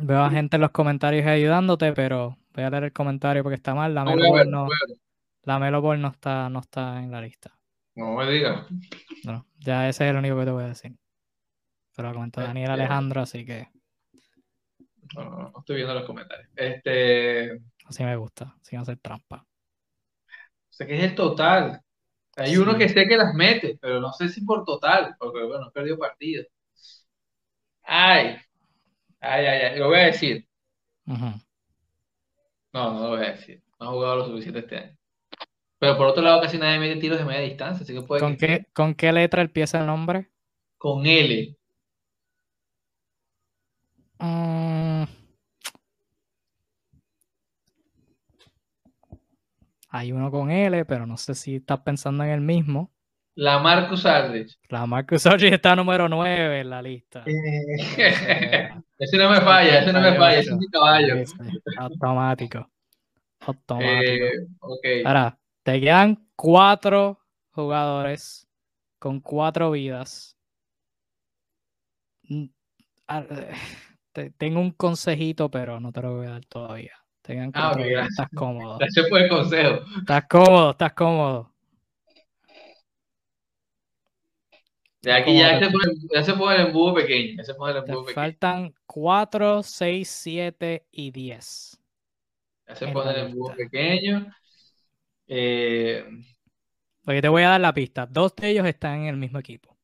Veo 0.00 0.22
a 0.22 0.30
gente 0.30 0.56
en 0.56 0.62
los 0.62 0.70
comentarios 0.72 1.24
ayudándote, 1.26 1.92
pero 1.92 2.36
voy 2.52 2.64
a 2.64 2.70
leer 2.70 2.84
el 2.84 2.92
comentario 2.92 3.42
porque 3.42 3.56
está 3.56 3.74
mal. 3.74 3.94
La 3.94 4.04
Melo 4.04 4.28
Ball 4.28 4.50
no, 4.50 4.68
la 5.44 5.58
Melo 5.58 5.80
Ball 5.80 6.00
no 6.00 6.08
está, 6.08 6.48
no 6.48 6.58
está 6.58 6.98
en 7.00 7.12
la 7.12 7.20
lista. 7.20 7.56
No 7.94 8.16
me 8.16 8.28
digas. 8.28 8.66
No, 9.24 9.46
ya 9.58 9.88
ese 9.88 10.04
es 10.04 10.10
el 10.10 10.16
único 10.16 10.36
que 10.38 10.44
te 10.46 10.50
voy 10.50 10.64
a 10.64 10.68
decir. 10.68 10.96
Pero 11.94 12.08
lo 12.08 12.14
comentó 12.14 12.40
Daniel 12.40 12.70
este, 12.70 12.82
Alejandro, 12.82 13.20
así 13.20 13.44
que. 13.44 13.68
No, 15.14 15.24
no, 15.24 15.50
no 15.50 15.58
estoy 15.58 15.76
viendo 15.76 15.94
los 15.94 16.04
comentarios. 16.04 16.48
Este. 16.56 17.60
Así 17.84 18.02
me 18.02 18.16
gusta, 18.16 18.56
sin 18.62 18.78
hacer 18.78 18.98
trampa. 18.98 19.46
O 19.46 20.76
sea, 20.76 20.86
que 20.86 20.96
es 20.96 21.04
el 21.04 21.14
total. 21.14 21.80
Hay 22.36 22.56
uno 22.56 22.76
que 22.76 22.88
sé 22.88 23.06
que 23.06 23.16
las 23.16 23.32
mete, 23.34 23.78
pero 23.80 24.00
no 24.00 24.12
sé 24.12 24.28
si 24.28 24.44
por 24.44 24.64
total, 24.64 25.14
porque 25.18 25.44
bueno, 25.44 25.70
perdió 25.72 25.96
partido. 25.96 26.44
Ay, 27.82 28.36
ay, 29.20 29.46
ay, 29.46 29.60
ay, 29.60 29.78
lo 29.78 29.88
voy 29.88 29.98
a 29.98 30.06
decir. 30.06 30.48
No, 31.04 31.40
no 32.72 33.00
lo 33.00 33.08
voy 33.10 33.24
a 33.24 33.32
decir. 33.32 33.62
No 33.78 33.86
ha 33.86 33.92
jugado 33.92 34.16
lo 34.16 34.26
suficiente 34.26 34.60
este 34.60 34.76
año. 34.78 34.96
Pero 35.78 35.96
por 35.96 36.06
otro 36.06 36.22
lado, 36.22 36.40
casi 36.40 36.58
nadie 36.58 36.78
mete 36.78 37.00
tiros 37.00 37.18
de 37.18 37.24
media 37.24 37.40
distancia, 37.42 37.84
así 37.84 37.94
que 37.94 38.02
puede 38.02 38.20
¿Con, 38.20 38.36
qué, 38.36 38.66
¿Con 38.72 38.94
qué 38.94 39.12
letra 39.12 39.42
empieza 39.42 39.78
el 39.78 39.86
nombre? 39.86 40.30
Con 40.78 41.06
L. 41.06 41.56
Mm. 44.24 45.04
Hay 49.90 50.12
uno 50.12 50.30
con 50.30 50.50
L, 50.50 50.84
pero 50.86 51.06
no 51.06 51.16
sé 51.16 51.34
si 51.34 51.56
estás 51.56 51.80
pensando 51.80 52.24
en 52.24 52.30
el 52.30 52.40
mismo. 52.40 52.90
La 53.36 53.58
Marcus 53.58 54.06
Aldridge. 54.06 54.58
La 54.68 54.86
Marcus 54.86 55.26
Aldridge 55.26 55.54
está 55.54 55.76
número 55.76 56.08
9 56.08 56.60
en 56.60 56.70
la 56.70 56.82
lista. 56.82 57.24
Eh. 57.26 58.70
ese 58.98 59.16
no 59.16 59.30
me 59.30 59.40
falla, 59.40 59.80
ese 59.80 59.92
no 59.92 60.00
me 60.00 60.14
falla, 60.14 60.38
ese 60.38 60.50
es 60.50 60.56
mi 60.56 60.68
caballo. 60.68 61.14
Automático. 61.78 62.70
Automático. 63.40 64.24
Eh, 64.82 65.02
Ahora, 65.04 65.38
te 65.62 65.80
quedan 65.80 66.28
cuatro 66.34 67.20
jugadores 67.50 68.48
con 68.98 69.20
cuatro 69.20 69.70
vidas. 69.72 70.36
Mm, 72.28 72.46
ah, 73.08 73.24
eh, 73.30 73.52
te- 74.14 74.30
tengo 74.30 74.60
un 74.60 74.70
consejito, 74.70 75.50
pero 75.50 75.80
no 75.80 75.90
te 75.90 76.00
lo 76.00 76.14
voy 76.14 76.26
a 76.28 76.30
dar 76.30 76.44
todavía. 76.44 76.92
Tengan 77.20 77.50
Ah, 77.52 77.74
gracias. 77.76 78.10
estás 78.10 78.28
cómodo. 78.32 78.78
Ese 78.80 79.02
fue 79.08 79.24
el 79.24 79.28
consejo. 79.28 79.80
Estás 79.98 80.24
cómodo, 80.28 80.70
estás 80.70 80.92
cómodo. 80.92 81.50
De 85.02 85.12
aquí 85.12 85.24
¿Cómo 85.32 85.38
ya 85.40 85.58
se, 85.58 85.70
pone, 85.70 85.92
ya 86.14 86.22
se 86.22 86.32
pone 86.34 86.56
el 86.56 86.66
embudo 86.68 86.94
pequeño. 86.94 87.34
Ya 87.38 87.42
se 87.42 87.54
pone 87.54 87.72
el 87.72 87.78
embudo 87.78 88.04
pequeño. 88.04 88.14
faltan 88.14 88.74
4, 88.86 89.62
6, 89.64 90.08
7 90.08 90.86
y 90.92 91.10
10. 91.10 91.80
Ya 92.68 92.76
se 92.76 92.86
pone 92.88 93.10
el 93.10 93.26
embudo 93.26 93.54
pequeño. 93.56 94.32
Eh, 95.26 96.04
Oye, 97.06 97.20
te 97.20 97.28
voy 97.28 97.42
a 97.42 97.48
dar 97.50 97.60
la 97.60 97.74
pista. 97.74 98.06
Dos 98.06 98.36
de 98.36 98.50
ellos 98.50 98.66
están 98.66 99.00
en 99.00 99.06
el 99.08 99.16
mismo 99.16 99.40
equipo. 99.40 99.76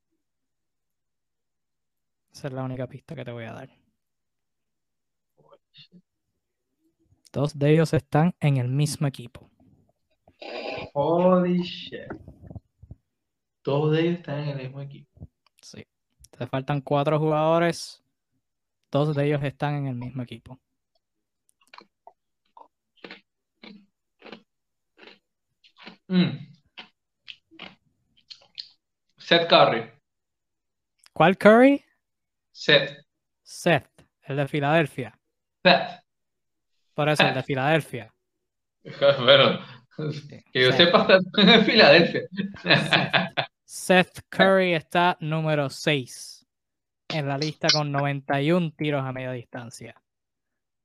Esa 2.33 2.47
es 2.47 2.55
la 2.55 2.63
única 2.63 2.87
pista 2.87 3.17
que 3.17 3.25
te 3.25 3.33
voy 3.33 3.45
a 3.45 3.53
dar. 3.53 3.80
Dos 7.33 7.59
de 7.59 7.73
ellos 7.73 7.93
están 7.95 8.35
en 8.41 8.57
el 8.57 8.69
mismo 8.69 9.07
equipo. 9.07 9.49
holy 10.95 11.63
shit. 11.63 12.09
Todos 13.63 13.93
de 13.93 14.01
ellos 14.01 14.19
están 14.19 14.41
en 14.41 14.49
el 14.49 14.57
mismo 14.57 14.81
equipo. 14.81 15.29
Sí. 15.61 15.87
Te 16.31 16.47
faltan 16.47 16.81
cuatro 16.81 17.19
jugadores. 17.19 18.03
Dos 18.91 19.15
de 19.15 19.27
ellos 19.27 19.43
están 19.45 19.75
en 19.75 19.87
el 19.87 19.95
mismo 19.95 20.23
equipo. 20.23 20.59
Mm. 26.09 26.51
Seth 29.19 29.49
Curry. 29.49 29.89
¿Cuál 31.13 31.39
Curry? 31.39 31.85
Seth. 32.51 33.07
Seth, 33.43 33.87
el 34.23 34.37
de 34.37 34.49
Filadelfia. 34.49 35.20
Seth. 35.65 36.01
Por 36.95 37.09
eso, 37.09 37.27
el 37.27 37.35
de 37.35 37.43
Filadelfia. 37.43 38.15
Bueno, 39.19 39.61
que 40.53 40.63
yo 40.63 40.73
Seth. 40.73 40.87
sepa, 40.87 41.03
está 41.03 41.43
en 41.57 41.65
Filadelfia. 41.65 42.23
Seth 43.65 44.21
Curry 44.31 44.75
está 44.75 45.17
número 45.21 45.69
6 45.71 46.47
en 47.09 47.29
la 47.29 47.37
lista 47.37 47.71
con 47.71 47.93
91 47.93 48.73
tiros 48.73 49.05
a 49.05 49.13
media 49.13 49.33
distancia 49.33 49.95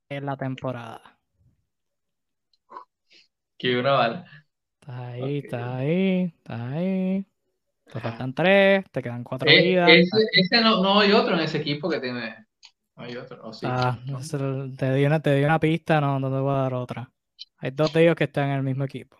en 0.09 0.25
la 0.25 0.35
temporada. 0.37 1.19
que 3.57 3.77
una 3.77 3.91
bala. 3.93 4.25
Estás 4.81 4.99
ahí, 4.99 5.39
Ok. 5.39 5.45
estás 5.45 5.63
ahí, 5.63 6.23
estás 6.37 6.61
ahí. 6.61 7.25
Te 7.91 7.99
faltan 7.99 8.33
3, 8.33 8.85
te 8.91 9.01
quedan 9.01 9.23
4 9.23 9.49
Eh, 9.49 9.61
vidas. 9.63 9.89
ese 9.89 10.17
ese 10.33 10.61
no, 10.61 10.81
no 10.83 10.99
hay 10.99 11.11
otro 11.11 11.35
en 11.35 11.41
ese 11.41 11.59
equipo 11.59 11.89
que 11.89 11.99
tiene. 11.99 12.44
Hay 12.95 13.17
otro. 13.17 13.45
¿o 13.47 13.53
sí? 13.53 13.65
Ah, 13.69 13.99
te 14.77 14.93
di 14.93 15.05
una, 15.05 15.19
te 15.19 15.35
di 15.35 15.43
una 15.43 15.59
pista, 15.59 15.99
no, 15.99 16.19
no 16.19 16.29
te 16.29 16.39
voy 16.39 16.53
a 16.53 16.61
dar 16.61 16.73
otra. 16.73 17.11
Hay 17.57 17.71
dos 17.71 17.91
de 17.93 18.03
ellos 18.03 18.15
que 18.15 18.25
están 18.25 18.49
en 18.49 18.55
el 18.57 18.63
mismo 18.63 18.83
equipo. 18.83 19.17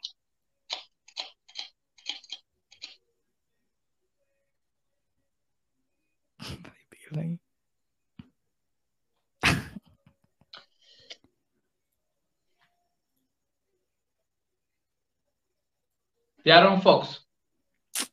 Aaron 16.45 16.81
Fox. 16.81 17.25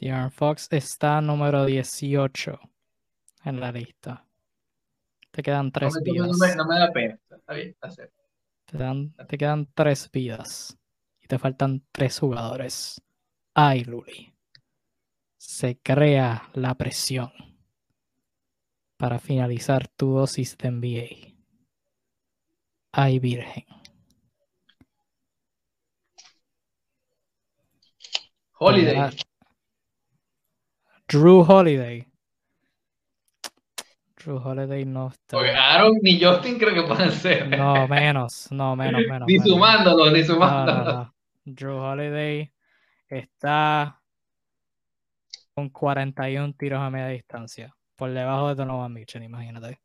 De'Aaron 0.00 0.30
Fox 0.30 0.68
está 0.70 1.20
número 1.20 1.66
18 1.66 2.58
en 3.44 3.60
la 3.60 3.72
lista. 3.72 4.26
Te 5.36 5.42
quedan 5.42 5.70
tres 5.70 5.94
me, 5.94 6.00
no 6.00 6.04
me- 6.06 6.12
vidas. 6.12 6.28
no 6.38 6.46
me- 6.46 6.56
no 6.56 6.66
me 6.66 6.78
da 6.78 6.92
pena. 6.92 7.20
Está 7.30 7.52
bien, 7.52 7.68
está 7.68 7.90
cerca. 7.90 8.22
Te, 8.64 8.78
dan- 8.78 9.12
te 9.28 9.36
quedan 9.36 9.68
tres 9.74 10.10
vidas. 10.10 10.78
Y 11.20 11.26
te 11.26 11.38
faltan 11.38 11.84
tres 11.92 12.18
jugadores. 12.18 13.02
Ay, 13.54 13.84
Luli. 13.84 14.32
Se 15.36 15.78
crea 15.78 16.48
la 16.54 16.74
presión 16.74 17.30
para 18.96 19.18
finalizar 19.18 19.88
tu 19.88 20.14
dosis 20.14 20.56
de 20.56 20.68
NBA. 20.68 21.36
Ay, 22.92 23.18
Virgen. 23.18 23.66
Holiday. 28.58 29.10
Drew 31.08 31.42
Holiday. 31.44 32.06
Drew 34.26 34.38
Holiday 34.38 34.84
no 34.84 35.06
está. 35.06 35.36
Porque 35.36 35.52
Aaron 35.52 35.98
ni 36.02 36.20
Justin 36.20 36.58
creo 36.58 36.74
que 36.74 36.82
pueden 36.82 37.12
ser. 37.12 37.48
No, 37.56 37.86
menos, 37.86 38.50
no, 38.50 38.74
menos, 38.74 39.00
menos. 39.08 39.28
Ni 39.28 39.38
sumándolo, 39.38 40.10
ni 40.10 40.22
No, 40.22 40.26
no, 40.26 40.34
sumándolo. 40.34 40.92
no. 40.92 41.14
Drew 41.44 41.76
Holiday 41.76 42.52
está 43.06 44.02
con 45.54 45.68
41 45.70 46.54
tiros 46.54 46.80
a 46.80 46.90
media 46.90 47.06
distancia. 47.06 47.72
Por 47.94 48.12
debajo 48.12 48.48
de 48.48 48.56
Donovan 48.56 48.92
Mitchell, 48.92 49.22
imagínate. 49.22 49.80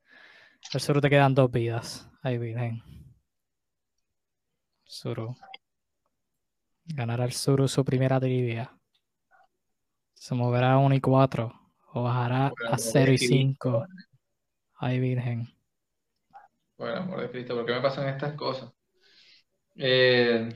El 0.73 0.79
Suru 0.81 0.99
te 0.99 1.09
quedan 1.11 1.35
dos 1.35 1.51
vidas. 1.51 2.09
Ahí 2.23 2.39
virgen. 2.39 2.81
Suru. 4.83 5.35
Ganará 6.85 7.25
el 7.25 7.33
Suru 7.33 7.67
su 7.67 7.85
primera 7.85 8.19
trivia. 8.19 8.75
Se 10.15 10.33
moverá 10.33 10.73
a 10.73 10.77
1 10.79 10.95
y 10.95 10.99
4. 10.99 11.53
O 11.93 12.03
bajará 12.03 12.47
a 12.47 12.47
amor 12.47 12.79
0 12.79 13.05
de 13.05 13.13
y 13.13 13.17
Cristo. 13.17 13.35
5. 13.35 13.85
Ay, 14.81 14.99
virgen. 14.99 15.47
Por 16.75 16.89
el 16.89 16.97
amor 16.97 17.21
de 17.21 17.31
Cristo, 17.31 17.55
¿por 17.55 17.65
qué 17.65 17.71
me 17.73 17.79
pasan 17.81 18.09
estas 18.09 18.33
cosas? 18.33 18.73
Eh, 19.75 20.49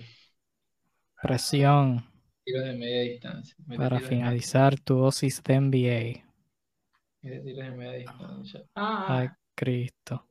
Presión 1.22 2.06
tiro 2.45 2.61
de 2.64 2.73
media 2.73 3.02
distancia. 3.02 3.56
Para 3.76 3.97
media- 3.97 4.07
finalizar 4.07 4.80
tu 4.80 4.95
dosis 4.95 5.43
de 5.43 5.53
NBA. 5.56 6.26
mete 7.22 7.39
tiros 7.43 7.65
de 7.65 7.72
media 7.72 7.93
distancia. 7.93 8.61
Ah, 8.76 9.18
Ay, 9.19 9.30
Cristo. 9.56 10.27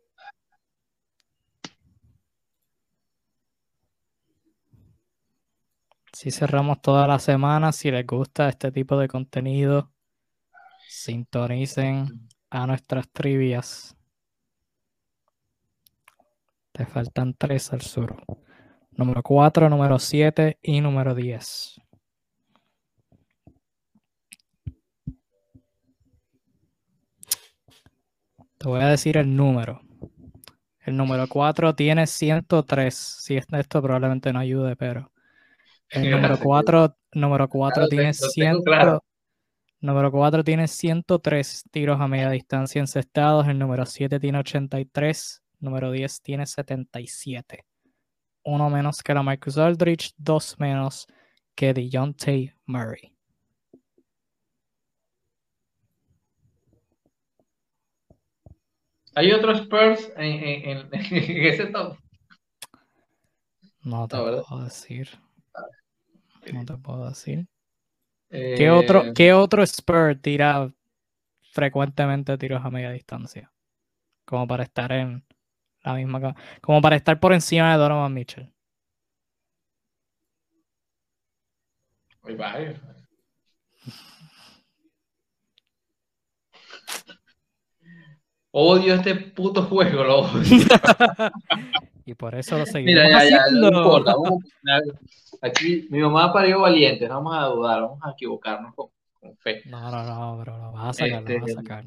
Si 6.14 6.30
cerramos 6.30 6.80
toda 6.80 7.06
la 7.06 7.18
semana, 7.18 7.70
si 7.72 7.90
les 7.90 8.06
gusta 8.06 8.48
este 8.48 8.72
tipo 8.72 8.96
de 8.96 9.06
contenido, 9.06 9.92
sintonicen 10.88 12.28
a 12.54 12.66
nuestras 12.68 13.10
trivias. 13.10 13.96
Te 16.72 16.86
faltan 16.86 17.34
tres 17.34 17.72
al 17.72 17.80
sur. 17.80 18.22
Número 18.92 19.22
4, 19.24 19.68
número 19.68 19.98
7 19.98 20.58
y 20.62 20.80
número 20.80 21.14
10. 21.16 21.80
Te 28.58 28.68
voy 28.68 28.80
a 28.80 28.88
decir 28.88 29.16
el 29.16 29.34
número. 29.34 29.80
El 30.80 30.96
número 30.96 31.26
4 31.28 31.74
tiene 31.74 32.06
103. 32.06 32.94
Si 32.94 33.36
es- 33.36 33.46
esto 33.52 33.82
probablemente 33.82 34.32
no 34.32 34.38
ayude, 34.38 34.76
pero. 34.76 35.10
El 35.88 36.02
número 36.10 36.28
Gracias. 36.34 36.44
4, 36.44 36.96
número 37.12 37.48
4 37.48 37.74
Claro, 37.74 37.88
tiene 37.88 38.06
lo 38.08 38.12
tengo 38.12 38.30
100, 38.32 38.62
claro. 38.62 39.04
Número 39.84 40.10
4 40.10 40.42
tiene 40.44 40.66
103 40.66 41.64
tiros 41.70 42.00
a 42.00 42.08
media 42.08 42.30
distancia 42.30 42.80
encestados. 42.80 43.46
El 43.48 43.58
número 43.58 43.84
7 43.86 44.18
tiene 44.18 44.38
83. 44.38 45.42
Número 45.60 45.90
10 45.92 46.20
tiene 46.22 46.46
77. 46.46 47.64
Uno 48.44 48.68
menos 48.70 49.02
que 49.02 49.14
la 49.14 49.22
Marcus 49.22 49.56
Aldridge, 49.58 50.12
dos 50.16 50.58
menos 50.58 51.06
que 51.54 51.72
DeJounte 51.72 52.54
Murray. 52.66 53.14
Hay 59.14 59.32
otros 59.32 59.60
Spurs 59.60 60.12
en, 60.16 60.24
en- 60.24 60.78
en- 60.78 60.88
en 60.92 61.46
ese 61.46 61.66
top. 61.66 61.96
No 63.82 64.08
te 64.08 64.16
puedo 64.16 64.64
decir. 64.64 65.08
No 66.52 66.64
te 66.64 66.76
puedo 66.78 67.08
decir. 67.08 67.46
Eh, 68.36 68.54
¿Qué 68.58 68.68
otro, 68.68 69.14
¿Qué 69.14 69.32
otro 69.32 69.64
Spur 69.64 70.16
tira 70.20 70.68
frecuentemente 71.52 72.36
tiros 72.36 72.64
a 72.64 72.70
media 72.70 72.90
distancia? 72.90 73.52
Como 74.24 74.48
para 74.48 74.64
estar 74.64 74.90
en 74.90 75.24
la 75.84 75.94
misma. 75.94 76.34
Como 76.60 76.82
para 76.82 76.96
estar 76.96 77.20
por 77.20 77.32
encima 77.32 77.70
de 77.70 77.78
Donovan 77.78 78.12
Mitchell. 78.12 78.52
Hay 82.24 82.34
varios. 82.34 82.80
Odio 88.50 88.94
este 88.94 89.14
puto 89.14 89.62
juego, 89.64 90.04
lo 90.04 90.18
odio. 90.22 90.42
y 92.06 92.14
por 92.14 92.34
eso 92.34 92.58
lo 92.58 92.66
seguimos 92.66 92.94
Mira, 93.04 93.28
ya, 93.28 93.44
no 93.52 93.66
importa. 93.66 94.12
vamos 94.14 94.44
a- 94.68 94.80
Aquí 95.46 95.86
mi 95.90 96.00
mamá 96.00 96.32
parió 96.32 96.60
valiente, 96.60 97.06
no 97.06 97.16
vamos 97.22 97.36
a 97.36 97.46
dudar, 97.46 97.82
vamos 97.82 98.00
a 98.02 98.12
equivocarnos 98.12 98.74
con, 98.74 98.88
con 99.20 99.36
fe. 99.36 99.60
No, 99.66 99.90
no, 99.90 100.02
no, 100.02 100.38
pero 100.42 100.56
lo 100.56 100.72
vas 100.72 100.88
a 100.88 100.92
sacar, 101.04 101.22
lo 101.22 101.34
vas 101.34 101.42
a 101.42 101.46
Este, 101.46 101.52
sacar. 101.52 101.84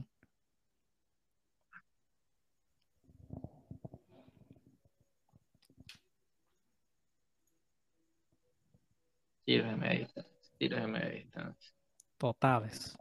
Tiros 9.45 9.69
de 9.71 9.75
media 9.77 9.99
distancia, 9.99 10.51
tiros 10.59 10.81
de 10.81 10.88
media 10.88 11.09
distancia. 11.09 11.71
Totales. 12.17 12.95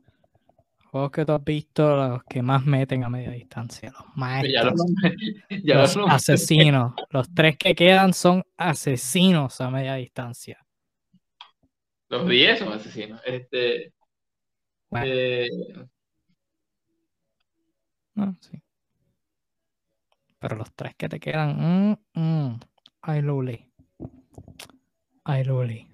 Juegos 0.90 1.10
que 1.10 1.24
tú 1.26 1.32
has 1.32 1.44
visto, 1.44 1.96
los 1.96 2.24
que 2.24 2.42
más 2.42 2.64
meten 2.64 3.04
a 3.04 3.08
media 3.10 3.30
distancia, 3.30 3.90
los 3.90 4.04
Ya 4.06 4.12
maestros, 4.14 4.80
ya 5.64 5.76
los 5.78 5.96
asesinos. 6.08 6.94
Los 7.10 7.34
tres 7.34 7.56
que 7.58 7.74
quedan 7.74 8.14
son 8.14 8.42
asesinos 8.56 9.60
a 9.60 9.70
media 9.70 9.94
distancia. 9.94 10.64
Los 12.08 12.28
10 12.28 12.58
son 12.60 12.72
asesinos. 12.72 13.20
Este, 13.26 13.92
Bueno. 14.90 15.06
eh, 15.08 15.50
No, 18.14 18.32
sí. 18.40 18.62
Pero 20.38 20.56
los 20.56 20.72
tres 20.74 20.94
que 20.96 21.08
te 21.08 21.18
quedan. 21.18 21.90
Mm, 22.14 22.20
mm. 22.20 22.60
Ay, 23.02 23.22
Luli. 23.22 23.68
Ay, 25.24 25.44
Luli. 25.44 25.88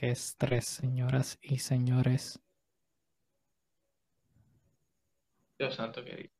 Qué 0.00 0.12
estrés, 0.12 0.64
señoras 0.64 1.38
y 1.42 1.58
señores. 1.58 2.40
Dios 5.58 5.74
santo 5.74 6.02
querido. 6.02 6.30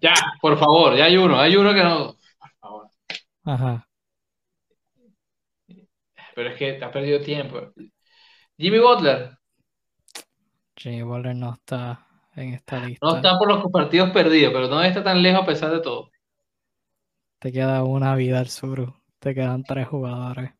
Ya, 0.00 0.14
por 0.40 0.56
favor, 0.56 0.96
ya 0.96 1.06
hay 1.06 1.16
uno, 1.16 1.36
hay 1.40 1.56
uno 1.56 1.74
que 1.74 1.82
no. 1.82 2.16
Por 2.38 2.50
favor. 2.60 2.90
Ajá. 3.42 3.88
Pero 6.36 6.48
es 6.48 6.56
que 6.56 6.74
te 6.74 6.84
has 6.84 6.92
perdido 6.92 7.20
tiempo. 7.22 7.60
Jimmy 8.56 8.78
Butler 8.78 9.36
Jimmy 10.76 11.02
Butler 11.02 11.34
no 11.34 11.54
está 11.54 12.06
en 12.36 12.54
esta 12.54 12.86
lista. 12.86 13.04
no 13.04 13.16
está 13.16 13.36
por 13.36 13.48
los 13.48 13.68
partidos 13.72 14.10
perdidos, 14.10 14.52
pero 14.52 14.68
no 14.68 14.80
está 14.80 15.02
tan 15.02 15.20
lejos 15.20 15.42
a 15.42 15.46
pesar 15.46 15.72
de 15.72 15.80
todo. 15.80 16.08
Te 17.40 17.50
queda 17.50 17.82
una 17.82 18.14
vida 18.14 18.38
al 18.38 18.48
sur. 18.48 18.94
Te 19.18 19.34
quedan 19.34 19.64
tres 19.64 19.88
jugadores. 19.88 20.59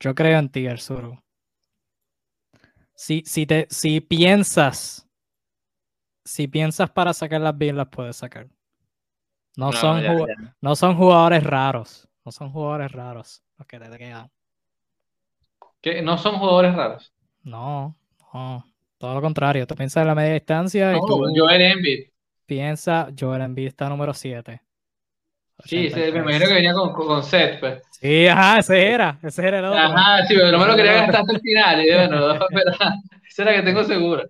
Yo 0.00 0.14
creo 0.14 0.38
en 0.38 0.48
ti, 0.50 0.66
Arzuru. 0.66 1.18
Si, 2.94 3.22
si, 3.26 3.46
te, 3.46 3.66
si 3.70 4.00
piensas, 4.00 5.06
si 6.24 6.48
piensas 6.48 6.90
para 6.90 7.12
sacarlas 7.12 7.56
bien, 7.56 7.76
las 7.76 7.88
puedes 7.88 8.16
sacar. 8.16 8.46
No, 9.56 9.66
No, 9.66 9.72
son, 9.72 10.02
ya, 10.02 10.12
ju- 10.12 10.26
ya. 10.28 10.56
no 10.60 10.76
son 10.76 10.96
jugadores 10.96 11.44
raros. 11.44 12.08
No 12.24 12.32
son 12.32 12.50
jugadores 12.50 12.92
raros 12.92 13.42
los 13.56 13.66
que 13.66 13.78
te 13.78 13.98
quedan. 13.98 14.30
Que 15.80 16.02
no 16.02 16.18
son 16.18 16.38
jugadores 16.38 16.74
raros. 16.74 17.12
No, 17.42 17.96
no. 18.34 18.64
Todo 18.98 19.14
lo 19.14 19.20
contrario. 19.22 19.66
Tú 19.66 19.74
piensas 19.74 20.00
en 20.02 20.08
la 20.08 20.14
media 20.14 20.34
distancia 20.34 20.90
y 20.92 20.94
No, 20.96 21.06
tú 21.06 21.24
Joel 21.34 21.60
Embiid. 21.62 22.08
piensas, 22.46 23.12
Joel 23.18 23.42
Embiid 23.42 23.68
está 23.68 23.88
número 23.88 24.12
7. 24.14 24.62
Sí, 25.64 25.90
sí, 25.90 26.00
me 26.00 26.18
imagino 26.18 26.46
que 26.46 26.54
venía 26.54 26.74
con, 26.74 26.92
con, 26.92 27.22
Seth, 27.22 27.60
pues. 27.60 27.82
Sí, 27.90 28.26
ajá, 28.26 28.58
ese 28.58 28.88
era. 28.88 29.18
Ese 29.22 29.46
era 29.46 29.58
el 29.58 29.64
otro. 29.64 29.78
Ajá, 29.78 30.24
sí, 30.26 30.34
pero 30.36 30.52
no 30.52 30.58
me 30.58 30.66
lo 30.66 30.76
quería 30.76 30.92
gastar 30.92 31.22
hasta 31.22 31.32
el 31.32 31.40
final. 31.40 31.84
Y 31.84 31.92
bueno, 31.92 32.38
pero, 32.50 32.70
esa 32.70 32.94
es 33.26 33.38
la 33.38 33.54
que 33.54 33.62
tengo 33.62 33.84
segura. 33.84 34.24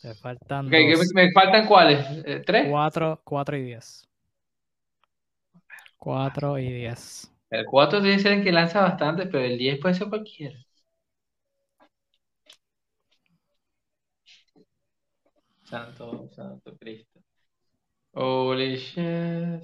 Te 0.00 0.14
faltan 0.14 0.66
Ok, 0.66 0.70
¿qué 0.70 0.92
dos. 0.96 1.12
me, 1.14 1.24
me 1.24 1.32
faltan 1.32 1.66
cuáles? 1.66 2.06
Eh, 2.24 2.42
¿Tres? 2.46 2.68
4, 2.68 3.20
4 3.24 3.56
y 3.56 3.62
10. 3.62 4.06
4 5.98 6.58
y 6.58 6.72
10. 6.72 7.32
El 7.50 7.64
4 7.66 8.00
tiene 8.00 8.16
que 8.16 8.22
ser 8.22 8.32
el 8.34 8.44
que 8.44 8.52
lanza 8.52 8.82
bastante, 8.82 9.26
pero 9.26 9.44
el 9.44 9.58
10 9.58 9.78
puede 9.80 9.94
ser 9.94 10.08
cualquiera. 10.08 10.56
Santo, 15.64 16.28
santo 16.34 16.76
Cristo. 16.78 17.15
Holy 18.18 18.78
shit. 18.78 19.62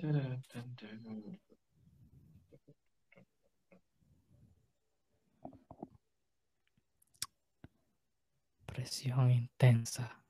Presión 8.66 9.31
intensa 9.31 10.23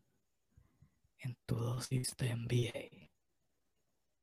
en 1.19 1.36
tu 1.44 1.57
dosis 1.57 2.16
de 2.16 2.36
NBA. 2.36 3.11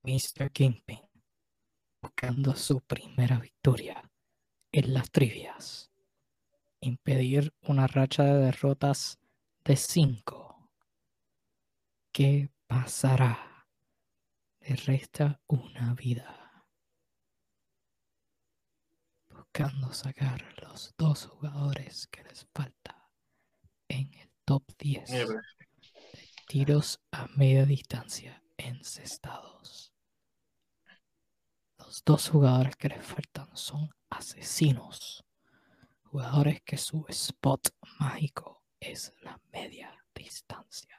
Mr. 0.04 0.50
Kingpin 0.50 1.02
buscando 2.02 2.56
su 2.56 2.80
primera 2.80 3.38
victoria 3.38 4.10
en 4.72 4.94
las 4.94 5.12
trivias. 5.12 5.92
Impedir 6.80 7.52
una 7.64 7.86
racha 7.86 8.24
de 8.24 8.46
derrotas 8.46 9.20
de 9.66 9.76
5. 9.76 10.70
¿Qué 12.14 12.50
pasará? 12.66 13.49
Le 14.70 14.76
resta 14.76 15.42
una 15.48 15.96
vida. 15.96 16.64
Buscando 19.28 19.92
sacar 19.94 20.44
los 20.62 20.94
dos 20.96 21.26
jugadores 21.26 22.06
que 22.06 22.24
les 22.26 22.46
falta 22.54 23.10
en 23.88 24.14
el 24.14 24.32
top 24.46 24.64
10 24.78 25.10
Mira, 25.10 25.26
pero- 25.26 25.42
tiros 26.48 27.00
a 27.12 27.26
media 27.36 27.66
distancia 27.66 28.44
encestados. 28.58 29.92
Los 31.80 32.04
dos 32.04 32.30
jugadores 32.30 32.76
que 32.76 32.90
les 32.90 33.04
faltan 33.04 33.50
son 33.58 33.90
asesinos. 34.12 35.26
Jugadores 36.04 36.62
que 36.62 36.78
su 36.78 37.06
spot 37.10 37.70
mágico 38.00 38.64
es 38.80 39.16
la 39.22 39.42
media 39.52 40.06
distancia. 40.14 40.99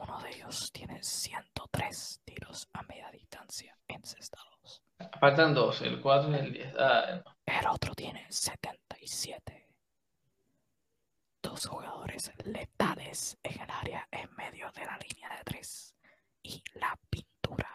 Uno 0.00 0.16
de 0.20 0.30
ellos 0.30 0.70
tiene 0.70 1.02
103 1.02 2.20
tiros 2.24 2.68
a 2.72 2.82
media 2.82 3.10
distancia 3.10 3.76
encestados. 3.88 4.80
Faltan 5.18 5.52
dos, 5.54 5.82
el 5.82 6.00
4 6.00 6.30
y 6.30 6.34
el 6.38 6.52
10. 6.52 6.74
Ah, 6.78 7.20
no. 7.24 7.36
El 7.44 7.66
otro 7.66 7.94
tiene 7.96 8.24
77. 8.30 9.66
Dos 11.42 11.66
jugadores 11.66 12.30
letales 12.44 13.38
en 13.42 13.60
el 13.60 13.70
área 13.70 14.06
en 14.12 14.32
medio 14.36 14.70
de 14.70 14.84
la 14.84 14.98
línea 14.98 15.36
de 15.36 15.42
tres. 15.44 15.96
Y 16.44 16.62
la 16.74 16.96
pintura. 17.10 17.68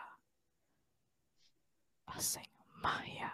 Hacen 2.06 2.48
magia 2.76 3.34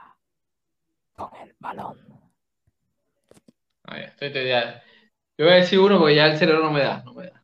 con 1.13 1.29
el 1.43 1.55
balón. 1.59 1.99
Ah, 3.83 3.99
ya, 3.99 4.15
estoy 4.19 4.47
ya. 4.47 4.81
Yo 5.37 5.45
voy 5.45 5.53
a 5.53 5.57
decir 5.57 5.77
uno 5.77 5.99
porque 5.99 6.15
ya 6.15 6.25
el 6.25 6.39
cerebro 6.39 6.63
no 6.63 6.71
me 6.71 6.81
da, 6.81 7.03
no 7.03 7.13
me 7.13 7.27
da. 7.27 7.38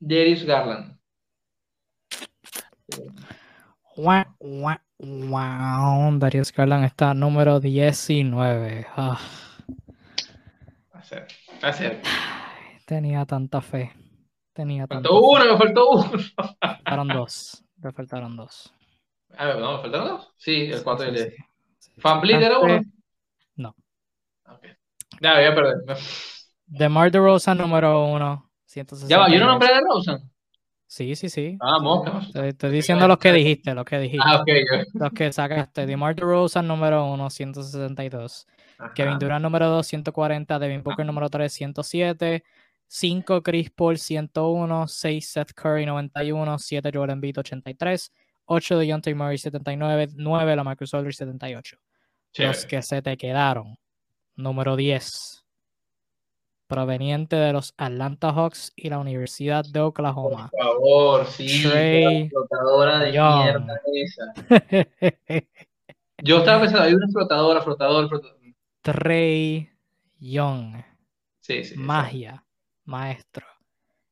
Darius 0.00 0.44
Garland. 0.44 0.98
Guau, 3.96 4.24
guau, 4.40 4.78
guau. 4.98 6.18
Darius 6.18 6.52
Garland 6.52 6.84
está 6.84 7.14
número 7.14 7.60
19. 7.60 8.86
Ah, 8.96 9.18
a 10.92 11.02
ser, 11.02 11.26
a 11.62 11.72
ser. 11.72 12.00
tenía 12.86 13.24
tanta 13.26 13.60
fe. 13.60 13.92
Tenía 14.52 14.86
tanta 14.86 15.10
Faltó 15.10 15.20
fe. 15.20 15.26
uno, 15.44 15.52
me 15.52 15.58
faltó 15.58 15.90
uno. 15.90 16.10
Faltaron 16.84 17.08
dos. 17.12 17.64
Le 17.82 17.92
faltaron 17.92 18.36
dos. 18.36 18.72
Ah, 19.36 19.54
no, 19.58 19.76
me 19.76 19.82
faltaron 19.82 20.08
dos. 20.08 20.32
Sí, 20.36 20.70
el 20.72 20.82
4 20.82 21.06
y 21.06 21.08
el 21.10 21.16
Sí, 21.16 21.22
10. 21.24 21.34
sí, 21.78 21.92
sí. 21.94 22.00
¿Fan 22.00 22.20
Bleed 22.20 22.42
era 22.42 22.58
uno? 22.58 22.80
No. 23.56 23.76
Ok. 24.46 24.66
Ya, 25.20 25.34
voy 25.34 25.44
a 25.44 25.54
perder. 25.54 25.76
DeMar 26.66 27.10
DeRozan 27.10 27.58
número 27.58 28.06
1. 28.76 29.08
Ya 29.08 29.18
va, 29.18 29.28
yo 29.28 29.38
no 29.40 29.46
nombré 29.46 29.68
de 29.74 29.80
Rosen. 29.80 30.30
Sí, 30.86 31.14
sí, 31.14 31.28
sí. 31.28 31.56
Ah, 31.60 31.78
mosca. 31.80 32.18
Estoy, 32.20 32.48
estoy 32.48 32.70
diciendo 32.72 33.06
los 33.06 33.18
que 33.18 33.32
dijiste, 33.32 33.74
los 33.74 33.84
que 33.84 33.98
dijiste. 34.00 34.24
Ah, 34.26 34.40
ok. 34.40 34.48
yo- 34.48 34.84
Los 34.94 35.12
que 35.12 35.32
sacaste. 35.32 35.86
DeMar 35.86 36.16
DeRozan 36.16 36.66
número 36.66 37.06
1, 37.12 37.30
162. 37.30 38.46
Ajá. 38.78 38.92
Kevin 38.94 39.18
Durant 39.18 39.42
número 39.42 39.68
2, 39.68 39.86
140. 39.86 40.58
Devin 40.58 40.82
Booker 40.82 41.06
número 41.06 41.28
3, 41.28 41.52
107. 41.52 42.42
5 42.88 43.40
Chris 43.42 43.70
Paul, 43.70 43.98
101. 43.98 44.88
6 44.88 45.30
Seth 45.30 45.52
Curry, 45.54 45.86
91. 45.86 46.58
7 46.58 46.90
Joel 46.92 47.10
Embiid, 47.10 47.38
83. 47.38 48.12
8 48.46 48.78
de 48.78 48.84
Dejounte 48.86 49.14
Murray, 49.14 49.38
79. 49.38 50.08
9 50.16 50.56
la 50.56 50.64
Marcus 50.64 50.92
Aldridge, 50.92 51.14
78. 51.18 51.76
Chévere. 52.32 52.52
Los 52.52 52.66
que 52.66 52.82
se 52.82 53.00
te 53.00 53.16
quedaron. 53.16 53.78
Número 54.34 54.74
10. 54.74 55.39
Proveniente 56.70 57.34
de 57.34 57.52
los 57.52 57.74
Atlanta 57.76 58.32
Hawks 58.32 58.72
y 58.76 58.88
la 58.90 59.00
Universidad 59.00 59.64
de 59.64 59.80
Oklahoma. 59.80 60.50
Por 60.52 60.62
favor, 60.62 61.26
sí. 61.26 61.62
Trey 61.68 62.28
flotadora 62.30 63.00
de 63.00 63.12
Young. 63.12 63.42
mierda 63.42 63.80
esa. 63.92 64.32
Yo 66.22 66.38
estaba 66.38 66.60
pensando, 66.60 66.84
hay 66.84 66.94
una 66.94 67.08
flotadora, 67.08 67.60
flotador, 67.60 68.08
flotador. 68.08 68.38
Trey 68.82 69.68
Young, 70.20 70.82
Sí, 71.40 71.64
sí. 71.64 71.76
magia, 71.76 72.44
maestro. 72.84 73.46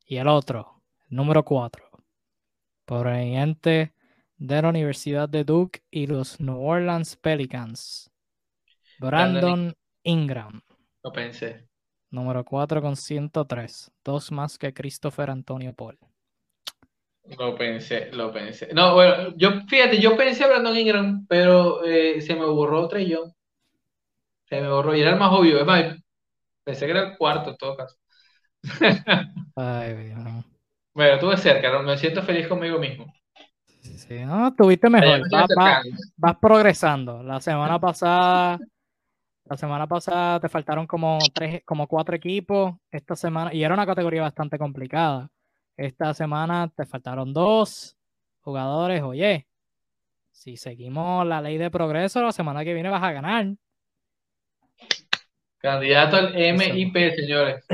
Y 0.05 0.16
el 0.16 0.26
otro, 0.26 0.82
número 1.09 1.44
4, 1.44 1.85
proveniente 2.85 3.93
de 4.36 4.62
la 4.62 4.68
Universidad 4.70 5.28
de 5.28 5.44
Duke 5.44 5.82
y 5.90 6.06
los 6.09 6.40
New 6.40 6.60
Orleans 6.60 7.14
Pelicans. 7.16 8.10
Brandon 8.98 9.40
Brandon 9.40 9.76
Ingram, 10.02 10.60
Lo 11.05 11.12
pensé. 11.12 11.68
Número 12.10 12.44
4 12.44 12.82
con 12.82 12.97
103, 12.97 13.90
dos 14.05 14.32
más 14.32 14.59
que 14.59 14.74
Christopher 14.74 15.30
Antonio 15.30 15.72
Paul. 15.74 15.98
Lo 17.39 17.55
pensé, 17.56 18.10
lo 18.12 18.32
pensé. 18.32 18.68
No, 18.74 18.94
bueno, 18.94 19.35
yo, 19.36 19.51
fíjate, 19.68 20.01
yo 20.01 20.16
pensé 20.16 20.44
a 20.44 20.48
Brandon 20.48 20.76
Ingram, 20.76 21.26
pero 21.28 21.85
eh, 21.85 22.20
se 22.22 22.35
me 22.35 22.44
borró 22.47 22.89
Young. 22.98 23.32
Se 24.48 24.60
me 24.60 24.68
borró 24.68 24.94
y 24.97 25.01
era 25.02 25.10
el 25.10 25.16
más 25.18 25.32
obvio. 25.32 25.59
Es 25.60 25.66
más, 25.66 25.97
pensé 26.64 26.86
que 26.86 26.93
era 26.93 27.10
el 27.12 27.18
cuarto 27.18 27.51
en 27.51 27.56
todo 27.59 27.76
caso. 27.76 27.97
Ay, 29.56 29.94
Dios 29.94 30.18
mío. 30.18 30.44
Bueno, 30.94 31.14
estuve 31.14 31.36
cerca, 31.39 31.70
¿no? 31.72 31.82
me 31.82 31.97
siento 31.97 32.22
feliz 32.22 32.47
conmigo 32.47 32.78
mismo. 32.78 33.10
Sí, 33.94 34.20
no, 34.24 34.55
tuviste 34.55 34.89
Ya 34.90 34.90
mejor. 34.90 35.22
me 35.22 35.28
Vas, 35.30 35.51
vas 36.16 36.36
progresando. 36.40 37.22
La 37.22 37.40
semana 37.40 37.78
pasada, 37.80 38.59
la 39.49 39.57
semana 39.57 39.87
pasada 39.87 40.41
te 40.41 40.49
faltaron 40.49 40.87
como 40.87 41.19
tres, 41.33 41.62
como 41.65 41.87
cuatro 41.87 42.15
equipos. 42.15 42.75
Esta 42.91 43.16
semana, 43.16 43.55
y 43.55 43.62
era 43.65 43.75
una 43.75 43.87
categoría 43.87 44.23
bastante 44.23 44.59
complicada. 44.59 45.31
Esta 45.77 46.12
semana 46.12 46.70
te 46.77 46.85
faltaron 46.85 47.33
dos 47.33 47.97
jugadores. 48.41 49.03
Oye, 49.03 49.47
si 50.31 50.57
seguimos 50.57 51.27
la 51.27 51.41
ley 51.41 51.57
de 51.57 51.70
progreso, 51.70 52.23
la 52.23 52.33
semana 52.33 52.65
que 52.65 52.75
viene 52.75 52.91
vas 52.91 53.03
a 53.03 53.12
ganar. 53.12 53.47
Candidato 55.59 56.16
al 56.16 56.35
MIP, 56.35 56.95
señores. 57.16 57.66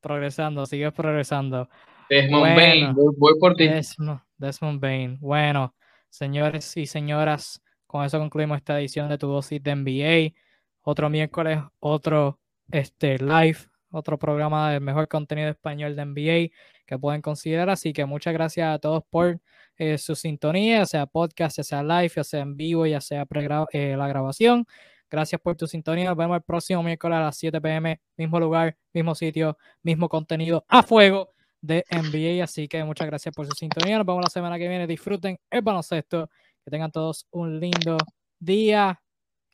progresando, 0.00 0.66
sigues 0.66 0.92
progresando. 0.92 1.68
Desmond 2.10 2.42
Bueno. 2.42 2.56
Bain, 2.56 2.94
voy, 2.94 3.14
voy 3.16 3.38
por 3.40 3.54
ti. 3.54 3.68
Desmond, 3.68 4.20
Desmond 4.36 4.80
Bain. 4.80 5.18
Bueno, 5.18 5.74
señores 6.10 6.76
y 6.76 6.86
señoras, 6.86 7.62
con 7.96 8.04
eso 8.04 8.18
concluimos 8.18 8.58
esta 8.58 8.78
edición 8.78 9.08
de 9.08 9.18
Tu 9.18 9.26
Dosis 9.26 9.62
de 9.62 9.74
NBA. 9.74 10.38
Otro 10.82 11.10
miércoles, 11.10 11.60
otro 11.80 12.38
este, 12.70 13.18
live, 13.18 13.58
otro 13.90 14.18
programa 14.18 14.72
de 14.72 14.80
mejor 14.80 15.08
contenido 15.08 15.48
español 15.48 15.96
de 15.96 16.04
NBA 16.04 16.54
que 16.86 16.98
pueden 16.98 17.22
considerar. 17.22 17.70
Así 17.70 17.92
que 17.92 18.04
muchas 18.04 18.32
gracias 18.34 18.74
a 18.74 18.78
todos 18.78 19.02
por 19.08 19.40
eh, 19.78 19.98
su 19.98 20.14
sintonía, 20.14 20.78
ya 20.78 20.86
sea 20.86 21.06
podcast, 21.06 21.56
ya 21.56 21.64
sea 21.64 21.82
live, 21.82 22.12
ya 22.14 22.24
sea 22.24 22.40
en 22.40 22.56
vivo, 22.56 22.86
ya 22.86 23.00
sea 23.00 23.26
eh, 23.72 23.96
la 23.96 24.08
grabación. 24.08 24.66
Gracias 25.10 25.40
por 25.40 25.56
tu 25.56 25.66
sintonía. 25.66 26.06
Nos 26.06 26.16
vemos 26.16 26.36
el 26.36 26.42
próximo 26.42 26.82
miércoles 26.82 27.16
a 27.16 27.20
las 27.20 27.36
7 27.36 27.60
pm, 27.60 28.00
mismo 28.16 28.40
lugar, 28.40 28.76
mismo 28.92 29.14
sitio, 29.14 29.56
mismo 29.82 30.08
contenido 30.08 30.64
a 30.68 30.82
fuego 30.82 31.32
de 31.60 31.84
NBA. 31.90 32.42
Así 32.44 32.68
que 32.68 32.82
muchas 32.84 33.06
gracias 33.06 33.34
por 33.34 33.46
su 33.46 33.52
sintonía. 33.52 33.98
Nos 33.98 34.06
vemos 34.06 34.22
la 34.24 34.30
semana 34.30 34.58
que 34.58 34.68
viene. 34.68 34.86
Disfruten 34.86 35.38
el 35.50 35.62
baloncesto. 35.62 36.28
Que 36.66 36.70
tengan 36.72 36.90
todos 36.90 37.28
un 37.30 37.60
lindo 37.60 37.96
día. 38.40 39.00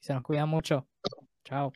Y 0.01 0.07
se 0.07 0.15
nos 0.15 0.23
cuidan 0.23 0.49
mucho. 0.49 0.89
Chao. 1.45 1.73